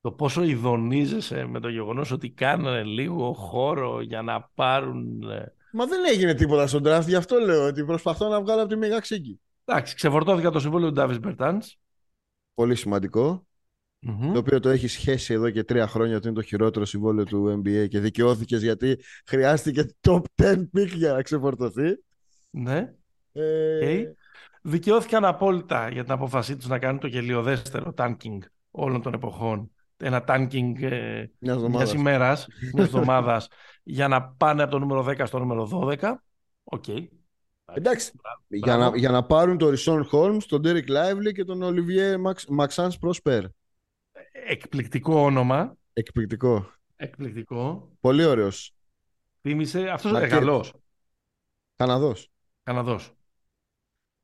το 0.00 0.12
πόσο 0.12 0.42
ηδονίζεσαι 0.42 1.44
με 1.46 1.60
το 1.60 1.68
γεγονός 1.68 2.10
ότι 2.10 2.30
κάνανε 2.30 2.82
λίγο 2.82 3.32
χώρο 3.32 4.00
για 4.00 4.22
να 4.22 4.50
πάρουν... 4.54 5.22
ε, 5.30 5.54
Μα 5.72 5.86
δεν 5.86 6.04
έγινε 6.08 6.34
τίποτα 6.34 6.66
στον 6.66 6.82
draft, 6.86 7.04
γι' 7.06 7.14
αυτό 7.14 7.38
λέω 7.38 7.66
ότι 7.66 7.84
προσπαθώ 7.84 8.28
να 8.28 8.40
βγάλω 8.40 8.60
από 8.60 8.70
τη 8.70 8.76
Μέγα 8.76 8.98
Ξύγκη. 8.98 9.40
Εντάξει, 9.64 9.94
ξεφορτώθηκα 9.94 10.50
το 10.50 10.60
συμβόλαιο 10.60 10.88
του 10.88 10.94
Ντάβις 10.94 11.20
Μπερτάνς. 11.20 11.76
Πολύ 12.54 12.74
σημαντικό. 12.74 13.46
Μμμ. 14.00 14.32
Το 14.32 14.38
οποίο 14.38 14.60
το 14.60 14.68
έχει 14.68 14.86
σχέσει 14.88 15.32
εδώ 15.34 15.50
και 15.50 15.64
τρία 15.64 15.86
χρόνια 15.86 16.16
ότι 16.16 16.26
είναι 16.26 16.36
το 16.36 16.42
χειρότερο 16.42 16.84
συμβόλαιο 16.84 17.24
του 17.24 17.62
NBA 17.64 17.88
και 17.88 18.00
δικαιώθηκες 18.00 18.62
γιατί 18.62 18.98
χρειάστηκε 19.26 19.86
top 20.00 20.20
10 20.42 20.56
pick 20.76 20.88
για 20.94 21.12
να 21.12 21.22
ξεφορτωθεί. 21.22 21.98
Ναι. 22.50 22.94
Ε, 23.32 23.98
Οκ. 24.00 24.16
Δικαιώθηκαν 24.62 25.24
απόλυτα 25.24 25.88
για 25.90 26.02
την 26.02 26.12
απόφασή 26.12 26.56
τους 26.56 26.66
να 26.68 26.78
κάνουν 26.78 27.00
το 27.00 27.06
γελοιωδέστερο 27.06 27.94
tanking 27.96 28.38
όλων 28.70 29.02
των 29.02 29.14
εποχών. 29.14 29.70
Ένα 29.96 30.24
tanking 30.28 30.82
ε, 30.82 31.24
Μιας 31.38 31.56
μιας 31.56 31.56
εβδομάδας. 31.56 31.92
ημέρας, 31.92 32.46
μιας 32.74 32.86
εβδομάδας, 32.86 33.48
για 33.82 34.08
να 34.08 34.22
πάνε 34.22 34.62
από 34.62 34.70
το 34.70 34.78
νούμερο 34.78 35.04
10 35.04 35.22
στο 35.26 35.38
νούμερο 35.38 35.68
12. 36.00 36.12
Οκ. 36.64 36.84
Εντάξει, 37.74 38.12
για 38.48 38.76
Μπράβο. 38.76 38.90
να, 38.90 38.96
για 38.98 39.10
να 39.10 39.24
πάρουν 39.24 39.58
τον 39.58 39.70
Richaun 39.70 40.08
Holmes, 40.12 40.42
τον 40.48 40.62
Derek 40.64 40.88
Lively 40.88 41.32
και 41.34 41.44
τον 41.44 41.60
Olivier 41.62 42.16
Max, 42.26 42.64
Maxence 42.64 42.90
Prosper. 43.00 43.42
Εκπληκτικό 44.46 45.20
όνομα. 45.20 45.76
Εκπληκτικό. 45.92 46.72
Εκπληκτικό. 46.96 47.92
Πολύ 48.00 48.24
ωραίος. 48.24 48.74
Θύμισε. 49.40 49.88
Αυτός 49.88 50.10
είναι 50.10 50.20
Μαρκέτ. 50.20 50.38
καλός. 50.38 50.72
Καναδός. 51.76 52.30
Καναδός. 52.62 53.12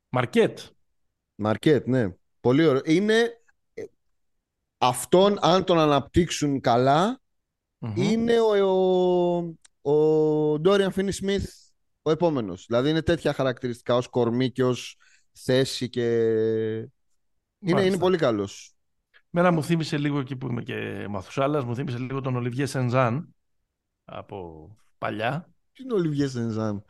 Μαρκέτ. 0.09 0.59
Μαρκέτ, 1.35 1.87
ναι. 1.87 2.15
Πολύ 2.41 2.67
ωραίο. 2.67 2.83
Είναι 2.85 3.41
ε, 3.75 3.85
αυτόν, 4.79 5.39
αν 5.41 5.65
τον 5.65 5.79
αναπτύξουν 5.79 6.61
καλά, 6.61 7.21
Μμμ. 7.79 7.93
είναι 7.97 8.41
ο, 8.41 9.57
ο, 9.83 9.93
ο 9.93 10.61
Dorian 10.65 10.91
Finney-Smith 10.95 11.45
ο 12.03 12.11
επόμενος. 12.11 12.67
Δηλαδή 12.67 12.91
είναι 12.91 13.03
τέτοια 13.03 13.33
χαρακτηριστικά 13.33 13.97
ως 13.97 14.09
κορμί 14.09 14.51
και 14.51 14.65
ως 14.65 14.97
θέση 15.33 15.89
και... 15.89 16.07
Είναι, 17.61 17.73
Μάλιστα. 17.73 17.87
είναι 17.87 17.99
πολύ 17.99 18.17
καλός. 18.17 18.73
Μένα 19.31 19.51
μου 19.51 19.65
θύμισε 19.65 19.99
λίγο 19.99 20.19
εκεί 20.19 20.37
που 20.37 20.47
είμαι 20.47 20.63
και 20.63 21.07
μαθουσάλας, 21.09 21.65
μου 21.65 21.75
θύμισε 21.75 21.99
λίγο 21.99 22.21
τον 22.21 22.37
Ολιβιέ 22.37 22.67
Σενζάν 22.67 23.35
από 24.05 24.69
παλιά. 24.99 25.49
Τι 25.73 25.83
είναι 25.83 25.95
ο 25.95 25.97
Olivier 25.97 26.29
Senzan. 26.37 26.83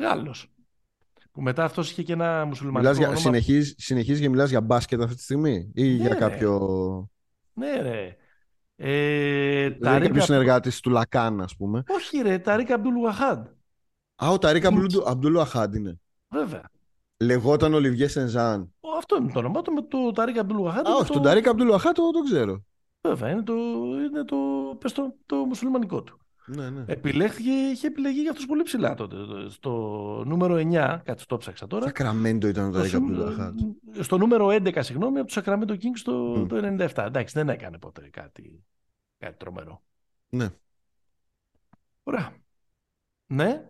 Γάλλος. 0.00 0.51
Που 1.32 1.42
μετά 1.42 1.64
αυτός 1.64 1.90
είχε 1.90 2.02
και 2.02 2.12
ένα 2.12 2.44
μουσουλμανικό 2.44 2.80
Μιλάς 2.80 2.96
για, 2.96 3.06
όνομα. 3.06 3.20
συνεχίζεις, 3.22 3.74
συνεχίζεις 3.78 4.20
και 4.20 4.28
μιλάς 4.28 4.50
για 4.50 4.60
μπάσκετ 4.60 5.00
αυτή 5.02 5.14
τη 5.14 5.22
στιγμή 5.22 5.70
ή 5.74 5.86
για 5.86 6.08
ρε. 6.08 6.14
κάποιο... 6.14 6.58
Ναι 7.52 7.80
ρε. 7.80 8.16
Ε, 8.76 9.68
Δηλαδή 9.68 9.78
κάποιος 9.78 10.08
Ταρίκ 10.08 10.22
συνεργάτης 10.22 10.80
του 10.80 10.90
Λακάν, 10.90 11.40
ας 11.40 11.56
πούμε. 11.56 11.82
Όχι 11.86 12.18
ρε, 12.18 12.38
Ταρίκ 12.38 12.70
Αμπτούλ 12.70 12.96
Ουαχάντ. 12.96 13.46
Α, 14.24 14.28
ο 14.30 14.38
Ταρίκ 14.38 14.64
Αμπτούλ 15.06 15.40
Ουαχάντ 15.40 15.74
είναι. 15.74 16.00
Βέβαια. 16.28 16.62
Λεγόταν 17.24 17.74
Ολιβιέ 17.74 18.08
Σενζάν. 18.08 18.74
Ο, 18.80 18.88
αυτό 18.96 19.16
είναι 19.16 19.32
το 19.32 19.38
όνομα 19.38 19.62
του 19.62 19.72
με 19.72 19.82
το 19.82 20.12
Ταρίκ 20.12 20.38
Αμπτούλ 20.38 20.58
Ουαχάντ. 20.58 20.86
Α, 20.86 20.90
είναι 20.90 20.98
όχι, 20.98 21.06
το... 21.06 21.12
τον 21.12 21.22
Ταρίκ 21.22 21.46
Αμπτούλ 21.46 21.74
Ουαχάντ 21.74 21.94
το, 21.94 22.10
το 22.10 22.20
ξέρω. 22.20 22.64
Βέβαια, 23.00 23.30
είναι 23.30 23.42
το, 23.42 23.54
είναι 24.10 24.24
το, 24.24 24.36
πες 24.78 24.92
το, 24.92 25.14
το 25.26 25.36
μουσουλμανικό 25.36 26.02
του. 26.02 26.20
Ναι, 26.46 26.70
ναι. 26.70 26.84
επιλέχθηκε, 26.86 27.50
είχε 27.50 27.86
επιλεγεί 27.86 28.20
για 28.20 28.30
αυτούς 28.30 28.46
πολύ 28.46 28.62
ψηλά 28.62 28.94
τότε. 28.94 29.16
Στο 29.48 29.70
νούμερο 30.26 30.54
9, 30.56 31.00
κάτι 31.04 31.26
το 31.26 31.36
ψάξα 31.36 31.66
τώρα. 31.66 31.86
Σακραμέντο 31.86 32.46
ήταν 32.46 32.72
το 32.72 32.78
Το 32.78 32.84
10 32.84 32.88
συμ- 32.88 33.06
του 33.06 33.14
Νταχάτ. 33.24 33.54
στο 34.00 34.18
νούμερο 34.18 34.48
11, 34.50 34.82
συγγνώμη, 34.82 35.18
από 35.18 35.32
το 35.32 35.42
Sacramento 35.44 35.70
Kings 35.72 36.00
το, 36.04 36.12
Μμ. 36.12 36.46
το 36.46 36.56
97. 36.56 37.04
Εντάξει, 37.06 37.34
δεν 37.34 37.48
έκανε 37.48 37.78
ποτέ 37.78 38.08
κάτι, 38.12 38.64
κάτι 39.18 39.36
τρομερό. 39.36 39.82
Ναι. 40.28 40.48
Ωραία. 42.02 42.32
Ναι. 43.26 43.66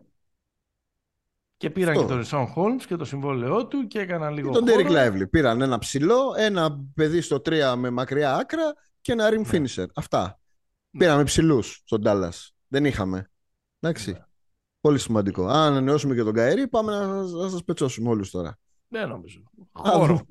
Και 1.56 1.70
πήραν 1.70 1.90
Αυτό. 1.90 2.02
και 2.02 2.08
τον 2.08 2.18
Ρισόν 2.18 2.46
Χόλμς 2.46 2.86
και 2.86 2.96
το 2.96 3.04
συμβόλαιό 3.04 3.66
του 3.66 3.86
και 3.86 3.98
έκαναν 3.98 4.28
Και 4.34 4.40
λίγο 4.40 4.52
τον 4.52 4.68
χώρο. 4.68 4.82
Derek 4.82 4.90
Lively. 4.90 5.30
Πήραν 5.30 5.60
ένα 5.60 5.78
ψηλό, 5.78 6.34
ένα 6.36 6.80
παιδί 6.94 7.20
στο 7.20 7.40
3 7.44 7.74
με 7.76 7.90
μακριά 7.90 8.34
άκρα 8.36 8.72
και 9.00 9.12
ένα 9.12 9.28
rim 9.30 9.50
finisher. 9.54 9.86
Αυτά. 9.94 10.40
Ναι. 10.90 10.98
Πήραμε 11.04 11.24
ψηλούς 11.24 11.82
στον 11.84 12.02
Dallas. 12.04 12.48
Δεν 12.72 12.84
είχαμε. 12.84 13.30
Εντάξει. 13.80 14.10
Ναι. 14.12 14.24
Πολύ 14.80 14.98
σημαντικό. 14.98 15.46
Αν 15.46 15.56
ανανεώσουμε 15.72 16.14
και 16.14 16.22
τον 16.22 16.32
Καερή, 16.34 16.68
πάμε 16.68 16.92
να, 16.92 17.06
σας- 17.22 17.32
να 17.32 17.48
σας 17.48 17.64
πετσώσουμε 17.64 18.08
όλους 18.08 18.30
τώρα. 18.30 18.58
Δεν 18.88 19.08
νομίζω. 19.08 19.42
Α, 19.72 19.90
Χώρο, 19.90 20.06
δούμε. 20.06 20.24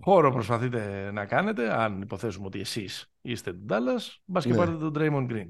χώρο 0.00 0.32
προσπαθείτε 0.32 1.10
να 1.10 1.26
κάνετε, 1.26 1.74
αν 1.82 2.00
υποθέσουμε 2.00 2.46
ότι 2.46 2.60
εσείς 2.60 3.06
είστε 3.20 3.52
του 3.52 3.64
Dallas, 3.68 4.16
μπας 4.24 4.44
και 4.44 4.50
Ναι. 4.50 4.56
πάρετε 4.56 4.76
τον 4.78 4.92
Draymond 4.96 5.30
Green. 5.32 5.48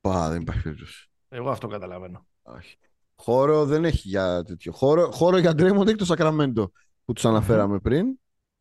Πα, 0.00 0.28
δεν 0.30 0.40
υπάρχει 0.40 0.62
περίπτωση. 0.62 1.10
Εγώ 1.28 1.50
αυτό 1.50 1.66
καταλαβαίνω. 1.66 2.26
Όχι. 2.42 2.76
Χώρο 3.14 3.64
δεν 3.64 3.84
έχει 3.84 4.08
για 4.08 4.42
τέτοιο. 4.44 4.72
Χώρο, 4.72 5.10
χώρο 5.10 5.38
για 5.38 5.50
Draymond 5.50 5.86
έχει 5.86 5.96
το 5.96 6.06
Sacramento 6.08 6.64
που 7.04 7.12
τους 7.12 7.24
αναφέραμε 7.24 7.78
πριν. 7.78 8.06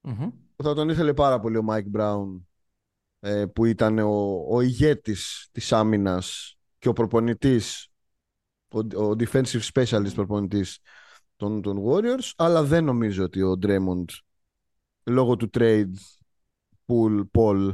Μμμ. 0.01 0.29
Θα 0.63 0.73
τον 0.73 0.89
ήθελε 0.89 1.13
πάρα 1.13 1.39
πολύ 1.39 1.57
ο 1.57 1.65
Mike 1.69 1.97
Brown 1.97 2.25
ε, 2.27 2.50
που 3.53 3.65
ήταν 3.65 3.99
ο, 3.99 4.45
ο 4.49 4.61
ηγέτης 4.61 5.49
της 5.51 5.71
άμυνας 5.71 6.55
και 6.79 6.89
ο 6.89 6.93
προπονητής, 6.93 7.87
ο, 8.67 8.79
ο 8.79 9.15
defensive 9.19 9.61
specialist 9.73 10.13
προπονητής 10.15 10.79
των, 11.35 11.61
των 11.61 11.83
Warriors, 11.85 12.31
αλλά 12.35 12.63
δεν 12.63 12.83
νομίζω 12.83 13.23
ότι 13.23 13.41
ο 13.41 13.59
Draymond 13.61 14.05
λόγω 15.03 15.35
του 15.35 15.49
trade 15.53 15.93
pool, 16.85 17.23
Paul 17.31 17.71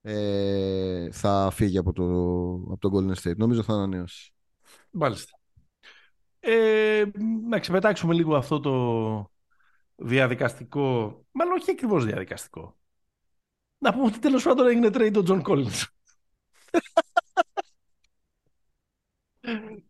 ε, 0.00 1.10
θα 1.10 1.50
φύγει 1.52 1.78
από 1.78 1.92
το, 1.92 2.04
από 2.72 2.78
το 2.78 2.90
Golden 2.92 3.14
State. 3.22 3.36
Νομίζω 3.36 3.62
θα 3.62 3.72
ανανεώσει. 3.72 4.32
Μάλιστα. 4.90 5.38
Ε, 6.40 7.04
να 7.48 7.58
ξεπετάξουμε 7.58 8.14
λίγο 8.14 8.36
αυτό 8.36 8.60
το 8.60 9.30
διαδικαστικό, 9.94 11.24
μάλλον 11.30 11.54
όχι 11.54 11.70
ακριβώς 11.70 12.04
διαδικαστικό. 12.04 12.76
Να 13.78 13.92
πούμε 13.92 14.04
ότι 14.04 14.18
τέλος 14.18 14.42
πάντων 14.42 14.66
έγινε 14.66 14.88
trade 14.92 15.16
ο 15.16 15.22
John 15.26 15.42
Collins. 15.42 15.84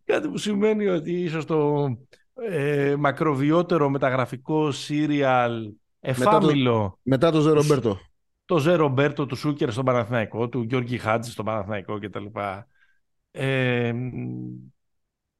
Κάτι 0.04 0.28
που 0.28 0.38
σημαίνει 0.38 0.86
ότι 0.86 1.12
ίσως 1.12 1.44
το 1.44 1.86
ε, 2.34 2.94
μακροβιότερο 2.98 3.88
μεταγραφικό 3.88 4.70
σύριαλ 4.70 5.72
εφάμιλο 6.00 6.98
Μετά 7.02 7.30
το 7.30 7.40
Ζε 7.40 7.50
Ρομπέρτο. 7.50 7.98
το 8.44 8.58
Ζε 8.58 8.74
Ρομπέρτο 8.74 9.26
του 9.26 9.36
Σούκερ 9.36 9.72
στον 9.72 9.84
Παναθηναϊκό, 9.84 10.48
του 10.48 10.62
Γιώργη 10.62 10.98
Χάτζη 10.98 11.30
στον 11.30 11.44
Παναθηναϊκό 11.44 11.98
κτλ. 11.98 12.24
Ε, 13.30 13.92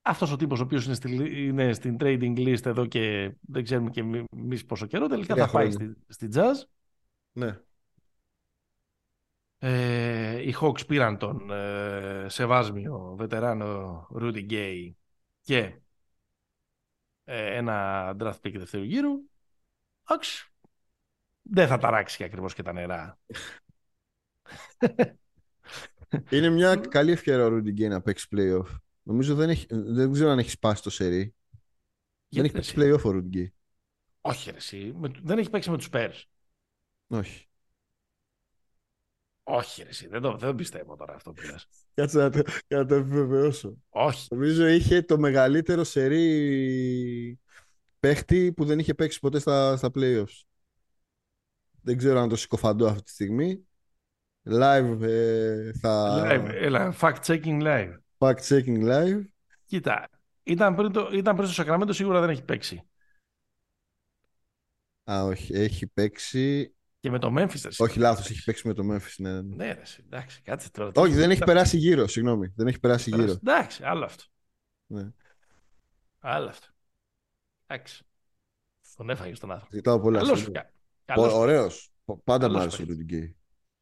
αυτός 0.03 0.33
ο 0.33 0.37
τύπος 0.37 0.61
ο 0.61 0.63
οποίος 0.63 0.85
είναι, 0.85 0.95
στη, 0.95 1.45
είναι 1.47 1.73
στην 1.73 1.97
trading 2.01 2.39
list 2.39 2.67
εδώ 2.67 2.87
και 2.87 3.35
δεν 3.41 3.65
ξέρουμε 3.65 3.91
και 3.91 4.05
εμείς 4.37 4.65
πόσο 4.65 4.87
καιρό, 4.87 5.07
τελικά 5.07 5.35
Τρία 5.35 5.47
θα 5.47 5.53
πάει 5.53 5.71
χρόνια. 5.71 5.97
στη, 6.09 6.27
στη 6.27 6.41
Jazz. 6.41 6.69
Ναι. 7.33 7.59
Ε, 9.69 10.43
οι 10.49 10.55
Hawks 10.61 10.87
πήραν 10.87 11.19
τον 11.19 11.51
ε, 11.51 12.27
σεβάσμιο 12.29 13.15
βετεράνο 13.19 14.07
Rudy 14.21 14.51
Gay 14.51 14.91
και 15.41 15.79
ε, 17.25 17.57
ένα 17.57 18.11
draft 18.21 18.41
pick 18.43 18.55
δεύτερου 18.57 18.83
γύρου. 18.83 19.11
Εντάξει, 20.11 20.53
δεν 21.43 21.69
θα 21.69 21.79
ταράξει 21.79 22.25
ακριβώς 22.25 22.55
και 22.55 22.63
τα 22.63 22.73
νερά. 22.73 23.19
Είναι 26.29 26.49
μια 26.51 26.77
καλή 26.77 27.11
ευκαιρία 27.13 27.45
ο 27.47 27.49
Rudy 27.57 27.69
Gay 27.81 27.89
να 27.89 28.01
παίξει 28.03 28.29
playoff. 28.37 28.67
Νομίζω 29.03 29.35
δεν, 29.35 29.49
έχει, 29.51 29.67
δεν 29.71 30.13
ξέρω 30.13 30.31
αν 30.31 30.39
έχει 30.39 30.51
σπάσει 30.51 30.83
το 30.83 30.91
σερί. 30.91 31.35
Δεν 32.33 32.45
Γιατί, 32.45 32.45
έχει 32.45 32.53
ρε, 32.53 32.59
παίξει 32.59 32.75
εσύ; 32.75 32.77
playoff 32.77 33.03
ο 33.05 33.11
Rudy 33.11 33.37
Gay. 33.37 33.47
Όχι, 34.21 34.51
ρε, 34.51 34.57
εσύ. 34.57 34.93
Με- 34.97 35.11
δεν 35.23 35.39
έχει 35.39 35.51
παίξει 35.51 35.71
με 35.71 35.77
τους 35.77 35.89
Spurs. 35.93 36.23
Όχι. 37.09 37.47
Όχι, 39.49 39.83
ρε, 39.83 39.89
εσύ. 39.89 40.09
Δεν 40.09 40.21
το, 40.21 40.37
δεν 40.37 40.49
το 40.49 40.55
πιστεύω 40.55 40.97
τώρα 40.97 41.15
αυτό 41.15 41.33
που 41.33 41.43
λες. 41.51 41.69
Κάτσε 41.95 42.19
να 42.19 42.31
το, 42.31 42.43
να 42.69 42.87
το 42.87 42.95
επιβεβαιώσω. 42.95 43.77
Όχι. 43.89 44.27
Νομίζω 44.31 44.67
είχε 44.67 45.03
το 45.03 45.19
μεγαλύτερο 45.19 45.85
σερί 45.85 47.39
παίχτη 48.01 48.53
που 48.53 48.65
δεν 48.65 48.79
είχε 48.79 48.95
παίξει 48.95 49.21
ποτέ 49.21 49.39
στα, 49.39 49.77
στα 49.77 49.91
playoffs. 49.95 50.43
Δεν 51.83 51.97
ξέρω 51.97 52.21
αν 52.21 52.29
το 52.29 52.37
συκοφαντώ 52.37 52.87
αυτή 52.87 53.03
τη 53.03 53.11
στιγμή. 53.11 53.67
Live 54.51 54.99
ε, 55.01 55.73
θα... 55.73 56.23
Live, 56.25 56.49
έλα, 56.53 56.95
fact 57.01 57.21
checking 57.21 57.63
live. 57.63 57.93
Fact 58.19 58.41
checking 58.49 58.83
live. 58.83 59.23
Κοίτα, 59.65 60.09
ήταν 60.43 60.75
πριν, 60.75 60.93
το, 60.93 61.11
ήταν 61.13 61.35
πριν 61.35 61.47
στο 61.47 61.55
Σακραμέντο, 61.55 61.93
σίγουρα 61.93 62.21
δεν 62.21 62.31
έχει 62.31 62.45
παίξει. 62.45 62.83
Α, 65.11 65.25
όχι. 65.25 65.55
Έχει 65.55 65.87
παίξει... 65.87 66.76
Και 67.07 67.13
με 67.13 67.19
το 67.19 67.29
Memphis, 67.29 67.61
ρε, 67.63 67.69
εσύ. 67.69 67.83
Όχι, 67.83 67.99
λάθος. 67.99 68.31
Έχει 68.31 68.45
παίξει 68.45 68.67
με 68.69 68.75
το 68.75 68.83
Memphis. 68.93 69.15
Ναι, 69.17 69.33
ναι. 69.43 69.55
Ναι, 69.57 69.73
ρε, 69.73 69.81
εσύ, 69.81 70.03
εντάξει, 70.07 70.41
κάτσε 70.43 70.71
τώρα. 70.71 70.91
Όχι, 70.95 71.13
δεν 71.13 71.31
έχει 71.31 71.45
περάσει 71.45 71.77
γύρω. 71.77 72.07
Συγγνώμη. 72.07 72.53
Δεν 72.57 72.67
έχει 72.67 72.79
περάσει 72.81 73.11
γύρω. 73.11 73.31
Εντάξει, 73.31 73.85
άλλο 73.85 74.05
αυτό. 74.05 74.25
Ναι. 74.87 75.09
Άλλο 76.19 76.49
αυτό. 76.49 76.67
Εντάξει. 77.67 78.05
Τον 78.97 79.11
έφαγες 79.11 79.39
τον 79.39 79.51
άνθρωπο. 79.51 79.75
Ζητάω 79.75 80.01
πολλά. 80.01 80.19
Καλώς, 80.19 80.39
συγγνώμη. 80.39 80.59
κα- 80.67 80.73
καλώς. 81.05 81.33
Ω- 81.33 81.39
Ωραίος. 81.39 81.91
Πάντα 82.25 82.47
Καλώς 82.47 82.53
μου 82.57 82.61
άρεσε 82.63 82.83
ο 82.83 82.87
παίχτης. 82.87 83.07
Rudy 83.09 83.13
Gay. 83.15 83.33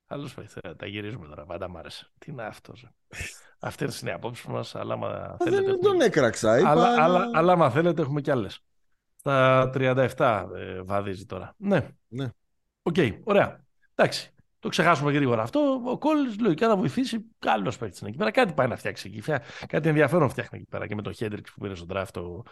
Καλώς 0.07 0.35
πάει, 0.35 0.47
θα 0.47 0.77
τα 0.77 0.87
γυρίζουμε 0.87 1.27
τώρα. 1.27 1.45
Πάντα 1.45 1.69
μ' 1.69 1.77
άρεσε. 1.77 2.11
Τι 2.19 2.31
είναι 2.31 2.43
αυτός. 2.45 2.81
ρε. 2.83 3.19
Αυτές 3.59 4.01
είναι 4.01 4.11
οι 4.11 4.13
απόψεις 4.13 4.45
μας, 4.47 4.75
αλλά 4.75 4.95
άμα 4.95 5.09
Α, 5.09 5.37
θέλετε... 5.37 5.57
Δεν 5.57 5.65
έχουμε- 5.69 5.83
τον 5.83 6.01
έκραξα. 6.01 6.59
Είπα, 6.59 6.71
Αλλά, 6.71 6.97
να- 6.97 7.03
αλλά, 7.05 7.31
αλλά 7.33 7.53
άμα 7.53 7.71
θέλετε 7.71 8.03
έχουμε 8.03 8.21
κι 8.21 8.31
άλλες. 8.31 8.61
Στα 9.17 9.71
37 9.75 10.49
ε, 10.55 10.83
βαδίζει 10.83 11.27
τώρα. 11.27 11.55
Ναι. 11.59 11.89
Ναι. 12.09 12.29
Οκ, 12.87 12.97
ωραία. 13.25 13.65
Εντάξει. 13.95 14.29
Το 14.59 14.69
ξεχάσουμε 14.69 15.13
γρήγορα 15.13 15.43
αυτό. 15.43 15.81
Ο 15.85 15.99
Κόλινς 15.99 16.39
λογικά 16.41 16.69
θα 16.69 16.77
βοηθήσει. 16.77 17.25
Καλό 17.39 17.75
παίκτης 17.79 18.01
είναι 18.01 18.09
εκεί 18.09 18.19
πέρα. 18.19 18.31
Κάτι 18.31 18.53
πάει 18.53 18.69
να 18.69 18.77
φτιάξει 18.77 19.09
εκεί. 19.09 19.21
Φτιά- 19.21 19.43
Κάτι 19.67 19.89
ενδιαφέρον 19.89 20.29
φτιάχνει 20.29 20.59
εκεί 20.59 20.69
πέρα. 20.69 20.87
Και 20.87 20.95
με 20.95 21.03
τον 21.03 21.13
Χέντριξ 21.15 21.53
που 21.53 21.61
πήρε 21.61 21.75
στον 21.75 21.89
draft 21.91 22.15
ο, 22.23 22.43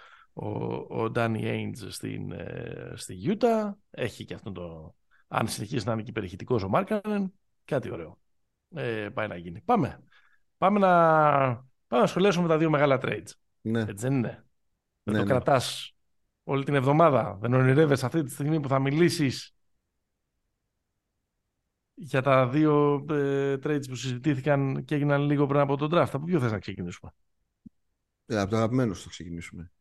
ο, 0.46 0.86
ο 1.02 1.10
Ντάνι 1.10 1.48
Έιντζ 1.48 1.82
στην, 1.88 2.32
ε, 2.32 2.92
στη 2.94 3.14
Γιούτα. 3.14 3.78
Έχει 3.90 4.24
και 4.24 4.34
αυτό 4.34 4.52
το. 4.52 4.94
Αν 5.28 5.48
συνεχίσει 5.48 5.86
να 5.86 5.92
είναι 5.92 6.02
και 6.02 6.12
περιχητικό 6.12 6.60
ο 6.64 6.68
Μάρκανεν, 6.68 7.32
κάτι 7.64 7.90
ωραίο. 7.92 8.18
Ε, 8.74 9.08
πάει 9.14 9.28
να 9.28 9.36
γίνει. 9.36 9.60
Πάμε. 9.60 10.02
Πάμε 10.58 10.78
να, 10.78 10.88
πάμε 11.86 12.02
να 12.02 12.06
σχολιάσουμε 12.06 12.48
τα 12.48 12.58
δύο 12.58 12.70
μεγάλα 12.70 12.98
trades. 13.02 13.30
Ναι. 13.60 13.80
Έτσι 13.80 13.94
δεν 13.94 14.12
είναι. 14.12 14.44
Δεν 15.02 15.14
Ναι, 15.14 15.18
το 15.20 15.24
ναι. 15.24 15.30
κρατάς 15.30 15.94
όλη 16.44 16.64
την 16.64 16.74
εβδομάδα. 16.74 17.38
Δεν 17.40 17.54
ονειρεύεσαι 17.54 18.06
αυτή 18.06 18.22
τη 18.22 18.30
στιγμή 18.30 18.60
που 18.60 18.68
θα 18.68 18.78
μιλήσεις 18.78 19.54
για 21.94 22.22
τα 22.22 22.48
δύο 22.48 23.04
ε, 23.10 23.54
trades 23.54 23.88
που 23.88 23.94
συζητήθηκαν 23.94 24.84
και 24.84 24.94
έγιναν 24.94 25.22
λίγο 25.22 25.46
πριν 25.46 25.60
από 25.60 25.76
τον 25.76 25.90
draft. 25.92 26.10
Από 26.12 26.24
ποιο 26.24 26.40
θες 26.40 26.52
να 26.52 26.58
ξεκινήσουμε; 26.58 27.10
Ε, 28.26 28.38
από 28.38 28.50
το 28.50 28.56
αγαπημένο 28.56 28.94
σου 28.94 29.02
θα 29.02 29.08
ξεκινήσουμε. 29.10 29.72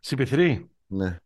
Συμπεθυρή. 0.00 0.70
Ναι. 0.86 1.16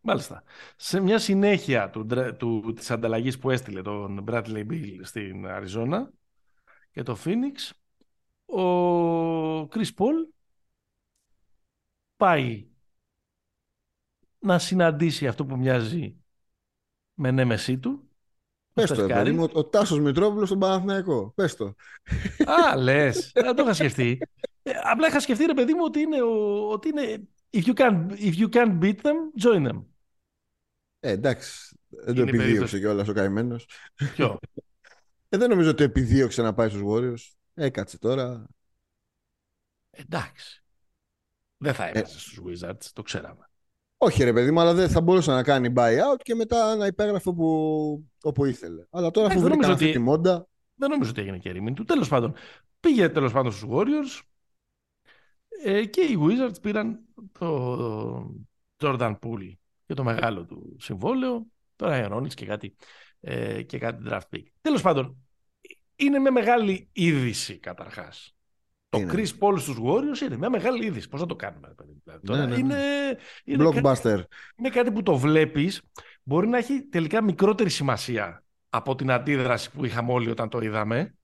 Μάλιστα. 0.00 0.42
Σε 0.76 1.00
μια 1.00 1.18
συνέχεια 1.18 1.90
του, 1.90 2.04
ντρα- 2.04 2.36
του, 2.36 2.72
της 2.76 2.90
ανταλλαγής 2.90 3.38
που 3.38 3.50
έστειλε 3.50 3.82
τον 3.82 4.24
Bradley 4.28 4.66
Bill 4.70 4.98
στην 5.02 5.46
Αριζόνα 5.46 6.10
και 6.90 7.02
το 7.02 7.18
Phoenix, 7.24 7.70
ο 8.44 9.68
Chris 9.72 9.94
Paul 9.96 10.28
πάει 12.16 12.66
να 14.38 14.58
συναντήσει 14.58 15.26
αυτό 15.26 15.46
που 15.46 15.56
μοιάζει 15.56 16.16
με 17.14 17.30
νέμεσή 17.30 17.78
του. 17.78 18.10
Πες 18.72 18.86
τον 18.86 18.96
το, 18.96 19.06
ρε 19.06 19.06
Steph 19.06 19.10
Curry. 19.20 19.24
παιδί 19.24 19.32
μου, 19.32 19.42
ο, 19.44 19.58
ο 19.58 19.64
Τάσος 19.64 20.00
Μητρόπουλος 20.00 20.46
στον 20.48 20.58
Παναθηναϊκό. 20.58 21.32
Πες 21.34 21.56
το. 21.56 21.74
Α, 22.44 22.76
λες. 22.76 23.30
Δεν 23.34 23.54
το 23.56 23.62
είχα 23.62 23.74
σκεφτεί. 23.74 24.18
Ε, 24.62 24.72
απλά 24.82 25.06
είχα 25.06 25.20
σκεφτεί, 25.20 25.44
ρε 25.46 25.54
παιδί 25.54 25.74
μου, 25.74 25.80
ότι 25.84 26.00
είναι, 26.00 26.22
ο, 26.22 26.68
ότι 26.70 26.88
είναι 26.88 27.28
if, 27.50 27.62
you 27.64 27.74
can, 27.74 28.08
if 28.10 28.34
you 28.34 28.48
can't 28.48 28.78
beat 28.78 28.96
them, 29.02 29.44
join 29.44 29.68
them. 29.68 29.84
Ε, 31.00 31.10
εντάξει. 31.10 31.76
Δεν 31.88 32.14
το 32.14 32.20
Είναι 32.20 32.30
επιδίωξε 32.30 32.46
περίπτωση. 32.46 32.78
κιόλας 32.78 33.08
ο 33.08 33.12
καημένος. 33.12 33.68
Ποιο; 34.14 34.38
Ε, 35.28 35.36
δεν 35.36 35.48
νομίζω 35.48 35.70
ότι 35.70 35.82
επιδίωξε 35.82 36.42
να 36.42 36.54
πάει 36.54 36.68
στους 36.68 36.82
Warriors. 36.84 37.34
Έκατσε 37.54 37.98
τώρα. 37.98 38.46
Εντάξει. 39.90 40.62
Δεν 41.56 41.74
θα 41.74 41.88
έβαζε 41.88 42.18
στους 42.18 42.40
Wizards, 42.46 42.84
το 42.92 43.02
ξέραμε. 43.02 43.46
Όχι 44.04 44.24
ρε 44.24 44.32
παιδί 44.32 44.50
μου, 44.50 44.60
αλλά 44.60 44.74
δεν 44.74 44.88
θα 44.88 45.00
μπορούσε 45.00 45.30
να 45.30 45.42
κάνει 45.42 45.72
buyout 45.76 46.20
και 46.22 46.34
μετά 46.34 46.76
να 46.76 46.86
υπέγραφε 46.86 47.28
όπου, 47.28 48.04
όπου 48.22 48.44
ήθελε. 48.44 48.84
Αλλά 48.90 49.10
τώρα 49.10 49.26
αφού 49.26 49.38
Εντάξει, 49.38 49.38
δεν 49.38 49.42
βρήκαν 49.42 49.58
νομίζω 49.58 49.72
αυτή 49.72 49.84
ότι- 49.84 49.92
τη 49.92 49.98
μόντα, 49.98 50.48
Δεν 50.74 50.90
νομίζω 50.90 51.10
ότι 51.10 51.20
έγινε 51.20 51.38
και 51.38 51.50
ρήμην 51.50 51.74
του. 51.74 51.84
Τέλος 51.84 52.08
πάντων, 52.08 52.34
πήγε 52.80 53.08
τέλος 53.08 53.32
πάντων 53.32 53.52
στους 53.52 53.68
Warriors 53.70 54.20
ε, 55.64 55.84
και 55.84 56.00
οι 56.00 56.18
Wizards 56.20 56.62
πήραν 56.62 57.00
το 57.38 58.34
Jordan 58.76 59.18
Poole 59.22 59.52
και 59.86 59.94
το 59.94 60.04
μεγάλο 60.04 60.44
του 60.44 60.76
συμβόλαιο, 60.78 61.46
το 61.76 61.86
Ryan 61.88 62.26
και 62.34 62.46
κάτι, 62.46 62.76
ε, 63.20 63.62
και 63.62 63.78
κάτι 63.78 64.02
draft 64.08 64.28
pick. 64.34 64.42
Τέλος 64.60 64.82
πάντων, 64.82 65.16
είναι 65.96 66.18
μια 66.18 66.32
μεγάλη 66.32 66.88
είδηση 66.92 67.58
καταρχάς. 67.58 68.34
Το 68.92 69.06
Chris 69.12 69.28
Paul 69.38 69.58
στους 69.58 69.76
Warriors 69.84 70.20
είναι 70.26 70.36
μια 70.36 70.50
μεγάλη 70.50 70.86
είδηση. 70.86 71.08
Πώς 71.08 71.20
θα 71.20 71.26
το 71.26 71.36
κάνουμε. 71.36 71.74
Ναι, 72.22 72.36
ναι, 72.36 72.46
ναι. 72.46 72.54
Είναι, 72.54 72.78
είναι, 73.44 73.64
Blockbuster. 73.64 74.02
Κάτι, 74.02 74.26
είναι 74.56 74.68
κάτι 74.68 74.92
που 74.92 75.02
το 75.02 75.16
βλέπεις. 75.16 75.82
Μπορεί 76.22 76.48
να 76.48 76.58
έχει 76.58 76.82
τελικά 76.82 77.22
μικρότερη 77.22 77.70
σημασία 77.70 78.44
από 78.68 78.94
την 78.94 79.10
αντίδραση 79.10 79.70
που 79.70 79.84
είχαμε 79.84 80.12
όλοι 80.12 80.30
όταν 80.30 80.48
το 80.48 80.58
είδαμε. 80.58 81.14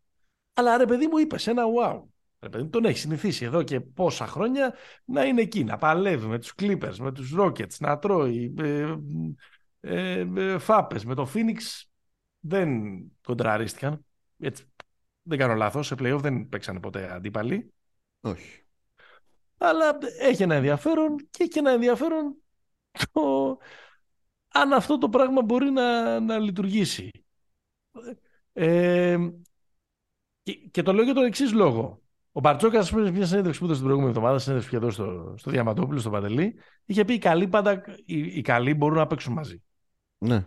Αλλά 0.55 0.77
ρε 0.77 0.85
παιδί 0.85 1.07
μου 1.07 1.19
είπες 1.19 1.47
ένα 1.47 1.63
wow. 1.81 2.03
Ρε 2.41 2.49
παιδί, 2.49 2.69
τον 2.69 2.85
έχει 2.85 2.99
συνηθίσει 2.99 3.45
εδώ 3.45 3.63
και 3.63 3.81
πόσα 3.81 4.27
χρόνια 4.27 4.75
να 5.05 5.25
είναι 5.25 5.41
εκεί, 5.41 5.65
να 5.65 5.77
παλεύει 5.77 6.27
με 6.27 6.39
τους 6.39 6.55
Clippers, 6.63 6.97
με 6.99 7.13
τους 7.13 7.35
Rockets, 7.39 7.77
να 7.79 7.99
τρώει 7.99 8.55
ε, 8.59 8.95
ε, 9.81 10.27
ε, 10.37 10.59
φάπες. 10.59 11.05
Με 11.05 11.15
το 11.15 11.31
Phoenix 11.35 11.87
δεν 12.41 12.71
κοντραρίστηκαν. 13.23 14.05
Έτσι, 14.39 14.65
δεν 15.29 15.39
κάνω 15.39 15.55
λάθος, 15.55 15.87
σε 15.87 15.95
playoff 15.99 16.19
δεν 16.21 16.49
παίξανε 16.49 16.81
ποτέ 16.81 17.13
αντίπαλοι. 17.13 17.73
Όχι. 18.21 18.63
Αλλά 19.59 19.99
έχει 20.21 20.43
ένα 20.43 20.55
ενδιαφέρον 20.55 21.17
και 21.31 21.43
έχει 21.43 21.59
ένα 21.59 21.71
ενδιαφέρον 21.71 22.37
το 23.13 23.59
αν 24.49 24.73
αυτό 24.73 24.99
το 24.99 25.09
πράγμα 25.09 25.43
μπορεί 25.43 25.71
να, 25.71 26.21
να 26.21 26.39
λειτουργήσει. 26.39 27.11
Ε, 28.53 29.17
και, 30.43 30.55
και 30.55 30.83
το 30.83 30.93
λέω 30.93 31.05
για 31.05 31.15
τον 31.15 31.25
εξής 31.25 31.53
λόγο. 31.53 32.03
Ο 32.33 32.41
Μπαρτσόκας, 32.41 32.87
σε 32.87 33.11
μια 33.11 33.27
συνέντευξη 33.27 33.59
που 33.59 33.65
έδωσε 33.65 33.81
την 33.81 33.89
προηγούμενη 33.89 34.09
εβδομάδα, 34.17 34.39
συνέντευξη 34.39 34.77
εδώ 34.77 34.91
στο, 34.91 35.35
στο 35.39 35.51
Διαματόπουλο, 35.51 35.99
στο 35.99 36.11
Παντελή, 36.11 36.55
είχε 36.85 37.05
πει: 37.05 37.15
Οι 37.15 37.19
καλοί 37.19 37.49
πάντα 37.49 37.83
οι, 38.05 38.19
οι 38.19 38.41
καλοί 38.41 38.75
μπορούν 38.75 38.97
να 38.97 39.07
παίξουν 39.07 39.33
μαζί. 39.33 39.63
Ναι. 40.19 40.47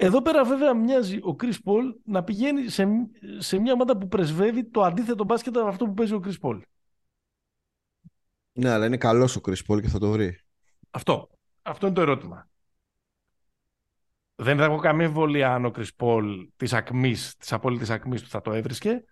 Εδώ 0.00 0.22
πέρα 0.22 0.44
βέβαια 0.44 0.74
μοιάζει 0.74 1.18
ο 1.22 1.34
Κρι 1.34 1.60
Πολ 1.62 1.94
να 2.04 2.24
πηγαίνει 2.24 2.68
σε, 2.68 2.86
σε 3.38 3.58
μια 3.58 3.72
ομάδα 3.72 3.96
που 3.96 4.08
πρεσβεύει 4.08 4.64
το 4.64 4.82
αντίθετο 4.82 5.24
μπάσκετ 5.24 5.56
από 5.56 5.68
αυτό 5.68 5.84
που 5.84 5.94
παίζει 5.94 6.14
ο 6.14 6.20
Κρι 6.20 6.38
Πολ. 6.38 6.62
Ναι, 8.52 8.70
αλλά 8.70 8.86
είναι 8.86 8.96
καλός 8.96 9.36
ο 9.36 9.40
Κρι 9.40 9.64
Πολ 9.64 9.80
και 9.80 9.88
θα 9.88 9.98
το 9.98 10.10
βρει. 10.10 10.40
Αυτό. 10.90 11.30
Αυτό 11.62 11.86
είναι 11.86 11.94
το 11.94 12.00
ερώτημα. 12.00 12.48
Δεν 14.34 14.56
θα 14.58 14.64
έχω 14.64 14.78
καμία 14.78 15.06
εμβολία 15.06 15.54
αν 15.54 15.64
ο 15.64 15.70
Κρι 15.70 15.86
Πολ 15.96 16.48
της 16.56 16.72
ακμής, 16.72 17.36
της 17.36 17.52
απόλυτης 17.52 17.90
ακμής 17.90 18.22
του 18.22 18.28
θα 18.28 18.40
το 18.40 18.52
έβρισκε. 18.52 19.04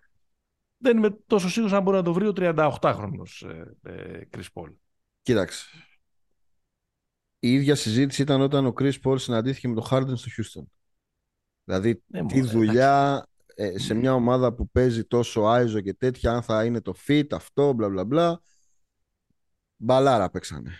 Δεν 0.77 0.97
είμαι 0.97 1.09
τόσο 1.09 1.49
σίγουρος 1.49 1.73
αν 1.75 1.83
μπορεί 1.83 1.97
να 1.97 2.03
το 2.03 2.13
βρει 2.13 2.27
ο 2.27 2.33
38χρονο 2.35 3.23
Κρι 4.29 4.43
Πολ. 4.53 4.71
Κοίταξε. 5.21 5.69
Η 7.39 7.53
ίδια 7.53 7.75
συζήτηση 7.75 8.21
ήταν 8.21 8.41
όταν 8.41 8.65
ο 8.65 8.73
Chris 8.79 8.93
Paul 9.03 9.19
συναντήθηκε 9.19 9.67
με 9.67 9.73
τον 9.73 9.83
Harden 9.89 10.17
στο 10.17 10.31
Houston. 10.37 10.76
Δηλαδή, 11.67 12.03
Ναι, 12.07 12.25
τι 12.25 12.37
μωρέ, 12.37 12.51
δουλειά 12.51 13.27
ε, 13.55 13.79
σε 13.79 13.93
μια 13.93 14.13
ομάδα 14.13 14.53
που 14.53 14.69
παίζει 14.69 15.03
τόσο 15.03 15.41
άιζο 15.41 15.79
και 15.79 15.93
τέτοια, 15.93 16.31
αν 16.31 16.41
θα 16.41 16.65
είναι 16.65 16.81
το 16.81 16.93
fit, 17.07 17.25
αυτό, 17.31 17.73
μπλα 17.73 17.89
μπλα 17.89 18.05
μπλα. 18.05 18.41
Μπαλάρα 19.75 20.29
παίξανε. 20.29 20.71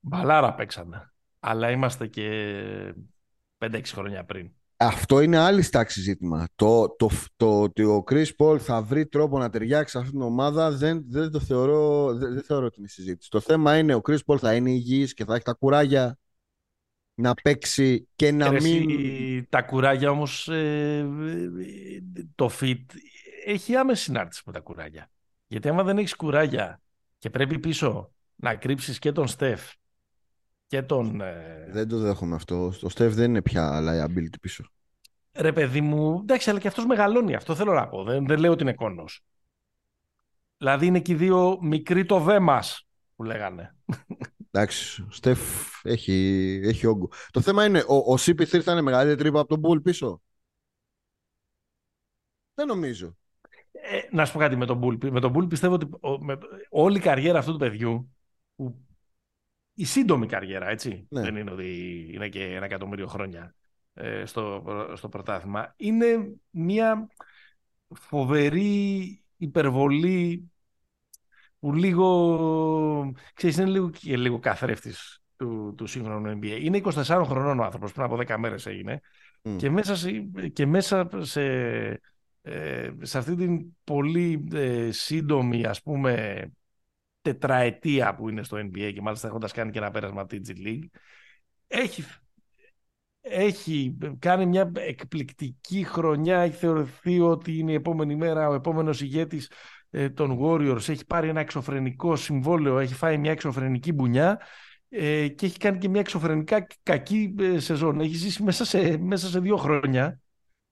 Μπαλάρα 0.00 0.54
παίξανε. 0.54 1.12
Αλλά 1.40 1.70
είμαστε 1.70 2.06
και 2.06 2.94
5-6 3.58 3.80
χρόνια 3.84 4.24
πριν. 4.24 4.50
Αυτό 4.76 5.20
είναι 5.20 5.38
άλλη 5.38 5.68
τάξη 5.68 6.00
ζήτημα. 6.00 6.48
Το, 6.54 6.96
το, 6.96 7.10
το, 7.36 7.60
ότι 7.60 7.84
ο 7.84 8.04
Chris 8.10 8.26
Paul 8.38 8.58
θα 8.58 8.82
βρει 8.82 9.06
τρόπο 9.06 9.38
να 9.38 9.50
ταιριάξει 9.50 9.92
σε 9.92 9.98
αυτήν 9.98 10.12
την 10.12 10.22
ομάδα 10.22 10.70
δεν, 10.70 11.04
δεν 11.08 11.30
το 11.30 11.40
θεωρώ, 11.40 12.12
δεν, 12.14 12.32
δεν 12.32 12.42
θεωρώ 12.42 12.66
ότι 12.66 12.78
είναι 12.78 12.88
συζήτηση. 12.88 13.30
Το 13.30 13.40
θέμα 13.40 13.78
είναι 13.78 13.94
ο 13.94 14.00
Chris 14.08 14.18
Paul 14.26 14.38
θα 14.38 14.54
είναι 14.54 14.70
υγιής 14.70 15.14
και 15.14 15.24
θα 15.24 15.34
έχει 15.34 15.44
τα 15.44 15.52
κουράγια 15.52 16.18
να 17.14 17.34
παίξει 17.34 18.08
και 18.16 18.32
να 18.32 18.50
Ρε, 18.50 18.60
μην... 18.60 18.90
εσύ, 18.90 19.46
τα 19.48 19.62
κουράγια 19.62 20.10
όμως, 20.10 20.48
ε, 20.48 20.98
ε, 20.98 22.00
το 22.34 22.50
fit 22.60 22.84
έχει 23.46 23.76
άμεση 23.76 24.02
συνάρτηση 24.02 24.42
με 24.46 24.52
τα 24.52 24.60
κουράγια. 24.60 25.10
Γιατί 25.46 25.68
άμα 25.68 25.82
δεν 25.82 25.98
έχεις 25.98 26.16
κουράγια 26.16 26.80
και 27.18 27.30
πρέπει 27.30 27.58
πίσω 27.58 28.12
να 28.36 28.54
κρύψεις 28.54 28.98
και 28.98 29.12
τον 29.12 29.26
Στεφ 29.26 29.72
και 30.66 30.82
τον... 30.82 31.20
ε, 31.20 31.68
Δεν 31.72 31.88
το 31.88 31.98
δέχομαι 31.98 32.34
αυτό. 32.34 32.72
Ο 32.82 32.88
Στεφ 32.88 33.14
δεν 33.14 33.30
είναι 33.30 33.42
πια 33.42 33.80
liability 33.80 34.40
πίσω. 34.40 34.64
Ρε 35.32 35.52
παιδί 35.52 35.80
μου, 35.80 36.18
εντάξει, 36.20 36.50
αλλά 36.50 36.58
και 36.58 36.68
αυτός 36.68 36.86
μεγαλώνει. 36.86 37.34
Αυτό 37.34 37.54
θέλω 37.54 37.72
να 37.72 37.88
πω. 37.88 38.04
Δεν, 38.04 38.26
δεν 38.26 38.38
λέω 38.38 38.52
ότι 38.52 38.62
είναι 38.62 38.74
κόνος. 38.74 39.20
Δηλαδή 40.58 40.86
είναι 40.86 41.00
και 41.00 41.12
οι 41.12 41.14
δύο 41.14 41.58
μικροί 41.62 42.04
το 42.04 42.20
δέμας 42.20 42.86
που 43.16 43.22
λέγανε. 43.22 43.74
Εντάξει, 44.56 45.02
ο 45.02 45.10
Στεφ 45.10 45.40
έχει, 45.82 46.12
έχει 46.64 46.86
όγκο. 46.86 47.08
Το 47.30 47.40
θέμα 47.40 47.64
είναι, 47.64 47.84
ο, 47.86 47.94
ο 47.96 48.14
CP3 48.18 48.60
θα 48.60 48.72
είναι 48.72 48.80
μεγαλύτερη 48.80 49.18
τρύπα 49.18 49.40
από 49.40 49.58
τον 49.58 49.62
Bull 49.64 49.82
πίσω; 49.82 50.22
Δεν 52.54 52.66
νομίζω. 52.66 53.16
Ε, 53.72 54.00
να 54.10 54.24
σου 54.24 54.32
πω 54.32 54.38
κάτι 54.38 54.56
με 54.56 54.66
τον 54.66 54.76
Μπούλ. 54.76 54.96
Με 55.10 55.20
τον 55.20 55.30
Μπούλ 55.30 55.46
πιστεύω 55.46 55.74
ότι 55.74 55.88
ο- 56.00 56.24
με, 56.24 56.38
όλη 56.70 56.96
η 56.96 57.00
καριέρα 57.00 57.38
αυτού 57.38 57.52
του 57.52 57.58
παιδιού, 57.58 58.14
που, 58.56 58.76
η 59.74 59.84
σύντομη 59.84 60.26
καριέρα, 60.26 60.68
έτσι, 60.68 61.06
Ναι. 61.10 61.20
δεν 61.20 61.36
είναι 61.36 61.50
ότι 61.50 62.08
είναι 62.12 62.28
και 62.28 62.44
ένα 62.44 62.64
εκατομμύριο 62.64 63.06
χρόνια 63.06 63.54
ε, 63.94 64.24
στο, 64.24 64.64
στο 64.94 65.08
πρωτάθλημα, 65.08 65.74
είναι 65.76 66.34
μια 66.50 67.08
φοβερή 67.94 69.24
υπερβολή 69.36 70.52
που 71.64 71.74
λίγο, 71.74 73.14
ξέρεις, 73.34 73.56
είναι 73.56 73.70
λίγο, 73.70 73.90
και 73.90 74.16
λίγο 74.16 74.38
καθρέφτης 74.38 75.22
του, 75.36 75.74
του 75.76 75.86
σύγχρονου 75.86 76.38
NBA. 76.38 76.58
Είναι 76.60 76.80
24 76.84 77.22
χρονών 77.24 77.60
ο 77.60 77.62
άνθρωπος, 77.64 77.92
πριν 77.92 78.04
από 78.04 78.16
10 78.16 78.36
μέρες 78.38 78.66
έγινε, 78.66 79.00
Μμ. 79.42 79.56
και 79.56 79.70
μέσα 79.70 79.96
σε, 79.96 80.10
και 80.52 80.66
μέσα 80.66 81.08
σε, 81.18 81.42
ε, 82.42 82.90
σε 83.00 83.18
αυτή 83.18 83.36
την 83.36 83.76
πολύ 83.84 84.48
ε, 84.52 84.90
σύντομη 84.90 85.64
ας 85.66 85.82
πούμε 85.82 86.44
τετραετία 87.20 88.14
που 88.14 88.28
είναι 88.28 88.42
στο 88.42 88.56
NBA 88.56 88.92
και 88.94 89.00
μάλιστα 89.00 89.28
έχοντας 89.28 89.52
κάνει 89.52 89.70
και 89.70 89.78
ένα 89.78 89.90
πέρασμα 89.90 90.20
από 90.20 90.28
την 90.28 90.42
G 90.46 90.66
League 90.66 90.98
έχει, 91.66 92.04
έχει 93.20 93.98
κάνει 94.18 94.46
μια 94.46 94.72
εκπληκτική 94.74 95.84
χρονιά 95.84 96.38
έχει 96.38 96.56
θεωρηθεί 96.56 97.20
ότι 97.20 97.58
είναι 97.58 97.72
η 97.72 97.74
επόμενη 97.74 98.16
μέρα 98.16 98.48
ο 98.48 98.54
επόμενος 98.54 99.00
ηγέτης 99.00 99.50
ε, 99.94 100.10
των 100.10 100.38
Warriors 100.42 100.88
έχει 100.88 101.06
πάρει 101.06 101.28
ένα 101.28 101.40
εξωφρενικό 101.40 102.16
συμβόλαιο 102.16 102.78
έχει 102.78 102.94
φάει 102.94 103.18
μια 103.18 103.30
εξωφρενική 103.30 103.92
μπουνιά 103.92 104.40
ε, 104.88 105.28
και 105.28 105.46
έχει 105.46 105.58
κάνει 105.58 105.78
και 105.78 105.88
μια 105.88 106.00
εξωφρενικά 106.00 106.66
κακή 106.82 107.34
ε, 107.38 107.58
σεζόν 107.58 108.00
έχει 108.00 108.14
ζήσει 108.16 108.42
μέσα 108.42 108.64
σε, 108.64 108.98
μέσα 108.98 109.26
σε 109.28 109.40
δύο 109.40 109.56
χρόνια 109.56 110.18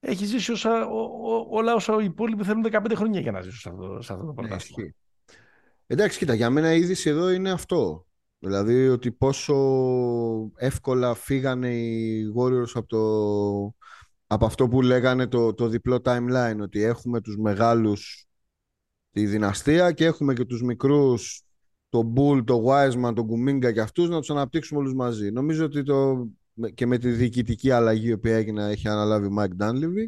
έχει 0.00 0.24
ζήσει 0.24 0.52
όσα, 0.52 0.86
ό, 0.86 1.00
ό, 1.00 1.46
όλα 1.50 1.74
όσα 1.74 1.96
οι 2.00 2.04
υπόλοιποι 2.04 2.44
θέλουν 2.44 2.66
15 2.70 2.92
χρόνια 2.94 3.20
για 3.20 3.32
να 3.32 3.40
ζήσουν 3.40 3.58
σε 3.60 3.68
αυτό, 3.68 4.02
σε 4.02 4.12
αυτό 4.12 4.24
το 4.24 4.30
Ναι, 4.30 4.34
πρωτάθλημα. 4.34 4.82
ισχύει. 4.82 4.94
Εντάξει, 5.86 6.18
κοίτα, 6.18 6.34
για 6.34 6.50
μένα 6.50 6.74
η 6.74 6.78
είδηση 6.78 7.10
εδώ 7.10 7.30
είναι 7.30 7.50
αυτό. 7.50 8.06
Δηλαδή 8.38 8.88
ότι 8.88 9.12
πόσο 9.12 9.54
εύκολα 10.56 11.14
φύγανε 11.14 11.74
οι 11.74 12.24
Warriors 12.36 12.70
από, 12.74 12.86
το, 12.86 13.02
από 14.26 14.46
αυτό 14.46 14.68
που 14.68 14.82
λέγανε 14.82 15.26
το, 15.26 15.54
το 15.54 15.68
διπλό 15.68 16.00
timeline, 16.04 16.58
ότι 16.60 16.82
έχουμε 16.82 17.20
τους 17.20 17.36
μεγάλους 17.36 18.26
τη 19.12 19.26
δυναστεία 19.26 19.92
και 19.92 20.04
έχουμε 20.04 20.34
και 20.34 20.44
τους 20.44 20.62
μικρούς, 20.62 21.42
το 21.88 22.12
Bull, 22.16 22.44
το 22.44 22.64
Wiseman, 22.66 23.12
τον 23.14 23.28
Kuminga 23.30 23.72
και 23.72 23.80
αυτούς 23.80 24.08
να 24.08 24.18
τους 24.18 24.30
αναπτύξουμε 24.30 24.80
όλους 24.80 24.94
μαζί. 24.94 25.30
Νομίζω 25.30 25.64
ότι 25.64 25.82
το, 25.82 26.28
και 26.74 26.86
με 26.86 26.98
τη 26.98 27.10
διοικητική 27.10 27.70
αλλαγή 27.70 28.08
η 28.08 28.12
οποία 28.12 28.36
έγινε 28.36 28.70
έχει 28.70 28.88
αναλάβει 28.88 29.26
ο 29.26 29.34
Mike 29.38 29.62
Dunleavy 29.62 30.06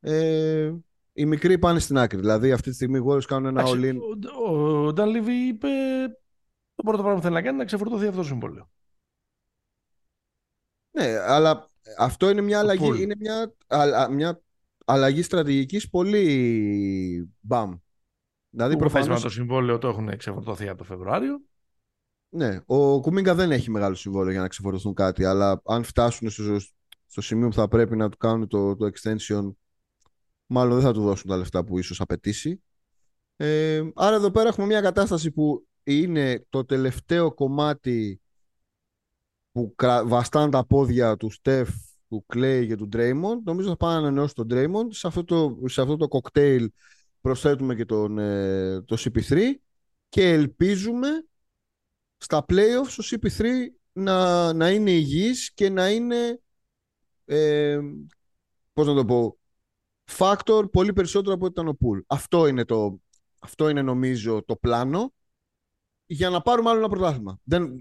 ε, 0.00 0.72
οι 1.12 1.26
μικροί 1.26 1.58
πάνε 1.58 1.78
στην 1.78 1.98
άκρη. 1.98 2.18
Δηλαδή 2.18 2.52
αυτή 2.52 2.68
τη 2.68 2.74
στιγμή 2.74 2.98
οι 2.98 3.02
Warriors 3.06 3.24
κάνουν 3.26 3.46
ένα 3.46 3.60
Εντάξει, 3.60 3.80
all-in. 3.82 3.96
Ο, 4.46 4.86
ο 4.86 4.92
Νταν 4.92 5.08
Λίβι 5.08 5.46
είπε 5.46 5.68
το 6.74 6.82
πρώτο 6.82 6.98
πράγμα 6.98 7.14
που 7.14 7.22
θέλει 7.22 7.34
να 7.34 7.40
κάνει 7.40 7.52
είναι 7.54 7.62
να 7.62 7.64
ξεφορτωθεί 7.64 8.06
αυτό 8.06 8.20
το 8.20 8.26
συμβόλαιο. 8.26 8.70
Ναι, 10.90 11.18
αλλά 11.18 11.68
αυτό 11.98 12.30
είναι 12.30 12.40
μια 12.40 12.58
αλλαγή, 12.58 12.90
Paul. 12.90 13.00
είναι 13.00 13.14
μια, 13.18 13.54
α- 13.66 14.10
μια 14.10 14.42
αλλαγή 14.88 15.22
στρατηγικής 15.22 15.88
πολύ 15.88 17.34
μπαμ. 17.40 17.76
Δηλαδή 18.50 18.76
Που 18.76 18.78
παίζει 18.78 18.94
με 18.96 19.02
προφανώς, 19.02 19.22
το 19.22 19.28
συμβόλαιο 19.28 19.78
το 19.78 19.88
έχουν 19.88 20.16
ξεφορτωθεί 20.16 20.68
από 20.68 20.78
το 20.78 20.84
Φεβρουάριο. 20.84 21.40
ναι, 22.28 22.60
ο 22.66 23.00
Κουμίγκα 23.00 23.34
δεν 23.34 23.52
έχει 23.52 23.70
μεγάλο 23.70 23.94
συμβόλαιο 23.94 24.32
για 24.32 24.40
να 24.40 24.48
ξεφορτωθούν 24.48 24.94
κάτι, 24.94 25.24
αλλά 25.24 25.62
αν 25.64 25.82
φτάσουν 25.84 26.30
στο, 26.30 26.56
στο 27.06 27.20
σημείο 27.20 27.48
που 27.48 27.54
θα 27.54 27.68
πρέπει 27.68 27.96
να 27.96 28.08
του 28.08 28.16
κάνουν 28.16 28.48
το, 28.48 28.76
το 28.76 28.90
extension, 28.94 29.52
μάλλον 30.46 30.74
δεν 30.74 30.84
θα 30.84 30.92
του 30.92 31.02
δώσουν 31.02 31.30
τα 31.30 31.36
λεφτά 31.36 31.64
που 31.64 31.78
ίσως 31.78 32.00
απαιτήσει. 32.00 32.62
Ε, 33.36 33.82
άρα 33.94 34.16
εδώ 34.16 34.30
πέρα 34.30 34.48
έχουμε 34.48 34.66
μια 34.66 34.80
κατάσταση 34.80 35.30
που 35.30 35.66
είναι 35.82 36.46
το 36.48 36.64
τελευταίο 36.64 37.34
κομμάτι 37.34 38.20
που 39.52 39.74
κρα- 39.76 40.06
βαστάνε 40.06 40.50
τα 40.50 40.66
πόδια 40.66 41.16
του 41.16 41.30
Στεφ 41.30 41.68
του 42.08 42.26
Clay 42.34 42.64
και 42.66 42.76
του 42.76 42.88
Draymond, 42.92 43.42
νομίζω 43.44 43.68
θα 43.68 43.76
πάνε 43.76 43.92
να 43.92 43.98
ανανεώσει 43.98 44.34
τον 44.34 44.46
Draymond. 44.50 44.86
Σε 44.88 45.06
αυτό 45.06 45.24
το, 45.24 45.58
σε 45.64 45.80
αυτό 45.80 45.96
το 45.96 46.08
κοκτέιλ 46.08 46.70
προσθέτουμε 47.20 47.74
και 47.74 47.84
τον, 47.84 48.18
ε, 48.18 48.82
το 48.82 48.96
CP3 48.98 49.38
και 50.08 50.32
ελπίζουμε 50.32 51.08
στα 52.16 52.44
playoffs 52.48 52.98
ο 52.98 53.04
CP3 53.10 53.44
να, 53.92 54.52
να 54.52 54.70
είναι 54.70 54.90
υγιής 54.90 55.52
και 55.52 55.68
να 55.68 55.90
είναι 55.90 56.40
ε, 57.24 57.78
πώς 58.72 58.86
να 58.86 58.94
το 58.94 59.04
πω 59.04 59.38
factor 60.16 60.70
πολύ 60.72 60.92
περισσότερο 60.92 61.34
από 61.34 61.44
ό,τι 61.44 61.60
ήταν 61.60 61.68
ο 61.68 61.76
Pool. 61.80 62.02
Αυτό 62.06 62.46
είναι, 62.46 62.64
το, 62.64 63.00
αυτό 63.40 63.68
είναι 63.68 63.82
νομίζω 63.82 64.44
το 64.44 64.56
πλάνο 64.56 65.12
για 66.10 66.30
να 66.30 66.40
πάρουμε 66.40 66.70
άλλο 66.70 66.78
ένα 66.78 66.88
πρωτάθλημα. 66.88 67.38
Δεν, 67.42 67.78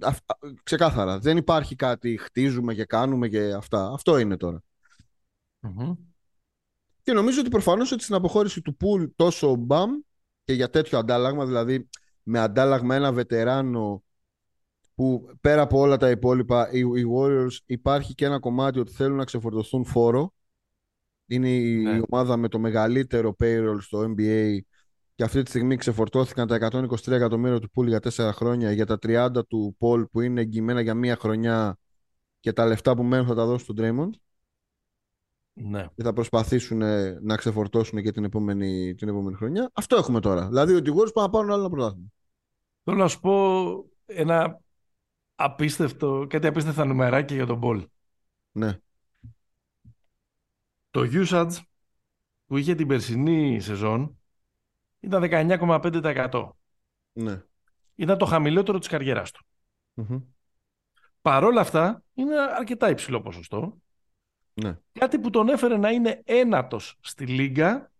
ξεκάθαρα. 0.63 1.19
Δεν 1.19 1.37
υπάρχει 1.37 1.75
κάτι 1.75 2.17
χτίζουμε 2.17 2.73
και 2.73 2.85
κάνουμε 2.85 3.27
και 3.27 3.53
αυτά. 3.53 3.91
Αυτό 3.93 4.17
είναι 4.17 4.37
Και 7.03 7.13
νομίζω 7.13 7.39
ότι 7.39 7.49
προφανώς 7.49 7.91
ότι 7.91 8.03
στην 8.03 8.15
αποχώρηση 8.15 8.61
του 8.61 8.77
Pool 8.81 9.09
τόσο 9.15 9.55
μπαμ 9.55 9.91
και 10.43 10.53
για 10.53 10.69
τέτοιο 10.69 10.97
αντάλλαγμα, 10.97 11.45
δηλαδή 11.45 11.89
με 12.23 12.39
αντάλλαγμα 12.39 12.95
ένα 12.95 13.13
βετεράνο 13.13 14.03
που 14.95 15.29
πέρα 15.41 15.61
από 15.61 15.79
όλα 15.79 15.97
τα 15.97 16.09
υπόλοιπα 16.09 16.71
οι, 16.71 16.79
οι 16.79 17.05
Warriors 17.15 17.57
υπάρχει 17.65 18.13
και 18.13 18.25
ένα 18.25 18.39
κομμάτι 18.39 18.79
ότι 18.79 18.91
θέλουν 18.91 19.17
να 19.17 19.23
ξεφορτωθούν 19.23 19.85
φόρο. 19.85 20.33
Είναι 21.25 21.49
η, 21.49 21.75
ναι. 21.75 22.01
ομάδα 22.09 22.37
με 22.37 22.47
το 22.47 22.59
μεγαλύτερο 22.59 23.35
payroll 23.39 23.77
στο 23.79 24.13
NBA 24.17 24.59
και 25.17 25.23
αυτή 25.23 25.43
τη 25.43 25.49
στιγμή 25.49 25.75
ξεφορτώθηκαν 25.75 26.47
τα 26.47 26.69
123 26.71 27.11
εκατομμύρια 27.11 27.59
του 27.59 27.69
Πούλ 27.69 27.87
για 27.87 27.99
4 28.03 28.29
χρόνια 28.33 28.71
για 28.71 28.85
τα 28.85 28.97
30 29.01 29.47
του 29.47 29.75
Πολ 29.77 30.05
που 30.05 30.21
είναι 30.21 30.41
εγγυημένα 30.41 30.81
για 30.81 30.93
μία 30.93 31.15
χρονιά 31.15 31.77
και 32.39 32.53
τα 32.53 32.65
λεφτά 32.65 32.95
που 32.95 33.03
μένουν 33.03 33.27
θα 33.27 33.35
τα 33.35 33.45
δώσουν 33.45 33.59
στον 33.59 33.75
Draymond. 33.79 34.19
Ναι. 35.53 35.85
Και 35.95 36.03
θα 36.03 36.13
προσπαθήσουν 36.13 36.81
ε, 36.81 37.19
να 37.21 37.35
ξεφορτώσουν 37.35 38.01
και 38.01 38.11
την 38.11 38.23
επόμενη, 38.23 38.95
την 38.95 39.07
επόμενη 39.07 39.35
χρονιά. 39.35 39.71
Αυτό 39.73 39.95
έχουμε 39.95 40.19
τώρα. 40.19 40.47
Δηλαδή 40.47 40.73
ότι 40.73 40.89
οι 40.89 40.93
Warriors 40.95 41.13
πάνε 41.13 41.27
να 41.27 41.29
πάρουν 41.29 41.51
άλλο 41.51 41.59
ένα 41.59 41.69
πρωτάθλημα. 41.69 42.07
Θέλω 42.83 42.97
να 42.97 43.07
σου 43.07 43.19
πω 43.19 43.85
ένα 44.05 44.61
απίστευτο, 45.35 46.25
κάτι 46.29 46.47
απίστευτα 46.47 46.85
νουμεράκι 46.85 47.33
για 47.33 47.45
τον 47.45 47.59
Πολ. 47.59 47.87
Ναι. 48.51 48.79
Το 50.89 51.09
usage 51.11 51.57
που 52.45 52.57
είχε 52.57 52.75
την 52.75 52.87
περσινή 52.87 53.59
σεζόν 53.59 54.16
ήταν 55.07 55.23
19,5%. 55.31 56.49
Ναι. 57.13 57.43
Ήταν 57.95 58.17
το 58.17 58.25
χαμηλότερο 58.25 58.79
της 58.79 58.87
καριέρας 58.87 59.31
του. 59.31 59.45
mm 59.95 60.21
Παρόλα 61.21 61.61
αυτά, 61.61 62.03
είναι 62.13 62.35
αρκετά 62.39 62.89
υψηλό 62.89 63.21
ποσοστό. 63.21 63.77
Ναι. 64.53 64.77
Κάτι 64.91 65.19
που 65.19 65.29
τον 65.29 65.49
έφερε 65.49 65.77
να 65.77 65.89
είναι 65.89 66.21
ένατος 66.25 66.97
στη 66.99 67.25
Λίγκα 67.25 67.91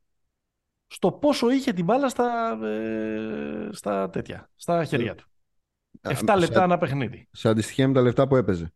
στο 0.88 1.12
πόσο 1.12 1.50
είχε 1.50 1.74
την 1.74 1.86
μπάλα 1.86 2.10
στα, 2.10 2.60
ε, 2.64 3.70
στα 3.72 4.10
τέτοια, 4.10 4.50
στα 4.56 4.86
χέρια 4.86 5.16
του. 5.16 5.28
7 6.02 6.36
λεπτά 6.38 6.60
σε, 6.60 6.64
ένα 6.64 6.78
παιχνίδι. 6.78 7.28
Σε 7.32 7.50
αντιστοιχεία 7.50 7.88
με 7.88 7.94
τα 7.94 8.02
λεπτά 8.02 8.28
που 8.28 8.36
έπαιζε. 8.36 8.74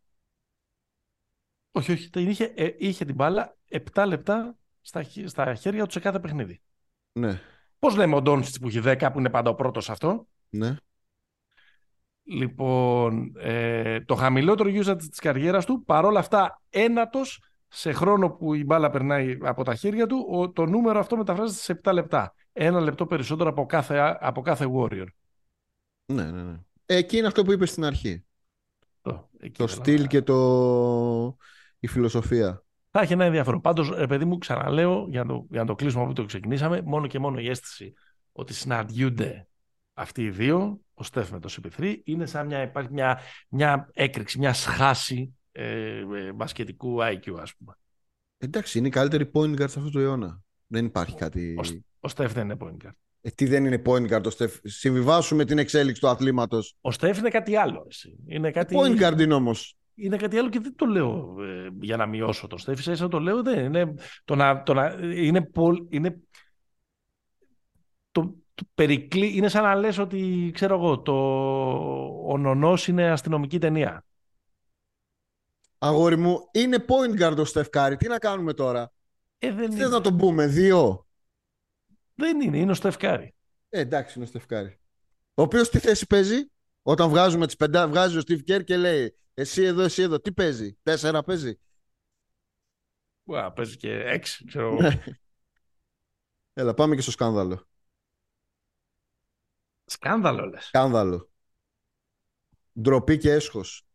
Όχι, 1.72 1.92
όχι. 1.92 2.10
Είχε, 2.14 2.54
ε, 2.56 2.76
είχε 2.78 3.06
την 3.06 3.16
μπάλα 3.16 3.58
7 3.94 4.06
λεπτά 4.08 4.56
στα, 4.82 5.04
στα 5.26 5.56
χέρια 5.56 5.86
του 5.86 5.92
σε 5.92 6.00
κάθε 6.00 6.20
παιχνίδι. 6.20 6.62
Ναι. 7.12 7.42
Πώς 7.82 7.96
λέμε 7.96 8.16
ο 8.16 8.22
Ντόνσιτς 8.22 8.60
που 8.60 8.68
έχει 8.68 8.82
10, 8.84 9.10
που 9.12 9.20
είναι 9.20 9.30
πάντα 9.30 9.50
ο 9.50 9.56
πρώτος 9.56 9.90
αυτό; 9.90 10.28
Ναι. 10.50 10.76
Λοιπόν, 12.24 13.32
ε, 13.40 14.02
το 14.02 14.16
χαμηλότερο 14.16 14.70
usage 14.70 14.98
της 15.10 15.20
καριέρας 15.20 15.66
του, 15.66 15.84
παρόλα 15.86 16.20
αυτά 16.20 16.62
ένατος 16.70 17.44
σε 17.68 17.92
χρόνο 17.92 18.30
που 18.30 18.54
η 18.54 18.64
μπάλα 18.64 18.90
περνάει 18.90 19.38
από 19.42 19.64
τα 19.64 19.76
χέρια 19.76 20.08
του, 20.08 20.28
ο, 20.32 20.52
το 20.52 20.66
νούμερο 20.66 21.00
αυτό 21.00 21.18
μεταφράζεται 21.18 21.60
σε 21.60 21.80
7 21.84 21.94
λεπτά. 21.94 22.34
Ένα 22.54 22.80
λεπτό 22.80 23.06
περισσότερο 23.06 23.50
από 23.50 23.66
κάθε, 23.66 24.18
από 24.20 24.42
κάθε 24.42 24.66
Warrior. 24.76 25.08
Ναι, 26.06 26.32
ναι, 26.32 26.42
ναι. 26.44 26.60
Εκεί 26.86 27.18
είναι 27.18 27.28
αυτό 27.28 27.44
που 27.44 27.52
είπες 27.52 27.70
στην 27.70 27.86
αρχή. 27.86 28.26
Το, 29.02 29.30
το 29.52 29.68
στυλ 29.68 30.08
και 30.08 30.22
το... 30.22 31.38
η 31.80 31.88
φιλοσοφία. 31.88 32.64
Θα 32.92 33.02
έχει 33.02 33.14
ένα 33.14 33.26
ενδιαφέρον. 33.26 33.62
Πάντως, 33.62 33.90
παιδί 34.08 34.26
μου, 34.26 34.38
ξαναλέω, 34.38 35.08
για 35.10 35.24
να, 35.24 35.34
το, 35.34 35.46
για 35.50 35.60
να 35.60 35.66
το 35.66 35.76
κλείσουμε 35.76 36.04
από 36.04 36.14
το 36.14 36.26
ξεκινήσαμε, 36.26 36.82
μόνο 36.82 37.08
και 37.08 37.20
μόνο 37.20 37.40
η 37.40 37.50
αίσθηση 37.50 37.94
ότι 38.32 38.54
συναντιούνται 38.54 39.48
αυτοί 39.94 40.24
οι 40.24 40.30
δύο, 40.30 40.82
ο 40.94 41.04
Στεφ 41.04 41.32
με 41.32 41.40
το 41.40 41.50
CP3, 41.52 41.96
είναι 42.04 42.26
σαν 42.26 42.46
μια, 42.46 42.62
υπάρχει 42.62 42.92
μια, 42.92 43.20
μια 43.50 43.90
έκρηξη, 43.94 44.40
μια 44.40 44.54
σχάση 44.54 45.34
ε, 45.52 45.98
ε, 45.98 46.32
μπασκετικού 46.32 46.98
IQ, 47.00 47.36
ας 47.40 47.56
πούμε. 47.56 47.74
Εντάξει, 48.38 48.78
είναι 48.78 48.88
η 48.88 48.92
καλύτερη 48.92 49.32
point 49.34 49.52
guard 49.52 49.70
σε 49.70 49.80
αυτό 49.80 49.90
το 49.90 50.00
αιώνα. 50.00 50.42
Δεν 50.68 50.86
υπάρχει 50.86 51.16
κάτι... 51.16 51.56
Ο, 51.58 51.82
ο 52.00 52.08
Στεφ 52.08 52.34
δεν 52.34 52.44
είναι 52.44 52.58
point 52.60 52.86
guard. 52.86 52.96
Ε, 53.22 53.30
τι 53.30 53.46
δεν 53.46 53.66
είναι 53.66 53.82
point 53.86 54.12
guard 54.12 54.26
ο 54.26 54.30
Στεφ; 54.30 54.58
Συμβιβάσουμε 54.64 55.46
την 55.46 55.58
εξέλιξη 55.58 56.02
του 56.02 56.08
αθλήματος. 56.08 56.78
Ο 56.82 56.92
Στεφ 56.92 57.18
είναι 57.18 57.30
κάτι 57.30 57.56
άλλο. 57.56 57.86
Εσύ. 57.90 58.18
Είναι 58.26 58.52
κάτι... 58.52 58.76
Point 58.80 59.02
guard 59.02 59.20
είναι 59.20 59.34
όμως 59.34 59.78
είναι 59.96 60.18
κάτι 60.18 60.38
άλλο 60.38 60.50
και 60.50 60.60
δεν 60.60 60.76
το 60.76 60.86
λέω 60.86 61.36
ε, 61.44 61.70
για 61.82 61.98
να 61.98 62.06
μειώσω 62.06 62.48
το 62.48 62.58
Στέφη. 62.58 62.92
Ίσα 62.92 63.08
το 63.08 63.20
λέω 63.20 63.42
δεν 63.42 63.66
είναι. 63.66 63.94
Το 64.26 64.36
να, 64.36 64.64
το 64.64 64.74
να, 64.74 64.88
είναι, 65.02 65.42
πολ, 65.42 65.88
είναι 65.90 66.22
το, 68.12 68.36
το 68.54 68.64
περικλεί, 68.74 69.38
είναι 69.38 69.48
σαν 69.48 69.64
να 69.64 69.76
λες 69.76 69.98
ότι 69.98 70.52
ξέρω 70.54 70.76
εγώ, 70.76 71.00
το, 71.00 71.14
ο 72.28 72.38
Νονός 72.38 72.88
είναι 72.88 73.12
αστυνομική 73.12 73.60
ταινία. 73.60 74.06
Αγόρι 75.78 76.18
μου, 76.18 76.50
είναι 76.52 76.86
point 76.88 77.22
guard 77.22 77.38
ο 77.38 77.46
Στεφκάρη. 77.46 77.96
Τι 77.96 78.08
να 78.08 78.18
κάνουμε 78.18 78.54
τώρα; 78.54 78.92
Ε, 79.38 79.52
δεν 79.52 79.72
Θες 79.72 79.90
να 79.90 80.02
τον 80.02 80.18
πούμε, 80.18 80.48
δύο; 80.48 81.08
Δεν 82.16 82.42
είναι, 82.42 82.58
είναι 82.58 82.72
ο 82.72 82.74
Στεφκάρη. 82.74 83.34
Ε, 83.70 83.80
εντάξει, 83.80 84.14
είναι 84.16 84.26
ο 84.26 84.28
Στεφκάρη. 84.28 84.80
Ο 85.34 85.42
οποίος 85.42 85.70
τι 85.70 85.80
θέση 85.80 86.08
παίζει, 86.08 86.52
όταν 86.82 87.10
βγάζουμε 87.10 87.46
τις 87.46 87.56
πεντά, 87.56 87.88
βγάζει 87.88 88.18
ο 88.18 88.22
Steve 88.28 88.40
Kerr 88.48 88.64
και 88.64 88.78
λέει 88.78 89.16
εσύ 89.42 89.64
εδώ, 89.64 89.82
εσύ 89.82 90.02
εδώ. 90.02 90.20
Τι 90.20 90.32
παίζει, 90.32 90.78
τέσσερα 90.84 91.24
παίζει; 91.24 91.60
Ουα, 93.24 93.52
παίζει 93.52 93.78
και 93.78 93.92
έξι, 93.94 94.46
ξέρω 94.46 94.74
ναι. 94.74 95.04
Έλα, 96.54 96.74
πάμε 96.74 96.96
και 96.96 97.02
στο 97.02 97.12
σκάνδαλο. 97.12 97.68
Σκάνδαλο, 99.86 100.46
λες. 100.46 100.66
Σκάνδαλο. 100.66 101.30
Ντροπή 102.82 103.18
και 103.18 103.32
έσχος. 103.32 103.86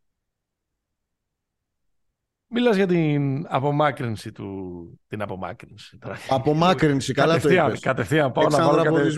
Μιλάς 2.48 2.76
για 2.76 2.86
την 2.86 3.46
απομάκρυνση 3.48 4.32
του... 4.32 5.00
Την 5.08 5.22
απομάκρυνση. 5.22 5.98
Απομάκρυνση, 6.28 7.12
καλά 7.12 7.40
το 7.40 7.48
είπες. 7.48 7.80
Κατευθείαν 7.80 8.32
πάω 8.32 8.48
να 8.48 8.66
βάλω, 8.66 8.82
κατε... 8.82 9.10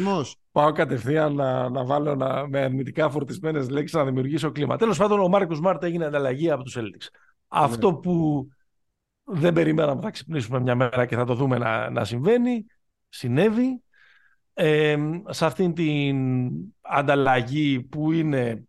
πάω 0.53 0.73
κατευθείαν 0.73 1.35
να, 1.35 1.69
να 1.69 1.85
βάλω 1.85 2.15
να... 2.15 2.49
με 2.49 2.61
αρνητικά 2.61 3.11
φορτισμένες 3.11 3.69
λέξεις 3.69 3.97
να 3.97 4.05
δημιουργήσω 4.05 4.53
κλίμα. 4.53 4.77
Τέλος 4.77 4.99
πάντων, 4.99 5.21
ο 5.21 5.29
Μάρκος 5.29 5.61
Μάρτα 5.61 5.87
έγινε 5.87 6.05
ανταλλαγή 6.05 6.51
από 6.51 6.63
τους 6.63 6.77
Celtics. 6.79 7.09
Αυτό 7.49 7.91
ναι. 7.91 7.97
που 7.97 8.47
δεν 9.25 9.53
περιμέναμε 9.53 10.01
θα 10.01 10.11
ξυπνήσουμε 10.11 10.61
μια 10.61 10.75
μέρα 10.75 11.07
και 11.07 11.17
θα 11.17 11.25
το 11.25 11.35
δούμε 11.35 11.59
να, 11.59 11.91
να 11.91 12.05
συμβαίνει, 12.05 12.67
συνέβη. 13.09 13.83
Ε, 14.55 14.97
σε 15.29 15.45
αυτήν 15.47 15.75
την 15.75 16.17
ανταλλαγή 16.81 17.81
που 17.81 18.13
είναι 18.13 18.68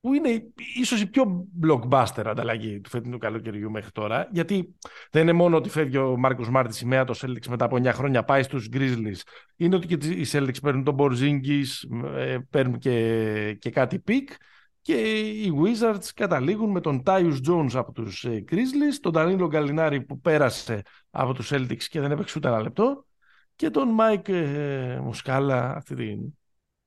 που 0.00 0.14
είναι 0.14 0.52
ίσως 0.76 1.00
η 1.00 1.06
πιο 1.06 1.46
blockbuster 1.62 2.22
ανταλλαγή 2.24 2.80
του 2.80 2.90
φετινού 2.90 3.18
καλοκαιριού 3.18 3.70
μέχρι 3.70 3.90
τώρα. 3.90 4.28
Γιατί 4.32 4.74
δεν 5.10 5.22
είναι 5.22 5.32
μόνο 5.32 5.56
ότι 5.56 5.68
φεύγει 5.68 5.96
ο 5.96 6.16
Marcus 6.16 6.44
Smart 6.50 6.72
η 6.72 6.76
σημαία 6.76 7.04
των 7.04 7.18
Celtics 7.22 7.46
μετά 7.48 7.64
από 7.64 7.76
9 7.76 7.84
χρόνια, 7.86 8.24
πάει 8.24 8.42
στους 8.42 8.68
Grizzlies. 8.72 9.20
Είναι 9.56 9.76
ότι 9.76 9.96
και 9.96 10.06
οι 10.08 10.26
Celtics 10.32 10.60
παίρνουν 10.62 10.84
τον 10.84 10.96
Porzingis, 10.98 11.66
ε, 12.16 12.38
παίρνουν 12.50 12.78
και, 12.78 13.56
και 13.58 13.70
κάτι 13.70 13.98
picks. 13.98 14.30
Και 14.82 15.20
οι 15.20 15.52
Wizards 15.62 16.08
καταλήγουν 16.14 16.70
με 16.70 16.80
τον 16.80 17.02
Tyus 17.06 17.36
Jones 17.48 17.70
από 17.74 17.92
τους 17.92 18.24
ε, 18.24 18.44
Grizzlies, 18.50 18.98
τον 19.00 19.12
Danilo 19.16 19.48
Γκαλινάρη 19.48 20.00
που 20.00 20.20
πέρασε 20.20 20.82
από 21.10 21.34
τους 21.34 21.50
Celtics 21.52 21.82
και 21.82 22.00
δεν 22.00 22.10
έπαιξε 22.10 22.38
ούτε 22.38 22.48
ένα 22.48 22.60
λεπτό 22.60 23.06
και 23.56 23.70
τον 23.70 23.96
Mike 24.00 24.28
ε, 24.28 24.98
Μουσκάλα, 25.02 25.74
αυτή 25.76 25.94
την 25.94 26.20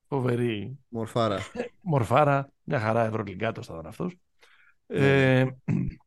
φοβερή 0.07 0.79
μορφάρα, 0.87 1.39
μορφάρα 1.81 2.51
μια 2.71 2.79
χαρά 2.79 3.05
ευρωλυγκάτος 3.05 3.65
θα 3.65 3.73
ήταν 3.73 3.85
αυτός. 3.85 4.15
Ε, 4.87 5.43
ναι. 5.43 5.51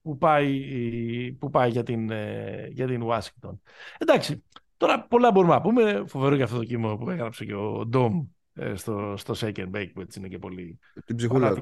που, 0.02 0.18
πάει, 0.18 1.36
που 1.38 1.50
πάει 1.50 1.70
για 1.70 1.82
την, 1.82 2.10
ε, 2.10 2.68
για 2.70 2.86
την 2.86 3.02
Washington. 3.04 3.58
Εντάξει, 3.98 4.44
τώρα 4.76 5.06
πολλά 5.06 5.30
μπορούμε 5.30 5.54
να 5.54 5.60
πούμε. 5.60 6.04
Φοβερό 6.06 6.34
για 6.34 6.44
αυτό 6.44 6.56
το 6.56 6.64
κείμενο 6.64 6.96
που 6.96 7.10
έγραψε 7.10 7.44
και 7.44 7.54
ο 7.54 7.86
Ντόμ 7.86 8.26
ε, 8.52 8.74
στο, 8.74 9.14
στο 9.16 9.34
Second 9.36 9.70
Bake 9.70 9.90
που 9.94 10.00
έτσι 10.00 10.18
είναι 10.18 10.28
και 10.28 10.38
πολύ 10.38 10.78
την 11.04 11.16
ψυχούλα 11.16 11.54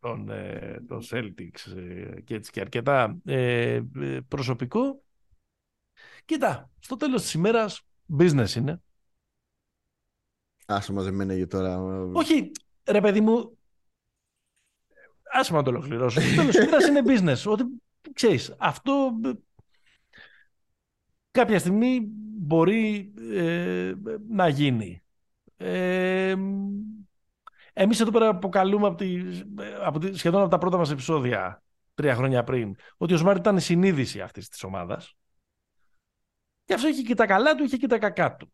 των, 0.00 0.30
τον 0.88 1.00
Celtics 1.10 1.74
και 2.24 2.34
έτσι 2.34 2.50
και 2.50 2.60
αρκετά 2.60 3.16
ε, 3.24 3.80
προσωπικό. 4.28 5.02
Κοίτα, 6.24 6.70
στο 6.78 6.96
τέλος 6.96 7.22
της 7.22 7.34
ημέρας 7.34 7.82
business 8.18 8.54
είναι. 8.56 8.80
Άσε 10.66 10.92
μαζεμένα 10.92 11.34
για 11.34 11.46
τώρα. 11.46 11.82
Όχι, 12.12 12.50
ρε 12.84 13.00
παιδί 13.00 13.20
μου, 13.20 13.58
άσε 15.34 15.52
να 15.52 15.62
το 15.62 15.70
ολοκληρώσω. 15.70 16.20
Τέλος 16.54 16.86
είναι 16.86 17.02
business. 17.06 17.50
Ότι 17.52 17.64
ξέρεις, 18.12 18.54
αυτό 18.58 19.10
κάποια 21.30 21.58
στιγμή 21.58 22.00
μπορεί 22.38 23.12
ε, 23.32 23.92
να 24.28 24.48
γίνει. 24.48 25.02
Ε, 25.56 26.34
εμείς 27.72 28.00
εδώ 28.00 28.10
πέρα 28.10 28.28
αποκαλούμε 28.28 28.86
από 28.86 28.96
τη, 28.96 29.22
από 29.82 29.98
τη, 29.98 30.18
σχεδόν 30.18 30.40
από 30.40 30.50
τα 30.50 30.58
πρώτα 30.58 30.76
μας 30.76 30.90
επεισόδια 30.90 31.62
τρία 31.94 32.14
χρόνια 32.14 32.44
πριν 32.44 32.76
ότι 32.96 33.14
ο 33.14 33.16
Σμάρτ 33.16 33.38
ήταν 33.38 33.56
η 33.56 33.60
συνείδηση 33.60 34.20
αυτής 34.20 34.48
της 34.48 34.62
ομάδας 34.62 35.16
και 36.64 36.74
αυτό 36.74 36.88
είχε 36.88 37.02
και 37.02 37.14
τα 37.14 37.26
καλά 37.26 37.54
του, 37.54 37.64
είχε 37.64 37.76
και 37.76 37.86
τα 37.86 37.98
κακά 37.98 38.36
του. 38.36 38.50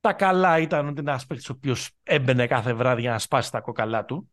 Τα 0.00 0.12
καλά 0.12 0.58
ήταν 0.58 0.88
ότι 0.88 1.00
είναι 1.00 1.10
ένας 1.10 1.26
παίκτης 1.26 1.48
ο 1.48 1.52
οποίος 1.52 1.90
έμπαινε 2.02 2.46
κάθε 2.46 2.72
βράδυ 2.72 3.00
για 3.00 3.10
να 3.10 3.18
σπάσει 3.18 3.50
τα 3.50 3.60
κοκαλά 3.60 4.04
του, 4.04 4.30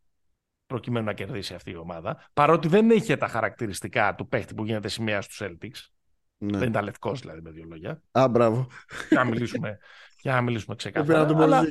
προκειμένου 0.72 1.06
να 1.06 1.14
κερδίσει 1.14 1.53
αυτή 1.53 1.72
η 1.72 1.76
ομάδα. 1.76 2.30
Παρότι 2.34 2.68
δεν 2.68 2.89
είχε 2.89 3.18
τα 3.18 3.27
χαρακτηριστικά 3.27 4.15
του 4.15 4.27
παίκτη 4.27 4.53
που 4.53 4.65
γίνεται 4.65 4.88
σημαία 4.88 5.22
στους 5.22 5.41
Celtics. 5.43 5.89
Ναι. 6.38 6.57
Δεν 6.57 6.69
ήταν 6.69 6.84
λευκός 6.84 7.19
δηλαδή 7.19 7.41
με 7.41 7.52
δύο 7.52 7.65
λόγια. 7.68 8.02
Α, 8.11 8.27
μπράβο. 8.27 8.68
Για 9.10 9.23
να 9.23 9.30
μιλήσουμε, 9.30 9.77
για 10.22 10.34
να 10.34 10.41
μιλήσουμε 10.41 10.76
ξεκάθαρα. 10.76 11.43
αλλά, 11.43 11.64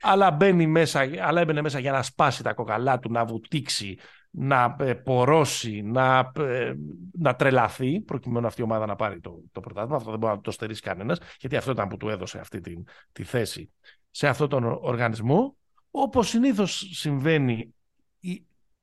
αλλά, 0.00 0.30
μπαίνει 0.30 0.66
μέσα, 0.66 1.08
αλλά 1.20 1.40
έμπαινε 1.40 1.62
μέσα 1.62 1.78
για 1.78 1.92
να 1.92 2.02
σπάσει 2.02 2.42
τα 2.42 2.54
κοκαλά 2.54 2.98
του, 2.98 3.12
να 3.12 3.24
βουτήξει, 3.24 3.98
να 4.30 4.76
ε, 4.80 4.94
πορώσει, 4.94 5.82
να, 5.82 6.32
ε, 6.38 6.74
να 7.18 7.34
τρελαθεί, 7.34 8.00
προκειμένου 8.00 8.46
αυτή 8.46 8.60
η 8.60 8.64
ομάδα 8.64 8.86
να 8.86 8.96
πάρει 8.96 9.20
το, 9.20 9.42
το 9.52 9.60
πρωτάθλημα. 9.60 9.96
Αυτό 9.96 10.10
δεν 10.10 10.18
μπορεί 10.18 10.34
να 10.34 10.40
το 10.40 10.50
στερήσει 10.50 10.80
κανένας, 10.80 11.18
γιατί 11.40 11.56
αυτό 11.56 11.70
ήταν 11.70 11.88
που 11.88 11.96
του 11.96 12.08
έδωσε 12.08 12.38
αυτή 12.38 12.60
τη, 12.60 12.74
τη 13.12 13.22
θέση 13.22 13.72
σε 14.10 14.28
αυτόν 14.28 14.48
τον 14.48 14.64
οργανισμό. 14.64 15.56
Όπως 15.90 16.28
συνήθως 16.28 16.90
συμβαίνει 16.92 17.74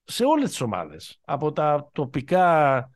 σε 0.05 0.25
όλες 0.25 0.49
τις 0.49 0.61
ομάδες, 0.61 1.19
από 1.25 1.51
τα 1.51 1.89
τοπικά 1.91 2.89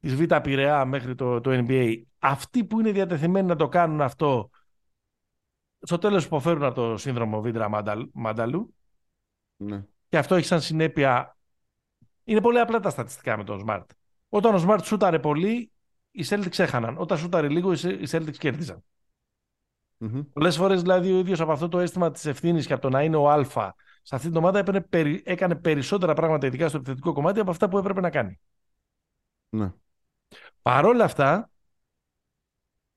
της 0.00 0.14
Β' 0.14 0.34
Πειραιά 0.34 0.84
μέχρι 0.84 1.14
το, 1.14 1.40
το 1.40 1.64
NBA, 1.68 2.02
αυτοί 2.18 2.64
που 2.64 2.80
είναι 2.80 2.92
διατεθειμένοι 2.92 3.46
να 3.46 3.56
το 3.56 3.68
κάνουν 3.68 4.00
αυτό, 4.00 4.50
στο 5.80 5.98
τέλος 5.98 6.24
υποφέρουν 6.24 6.62
από 6.62 6.74
το 6.74 6.96
σύνδρομο 6.96 7.40
Βίντρα 7.40 7.68
Μάνταλου. 8.12 8.74
Ναι. 9.56 9.84
Και 10.08 10.18
αυτό 10.18 10.34
έχει 10.34 10.46
σαν 10.46 10.60
συνέπεια 10.60 11.36
είναι 12.28 12.40
πολύ 12.40 12.58
απλά 12.58 12.80
τα 12.80 12.90
στατιστικά 12.90 13.36
με 13.36 13.44
τον 13.44 13.64
Smart. 13.66 13.84
Όταν 14.28 14.54
ο 14.54 14.64
Smart 14.66 14.80
σούταρε 14.82 15.18
πολύ, 15.18 15.70
οι 16.10 16.24
Celtics 16.28 16.58
έχαναν. 16.58 16.98
Όταν 16.98 17.18
σούταρε 17.18 17.48
λίγο, 17.48 17.72
οι 17.72 18.06
Celtics 18.10 18.36
κέρδιζαν. 18.38 18.84
Mm-hmm. 20.00 20.26
Πολλές 20.32 20.56
φορές 20.56 20.80
δηλαδή 20.82 21.12
ο 21.12 21.18
ίδιος 21.18 21.40
από 21.40 21.52
αυτό 21.52 21.68
το 21.68 21.78
αίσθημα 21.78 22.10
της 22.10 22.26
ευθύνης 22.26 22.66
και 22.66 22.72
από 22.72 22.82
το 22.82 22.88
να 22.88 23.02
είναι 23.02 23.16
ο 23.16 23.30
Α 23.30 23.74
σε 24.06 24.14
αυτή 24.14 24.28
την 24.28 24.36
ομάδα 24.36 24.58
έπαιρνε, 24.58 25.20
έκανε 25.24 25.54
περισσότερα 25.54 26.14
πράγματα, 26.14 26.46
ειδικά 26.46 26.68
στο 26.68 26.76
επιθετικό 26.76 27.12
κομμάτι, 27.12 27.40
από 27.40 27.50
αυτά 27.50 27.68
που 27.68 27.78
έπρεπε 27.78 28.00
να 28.00 28.10
κάνει. 28.10 28.40
Ναι. 29.48 29.72
Παρόλα 30.62 31.04
αυτά, 31.04 31.50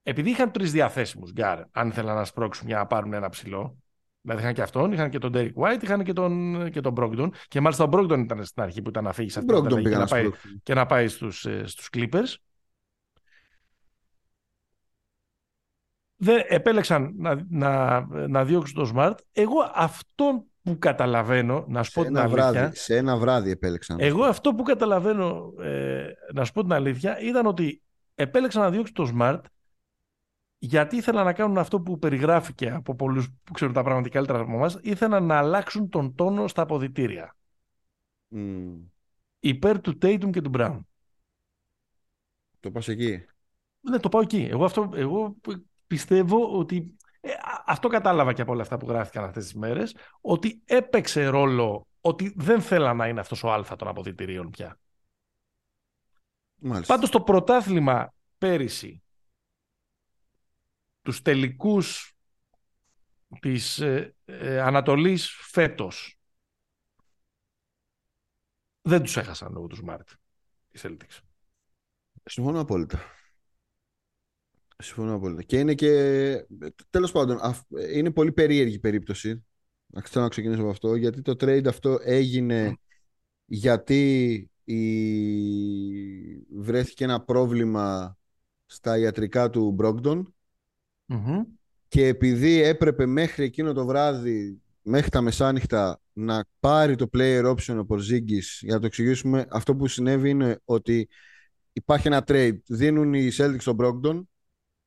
επειδή 0.04 0.30
είχαν 0.30 0.52
τρεις 0.52 0.72
διαθέσιμους 0.72 1.32
γκάρ, 1.32 1.64
αν 1.72 1.88
ήθελαν 1.88 2.16
να 2.16 2.26
σπρώξουν 2.26 2.68
για 2.68 2.78
να 2.78 2.88
πάρουν 2.88 3.14
ένα 3.14 3.30
ψηλό, 3.30 3.78
Δηλαδή 4.22 4.42
είχαν 4.42 4.54
και 4.54 4.62
αυτόν, 4.62 4.92
είχαν 4.92 5.10
και 5.10 5.18
τον 5.18 5.32
Derek 5.36 5.54
White, 5.54 5.84
είχαν 5.84 6.04
και 6.04 6.14
τον, 6.14 6.70
και 6.72 6.82
τον 6.82 6.94
Brogdon. 6.98 7.30
Και 7.48 7.62
μάλιστα 7.62 7.84
ο 7.84 7.90
Brogdon 7.92 8.20
ήταν 8.20 8.46
στην 8.46 8.64
αρχή 8.64 8.82
που 8.82 8.90
ήταν 8.90 9.04
να 9.04 9.14
φύγει 9.14 9.30
σε 9.30 9.40
αυτή 9.40 9.62
την 9.62 9.84
και, 9.84 9.98
να 9.98 10.06
πάει, 10.06 10.30
και 10.64 10.74
να 10.74 10.86
πάει 10.86 11.08
στους, 11.08 11.46
ε, 11.46 11.64
στους 11.66 11.88
Clippers. 11.92 12.36
Δεν, 16.16 16.44
επέλεξαν 16.48 17.14
να, 17.18 17.46
να, 17.50 18.00
να 18.28 18.46
διώξουν 18.46 18.76
τον 18.76 18.92
Smart. 18.96 19.16
Εγώ 19.32 19.72
αυτό 19.74 20.46
που 20.72 20.80
καταλαβαίνω, 20.80 21.66
να 21.68 21.84
σου 21.84 21.92
πω 21.92 22.04
την 22.04 22.18
αλήθεια... 22.18 22.52
Βράδυ, 22.52 22.76
σε 22.76 22.98
ένα 22.98 23.18
βράδυ 23.18 23.52
επέλεξαν. 23.52 23.98
Εγώ 24.00 24.24
αυτό 24.24 24.54
που 24.54 24.64
καταλαβαίνω, 24.64 25.54
ε, 25.60 26.06
να 26.34 26.46
σου 26.46 26.52
πω 26.52 26.62
την 26.62 26.74
αλήθεια, 26.74 27.20
ήταν 27.20 27.46
ότι 27.46 27.82
επέλεξαν 28.16 28.62
να 28.62 28.70
διώξουν 28.70 28.96
τον 28.96 29.12
Smart 29.16 29.42
γιατί 30.60 30.96
ήθελαν 30.96 31.26
να 31.26 31.34
κάνουν 31.34 31.58
αυτό 31.58 31.82
που 31.82 32.00
περιγράφηκε 32.00 32.70
από 32.70 32.96
πολλούς 32.96 33.30
που 33.44 33.54
ξέρουν 33.54 33.74
τα 33.74 33.84
πράγματα 33.84 34.10
καλύτερα 34.10 34.40
από 34.40 34.54
εμάς, 34.54 34.78
ήθελαν 34.82 35.26
να 35.26 35.38
αλλάξουν 35.38 35.90
τον 35.90 36.16
τόνο 36.16 36.48
στα 36.48 36.62
αποδητήρια. 36.62 37.36
Mm. 38.36 38.78
Υπέρ 39.40 39.82
του 39.82 39.98
Tatum 40.02 40.30
και 40.32 40.42
του 40.42 40.52
Brown. 40.54 40.80
Το 42.60 42.72
πας 42.72 42.88
εκεί. 42.88 43.26
Ναι, 43.80 44.00
το 44.00 44.10
πάω 44.10 44.22
εκεί. 44.22 44.48
Εγώ, 44.52 44.66
αυτό, 44.66 44.92
εγώ 44.94 45.36
πιστεύω 45.88 46.58
ότι 46.58 46.96
ε, 47.22 47.32
αυτό 47.66 47.88
κατάλαβα 47.88 48.34
και 48.34 48.42
από 48.42 48.52
όλα 48.52 48.62
αυτά 48.62 48.78
που 48.78 48.88
γράφτηκαν 48.88 49.24
αυτές 49.24 49.44
τις 49.44 49.54
μέρες, 49.54 49.96
ότι 50.22 50.62
έπαιξε 50.66 51.28
ρόλο 51.28 51.88
ότι 52.02 52.34
δεν 52.36 52.62
θέλαν 52.62 52.98
να 52.98 53.08
είναι 53.08 53.20
αυτός 53.20 53.44
ο 53.44 53.52
αλφα 53.52 53.76
των 53.76 53.88
αποδητηρίων 53.88 54.50
πια. 54.50 54.80
Μάλιστα. 56.56 56.94
Πάντως 56.94 57.10
το 57.10 57.22
πρωτάθλημα 57.22 58.14
πέρυσι 58.38 59.04
τους 61.02 61.22
τελικούς 61.22 62.14
της 63.40 63.80
ε, 63.80 64.16
ε, 64.26 64.62
Ανατολής 64.62 65.30
φέτος. 65.30 66.20
Δεν 68.82 69.02
τους 69.02 69.18
έχασαν 69.18 69.54
λόγω 69.54 69.68
του 69.68 69.78
Smart 69.86 70.14
οι 70.70 70.80
Celtics. 70.82 71.20
Συμφωνώ 72.24 72.60
απόλυτα. 72.60 73.00
Συμφωνώ 74.82 75.14
απόλυτα. 75.14 75.42
Και 75.42 75.60
είναι 75.60 75.74
και, 75.74 76.46
τέλος 76.90 77.12
πάντων, 77.12 77.40
είναι 77.94 78.12
πολύ 78.12 78.32
περίεργη 78.32 78.80
περίπτωση. 78.80 79.44
Θέλω 80.04 80.24
να 80.24 80.30
ξεκινήσω 80.30 80.62
από 80.62 80.70
αυτό, 80.70 80.96
γιατί 80.96 81.22
το 81.22 81.32
trade 81.32 81.66
αυτό 81.68 82.00
έγινε 82.02 82.78
γιατί 83.46 84.36
η... 84.64 84.78
βρέθηκε 86.56 87.04
ένα 87.04 87.22
πρόβλημα 87.22 88.18
στα 88.66 88.98
ιατρικά 88.98 89.50
του 89.50 89.72
Μπρόγκτον 89.72 90.34
και 91.88 92.08
επειδή 92.08 92.62
έπρεπε 92.62 93.06
μέχρι 93.06 93.44
εκείνο 93.44 93.74
το 93.74 93.86
βράδυ, 93.86 94.62
μέχρι 94.82 95.10
τα 95.10 95.22
μεσάνυχτα, 95.22 96.02
να 96.14 96.46
πάρει 96.60 96.96
το 96.96 97.10
player 97.14 97.56
option 97.56 97.86
ο 97.88 97.96
Porzingis, 97.96 98.60
για 98.60 98.74
να 98.74 98.80
το 98.80 98.86
εξηγήσουμε, 98.86 99.46
αυτό 99.50 99.76
που 99.76 99.88
συνέβη 99.88 100.30
είναι 100.30 100.60
ότι 100.66 101.10
υπάρχει 101.74 102.08
ένα 102.08 102.24
trade. 102.28 102.58
Δίνουν 102.68 103.14
οι 103.14 103.30
Celtics 103.34 103.60
στον 103.60 103.78
Brogdon, 103.80 104.22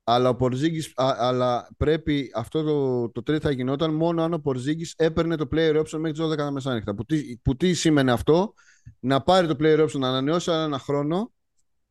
αλλά, 0.04 0.28
ο 0.28 0.36
Porzingis, 0.40 0.90
αλλά 0.96 1.68
πρέπει 1.76 2.30
αυτό 2.34 2.62
το, 2.62 3.08
το 3.10 3.32
trade 3.32 3.40
θα 3.40 3.50
γινόταν 3.50 3.94
μόνο 3.94 4.22
αν 4.22 4.32
ο 4.32 4.42
Porzingis 4.44 4.92
έπαιρνε 4.96 5.36
το 5.36 5.48
player 5.52 5.76
option 5.76 5.98
μέχρι 5.98 6.12
τις 6.12 6.22
12 6.22 6.36
τα 6.36 6.50
μεσάνυχτα. 6.50 6.94
Που 6.94 7.04
τι, 7.04 7.36
που 7.42 7.56
τι 7.56 7.74
σήμαινε 7.74 8.12
αυτό, 8.12 8.54
να 9.00 9.22
πάρει 9.22 9.46
το 9.46 9.56
player 9.60 9.84
option, 9.84 9.98
να 9.98 10.08
ανανεώσει 10.08 10.50
ένα 10.50 10.78
χρόνο 10.78 11.32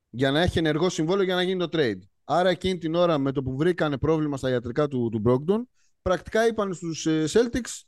για 0.10 0.32
να 0.32 0.42
έχει 0.42 0.58
ενεργό 0.58 0.90
συμβόλαιο 0.90 1.24
για 1.24 1.36
να 1.36 1.42
γίνει 1.42 1.60
το 1.60 1.70
trade. 1.72 2.00
Άρα 2.24 2.50
εκείνη 2.50 2.78
την 2.78 2.96
ώρα 2.96 3.18
με 3.18 3.32
το 3.32 3.44
που 3.44 3.56
βρήκανε 3.56 3.98
πρόβλημα 3.98 4.38
στα 4.38 4.50
ιατρικά 4.50 4.88
του, 4.88 5.10
του 5.10 5.22
Brogdon, 5.26 5.62
πρακτικά 6.02 6.48
είπαν 6.48 6.74
στους 6.74 7.06
ε, 7.06 7.26
Celtics 7.30 7.82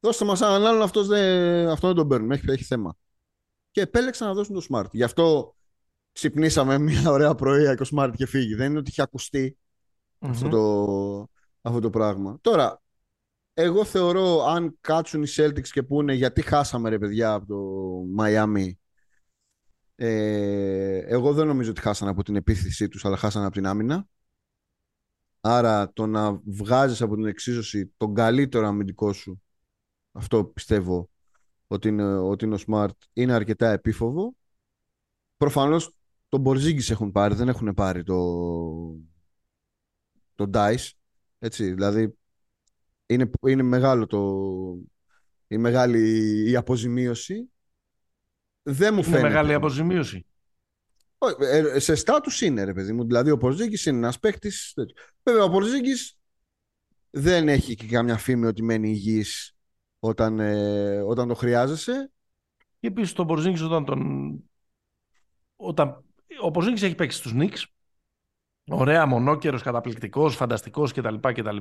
δώστε 0.00 0.24
μας 0.24 0.40
έναν 0.40 0.66
άλλον, 0.66 0.82
αυτός 0.82 1.06
δεν, 1.06 1.68
αυτό 1.68 1.86
δεν 1.86 1.96
τον 1.96 2.08
παίρνουν, 2.08 2.30
έχει, 2.30 2.50
έχει 2.50 2.64
θέμα. 2.64 2.96
Και 3.70 3.80
επέλεξαν 3.80 4.28
να 4.28 4.34
δώσουν 4.34 4.54
το 4.54 4.66
Smart. 4.70 4.90
Γι' 4.90 5.02
αυτό 5.02 5.56
ξυπνήσαμε 6.12 6.78
μια 6.88 7.10
ωραία 7.10 7.34
πρωί 7.34 7.76
και 7.76 7.82
ο 7.82 7.86
Smart 7.96 8.12
και 8.16 8.26
φύγει. 8.26 8.54
Δεν 8.54 8.70
είναι 8.70 8.78
ότι 8.78 8.90
είχε 8.90 9.02
αυτό, 10.22 10.48
το, 10.48 11.28
αυτό 11.60 11.80
το 11.80 11.90
πράγμα. 11.90 12.38
Τώρα, 12.40 12.82
εγώ 13.54 13.84
θεωρώ 13.84 14.44
αν 14.44 14.76
κάτσουν 14.80 15.22
οι 15.22 15.26
Celtics 15.36 15.68
και 15.68 15.82
πούνε 15.82 16.12
γιατί 16.14 16.42
χάσαμε 16.42 16.88
ρε 16.88 16.98
παιδιά 16.98 17.32
από 17.32 17.46
το 17.46 18.22
Miami 18.22 18.70
ε, 20.04 20.98
εγώ 20.98 21.32
δεν 21.32 21.46
νομίζω 21.46 21.70
ότι 21.70 21.80
χάσανε 21.80 22.10
από 22.10 22.22
την 22.22 22.36
επίθεσή 22.36 22.88
τους, 22.88 23.04
αλλά 23.04 23.16
χάσανε 23.16 23.44
από 23.44 23.54
την 23.54 23.66
άμυνα. 23.66 24.06
Άρα 25.40 25.92
το 25.92 26.06
να 26.06 26.40
βγάζεις 26.44 27.02
από 27.02 27.14
την 27.14 27.26
εξίσωση 27.26 27.92
τον 27.96 28.14
καλύτερο 28.14 28.66
αμυντικό 28.66 29.12
σου, 29.12 29.42
αυτό 30.12 30.44
πιστεύω 30.44 31.10
ότι 31.66 31.88
είναι, 31.88 32.14
ότι 32.14 32.44
είναι 32.44 32.54
ο 32.54 32.58
Smart, 32.66 32.96
είναι 33.12 33.32
αρκετά 33.32 33.70
επίφοβο. 33.70 34.34
Προφανώς 35.36 35.96
τον 36.28 36.40
Μπορζίγκης 36.40 36.90
έχουν 36.90 37.12
πάρει, 37.12 37.34
δεν 37.34 37.48
έχουν 37.48 37.74
πάρει 37.74 38.02
το, 38.02 38.16
το 40.46 40.60
Dice. 40.60 40.90
Έτσι, 41.38 41.72
δηλαδή 41.72 42.18
είναι, 43.06 43.30
είναι 43.46 43.62
μεγάλο 43.62 44.06
το, 44.06 44.18
είναι 45.48 45.60
μεγάλη 45.60 46.50
η 46.50 46.56
αποζημίωση 46.56 47.46
δεν 48.62 48.94
μου 48.94 49.02
φαίνεται. 49.02 49.20
Είναι 49.20 49.28
μεγάλη 49.28 49.54
αποζημίωση. 49.54 50.26
Ε, 51.38 51.78
σε 51.78 51.94
στάτους 51.94 52.40
είναι 52.40 52.64
ρε 52.64 52.72
παιδί 52.72 52.92
μου. 52.92 53.04
Δηλαδή 53.04 53.30
ο 53.30 53.36
Πορζίκης 53.36 53.86
είναι 53.86 53.96
ένας 53.96 54.18
παίχτης. 54.18 54.74
Βέβαια 55.22 55.44
ο 55.44 55.50
Πορζίκης 55.50 56.18
δεν 57.10 57.48
έχει 57.48 57.74
και 57.74 57.86
καμιά 57.86 58.16
φήμη 58.16 58.46
ότι 58.46 58.62
μένει 58.62 58.90
υγιής 58.90 59.56
όταν, 59.98 60.40
ε, 60.40 61.00
όταν 61.00 61.28
το 61.28 61.34
χρειάζεσαι. 61.34 62.10
Και 62.80 62.86
επίσης 62.86 63.12
τον 63.12 63.26
Πορζίνγκις 63.26 63.60
όταν 63.62 63.84
τον... 63.84 64.32
Όταν... 65.56 66.04
Ο 66.42 66.50
Πορζίνγκις 66.50 66.82
έχει 66.82 66.94
παίξει 66.94 67.18
στους 67.18 67.32
Νίξ. 67.32 67.66
Ωραία, 68.68 69.06
μονόκερος, 69.06 69.62
καταπληκτικός, 69.62 70.36
φανταστικός 70.36 70.92
κτλ. 70.92 71.14
κτλ. 71.20 71.56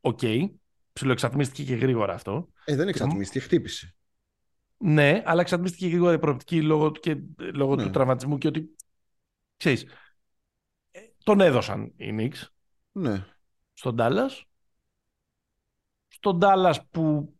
OK. 0.00 0.18
Okay. 0.22 0.48
Ψιλοεξατμίστηκε 0.92 1.64
και 1.64 1.74
γρήγορα 1.74 2.14
αυτό. 2.14 2.48
Ε, 2.64 2.76
δεν 2.76 2.88
εξατμίστηκε, 2.88 3.40
χτύπησε. 3.40 3.94
Ναι, 4.76 5.22
αλλά 5.24 5.40
εξατμίστηκε 5.40 5.86
γρήγορα 5.86 6.12
η 6.12 6.18
προοπτική 6.18 6.62
λόγω, 6.62 6.90
και, 6.90 7.16
λόγω 7.36 7.74
ναι. 7.74 7.82
του 7.82 7.90
τραυματισμού 7.90 8.38
και 8.38 8.48
ότι. 8.48 8.76
Ξέρεις, 9.56 9.86
ε, 10.90 11.00
τον 11.24 11.40
έδωσαν 11.40 11.92
οι 11.96 12.14
Knicks 12.18 12.46
Ναι. 12.92 13.26
στον 13.72 13.96
Dallas. 13.98 14.42
Στον 16.08 16.38
Dallas 16.42 16.76
που 16.90 17.34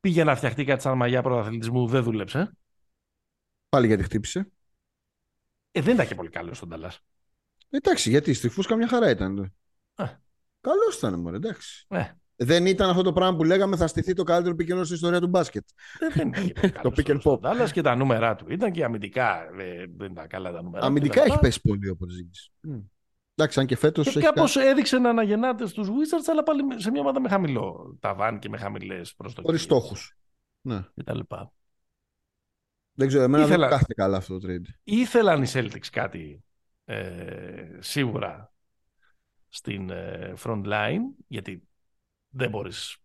πήγε 0.00 0.24
να 0.24 0.36
φτιαχτεί 0.36 0.64
κάτι 0.64 0.82
σαν 0.82 0.96
μαγιά 0.96 1.22
πρωταθλητισμού 1.22 1.86
δεν 1.86 2.02
δούλεψε. 2.02 2.56
Πάλι 3.68 3.86
γιατί 3.86 4.02
χτύπησε. 4.02 4.50
Ε, 5.72 5.80
δεν 5.80 5.94
ήταν 5.94 6.06
και 6.06 6.14
πολύ 6.14 6.28
καλό 6.28 6.54
στον 6.54 6.68
Dallas. 6.72 6.96
Εντάξει, 7.76 8.10
γιατί 8.10 8.32
στη 8.34 8.48
φούσκα 8.48 8.76
μια 8.76 8.88
χαρά 8.88 9.10
ήταν. 9.10 9.38
Ε. 9.96 10.04
Καλός 10.60 10.96
ήταν, 10.96 11.20
μωρέ, 11.20 11.36
εντάξει. 11.36 11.84
Ε, 11.88 12.04
Δεν 12.36 12.66
ήταν 12.66 12.90
αυτό 12.90 13.02
το 13.02 13.12
πράγμα 13.12 13.36
που 13.36 13.44
λέγαμε 13.44 13.76
θα 13.76 13.86
στηθεί 13.86 14.12
το 14.12 14.22
καλύτερο 14.22 14.54
pick 14.58 14.72
and 14.72 14.78
roll 14.78 14.82
στην 14.84 14.94
ιστορία 14.94 15.20
του 15.20 15.26
μπάσκετ. 15.28 15.64
δεν 15.98 16.10
δεν 16.14 16.28
ήταν 16.28 16.44
και 16.46 16.52
πολύ 16.60 16.72
Το 16.72 16.78
καλός 16.80 16.94
pick 16.96 17.10
and 17.10 17.20
στον 17.20 17.40
pop. 17.42 17.50
Dallas 17.66 17.70
και 17.72 17.80
τα 17.82 17.94
νούμερα 17.96 18.34
του. 18.34 18.46
Ήταν 18.52 18.72
και 18.72 18.84
αμυντικά. 18.84 19.40
ε, 19.58 19.84
δεν 19.96 20.10
ήταν 20.12 20.26
καλά 20.26 20.52
τα 20.52 20.62
νούμερα. 20.62 20.80
του 20.80 20.86
Αμυντικά 20.86 21.20
κτλ. 21.20 21.30
έχει 21.30 21.38
πέσει 21.40 21.60
πολύ 21.60 21.88
ο 21.88 21.96
Πορζίνγκης. 21.96 22.50
Εντάξει, 23.34 23.60
αν 23.60 23.66
και 23.66 23.76
φέτος. 23.76 24.10
Και 24.12 24.20
κάπως 24.20 24.56
έδειξε 24.56 24.98
να 24.98 25.08
αναγεννάται 25.10 25.66
στου 25.66 25.84
Wizards, 25.84 26.28
αλλά 26.30 26.42
πάλι 26.42 26.62
σε 26.76 26.90
μια 26.90 27.00
ομάδα 27.00 27.20
με 27.20 27.28
χαμηλό 27.28 27.96
ταβάν 28.00 28.38
και 28.38 28.48
με 28.48 28.56
χαμηλές 28.56 29.14
προσδοκίες. 29.14 29.46
Χωρίς 29.46 29.62
στόχους. 29.62 30.16
Ναι. 30.60 30.84
κτλ. 30.94 31.18
Δεν 32.96 33.08
ξέρω, 33.08 33.22
εμένα 33.22 33.44
Ήθελα- 33.44 33.58
δεν 33.60 33.68
κάθεται 33.70 33.94
καλά 33.94 34.16
αυτό 34.16 34.38
το 34.38 34.48
trade. 34.48 34.74
Ήθελαν 34.84 35.42
οι 35.42 35.46
Celtics 35.52 35.86
κάτι 35.92 36.44
ε, 36.84 37.76
σίγουρα 37.78 38.52
στην 39.48 39.90
ε, 39.90 40.32
front 40.38 40.64
line, 40.64 41.00
γιατί 41.26 41.68
δεν 42.28 42.50
μπορείς 42.50 42.96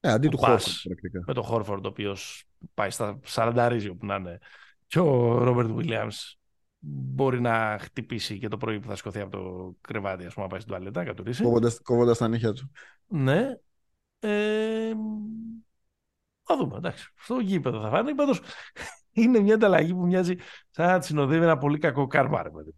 Ε, 0.00 0.10
αντί 0.10 0.26
Ο 0.26 0.30
του 0.30 0.38
Πας. 0.38 0.64
Χόρφord 0.64 0.82
πρακτικά. 0.82 1.22
με 1.26 1.34
τον 1.34 1.42
Χόρφορντ, 1.42 1.84
ο 1.84 1.88
οποίος 1.88 2.44
πάει 2.74 2.90
στα 2.90 3.18
40 3.26 3.88
όπου 3.90 4.06
να 4.06 4.14
είναι, 4.14 4.38
και 4.86 4.98
ο 4.98 5.38
Ρόμπερτ 5.44 5.70
Williams 5.78 6.34
μπορεί 6.78 7.40
να 7.40 7.78
χτυπήσει 7.80 8.38
και 8.38 8.48
το 8.48 8.56
πρωί 8.56 8.80
που 8.80 8.88
θα 8.88 8.96
σηκωθεί 8.96 9.20
από 9.20 9.30
το 9.30 9.74
κρεβάτι, 9.80 10.26
ας 10.26 10.34
πούμε, 10.34 10.44
να 10.46 10.50
πάει 10.50 10.60
στην 10.60 10.72
τουαλέτα, 10.74 11.00
να 11.00 11.06
κατουρίσει. 11.06 11.42
Κόβοντας, 11.42 11.80
κόβοντας 11.82 12.18
τα 12.18 12.28
νύχια 12.28 12.52
του. 12.52 12.70
Ναι. 13.06 13.58
Ε, 14.18 14.92
θα 16.42 16.56
δούμε, 16.56 16.76
εντάξει. 16.76 17.12
Στο 17.16 17.38
γήπεδο 17.38 17.80
θα 17.82 17.90
φάνε. 17.90 18.14
Πάντως, 18.14 18.40
είναι 19.16 19.40
μια 19.40 19.54
ανταλλαγή 19.54 19.94
που 19.94 20.06
μοιάζει 20.06 20.34
σαν 20.70 20.86
να 20.86 20.98
τη 20.98 21.06
συνοδεύει 21.06 21.44
ένα 21.44 21.58
πολύ 21.58 21.78
κακό 21.78 22.06
κάρμα, 22.06 22.42
ρε 22.42 22.50
παιδί. 22.50 22.74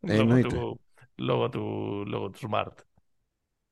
Ε, 0.00 0.16
λόγω, 0.16 0.20
εννοείται. 0.20 0.48
του, 0.48 0.80
λόγω, 1.14 1.48
του, 1.48 1.62
λόγω 2.06 2.30
του 2.30 2.38
Smart. 2.48 2.72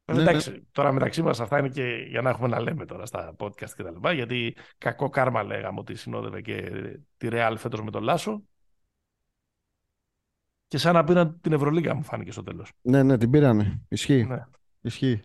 Ναι, 0.04 0.14
Ναι, 0.14 0.20
εντάξει, 0.22 0.66
τώρα 0.72 0.92
μεταξύ 0.92 1.22
μας 1.22 1.40
αυτά 1.40 1.58
είναι 1.58 1.68
και 1.68 2.06
για 2.08 2.22
να 2.22 2.30
έχουμε 2.30 2.48
να 2.48 2.60
λέμε 2.60 2.86
τώρα 2.86 3.06
στα 3.06 3.36
podcast 3.38 3.70
και 3.76 3.82
τα 3.82 3.90
λοιπά, 3.90 4.12
γιατί 4.12 4.56
κακό 4.78 5.08
κάρμα 5.08 5.42
λέγαμε 5.42 5.78
ότι 5.78 5.94
συνόδευε 5.94 6.40
και 6.40 6.70
τη 7.16 7.28
Real 7.30 7.54
φέτος 7.56 7.82
με 7.82 7.90
τον 7.90 8.02
Λάσο 8.02 8.42
και 10.68 10.78
σαν 10.78 10.94
να 10.94 11.04
πήραν 11.04 11.38
την 11.40 11.52
Ευρωλίγα 11.52 11.94
μου 11.94 12.02
φάνηκε 12.02 12.32
στο 12.32 12.42
τέλος. 12.42 12.72
Ναι, 12.80 13.02
ναι, 13.02 13.18
την 13.18 13.30
πήρανε. 13.30 13.80
Ισχύει. 13.88 14.24
Ναι. 14.24 14.44
Ισχύει. 14.80 15.22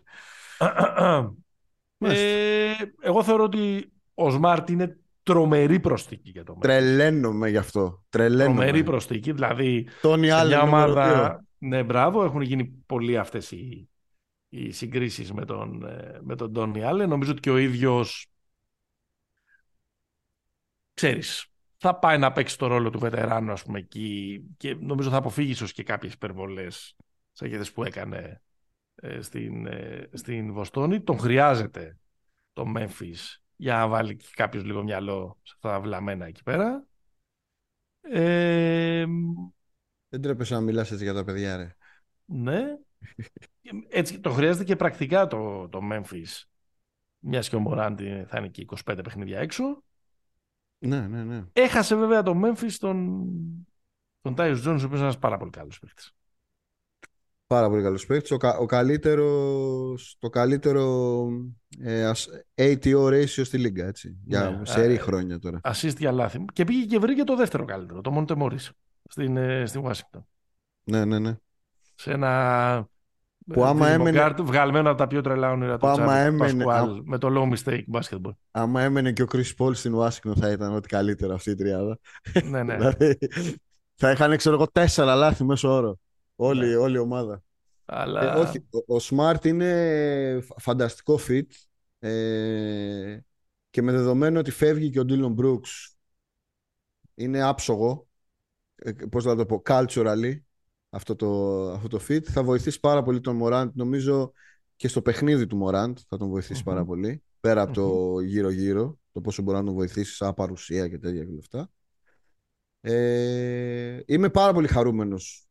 Μάλιστα. 1.98 2.26
Ε, 2.26 2.74
εγώ 3.00 3.22
θεωρώ 3.22 3.42
ότι 3.42 3.92
ο 4.14 4.30
Σμαρτ 4.30 4.68
είναι 4.68 4.98
τρομερή 5.24 5.80
προσθήκη 5.80 6.30
για 6.30 6.44
το 6.44 6.56
μέλλον. 6.56 6.80
Τρελαίνομαι 6.80 7.48
γι' 7.48 7.56
αυτό. 7.56 8.04
Τρελαίνομαι. 8.08 8.54
Τρομερή 8.54 8.82
προσθήκη. 8.82 9.32
Δηλαδή, 9.32 9.88
Τόνι 10.00 10.26
σε 10.26 10.32
Άλεν, 10.32 10.58
μια 10.58 10.64
νούμερο 10.64 10.92
δύο. 10.92 11.02
ομάδα. 11.02 11.44
Ναι, 11.58 11.82
μπράβο, 11.82 12.24
έχουν 12.24 12.40
γίνει 12.40 12.64
πολλοί 12.86 13.18
αυτές 13.18 13.50
οι, 13.50 13.88
οι 14.48 14.70
συγκρίσεις 14.70 15.32
με 15.32 15.44
τον, 15.44 15.84
ε, 15.84 16.18
με 16.22 16.36
τον 16.36 16.52
Τόνι 16.52 16.82
Άλεν. 16.82 17.08
Νομίζω 17.08 17.30
ότι 17.30 17.40
και 17.40 17.50
ο 17.50 17.56
ίδιος. 17.56 18.26
Ξέρεις, 20.94 21.46
θα 21.76 21.98
πάει 21.98 22.18
να 22.18 22.32
παίξει 22.32 22.58
το 22.58 22.66
ρόλο 22.66 22.90
του 22.90 22.98
βετεράνου, 22.98 23.52
ας 23.52 23.62
πούμε, 23.62 23.78
εκεί 23.78 24.40
και 24.56 24.74
νομίζω 24.74 25.10
θα 25.10 25.16
αποφύγει 25.16 25.50
ίσως 25.50 25.72
και 25.72 25.82
κάποιες 25.82 26.12
υπερβολές 26.12 26.96
σαν 27.32 27.48
και 27.48 27.54
αυτές 27.54 27.72
που 27.72 27.84
έκανε 27.84 28.42
ε, 28.94 29.20
στην, 29.20 29.66
ε, 29.66 30.08
στην 30.12 30.52
Βοστόνη. 30.52 31.00
Τον 31.00 31.18
χρειάζεται 31.18 31.98
το 32.52 32.72
Memphis 32.76 33.43
για 33.56 33.74
να 33.76 33.88
βάλει 33.88 34.16
και 34.16 34.26
κάποιος 34.34 34.64
λίγο 34.64 34.82
μυαλό 34.82 35.38
σε 35.42 35.52
αυτά 35.54 35.68
τα 35.70 35.80
βλαμμένα 35.80 36.26
εκεί 36.26 36.42
πέρα. 36.42 36.84
Ε, 38.02 39.04
Δεν 40.08 40.20
τρέπεσαι 40.22 40.54
να 40.54 40.60
μιλάς 40.60 40.90
έτσι 40.90 41.04
για 41.04 41.14
τα 41.14 41.24
παιδιά, 41.24 41.56
ρε. 41.56 41.76
ναι. 42.24 42.62
Έτσι, 43.88 44.20
το 44.20 44.30
χρειάζεται 44.30 44.64
και 44.64 44.76
πρακτικά 44.76 45.26
το, 45.26 45.68
το 45.68 45.80
Memphis. 45.92 46.42
Μια 47.18 47.40
και 47.40 47.56
ο 47.56 47.60
Μωράντι 47.60 48.24
θα 48.28 48.38
είναι 48.38 48.48
και 48.48 48.66
25 48.84 48.98
παιχνίδια 49.04 49.38
έξω. 49.38 49.82
Ναι, 50.78 51.06
ναι, 51.08 51.24
ναι. 51.24 51.44
Έχασε 51.52 51.96
βέβαια 51.96 52.22
το 52.22 52.40
Memphis 52.44 52.72
τον, 52.78 53.24
τον 54.22 54.34
Tyus 54.38 54.56
Jones, 54.56 54.66
ο 54.66 54.70
οποίος 54.70 54.84
είναι 54.84 54.98
ένας 54.98 55.18
πάρα 55.18 55.36
πολύ 55.36 55.50
καλός 55.50 55.78
παίκτης. 55.78 56.12
Πάρα 57.46 57.68
πολύ 57.68 57.82
καλός 57.82 58.06
παίκτης. 58.06 58.30
Ο, 58.30 58.36
κα- 58.36 58.56
ο 58.58 58.66
καλύτερος, 58.66 60.16
το 60.18 60.28
καλύτερο 60.28 61.26
ε, 61.80 62.10
as- 62.12 62.60
ATO 62.62 63.06
ratio 63.06 63.26
στη 63.26 63.58
λίγα, 63.58 63.86
έτσι. 63.86 64.16
Για 64.24 64.50
Ναι, 64.50 64.66
σερή 64.66 64.94
ε, 64.94 64.98
χρόνια 64.98 65.38
τώρα. 65.38 65.60
Assist 65.64 65.96
για 65.98 66.12
λάθη. 66.12 66.44
Και 66.52 66.64
πήγε 66.64 66.84
και 66.84 66.98
βρήκε 66.98 67.24
το 67.24 67.36
δεύτερο 67.36 67.64
καλύτερο, 67.64 68.00
το 68.00 68.24
Monte 68.28 68.36
Morris, 68.42 68.68
στην, 69.08 69.36
ε, 69.36 69.66
στην 69.66 69.82
Washington. 69.84 70.20
Ναι, 70.84 71.04
ναι, 71.04 71.18
ναι. 71.18 71.36
Σε 71.94 72.12
ένα 72.12 72.88
Που 73.52 73.64
άμα 73.64 73.88
ε, 73.88 73.92
έμενε- 73.92 74.12
Δημοκάρτ 74.12 74.40
βγαλμένο 74.40 74.88
από 74.88 74.98
τα 74.98 75.06
πιο 75.06 75.20
τρελά 75.20 75.50
όνειρα 75.50 75.72
του 75.72 75.78
Που 75.78 75.86
άμα 75.86 75.96
Τσάρλι 76.04 76.26
έμενε- 76.26 76.64
Πασκουάλ 76.64 77.00
με 77.04 77.18
το 77.18 77.28
low 77.30 77.52
mistake 77.54 77.82
basketball. 77.92 78.32
Άμα 78.50 78.82
έμενε 78.82 79.12
και 79.12 79.22
ο 79.22 79.26
Chris 79.32 79.50
Paul 79.58 79.74
στην 79.74 79.94
Washington 79.96 80.32
θα 80.40 80.50
ήταν 80.50 80.74
ό,τι 80.74 80.88
καλύτερο 80.88 81.34
αυτή 81.34 81.50
η 81.50 81.54
τριάδα. 81.54 81.98
ναι, 82.50 82.62
ναι. 82.62 82.76
Δηλαδή, 82.78 83.18
θα 83.94 84.10
είχαν, 84.10 84.36
ξέρω 84.36 84.54
εγώ, 84.54 84.66
τέσσερα 84.66 85.14
λάθη 85.14 85.44
μέσω 85.44 85.68
όρο. 85.74 85.98
Όλη, 86.36 86.66
Ναι. 86.66 86.76
όλη 86.76 86.96
η 86.96 86.98
ομάδα. 86.98 87.42
Αλλά... 87.84 88.36
Ε, 88.36 88.38
όχι, 88.38 88.66
ο, 88.86 88.94
ο 88.94 88.98
Smart 89.02 89.44
είναι 89.44 90.40
φα- 90.42 90.58
φανταστικό 90.60 91.18
fit 91.28 91.46
ε, 91.98 93.18
και 93.70 93.82
με 93.82 93.92
δεδομένο 93.92 94.38
ότι 94.38 94.50
φεύγει 94.50 94.90
και 94.90 95.00
ο 95.00 95.04
Dylan 95.08 95.34
Brooks 95.34 95.92
είναι 97.14 97.42
άψογο, 97.42 98.08
ε, 98.74 98.92
πώς 98.92 99.24
να 99.24 99.36
το 99.36 99.46
πω, 99.46 99.62
culturally 99.66 100.38
αυτό 100.90 101.16
το, 101.16 101.70
αυτό 101.70 101.88
το 101.88 102.00
fit 102.08 102.22
θα 102.22 102.42
βοηθήσει 102.42 102.80
πάρα 102.80 103.02
πολύ 103.02 103.20
τον 103.20 103.40
Morant 103.42 103.70
νομίζω 103.74 104.32
και 104.76 104.88
στο 104.88 105.02
παιχνίδι 105.02 105.46
του 105.46 105.60
Morant 105.64 105.92
θα 106.08 106.16
τον 106.16 106.28
βοηθήσει 106.28 106.62
Μμμ. 106.66 106.74
πάρα 106.74 106.84
πολύ 106.84 107.22
πέρα 107.40 107.62
από 107.62 107.72
το 107.72 108.20
γύρω-γύρω 108.20 108.98
το 109.12 109.20
πόσο 109.20 109.42
μπορεί 109.42 109.58
να 109.58 109.64
τον 109.64 109.74
βοηθήσει 109.74 110.14
σαν 110.14 110.34
παρουσία 110.34 110.88
και 110.88 110.98
τέτοια 110.98 111.24
και 111.24 111.30
όλα 111.30 111.38
αυτά 111.40 111.70
ε, 112.80 114.00
είμαι 114.06 114.30
πάρα 114.30 114.52
πολύ 114.52 114.68
χαρούμενος 114.68 115.43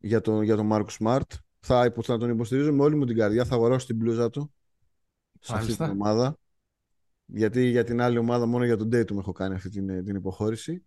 για 0.00 0.20
τον, 0.20 0.42
για 0.42 0.56
τον 0.56 0.66
Μάρκο 0.66 0.88
Σμαρτ. 0.90 1.32
Θα, 1.60 1.84
υπο- 1.84 2.02
θα 2.02 2.18
τον 2.18 2.30
υποστηρίζω 2.30 2.72
με 2.72 2.82
όλη 2.82 2.96
μου 2.96 3.04
την 3.04 3.16
καρδιά. 3.16 3.44
Θα 3.44 3.54
αγοράσω 3.54 3.86
την 3.86 3.96
μπλούζα 3.96 4.30
του 4.30 4.52
σε 5.40 5.52
αυτή 5.52 5.64
Μάλιστα. 5.64 5.84
την 5.84 6.00
ομάδα. 6.00 6.38
Γιατί 7.24 7.64
για 7.64 7.84
την 7.84 8.00
άλλη 8.00 8.18
ομάδα, 8.18 8.46
μόνο 8.46 8.64
για 8.64 8.76
τον 8.76 8.88
Dayton 8.88 9.18
έχω 9.18 9.32
κάνει 9.32 9.54
αυτή 9.54 9.68
την, 9.68 10.04
την 10.04 10.16
υποχώρηση. 10.16 10.84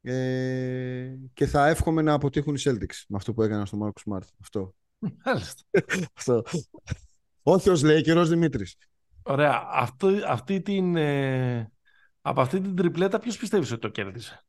Ε, 0.00 1.14
και 1.32 1.46
θα 1.46 1.68
εύχομαι 1.68 2.02
να 2.02 2.12
αποτύχουν 2.12 2.54
οι 2.54 2.60
Celtics 2.62 3.02
με 3.08 3.16
αυτό 3.16 3.34
που 3.34 3.42
έκανα 3.42 3.66
στον 3.66 3.78
Μάρκο 3.78 4.00
Σμαρτ. 4.00 4.28
Αυτό. 4.40 4.74
Μάλιστα. 5.24 5.62
αυτό. 6.16 6.42
Όχι 7.42 7.70
ως 7.70 7.82
λέει 7.82 8.02
και 8.02 8.12
Ρος 8.12 8.28
Δημήτρης. 8.28 8.76
Ωραία. 9.22 9.62
Αυτό, 9.70 10.08
αυτή 10.26 10.60
την, 10.60 10.96
ε, 10.96 11.72
από 12.22 12.40
αυτή 12.40 12.60
την 12.60 12.76
τριπλέτα 12.76 13.18
ποιος 13.18 13.36
πιστεύεις 13.36 13.70
ότι 13.70 13.80
το 13.80 13.88
κέρδισε; 13.88 14.44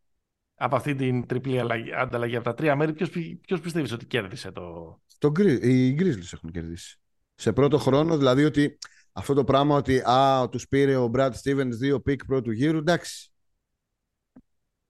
Από 0.56 0.76
αυτή 0.76 0.96
την 0.96 1.26
τριπλή 1.28 1.60
αλλαγή- 1.60 1.94
ανταλλαγή 1.94 2.36
από 2.36 2.46
τα 2.46 2.54
τρία 2.54 2.76
μέρη 2.76 2.94
ποιος, 2.94 3.10
πι- 3.10 3.40
ποιος 3.46 3.60
πιστεύεις 3.62 3.92
ότι 3.92 4.06
κέρδισε 4.06 4.52
το... 4.52 5.00
Το, 5.18 5.32
Γκρι- 5.32 5.64
οι 5.64 5.96
Grizzlies 6.00 6.34
έχουν 6.34 6.52
κερδίσει. 6.52 7.00
Σε 7.36 7.54
πρώτο 7.54 7.78
χρόνο, 7.78 8.18
δηλαδή 8.18 8.44
ότι 8.44 8.78
αυτό 9.12 9.34
το 9.34 9.44
πράγμα 9.44 9.76
ότι 9.76 10.00
α, 10.10 10.48
τους 10.52 10.68
πήρε 10.68 10.96
ο 10.98 11.12
Brad 11.14 11.32
Stevens 11.44 11.70
δύο 11.72 12.00
pick 12.02 12.26
πρώτου 12.26 12.52
γύρου, 12.52 12.78
εντάξει, 12.78 13.32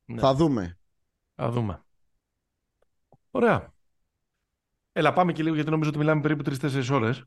Ναι. 0.06 0.20
θα 0.20 0.34
δούμε. 0.34 0.78
Θα 1.36 1.50
δούμε. 1.52 1.84
Ωραία. 3.32 3.74
Έλα 4.92 5.14
πάμε 5.14 5.34
και 5.34 5.44
λίγο 5.44 5.56
γιατί 5.56 5.70
νομίζω 5.70 5.90
ότι 5.90 6.00
μιλάμε 6.00 6.22
περίπου 6.22 6.44
3-4 6.44 6.88
ώρες. 6.92 7.24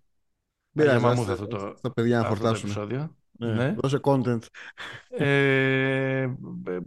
Πειράζει, 0.72 0.94
Αγία 0.96 1.08
ας- 1.08 1.14
μαμούδα 1.14 1.32
αυτό 1.32 1.46
το- 1.46 1.74
τα 1.80 1.92
παιδιά 1.92 2.14
να 2.20 2.22
αυτό 2.22 2.34
το 2.34 2.40
χορτάσουν. 2.40 2.68
επεισόδιο. 2.70 3.16
Ναι. 3.38 3.52
Ναι. 3.52 3.74
Δώσε 3.78 4.00
content. 4.02 4.38
Ε, 5.08 6.20
ε, 6.22 6.28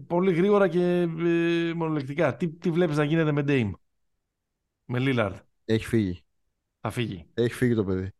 πολύ 0.07 0.33
γρήγορα 0.33 0.67
και 0.67 0.81
ε, 1.01 1.73
μονολεκτικά. 1.73 2.35
Τι, 2.35 2.49
τι 2.49 2.71
βλέπεις 2.71 2.97
να 2.97 3.03
γίνεται 3.03 3.31
με 3.31 3.43
Dame, 3.47 3.71
με 4.85 4.99
Lillard; 5.01 5.35
Έχει 5.65 5.85
φύγει. 5.85 6.23
Θα 6.81 6.89
φύγει. 6.89 7.25
Έχει 7.33 7.53
φύγει 7.53 7.75
το 7.75 7.83
παιδί. 7.83 8.11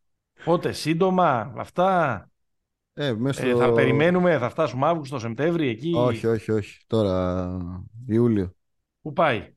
Πότε, 0.44 0.72
σύντομα, 0.72 1.54
αυτά; 1.58 2.30
Ε, 2.94 3.14
μέσα 3.14 3.46
Ε, 3.46 3.50
στο... 3.50 3.58
θα 3.58 3.72
περιμένουμε, 3.72 4.38
θα 4.38 4.50
φτάσουμε 4.50 4.88
Αύγουστο, 4.88 5.20
Σεπτέμβρη, 5.20 5.68
εκεί; 5.68 5.94
Όχι, 5.96 6.28
όχι, 6.28 6.52
όχι. 6.52 6.80
Τώρα, 6.88 7.60
Ιούλιο. 8.08 8.56
Πού 9.02 9.14
πάει; 9.14 9.54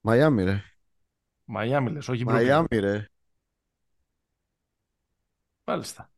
Μαϊάμι, 0.00 0.44
ρε. 0.44 0.62
Μαϊάμι 1.44 1.90
λες, 1.90 2.08
όχι 2.08 2.22
Brooklyn. 2.26 2.32
Μαϊάμι, 2.32 2.78
ρε. 2.78 3.08
Μάλιστα. 5.64 6.10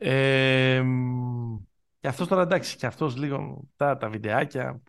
Ε, 0.00 0.80
μ, 0.84 1.56
και 2.00 2.08
αυτός 2.08 2.28
τώρα 2.28 2.42
εντάξει, 2.42 2.76
και 2.76 2.86
αυτός 2.86 3.16
λίγο 3.16 3.64
τα, 3.76 3.96
τα 3.96 4.08
βιντεάκια, 4.08 4.82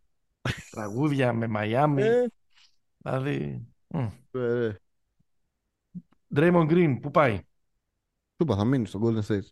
τραγούδια 0.71 1.33
με 1.33 1.47
Μαϊάμι. 1.47 2.01
Ε, 2.01 2.25
Δηλαδή. 2.97 3.67
μμ. 3.87 4.07
Ε, 4.31 4.75
Draymond 6.35 6.69
Green, 6.69 6.97
πού 7.01 7.11
πάει; 7.11 7.37
Του 8.35 8.43
είπα, 8.43 8.55
θα 8.55 8.65
μείνει 8.65 8.85
στο 8.85 9.01
Golden 9.03 9.21
State. 9.21 9.47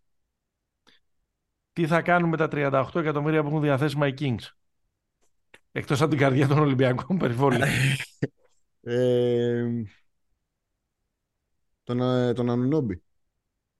Τι 1.73 1.87
θα 1.87 2.01
κάνουν 2.01 2.29
με 2.29 2.37
τα 2.37 2.47
38 2.51 2.95
εκατομμύρια 2.95 3.41
που 3.41 3.47
έχουν 3.47 3.61
διαθέσιμα 3.61 4.07
οι 4.07 4.13
Kings; 4.19 4.51
Εκτός 5.71 6.01
από 6.01 6.09
την 6.09 6.19
καρδιά 6.19 6.47
των 6.47 6.57
Ολυμπιακών 6.59 7.17
περιβόλων. 7.23 7.61
Ε, 8.81 9.65
τον, 11.83 12.01
ε, 12.01 12.33
τον 12.33 12.49
Ανουνόμπι. 12.49 13.01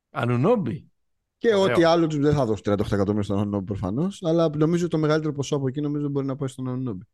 Ανουνόμπι. 0.10 0.92
Και 1.38 1.56
Ωραίο. 1.56 1.74
ό,τι 1.74 1.84
άλλο 1.84 2.08
του 2.08 2.20
δεν 2.22 2.34
θα 2.34 2.46
δώσει 2.46 2.62
38 2.66 2.80
εκατομμύρια 2.92 3.24
στον 3.24 3.40
Ανουνόμπι 3.40 3.66
προφανώς. 3.66 4.24
Αλλά 4.24 4.50
νομίζω 4.58 4.88
το 4.88 4.98
μεγαλύτερο 4.98 5.34
ποσό 5.34 5.56
από 5.56 5.68
εκεί 5.68 5.82
νομίζω 5.82 6.10
μπορεί 6.10 6.26
να 6.26 6.36
πάει 6.36 6.50
στον 6.50 6.68
Ανουνόμπι. 6.68 7.06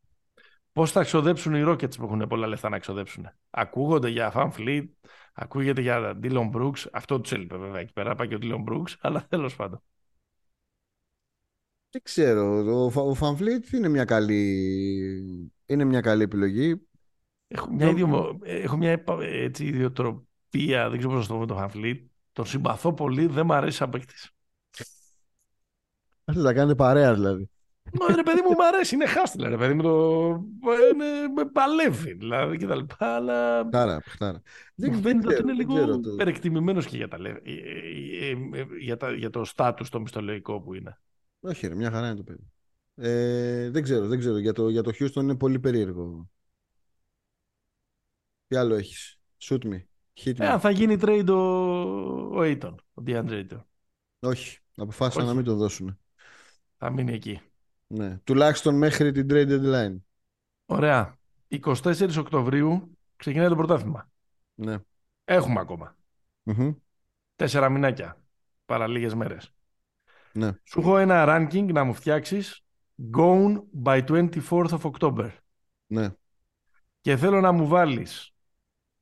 Πώς 0.72 0.90
θα 0.92 1.02
ξοδέψουν 1.02 1.54
οι 1.54 1.62
Rockets 1.66 1.96
που 1.96 2.04
έχουν 2.04 2.26
πολλά 2.28 2.46
λεφτά 2.46 2.68
να 2.68 2.78
ξοδέψουν. 2.78 3.28
Ακούγονται 3.50 4.08
για 4.08 4.32
VanVleet, 4.34 4.84
ακούγεται 5.32 5.80
για 5.80 6.18
Dillon 6.22 6.50
Brooks. 6.52 6.84
Αυτό 6.92 7.20
τους 7.20 7.32
έλειπε 7.32 7.56
βέβαια 7.56 7.80
εκεί 7.80 7.92
πέρα. 7.92 8.14
Πάει 8.14 8.28
και 8.28 8.34
ο 8.34 8.38
Dillon 8.42 8.72
Brooks, 8.72 8.94
αλλά 9.00 9.26
τέλος 9.28 9.56
πάντων. 9.56 9.82
Δεν 11.90 12.02
ξέρω. 12.02 12.64
Ο, 12.84 12.90
Βαν- 12.90 13.02
ο 13.02 13.14
Βανβλίτ 13.14 13.72
είναι 13.72 13.88
μια 13.88 14.04
καλή, 14.04 15.50
είναι 15.66 15.84
μια 15.84 16.00
καλή 16.00 16.22
επιλογή. 16.22 16.80
Έχω 17.48 17.72
μια, 17.72 17.88
ίδιο, 17.88 18.38
έχω 18.42 18.76
μια 18.76 18.90
επα- 18.90 19.22
έτσι, 19.22 19.64
ιδιοτροπία, 19.64 20.88
δεν 20.90 20.98
ξέρω 20.98 21.14
πώς 21.14 21.28
να 21.28 21.34
το 21.34 21.40
πω 21.40 21.46
το 21.46 21.58
Fan 21.62 21.76
Fleet. 21.76 22.00
Τον 22.34 22.46
συμπαθώ 22.46 22.92
πολύ, 22.94 23.26
δεν 23.26 23.46
μ' 23.46 23.52
αρέσει 23.52 23.76
σαν 23.76 23.90
παίκτης. 23.90 24.30
Θέλετε 26.24 26.44
να 26.44 26.52
κάνετε 26.52 26.74
παρέα 26.74 27.14
δηλαδή. 27.14 27.48
Μα 28.00 28.14
ρε 28.14 28.22
παιδί 28.22 28.40
μου, 28.42 28.50
μου 28.50 28.66
αρέσει, 28.66 28.94
είναι 28.94 29.06
χάστηλα 29.06 29.48
ρε 29.48 29.56
παιδί 29.56 29.74
μου, 29.74 29.82
το... 29.82 30.28
είναι, 30.92 31.28
με 31.34 31.44
παλεύει 31.52 32.12
δηλαδή 32.12 32.56
και 32.56 32.66
τα 32.66 32.76
λοιπά, 32.76 33.14
αλλά 33.14 33.64
Χτάρα, 33.66 34.00
χτάρα. 34.06 34.42
μου 34.76 34.92
φαίνεται 35.00 35.08
ότι 35.08 35.26
ξέρω, 35.26 35.42
είναι 35.42 35.46
δεν 35.46 35.56
λίγο 35.56 35.74
ξέρω 35.74 36.00
το- 36.00 36.10
υπερεκτιμημένος 36.12 36.86
και 36.86 36.96
για, 36.96 37.08
τα, 37.08 37.18
λε- 37.20 37.40
ε, 37.48 37.52
ε, 37.52 38.30
ε, 38.30 38.60
ε, 38.60 38.66
για, 38.80 38.96
τα, 38.96 39.12
για 39.12 39.30
το 39.30 39.44
στάτους 39.44 39.88
το 39.88 40.00
μισθολογικό 40.00 40.60
που 40.60 40.74
είναι. 40.74 40.98
Όχι, 41.40 41.66
ρε, 41.66 41.74
μια 41.74 41.90
χαρά 41.90 42.06
είναι 42.06 42.16
το 42.16 42.22
παιδί. 42.22 42.52
Ε, 42.94 43.70
δεν 43.70 43.82
ξέρω, 43.82 44.06
δεν 44.06 44.18
ξέρω. 44.18 44.38
Για 44.38 44.52
το, 44.52 44.68
για 44.68 44.82
το 44.82 44.90
Houston 44.98 45.16
είναι 45.22 45.36
πολύ 45.36 45.60
περίεργο. 45.60 46.30
Τι 48.46 48.56
άλλο 48.56 48.74
έχεις; 48.74 49.18
Shoot 49.42 49.64
me. 49.64 49.82
Hit 50.14 50.30
me. 50.30 50.40
Ε, 50.40 50.46
αν 50.46 50.60
θα 50.60 50.70
γίνει 50.70 50.96
trade 51.00 51.26
ο, 51.28 51.32
ο 51.32 52.40
Aiton, 52.40 52.74
ο 52.94 53.02
DeAndre 53.06 53.30
Ayton. 53.30 53.60
Όχι. 54.20 54.58
Αποφάσισαν 54.76 55.22
Όχι. 55.22 55.30
να 55.30 55.36
μην 55.36 55.44
το 55.44 55.54
δώσουν. 55.54 55.98
Θα 56.78 56.90
μείνει 56.90 57.12
εκεί. 57.12 57.40
Ναι. 57.86 58.18
Τουλάχιστον 58.24 58.74
μέχρι 58.74 59.12
την 59.12 59.26
trade 59.30 59.48
deadline. 59.48 59.96
Ωραία. 60.66 61.18
24 61.62 62.16
Οκτωβρίου 62.18 62.98
ξεκινάει 63.16 63.48
το 63.48 63.56
πρωτάθλημα. 63.56 64.10
Ναι. 64.54 64.76
Έχουμε 65.24 65.60
ακόμα. 65.60 65.96
Μμμ. 66.42 66.72
Τέσσερα 67.36 67.68
μηνάκια. 67.68 68.22
Παρά 68.64 68.86
λίγες 68.88 69.14
μέρες. 69.14 69.52
Ναι. 70.32 70.50
Σου 70.64 70.80
έχω 70.80 70.98
ένα 70.98 71.24
ranking 71.28 71.72
να 71.72 71.84
μου 71.84 71.94
φτιάξεις 71.94 72.64
Gone 73.16 73.62
by 73.84 74.04
24th 74.08 74.68
of 74.68 74.80
October. 74.80 75.30
Ναι. 75.86 76.08
Και 77.00 77.16
θέλω 77.16 77.40
να 77.40 77.52
μου 77.52 77.68
βάλεις 77.68 78.34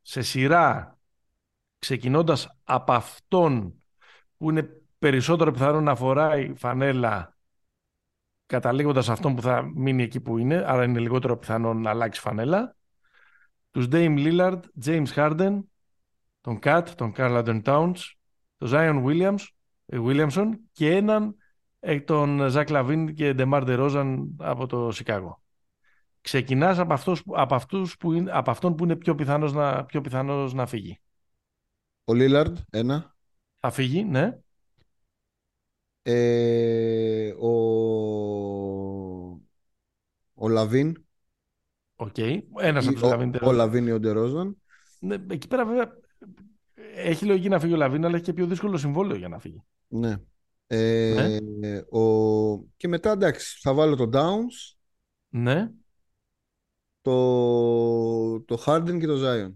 σε 0.02 0.22
σειρά 0.22 0.98
ξεκινώντας 1.82 2.58
από 2.64 2.92
αυτόν 2.92 3.74
που 4.36 4.50
είναι 4.50 4.82
περισσότερο 4.98 5.50
πιθανό 5.50 5.80
να 5.80 5.94
φοράει 5.94 6.54
φανέλα 6.54 7.36
καταλήγοντας 8.46 9.04
σε 9.04 9.12
αυτόν 9.12 9.34
που 9.34 9.42
θα 9.42 9.62
μείνει 9.74 10.02
εκεί 10.02 10.20
που 10.20 10.38
είναι, 10.38 10.64
άρα 10.66 10.84
είναι 10.84 10.98
λιγότερο 10.98 11.36
πιθανό 11.36 11.74
να 11.74 11.90
αλλάξει 11.90 12.20
φανέλα. 12.20 12.76
Τους 13.70 13.86
Dame 13.90 14.16
Lillard, 14.18 14.60
James 14.84 15.06
Harden, 15.14 15.60
τον 16.40 16.58
Kat, 16.62 16.82
τον 16.96 17.12
Carl 17.16 17.44
Anthony 17.44 17.62
Towns, 17.62 17.98
τον 18.56 18.68
Zion 18.72 19.04
Williams, 19.04 19.46
ε, 19.86 19.98
Williamson 20.00 20.48
και 20.72 20.96
έναν 20.96 21.36
ε, 21.80 22.00
τον 22.00 22.40
Zach 22.40 22.66
Lavin 22.66 23.12
και 23.14 23.34
DeMar 23.38 23.64
DeRozan 23.66 24.26
από 24.38 24.66
το 24.66 24.90
Σικάγο. 24.90 25.42
Ξεκινάς 26.20 26.78
από, 26.78 26.92
αυτούς, 26.92 27.22
που- 27.22 27.34
από, 27.36 27.54
αυτούς 27.54 27.96
που 27.96 28.12
είναι, 28.12 28.30
από 28.34 28.50
αυτόν 28.50 28.74
που 28.74 28.84
είναι 28.84 28.96
πιο 28.96 29.14
πιθανός 29.14 29.52
να, 29.52 29.84
πιο 29.84 30.00
πιθανός 30.00 30.54
να 30.54 30.66
φύγει. 30.66 31.00
Ο 32.04 32.12
Lillard, 32.12 32.52
ένα. 32.70 33.14
Θα 33.60 33.70
φύγει, 33.70 34.04
ναι. 34.04 34.38
Ε, 36.02 37.32
ο... 37.38 37.50
Ο 40.34 40.48
Λαβίν. 40.48 41.04
Οκ. 41.96 42.18
Ένας 42.58 42.86
από 42.86 42.94
τους 42.94 43.02
Ο, 43.02 43.10
LaVine 43.12 43.38
ο 43.42 43.52
Λαβίν 43.52 43.86
ή 43.86 43.92
ο 43.92 43.98
Ντερόζαν. 43.98 44.56
Ναι, 45.00 45.16
εκεί 45.30 45.48
πέρα 45.48 45.66
βέβαια 45.66 45.92
έχει 46.94 47.24
λογική 47.24 47.48
να 47.48 47.60
φύγει 47.60 47.72
ο 47.72 47.76
Λαβίν, 47.76 48.04
αλλά 48.04 48.14
έχει 48.14 48.24
και 48.24 48.32
πιο 48.32 48.46
δύσκολο 48.46 48.76
συμβόλαιο 48.76 49.16
για 49.16 49.28
να 49.28 49.38
φύγει. 49.38 49.62
Ναι. 49.88 50.16
Ε, 50.66 51.38
ο... 51.90 52.58
Και 52.76 52.88
μετά 52.88 53.10
εντάξει, 53.10 53.58
θα 53.60 53.74
βάλω 53.74 53.96
το 53.96 54.08
Towns, 54.12 54.76
Ναι. 55.28 55.70
το, 57.02 58.40
το 58.40 58.62
Harden 58.66 58.96
και 59.00 59.06
το 59.06 59.18
Zion. 59.24 59.52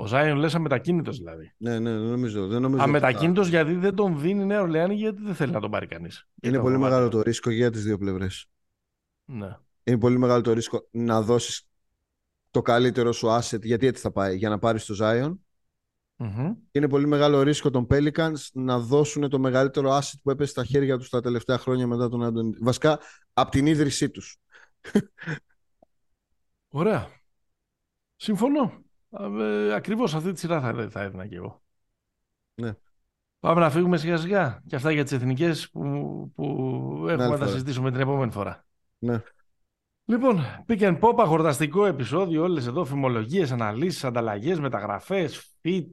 Ο 0.00 0.06
Ζάιον 0.06 0.38
λες 0.38 0.54
αμετακίνητος 0.54 1.18
δηλαδή. 1.18 1.52
Ναι, 1.56 1.78
ναι, 1.78 1.90
δεν 1.90 2.08
νομίζω. 2.08 2.46
Δεν 2.46 2.60
νομίζω 2.62 2.82
ότι 2.82 2.92
θα- 2.92 2.98
Αμετακίνητος 2.98 3.48
γιατί 3.48 3.74
δεν 3.74 3.94
τον 3.94 4.20
δίνει 4.20 4.42
η 4.42 4.46
Νέα 4.46 4.60
Ορλεάνη 4.60 4.94
γιατί 4.94 5.22
δεν 5.22 5.34
θέλει 5.34 5.52
να 5.52 5.60
τον 5.60 5.70
πάρει 5.70 5.86
κανείς. 5.86 6.16
Είναι 6.16 6.28
Γιατί 6.52 6.58
πολύ 6.58 6.72
τον 6.72 6.82
μεγάλο 6.82 7.00
φοβάται. 7.00 7.16
το 7.16 7.22
ρίσκο 7.22 7.50
και 7.50 7.56
για 7.56 7.70
τις 7.70 7.84
δύο 7.84 7.98
πλευρές. 7.98 8.46
Ναι. 9.24 9.56
Είναι 9.82 9.98
πολύ 9.98 10.18
μεγάλο 10.18 10.40
το 10.42 10.52
ρίσκο 10.52 10.88
να 10.90 11.22
δώσεις 11.22 11.68
το 12.50 12.62
καλύτερο 12.62 13.12
σου 13.12 13.26
asset, 13.28 13.62
γιατί 13.62 13.86
έτσι 13.86 14.02
θα 14.02 14.10
πάει, 14.10 14.36
για 14.36 14.48
να 14.48 14.58
πάρεις 14.58 14.84
το 14.84 14.94
Zion. 15.00 15.32
Μμμ. 16.16 16.54
Και 16.54 16.78
είναι 16.78 16.88
πολύ 16.88 17.06
μεγάλο 17.06 17.42
ρίσκο 17.42 17.70
των 17.70 17.86
Pelicans 17.90 18.34
να 18.52 18.78
δώσουν 18.78 19.28
το 19.28 19.38
μεγαλύτερο 19.38 19.96
asset 19.96 20.18
που 20.22 20.30
έπεσε 20.30 20.50
στα 20.50 20.64
χέρια 20.64 20.98
τους 20.98 21.08
τα 21.08 21.20
τελευταία 21.20 21.58
χρόνια 21.58 21.86
μετά 21.86 22.08
τον 22.08 22.22
Άντωνη. 22.22 22.56
Βασικά, 22.60 22.98
από 23.32 23.50
την 23.50 23.66
ίδρυσή 23.66 24.10
τους. 24.10 24.36
Ωραία. 26.68 27.08
Συμφωνώ. 28.16 28.82
Ε, 29.18 29.74
ακριβώς 29.74 30.14
αυτή 30.14 30.32
τη 30.32 30.38
σειρά 30.38 30.60
θα, 30.60 30.88
θα 30.90 31.02
έδινα 31.02 31.26
και 31.26 31.36
εγώ. 31.36 31.62
Ναι. 32.54 32.72
Πάμε 33.40 33.60
να 33.60 33.70
φύγουμε 33.70 33.96
σιγά 33.96 34.16
σιγά. 34.16 34.62
Και 34.66 34.76
αυτά 34.76 34.90
για 34.90 35.02
τις 35.02 35.12
εθνικές 35.12 35.70
που, 35.70 35.82
που 36.34 36.44
έχουμε 37.08 37.12
άλλη 37.12 37.22
να 37.22 37.28
τα 37.28 37.36
φορά. 37.36 37.46
συζητήσουμε 37.46 37.90
την 37.90 38.00
επόμενη 38.00 38.32
φορά. 38.32 38.64
Ναι. 38.98 39.22
Λοιπόν, 40.04 40.40
Pick 40.66 40.80
and 40.80 40.98
Pop, 40.98 41.14
αγορταστικό 41.18 41.86
επεισόδιο, 41.86 42.42
όλες 42.42 42.66
εδώ 42.66 42.84
φημολογίες, 42.84 43.52
αναλύσεις, 43.52 44.04
ανταλλαγές, 44.04 44.60
μεταγραφές, 44.60 45.58
fit, 45.62 45.86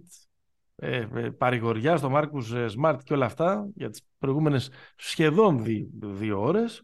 ε, 0.76 1.08
ε, 1.14 1.30
παρηγοριά 1.30 1.98
στο 1.98 2.10
Μάρκους 2.10 2.54
ε, 2.54 2.66
Smart 2.78 2.98
και 3.04 3.14
όλα 3.14 3.26
αυτά 3.26 3.68
για 3.76 3.90
τις 3.90 4.02
προηγούμενες 4.18 4.70
σχεδόν 4.96 5.64
δι, 5.64 5.90
δύο 6.00 6.42
ώρες. 6.42 6.84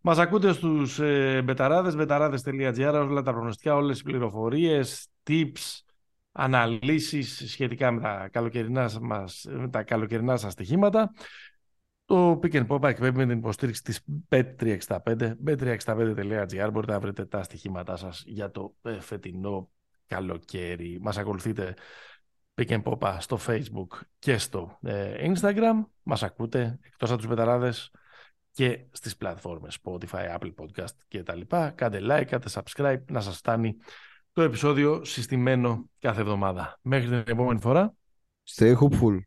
Μας 0.00 0.18
ακούτε 0.18 0.52
στους 0.52 0.98
ε, 0.98 1.42
μπεταράδες, 1.44 1.96
μπεταράδες.gr, 1.96 3.06
όλα 3.08 3.22
τα 3.22 3.32
προγνωστικά, 3.32 3.74
όλες 3.74 3.92
τις 3.92 4.02
πληροφορίες, 4.02 5.08
tips, 5.28 5.80
αναλύσεις 6.32 7.50
σχετικά 7.50 7.90
με 7.90 8.00
τα 8.00 8.28
καλοκαιρινά, 8.32 8.90
μας, 9.00 9.46
με 9.50 9.68
τα 9.68 9.82
καλοκαιρινά 9.82 10.36
σας 10.36 10.52
στοιχήματα. 10.52 11.12
Το 12.04 12.40
Pick 12.42 12.52
and 12.52 12.66
Pop 12.66 12.82
εκπέμπει 12.82 13.16
με 13.16 13.26
την 13.26 13.38
υποστήριξη 13.38 13.82
της 13.82 14.04
Bet365, 14.28 15.34
bet365.gr. 15.46 16.68
Μπορείτε 16.72 16.92
να 16.92 17.00
βρείτε 17.00 17.24
τα 17.24 17.42
στοιχήματά 17.42 17.96
σας 17.96 18.22
για 18.26 18.50
το 18.50 18.74
ε, 18.82 19.00
φετινό 19.00 19.70
καλοκαίρι. 20.06 20.98
Μας 21.00 21.18
ακολουθείτε 21.18 21.74
Pick 22.54 22.68
and 22.68 22.82
Pop 22.82 23.16
στο 23.18 23.38
Facebook 23.46 24.00
και 24.18 24.38
στο 24.38 24.78
ε, 24.82 25.32
Instagram. 25.32 25.84
Μας 26.02 26.22
ακούτε 26.22 26.78
εκτός 26.82 27.10
από 27.10 27.18
τους 27.18 27.28
πεταράδες 27.28 27.90
και 28.50 28.86
στις 28.90 29.16
πλατφόρμες 29.16 29.78
Spotify, 29.82 30.38
Apple 30.38 30.54
Podcast 30.54 30.94
και 31.08 31.22
τα 31.22 31.34
λοιπά. 31.34 31.70
Κάντε 31.70 31.98
like, 32.02 32.24
κάντε 32.24 32.48
subscribe, 32.52 33.04
να 33.10 33.20
σας 33.20 33.36
φτάνει 33.36 33.76
το 34.38 34.44
επεισόδιο 34.44 35.04
συστημένο 35.04 35.88
κάθε 35.98 36.20
εβδομάδα. 36.20 36.78
Μέχρι 36.82 37.06
την 37.08 37.22
επόμενη 37.26 37.60
φορά. 37.60 37.94
Stay 38.56 38.74
hopeful. 38.76 39.18